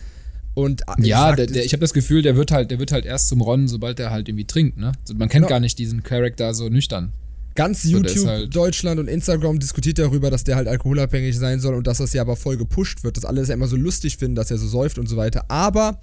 Und 0.55 0.83
äh, 0.83 1.03
Ja, 1.07 1.29
sag, 1.29 1.37
der, 1.37 1.47
der, 1.49 1.65
ich 1.65 1.73
habe 1.73 1.81
das 1.83 1.93
Gefühl, 1.93 2.23
der 2.23 2.35
wird 2.37 2.51
halt, 2.51 2.71
der 2.71 2.79
wird 2.79 2.91
halt 2.93 3.05
erst 3.05 3.29
zum 3.29 3.43
Ron, 3.43 3.69
sobald 3.69 4.01
er 4.01 4.11
halt 4.11 4.29
irgendwie 4.29 4.47
trinkt, 4.47 4.79
ne? 4.79 4.93
So, 5.05 5.13
Man 5.15 5.29
kennt 5.29 5.43
Genau. 5.43 5.49
gar 5.51 5.61
nicht 5.61 5.79
diesen 5.79 6.03
Charakter 6.03 6.55
so 6.55 6.69
nüchtern. 6.71 7.13
Ganz 7.55 7.83
So, 7.83 8.01
der 8.01 8.11
YouTube, 8.13 8.27
halt- 8.27 8.55
Deutschland 8.57 8.99
und 9.01 9.09
Instagram 9.09 9.59
diskutiert 9.59 9.99
darüber, 9.99 10.31
dass 10.31 10.45
der 10.45 10.57
halt 10.57 10.69
alkoholabhängig 10.69 11.37
sein 11.37 11.61
soll 11.61 11.75
und 11.75 11.87
dass 11.87 11.99
das 11.99 12.13
ja 12.15 12.23
aber 12.23 12.37
voll 12.37 12.57
gepusht 12.57 13.05
wird, 13.05 13.17
dass 13.19 13.25
alle 13.27 13.41
das 13.41 13.49
ja 13.49 13.55
immer 13.55 13.67
so 13.67 13.77
lustig 13.77 14.17
finden, 14.17 14.35
dass 14.37 14.51
er 14.51 14.57
so 14.59 14.67
säuft 14.69 14.99
und 14.99 15.09
so 15.09 15.17
weiter. 15.17 15.45
Aber 15.51 16.01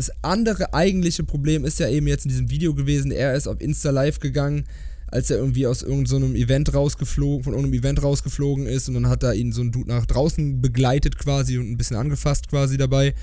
das 0.00 0.10
andere 0.22 0.72
eigentliche 0.72 1.24
Problem 1.24 1.66
ist 1.66 1.78
ja 1.78 1.86
eben 1.88 2.06
jetzt 2.06 2.24
in 2.24 2.30
diesem 2.30 2.48
Video 2.48 2.72
gewesen, 2.74 3.10
er 3.10 3.34
ist 3.34 3.46
auf 3.46 3.60
Insta 3.60 3.90
Live 3.90 4.18
gegangen, 4.18 4.64
als 5.08 5.30
er 5.30 5.36
irgendwie 5.36 5.66
aus 5.66 5.82
irgendeinem 5.82 6.30
so 6.30 6.34
Event 6.34 6.72
rausgeflogen, 6.72 7.44
von 7.44 7.52
irgendeinem 7.52 7.80
Event 7.80 8.02
rausgeflogen 8.02 8.66
ist 8.66 8.88
und 8.88 8.94
dann 8.94 9.08
hat 9.08 9.22
da 9.22 9.32
ihn 9.32 9.52
so 9.52 9.60
ein 9.60 9.72
Dude 9.72 9.90
nach 9.90 10.06
draußen 10.06 10.62
begleitet 10.62 11.18
quasi 11.18 11.58
und 11.58 11.70
ein 11.70 11.76
bisschen 11.76 11.98
angefasst 11.98 12.48
quasi 12.48 12.78
dabei. 12.78 13.14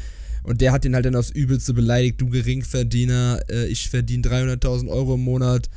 Und 0.44 0.62
der 0.62 0.72
hat 0.72 0.86
ihn 0.86 0.94
halt 0.94 1.06
dann 1.06 1.16
aufs 1.16 1.32
Übelste 1.32 1.74
beleidigt, 1.74 2.22
du 2.22 2.30
Geringverdiener, 2.30 3.42
äh, 3.50 3.66
ich 3.68 3.90
verdiene 3.90 4.28
300.000 4.28 4.88
Euro 4.88 5.16
im 5.16 5.22
Monat, 5.22 5.70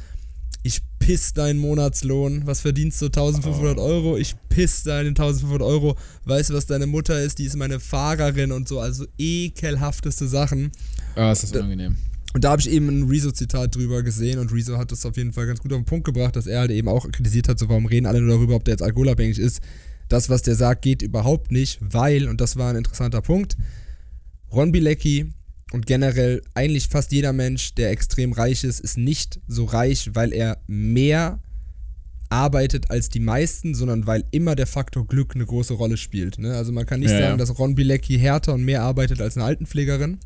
piss 1.10 1.32
deinen 1.32 1.58
Monatslohn. 1.58 2.46
Was 2.46 2.60
verdienst 2.60 3.02
du? 3.02 3.06
1500 3.06 3.80
Euro? 3.80 4.16
Ich 4.16 4.36
piss 4.48 4.84
deinen 4.84 5.08
1500 5.08 5.60
Euro. 5.60 5.96
Weißt 6.24 6.50
du, 6.50 6.54
was 6.54 6.66
deine 6.66 6.86
Mutter 6.86 7.20
ist? 7.20 7.40
Die 7.40 7.46
ist 7.46 7.56
meine 7.56 7.80
Fahrerin 7.80 8.52
und 8.52 8.68
so. 8.68 8.78
Also 8.78 9.06
ekelhafteste 9.18 10.28
Sachen. 10.28 10.70
Ah, 11.16 11.32
ist 11.32 11.42
das 11.42 11.50
unangenehm. 11.50 11.96
Und 12.32 12.44
da 12.44 12.52
habe 12.52 12.62
ich 12.62 12.70
eben 12.70 12.86
ein 12.86 13.08
Rezo-Zitat 13.08 13.74
drüber 13.74 14.04
gesehen 14.04 14.38
und 14.38 14.52
Rezo 14.52 14.78
hat 14.78 14.92
das 14.92 15.04
auf 15.04 15.16
jeden 15.16 15.32
Fall 15.32 15.48
ganz 15.48 15.58
gut 15.58 15.72
auf 15.72 15.80
den 15.80 15.84
Punkt 15.84 16.04
gebracht, 16.04 16.36
dass 16.36 16.46
er 16.46 16.60
halt 16.60 16.70
eben 16.70 16.86
auch 16.86 17.10
kritisiert 17.10 17.48
hat, 17.48 17.58
so 17.58 17.68
warum 17.68 17.86
reden 17.86 18.06
alle 18.06 18.20
nur 18.20 18.36
darüber, 18.36 18.54
ob 18.54 18.64
der 18.64 18.74
jetzt 18.74 18.82
alkoholabhängig 18.82 19.40
ist. 19.40 19.60
Das, 20.08 20.30
was 20.30 20.42
der 20.42 20.54
sagt, 20.54 20.82
geht 20.82 21.02
überhaupt 21.02 21.50
nicht, 21.50 21.80
weil, 21.80 22.28
und 22.28 22.40
das 22.40 22.54
war 22.54 22.70
ein 22.70 22.76
interessanter 22.76 23.20
Punkt, 23.20 23.56
Ron 24.52 24.70
Bilecki 24.70 25.32
und 25.72 25.86
generell 25.86 26.42
eigentlich 26.54 26.88
fast 26.88 27.12
jeder 27.12 27.32
Mensch, 27.32 27.74
der 27.74 27.90
extrem 27.90 28.32
reich 28.32 28.64
ist, 28.64 28.80
ist 28.80 28.96
nicht 28.98 29.40
so 29.46 29.64
reich, 29.64 30.10
weil 30.14 30.32
er 30.32 30.58
mehr 30.66 31.40
arbeitet 32.28 32.90
als 32.90 33.08
die 33.08 33.20
meisten, 33.20 33.74
sondern 33.74 34.06
weil 34.06 34.24
immer 34.30 34.54
der 34.54 34.66
Faktor 34.66 35.06
Glück 35.06 35.34
eine 35.34 35.46
große 35.46 35.74
Rolle 35.74 35.96
spielt. 35.96 36.38
Ne? 36.38 36.54
Also 36.56 36.70
man 36.72 36.86
kann 36.86 37.00
nicht 37.00 37.10
Ja, 37.10 37.18
sagen, 37.18 37.30
ja. 37.32 37.36
dass 37.36 37.58
Ron 37.58 37.74
Bilecki 37.74 38.18
härter 38.18 38.54
und 38.54 38.64
mehr 38.64 38.82
arbeitet 38.82 39.20
als 39.20 39.36
eine 39.36 39.44
Altenpflegerin 39.46 40.18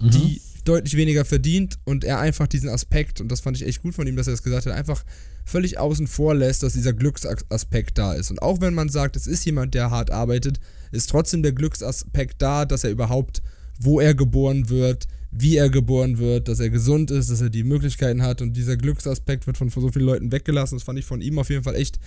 Mhm. 0.00 0.10
die 0.12 0.40
deutlich 0.64 0.96
weniger 0.96 1.24
verdient 1.24 1.78
und 1.84 2.04
er 2.04 2.20
einfach 2.20 2.46
diesen 2.46 2.68
Aspekt, 2.68 3.20
und 3.20 3.32
das 3.32 3.40
fand 3.40 3.56
ich 3.56 3.66
echt 3.66 3.82
gut 3.82 3.94
von 3.94 4.06
ihm, 4.06 4.14
dass 4.16 4.28
er 4.28 4.32
das 4.32 4.42
gesagt 4.42 4.66
hat, 4.66 4.72
einfach 4.74 5.02
völlig 5.44 5.78
außen 5.78 6.06
vor 6.06 6.34
lässt, 6.34 6.62
dass 6.62 6.74
dieser 6.74 6.92
Glücksaspekt 6.92 7.96
da 7.98 8.12
ist. 8.12 8.30
Und 8.30 8.40
auch 8.42 8.60
wenn 8.60 8.74
man 8.74 8.90
sagt, 8.90 9.16
es 9.16 9.26
ist 9.26 9.44
jemand, 9.46 9.74
der 9.74 9.90
hart 9.90 10.10
arbeitet, 10.10 10.60
ist 10.92 11.08
trotzdem 11.10 11.42
der 11.42 11.52
Glücksaspekt 11.52 12.40
da, 12.42 12.64
dass 12.66 12.84
er 12.84 12.90
überhaupt, 12.90 13.42
wo 13.78 14.00
er 14.00 14.14
geboren 14.14 14.68
wird, 14.68 15.06
wie 15.30 15.56
er 15.56 15.68
geboren 15.68 16.18
wird, 16.18 16.48
dass 16.48 16.60
er 16.60 16.70
gesund 16.70 17.10
ist, 17.10 17.30
dass 17.30 17.40
er 17.40 17.50
die 17.50 17.64
Möglichkeiten 17.64 18.22
hat 18.22 18.42
und 18.42 18.54
dieser 18.54 18.76
Glücksaspekt 18.76 19.46
wird 19.46 19.56
von, 19.56 19.70
von 19.70 19.82
so 19.82 19.90
vielen 19.90 20.06
Leuten 20.06 20.32
weggelassen. 20.32 20.76
Das 20.76 20.84
fand 20.84 20.98
ich 20.98 21.04
von 21.04 21.20
ihm 21.20 21.38
auf 21.38 21.50
jeden 21.50 21.64
Fall 21.64 21.76
echt, 21.76 21.98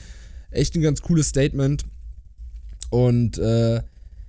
echt 0.49 0.75
ein 0.75 0.81
ganz 0.81 1.01
cooles 1.01 1.29
Statement. 1.29 1.85
Und 2.89 3.37
äh, 3.37 3.81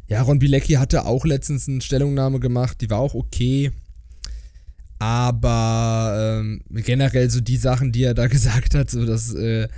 ja, 0.09 0.23
Ron 0.23 0.39
Bilecki 0.39 0.75
hatte 0.75 1.07
auch 1.07 1.25
letztens 1.25 1.69
eine 1.69 1.81
Stellungnahme 1.81 2.39
gemacht, 2.39 2.81
die 2.81 2.91
war 2.91 2.99
auch 2.99 3.15
okay. 3.15 3.73
Aber 4.99 6.41
ähm, 6.41 6.63
generell 6.71 7.29
so 7.29 7.41
die 7.41 7.57
Sachen, 7.57 7.91
die 7.93 8.05
er 8.05 8.15
da 8.15 8.27
gesagt 8.29 8.75
hat, 8.75 8.91
so 8.91 9.05
das, 9.05 9.35
äh, 9.35 9.69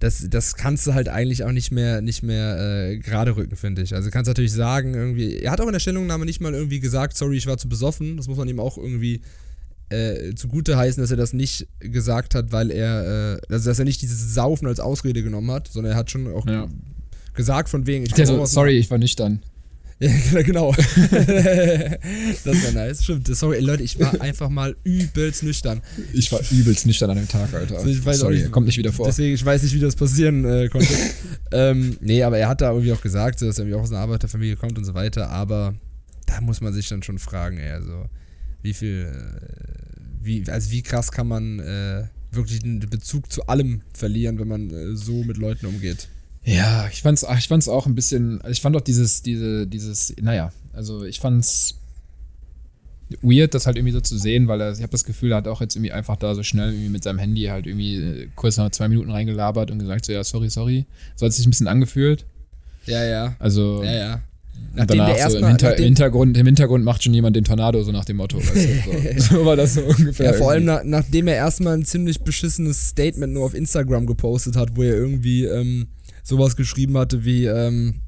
das, 0.00 0.26
das 0.28 0.54
kannst 0.56 0.86
du 0.86 0.94
halt 0.94 1.08
eigentlich 1.08 1.44
auch 1.44 1.52
nicht 1.52 1.70
mehr, 1.70 2.00
nicht 2.02 2.22
mehr 2.22 2.58
äh, 2.90 2.98
gerade 2.98 3.36
rücken, 3.36 3.56
finde 3.56 3.82
ich. 3.82 3.94
Also 3.94 4.10
kannst 4.10 4.28
natürlich 4.28 4.52
sagen, 4.52 4.94
irgendwie, 4.94 5.38
er 5.38 5.50
hat 5.52 5.60
auch 5.60 5.66
in 5.66 5.72
der 5.72 5.80
Stellungnahme 5.80 6.24
nicht 6.24 6.40
mal 6.40 6.52
irgendwie 6.54 6.80
gesagt, 6.80 7.16
sorry, 7.16 7.36
ich 7.36 7.46
war 7.46 7.58
zu 7.58 7.68
besoffen. 7.68 8.16
Das 8.16 8.28
muss 8.28 8.36
man 8.36 8.48
ihm 8.48 8.60
auch 8.60 8.76
irgendwie 8.76 9.22
äh, 9.90 10.34
zugute 10.34 10.76
heißen, 10.76 11.00
dass 11.02 11.10
er 11.10 11.16
das 11.16 11.32
nicht 11.32 11.68
gesagt 11.78 12.34
hat, 12.34 12.52
weil 12.52 12.70
er, 12.70 13.36
äh, 13.36 13.52
also 13.52 13.70
dass 13.70 13.78
er 13.78 13.84
nicht 13.84 14.02
dieses 14.02 14.34
Saufen 14.34 14.66
als 14.66 14.80
Ausrede 14.80 15.22
genommen 15.22 15.50
hat, 15.50 15.68
sondern 15.68 15.92
er 15.92 15.98
hat 15.98 16.10
schon 16.10 16.26
auch 16.32 16.46
Ja. 16.46 16.68
gesagt 17.34 17.68
von 17.68 17.86
wegen, 17.86 18.04
ich 18.04 18.14
so, 18.26 18.44
sorry, 18.46 18.78
ich 18.78 18.90
war 18.90 18.98
nüchtern. 18.98 19.42
Ja, 20.00 20.42
genau. 20.42 20.72
das 20.72 20.86
war 22.44 22.72
nice. 22.72 23.04
Stimmt. 23.04 23.28
Sorry, 23.28 23.60
Leute, 23.60 23.82
ich 23.82 23.98
war 23.98 24.20
einfach 24.20 24.48
mal 24.48 24.76
übelst 24.84 25.42
nüchtern. 25.42 25.82
Ich 26.12 26.30
war 26.32 26.40
übelst 26.50 26.86
nüchtern 26.86 27.10
an 27.10 27.16
dem 27.16 27.28
Tag, 27.28 27.54
Alter. 27.54 27.76
Also 27.76 27.88
ich 27.88 28.04
weiß 28.04 28.18
sorry, 28.18 28.38
nicht, 28.38 28.50
kommt 28.50 28.66
nicht 28.66 28.78
wieder 28.78 28.92
vor. 28.92 29.06
Deswegen, 29.06 29.34
ich 29.34 29.44
weiß 29.44 29.62
nicht, 29.62 29.74
wie 29.74 29.80
das 29.80 29.96
passieren 29.96 30.44
äh, 30.44 30.68
konnte. 30.68 30.92
ähm, 31.52 31.96
nee, 32.00 32.22
aber 32.22 32.38
er 32.38 32.48
hat 32.48 32.60
da 32.60 32.70
irgendwie 32.70 32.92
auch 32.92 33.00
gesagt, 33.00 33.40
dass 33.40 33.58
er 33.58 33.64
irgendwie 33.64 33.78
auch 33.78 33.82
aus 33.82 33.90
einer 33.90 34.00
Arbeiterfamilie 34.00 34.56
kommt 34.56 34.76
und 34.78 34.84
so 34.84 34.94
weiter. 34.94 35.30
Aber 35.30 35.74
da 36.26 36.40
muss 36.40 36.60
man 36.60 36.72
sich 36.72 36.88
dann 36.88 37.02
schon 37.02 37.18
fragen, 37.18 37.58
ey, 37.58 37.70
also 37.70 38.06
wie 38.62 38.74
viel, 38.74 39.12
äh, 39.12 40.22
wie, 40.22 40.44
also 40.50 40.70
wie 40.70 40.82
krass 40.82 41.12
kann 41.12 41.28
man 41.28 41.60
äh, 41.60 42.04
wirklich 42.32 42.60
den 42.60 42.80
Bezug 42.80 43.30
zu 43.30 43.46
allem 43.46 43.82
verlieren, 43.92 44.38
wenn 44.38 44.48
man 44.48 44.70
äh, 44.70 44.96
so 44.96 45.22
mit 45.22 45.36
Leuten 45.36 45.66
umgeht. 45.66 46.08
Ja, 46.44 46.88
ich 46.92 47.02
fand's, 47.02 47.24
ich 47.38 47.48
fand's 47.48 47.68
auch 47.68 47.86
ein 47.86 47.94
bisschen, 47.94 48.40
ich 48.48 48.60
fand 48.60 48.76
auch 48.76 48.82
dieses, 48.82 49.22
diese, 49.22 49.66
dieses, 49.66 50.14
naja, 50.20 50.52
also 50.72 51.04
ich 51.04 51.20
fand's 51.20 51.78
weird, 53.22 53.54
das 53.54 53.66
halt 53.66 53.76
irgendwie 53.76 53.92
so 53.92 54.00
zu 54.00 54.18
sehen, 54.18 54.48
weil 54.48 54.60
er, 54.60 54.72
ich 54.72 54.80
habe 54.80 54.90
das 54.90 55.04
Gefühl, 55.04 55.32
er 55.32 55.38
hat 55.38 55.48
auch 55.48 55.60
jetzt 55.60 55.76
irgendwie 55.76 55.92
einfach 55.92 56.16
da 56.16 56.34
so 56.34 56.42
schnell 56.42 56.70
irgendwie 56.72 56.88
mit 56.88 57.02
seinem 57.02 57.18
Handy 57.18 57.44
halt 57.44 57.66
irgendwie 57.66 57.96
äh, 57.96 58.28
kurz 58.34 58.56
nach 58.56 58.70
zwei 58.70 58.88
Minuten 58.88 59.10
reingelabert 59.10 59.70
und 59.70 59.78
gesagt 59.78 60.04
so, 60.04 60.12
ja, 60.12 60.24
sorry, 60.24 60.50
sorry. 60.50 60.86
So 61.16 61.24
hat 61.24 61.30
es 61.30 61.36
sich 61.36 61.46
ein 61.46 61.50
bisschen 61.50 61.68
angefühlt. 61.68 62.24
Ja, 62.86 63.04
ja. 63.04 63.36
Also 63.38 63.82
Ja, 63.82 63.92
ja. 63.92 64.14
und 64.14 64.76
Nachdem 64.76 64.98
danach 64.98 65.14
der 65.14 65.30
so 65.30 65.38
im, 65.38 65.44
erstmal, 65.44 65.50
Hinter, 65.50 65.78
im, 65.78 65.84
Hintergrund, 65.84 66.36
im 66.36 66.46
Hintergrund 66.46 66.84
macht 66.84 67.02
schon 67.02 67.14
jemand 67.14 67.36
den 67.36 67.44
Tornado, 67.44 67.82
so 67.82 67.92
nach 67.92 68.04
dem 68.04 68.16
Motto. 68.16 68.38
Weißt 68.38 68.54
du, 68.54 69.18
so. 69.18 69.36
so 69.36 69.44
war 69.46 69.56
das 69.56 69.74
so 69.74 69.82
ungefähr. 69.82 70.32
Ja, 70.32 70.32
vor 70.34 70.50
allem 70.50 70.68
irgendwie. 70.68 70.88
na, 70.90 70.98
nachdem 70.98 71.28
er 71.28 71.36
erstmal 71.36 71.74
ein 71.74 71.84
ziemlich 71.84 72.20
beschissenes 72.20 72.88
Statement 72.88 73.32
nur 73.32 73.44
auf 73.44 73.54
Instagram 73.54 74.06
gepostet 74.06 74.56
hat, 74.56 74.76
wo 74.76 74.82
er 74.82 74.94
irgendwie 74.94 75.44
ähm, 75.44 75.88
sowas 76.24 76.56
geschrieben 76.56 76.98
hatte 76.98 77.24
wie, 77.24 77.44
ähm, 77.44 78.00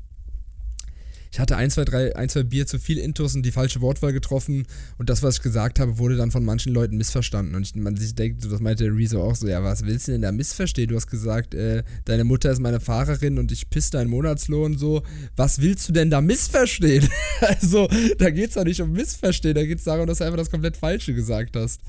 ich 1.37 1.41
hatte 1.41 1.59
ein, 1.59 1.71
zwei, 1.71 1.85
drei, 1.85 2.17
ein, 2.17 2.31
zwei 2.31 2.45
Bier 2.45 2.67
zu 2.67 2.79
viel 2.79 2.97
Intus 2.97 3.35
und 3.35 3.43
die 3.45 3.53
falsche 3.53 3.83
Wortwahl 3.83 4.15
getroffen 4.15 4.67
und 4.97 5.11
das, 5.11 5.23
was 5.23 5.37
ich 5.37 5.43
gesagt 5.43 5.79
habe, 5.79 5.99
wurde 5.99 6.17
dann 6.17 6.31
von 6.31 6.43
manchen 6.43 6.73
Leuten 6.73 6.97
missverstanden. 6.97 7.55
Und 7.55 7.67
ich, 7.67 7.75
man 7.75 7.95
sich 7.95 8.15
denkt, 8.15 8.43
das 8.51 8.61
meinte 8.61 8.85
der 8.85 8.97
Rezo 8.97 9.23
auch 9.23 9.35
so, 9.35 9.47
ja, 9.47 9.63
was 9.63 9.85
willst 9.85 10.09
du 10.09 10.13
denn 10.13 10.23
da 10.23 10.33
missverstehen? 10.33 10.89
Du 10.89 10.97
hast 10.97 11.09
gesagt, 11.09 11.53
äh, 11.53 11.83
deine 12.07 12.25
Mutter 12.25 12.51
ist 12.51 12.61
meine 12.61 12.81
Fahrerin 12.81 13.39
und 13.39 13.53
ich 13.53 13.69
piss 13.69 13.91
deinen 13.91 14.09
Monatslohn 14.09 14.79
so. 14.79 15.03
Was 15.37 15.61
willst 15.61 15.91
du 15.91 15.93
denn 15.93 16.09
da 16.09 16.23
missverstehen? 16.23 17.07
also, 17.43 17.87
da 18.17 18.31
geht's 18.31 18.55
doch 18.55 18.65
nicht 18.65 18.81
um 18.81 18.93
Missverstehen, 18.93 19.55
da 19.55 19.67
geht's 19.67 19.85
darum, 19.85 20.07
dass 20.07 20.19
du 20.19 20.25
einfach 20.25 20.39
das 20.39 20.51
komplett 20.51 20.79
Falsche 20.79 21.13
gesagt 21.13 21.55
hast. 21.55 21.83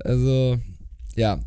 Also, 0.00 0.58
ja. 1.14 1.38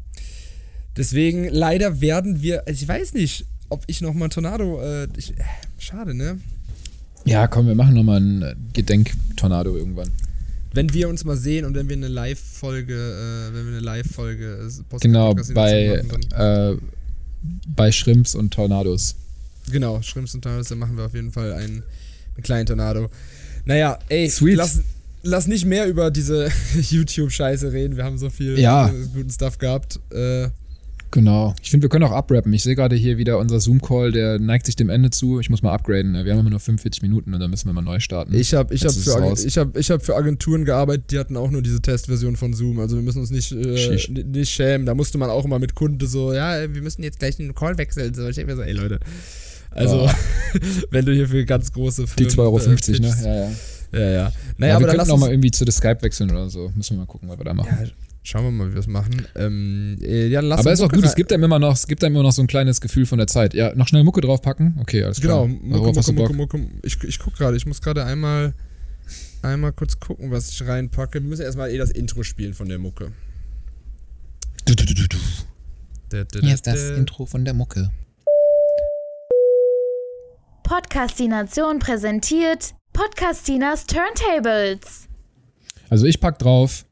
Deswegen, 0.96 1.50
leider 1.50 2.00
werden 2.00 2.42
wir, 2.42 2.66
also 2.66 2.82
ich 2.82 2.88
weiß 2.88 3.16
nicht, 3.16 3.48
ob 3.72 3.84
ich 3.88 4.02
nochmal 4.02 4.30
Tornado, 4.30 4.82
äh, 4.82 5.08
ich, 5.18 5.32
äh, 5.32 5.44
schade, 5.80 6.14
ne? 6.14 6.40
Ja, 7.26 7.48
komm, 7.48 7.68
wir 7.68 7.76
machen 7.76 7.94
nochmal 7.96 8.18
einen 8.18 8.42
äh, 8.42 8.56
Gedenktornado 8.74 9.76
irgendwann. 9.76 10.10
Wenn 10.74 10.94
wir 10.94 11.10
uns 11.10 11.24
mal 11.26 11.36
sehen 11.38 11.66
und 11.66 11.76
wenn 11.76 11.90
wir 11.90 11.96
eine 11.98 12.08
Live-Folge, 12.08 12.94
äh, 12.94 13.54
wenn 13.56 13.66
wir 13.66 13.72
eine 13.74 13.80
Live-Folge, 13.82 14.70
äh, 14.70 14.98
Genau, 15.00 15.34
bei, 15.54 16.04
machen, 16.08 16.32
äh, 16.32 16.78
bei 17.76 17.92
Shrimps 17.92 18.36
und 18.36 18.54
Tornados. 18.54 19.16
genau, 19.72 20.02
Schrimps 20.02 20.34
und 20.34 20.42
Tornados, 20.44 20.70
dann 20.70 20.80
machen 20.80 20.98
wir 20.98 21.06
auf 21.06 21.14
jeden 21.14 21.32
Fall 21.32 21.54
einen, 21.54 21.84
einen 22.36 22.44
kleinen 22.44 22.66
Tornado. 22.66 23.10
Naja, 23.66 24.00
ey, 24.10 24.30
Sweet. 24.30 24.56
Lass, 24.56 24.80
lass 25.24 25.48
nicht 25.48 25.66
mehr 25.66 25.88
über 25.88 26.10
diese 26.10 26.50
YouTube-Scheiße 26.90 27.72
reden, 27.72 27.98
wir 27.98 28.04
haben 28.06 28.18
so 28.18 28.30
viel 28.30 28.58
Ja. 28.58 28.92
guten 29.14 29.30
Stuff 29.30 29.58
gehabt. 29.58 30.00
Äh, 30.12 30.50
Genau. 31.12 31.54
Ich 31.62 31.70
finde, 31.70 31.84
wir 31.84 31.90
können 31.90 32.06
auch 32.06 32.12
abrappen. 32.14 32.54
Ich 32.54 32.64
sehe 32.64 32.74
gerade 32.76 32.96
hier 32.96 33.18
wieder 33.18 33.38
unser 33.38 33.60
Zoom-Call, 33.60 34.14
der 34.14 34.40
neigt 34.40 34.66
sich 34.66 34.78
dem 34.78 34.90
Ende 34.90 35.10
zu. 35.10 35.42
Ich 35.42 35.50
muss 35.50 35.62
mal 35.62 35.74
upgraden. 35.74 36.14
Wir 36.14 36.32
haben 36.32 36.40
immer 36.40 36.50
nur 36.50 36.60
45 36.62 37.02
Minuten 37.02 37.34
und 37.34 37.40
dann 37.42 37.50
müssen 37.50 37.68
wir 37.68 37.74
mal 37.74 37.82
neu 37.82 38.00
starten. 38.00 38.34
Ich 38.34 38.54
habe 38.54 38.74
ich 38.74 38.86
hab 38.86 38.94
für, 38.94 39.00
es 39.00 39.10
Agen- 39.16 39.24
raus. 39.26 39.44
ich 39.44 39.58
hab, 39.58 39.76
ich 39.78 39.92
hab 39.92 40.04
für 40.06 40.16
Agenturen 40.16 40.64
gearbeitet, 40.64 41.12
die 41.12 41.20
hatten 41.20 41.36
auch 41.36 41.52
nur 41.52 41.62
diese 41.62 41.82
Testversion 41.82 42.38
von 42.38 42.54
Zoom. 42.54 42.80
Also 42.80 42.96
wir 42.96 43.04
müssen 43.04 43.20
uns 43.20 43.30
nicht, 43.30 43.52
äh, 43.52 43.98
nicht 44.26 44.50
schämen. 44.52 44.86
Da 44.86 44.96
musste 44.96 45.18
man 45.18 45.30
auch 45.30 45.44
immer 45.44 45.60
mit 45.60 45.76
Kunden 45.76 46.08
so, 46.08 46.32
ja, 46.34 46.74
wir 46.74 46.82
müssen 46.82 47.04
jetzt 47.04 47.20
gleich 47.20 47.36
den 47.36 47.54
Call 47.54 47.78
wechseln. 47.78 48.14
So, 48.14 48.28
ich 48.28 48.36
denke 48.38 48.52
mir 48.52 48.56
so, 48.58 48.64
ey 48.64 48.72
Leute. 48.74 49.00
Also, 49.72 49.98
Boah. 49.98 50.16
wenn 50.92 51.06
du 51.06 51.14
hier 51.14 51.28
für 51.28 51.44
ganz 51.46 51.72
große 51.74 52.06
Die 52.18 52.26
Firmen, 52.26 52.32
2,50 52.36 52.40
Euro, 52.40 52.58
ne? 52.60 52.76
pitchst. 52.76 53.24
Ja, 53.26 53.36
ja. 53.36 53.52
Ja, 53.94 54.00
ja. 54.00 54.12
ja 54.12 54.32
Naja, 54.58 54.72
wir 54.72 54.76
aber 54.76 54.88
dann 54.88 54.96
könnten 54.98 55.12
auch 55.12 55.16
uns, 55.16 55.22
mal 55.22 55.30
irgendwie 55.32 55.52
zu 55.52 55.66
The 55.66 55.72
Skype 55.72 56.02
wechseln 56.02 56.32
oder 56.32 56.50
so. 56.50 56.72
Müssen 56.76 56.96
wir 56.96 57.00
mal 57.00 57.06
gucken, 57.06 57.28
was 57.30 57.38
wir 57.38 57.44
da 57.46 57.54
machen. 57.54 57.70
ja, 57.82 57.88
Schauen 58.24 58.44
wir 58.44 58.52
mal, 58.52 58.70
wie 58.70 58.74
wir 58.74 58.80
es 58.80 58.88
machen. 58.88 59.26
Ähm, 59.36 59.98
äh, 60.02 60.28
ja, 60.28 60.42
lass 60.42 60.60
Aber 60.60 60.70
uns 60.70 60.80
ist 60.80 60.84
auch 60.84 60.90
Mucke 60.90 60.98
gut, 60.98 61.06
es 61.06 61.16
gibt 61.16 61.34
einem 61.34 61.44
immer 61.44 61.58
noch, 61.58 61.74
es 61.74 61.88
gibt 61.88 62.04
einem 62.04 62.16
immer 62.16 62.24
noch 62.24 62.32
so 62.32 62.44
ein 62.44 62.48
kleines 62.48 62.80
Gefühl 62.80 63.08
von 63.08 63.18
der 63.18 63.26
Zeit. 63.26 63.56
Ja, 63.56 63.74
noch 63.74 63.88
schnell 63.88 64.04
Mucke 64.04 64.22
draufpacken. 64.22 64.78
Okay, 64.80 65.04
alles 65.04 65.20
Genau, 65.22 65.48
klar. 65.48 65.60
Mucke, 65.60 65.98
hast 66.00 66.08
Mucke, 66.14 66.34
Mucke, 66.34 66.58
Bock? 66.58 66.62
Mucke. 66.62 66.72
Ich, 66.84 67.04
ich 67.04 67.18
guck 67.18 67.36
gerade, 67.36 67.58
ich 67.58 67.66
muss 67.66 67.82
gerade 67.82 68.06
einmal, 68.06 68.54
einmal 69.42 69.74
kurz 69.74 70.00
gucken, 70.00 70.30
was 70.30 70.50
ich 70.52 70.68
reinpacke. 70.68 71.22
Wir 71.22 71.28
müssen 71.28 71.42
erstmal 71.42 71.72
eh 71.72 71.80
das 71.80 71.90
Intro 71.90 72.22
spielen 72.22 72.54
von 72.54 72.70
der 72.70 72.78
Mucke. 72.78 73.12
Du, 74.66 74.76
du, 74.76 74.86
du, 74.86 75.18
Hier 76.42 76.54
ist 76.54 76.68
da, 76.68 76.74
das 76.74 76.90
da. 76.90 76.96
Intro 76.96 77.26
von 77.26 77.44
der 77.44 77.56
Mucke. 77.56 77.90
Podcastination 80.64 81.80
präsentiert 81.80 82.76
Podcastinas 82.94 83.86
Turntables. 83.88 85.08
Also 85.90 86.06
ich 86.06 86.20
pack 86.22 86.38
drauf 86.38 86.86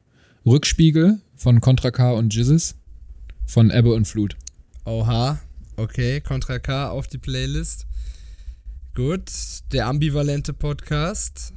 Rückspiegel 0.46 1.20
von 1.36 1.60
Contra 1.60 1.90
K 1.90 2.12
und 2.12 2.34
Jizzes 2.34 2.74
von 3.46 3.70
Ebbe 3.70 3.92
und 3.92 4.06
Flut. 4.06 4.36
Oha, 4.86 5.38
okay, 5.76 6.22
Contra 6.22 6.58
K 6.58 6.88
auf 6.88 7.08
die 7.08 7.18
Playlist. 7.18 7.86
Gut, 8.94 9.30
der 9.72 9.86
ambivalente 9.86 10.54
Podcast. 10.54 11.52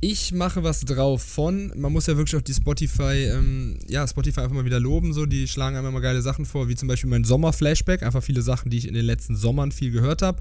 Ich 0.00 0.32
mache 0.32 0.62
was 0.62 0.82
drauf 0.82 1.22
von, 1.22 1.72
man 1.74 1.92
muss 1.92 2.06
ja 2.06 2.16
wirklich 2.16 2.36
auch 2.36 2.44
die 2.44 2.54
Spotify, 2.54 3.30
ähm, 3.32 3.78
ja, 3.88 4.06
Spotify 4.06 4.42
einfach 4.42 4.54
mal 4.54 4.64
wieder 4.64 4.78
loben, 4.78 5.12
so, 5.12 5.26
die 5.26 5.48
schlagen 5.48 5.76
einem 5.76 5.88
immer 5.88 6.00
geile 6.00 6.22
Sachen 6.22 6.44
vor, 6.44 6.68
wie 6.68 6.76
zum 6.76 6.88
Beispiel 6.88 7.10
mein 7.10 7.24
Sommer-Flashback, 7.24 8.02
einfach 8.02 8.22
viele 8.22 8.42
Sachen, 8.42 8.70
die 8.70 8.78
ich 8.78 8.86
in 8.86 8.94
den 8.94 9.06
letzten 9.06 9.34
Sommern 9.34 9.72
viel 9.72 9.90
gehört 9.90 10.22
habe. 10.22 10.40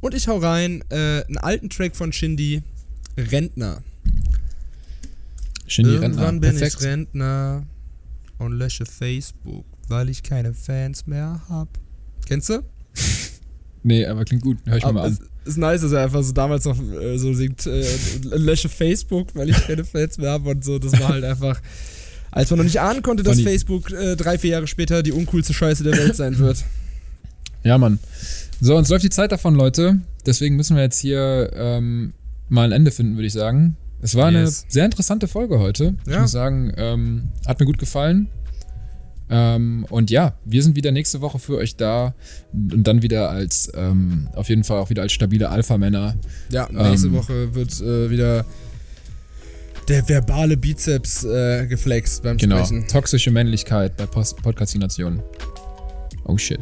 Und 0.00 0.14
ich 0.14 0.28
hau 0.28 0.36
rein, 0.38 0.84
äh, 0.90 1.24
einen 1.26 1.38
alten 1.38 1.68
Track 1.68 1.96
von 1.96 2.12
Shindy, 2.12 2.62
Rentner. 3.16 3.82
Shindy 5.70 5.92
Irgendwann 5.92 6.14
Rentner. 6.24 6.40
bin 6.50 6.58
Perfekt. 6.58 6.76
ich 6.80 6.86
Rentner 6.86 7.62
und 8.38 8.52
lösche 8.52 8.84
Facebook, 8.86 9.64
weil 9.88 10.08
ich 10.08 10.22
keine 10.22 10.52
Fans 10.54 11.06
mehr 11.06 11.40
hab. 11.48 11.68
Kennst 12.26 12.48
du? 12.48 12.60
Nee, 13.82 14.04
aber 14.04 14.26
klingt 14.26 14.42
gut. 14.42 14.58
Hör 14.66 14.76
ich 14.76 14.84
mir 14.84 14.92
mal 14.92 15.06
Aber 15.06 15.08
an. 15.08 15.18
ist 15.46 15.56
nice, 15.56 15.80
dass 15.80 15.92
er 15.92 16.02
einfach 16.04 16.22
so 16.22 16.32
damals 16.32 16.66
noch 16.66 16.78
äh, 16.78 17.16
so 17.16 17.32
singt, 17.32 17.64
äh, 17.64 17.82
lösche 18.24 18.68
Facebook, 18.68 19.34
weil 19.34 19.48
ich 19.48 19.56
keine 19.66 19.84
Fans 19.84 20.18
mehr 20.18 20.32
habe 20.32 20.50
und 20.50 20.62
so. 20.62 20.78
Das 20.78 20.92
war 21.00 21.08
halt 21.08 21.24
einfach, 21.24 21.58
als 22.30 22.50
man 22.50 22.58
noch 22.58 22.64
nicht 22.64 22.78
ahnen 22.78 23.00
konnte, 23.00 23.22
dass 23.22 23.36
Funny. 23.38 23.48
Facebook 23.48 23.90
äh, 23.90 24.16
drei, 24.16 24.36
vier 24.36 24.50
Jahre 24.50 24.66
später 24.66 25.02
die 25.02 25.12
uncoolste 25.12 25.54
Scheiße 25.54 25.82
der 25.82 25.96
Welt 25.96 26.14
sein 26.16 26.38
wird. 26.38 26.62
Ja, 27.62 27.78
Mann. 27.78 27.98
So, 28.60 28.76
uns 28.76 28.88
läuft 28.90 29.04
die 29.04 29.10
Zeit 29.10 29.32
davon, 29.32 29.54
Leute. 29.54 30.00
Deswegen 30.26 30.56
müssen 30.56 30.76
wir 30.76 30.82
jetzt 30.82 30.98
hier 30.98 31.50
ähm, 31.54 32.12
mal 32.50 32.64
ein 32.64 32.72
Ende 32.72 32.90
finden, 32.90 33.16
würde 33.16 33.26
ich 33.26 33.32
sagen. 33.32 33.76
Es 34.02 34.14
war 34.14 34.30
Yes. 34.30 34.36
eine 34.64 34.72
sehr 34.72 34.84
interessante 34.84 35.28
Folge 35.28 35.58
heute. 35.58 35.94
Ich 36.06 36.12
Ja. 36.12 36.20
muss 36.22 36.32
sagen, 36.32 36.72
ähm, 36.76 37.28
hat 37.46 37.60
mir 37.60 37.66
gut 37.66 37.78
gefallen. 37.78 38.28
Ähm, 39.32 39.86
und 39.90 40.10
ja, 40.10 40.34
wir 40.44 40.62
sind 40.62 40.74
wieder 40.74 40.90
nächste 40.90 41.20
Woche 41.20 41.38
für 41.38 41.56
euch 41.56 41.76
da 41.76 42.14
und 42.52 42.82
dann 42.84 43.02
wieder 43.02 43.30
als, 43.30 43.70
ähm, 43.76 44.26
auf 44.34 44.48
jeden 44.48 44.64
Fall 44.64 44.78
auch 44.80 44.90
wieder 44.90 45.02
als 45.02 45.12
stabile 45.12 45.50
Alpha-Männer. 45.50 46.16
Ja, 46.50 46.68
nächste 46.72 47.06
Ähm. 47.08 47.12
Woche 47.14 47.54
wird 47.54 47.80
äh, 47.80 48.10
wieder 48.10 48.44
der 49.88 50.08
verbale 50.08 50.56
Bizeps 50.56 51.22
äh, 51.24 51.66
geflext 51.66 52.22
beim 52.24 52.38
Genau. 52.38 52.56
Sprechen. 52.64 52.88
Toxische 52.88 53.30
Männlichkeit 53.30 53.96
bei 53.96 54.06
Post 54.06 54.42
Podcastination. 54.42 55.22
Oh 56.24 56.36
shit. 56.36 56.60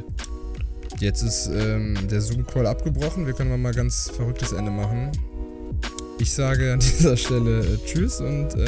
Jetzt 1.00 1.22
ist 1.22 1.46
ähm, 1.54 1.94
der 2.10 2.20
Zoom-Call 2.20 2.66
abgebrochen. 2.66 3.24
Wir 3.26 3.32
können 3.32 3.62
mal 3.62 3.72
ganz 3.72 4.10
verrücktes 4.14 4.52
Ende 4.52 4.70
machen. 4.70 5.12
Ich 6.18 6.32
sage 6.32 6.72
an 6.72 6.80
dieser 6.80 7.16
Stelle 7.16 7.60
äh, 7.60 7.78
Tschüss 7.86 8.20
und 8.20 8.54
äh, 8.54 8.66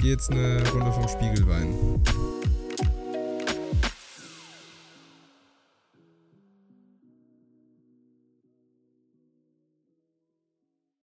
gehe 0.00 0.12
jetzt 0.12 0.30
eine 0.30 0.62
Runde 0.70 0.92
vom 0.92 1.08
Spiegelwein. 1.08 1.74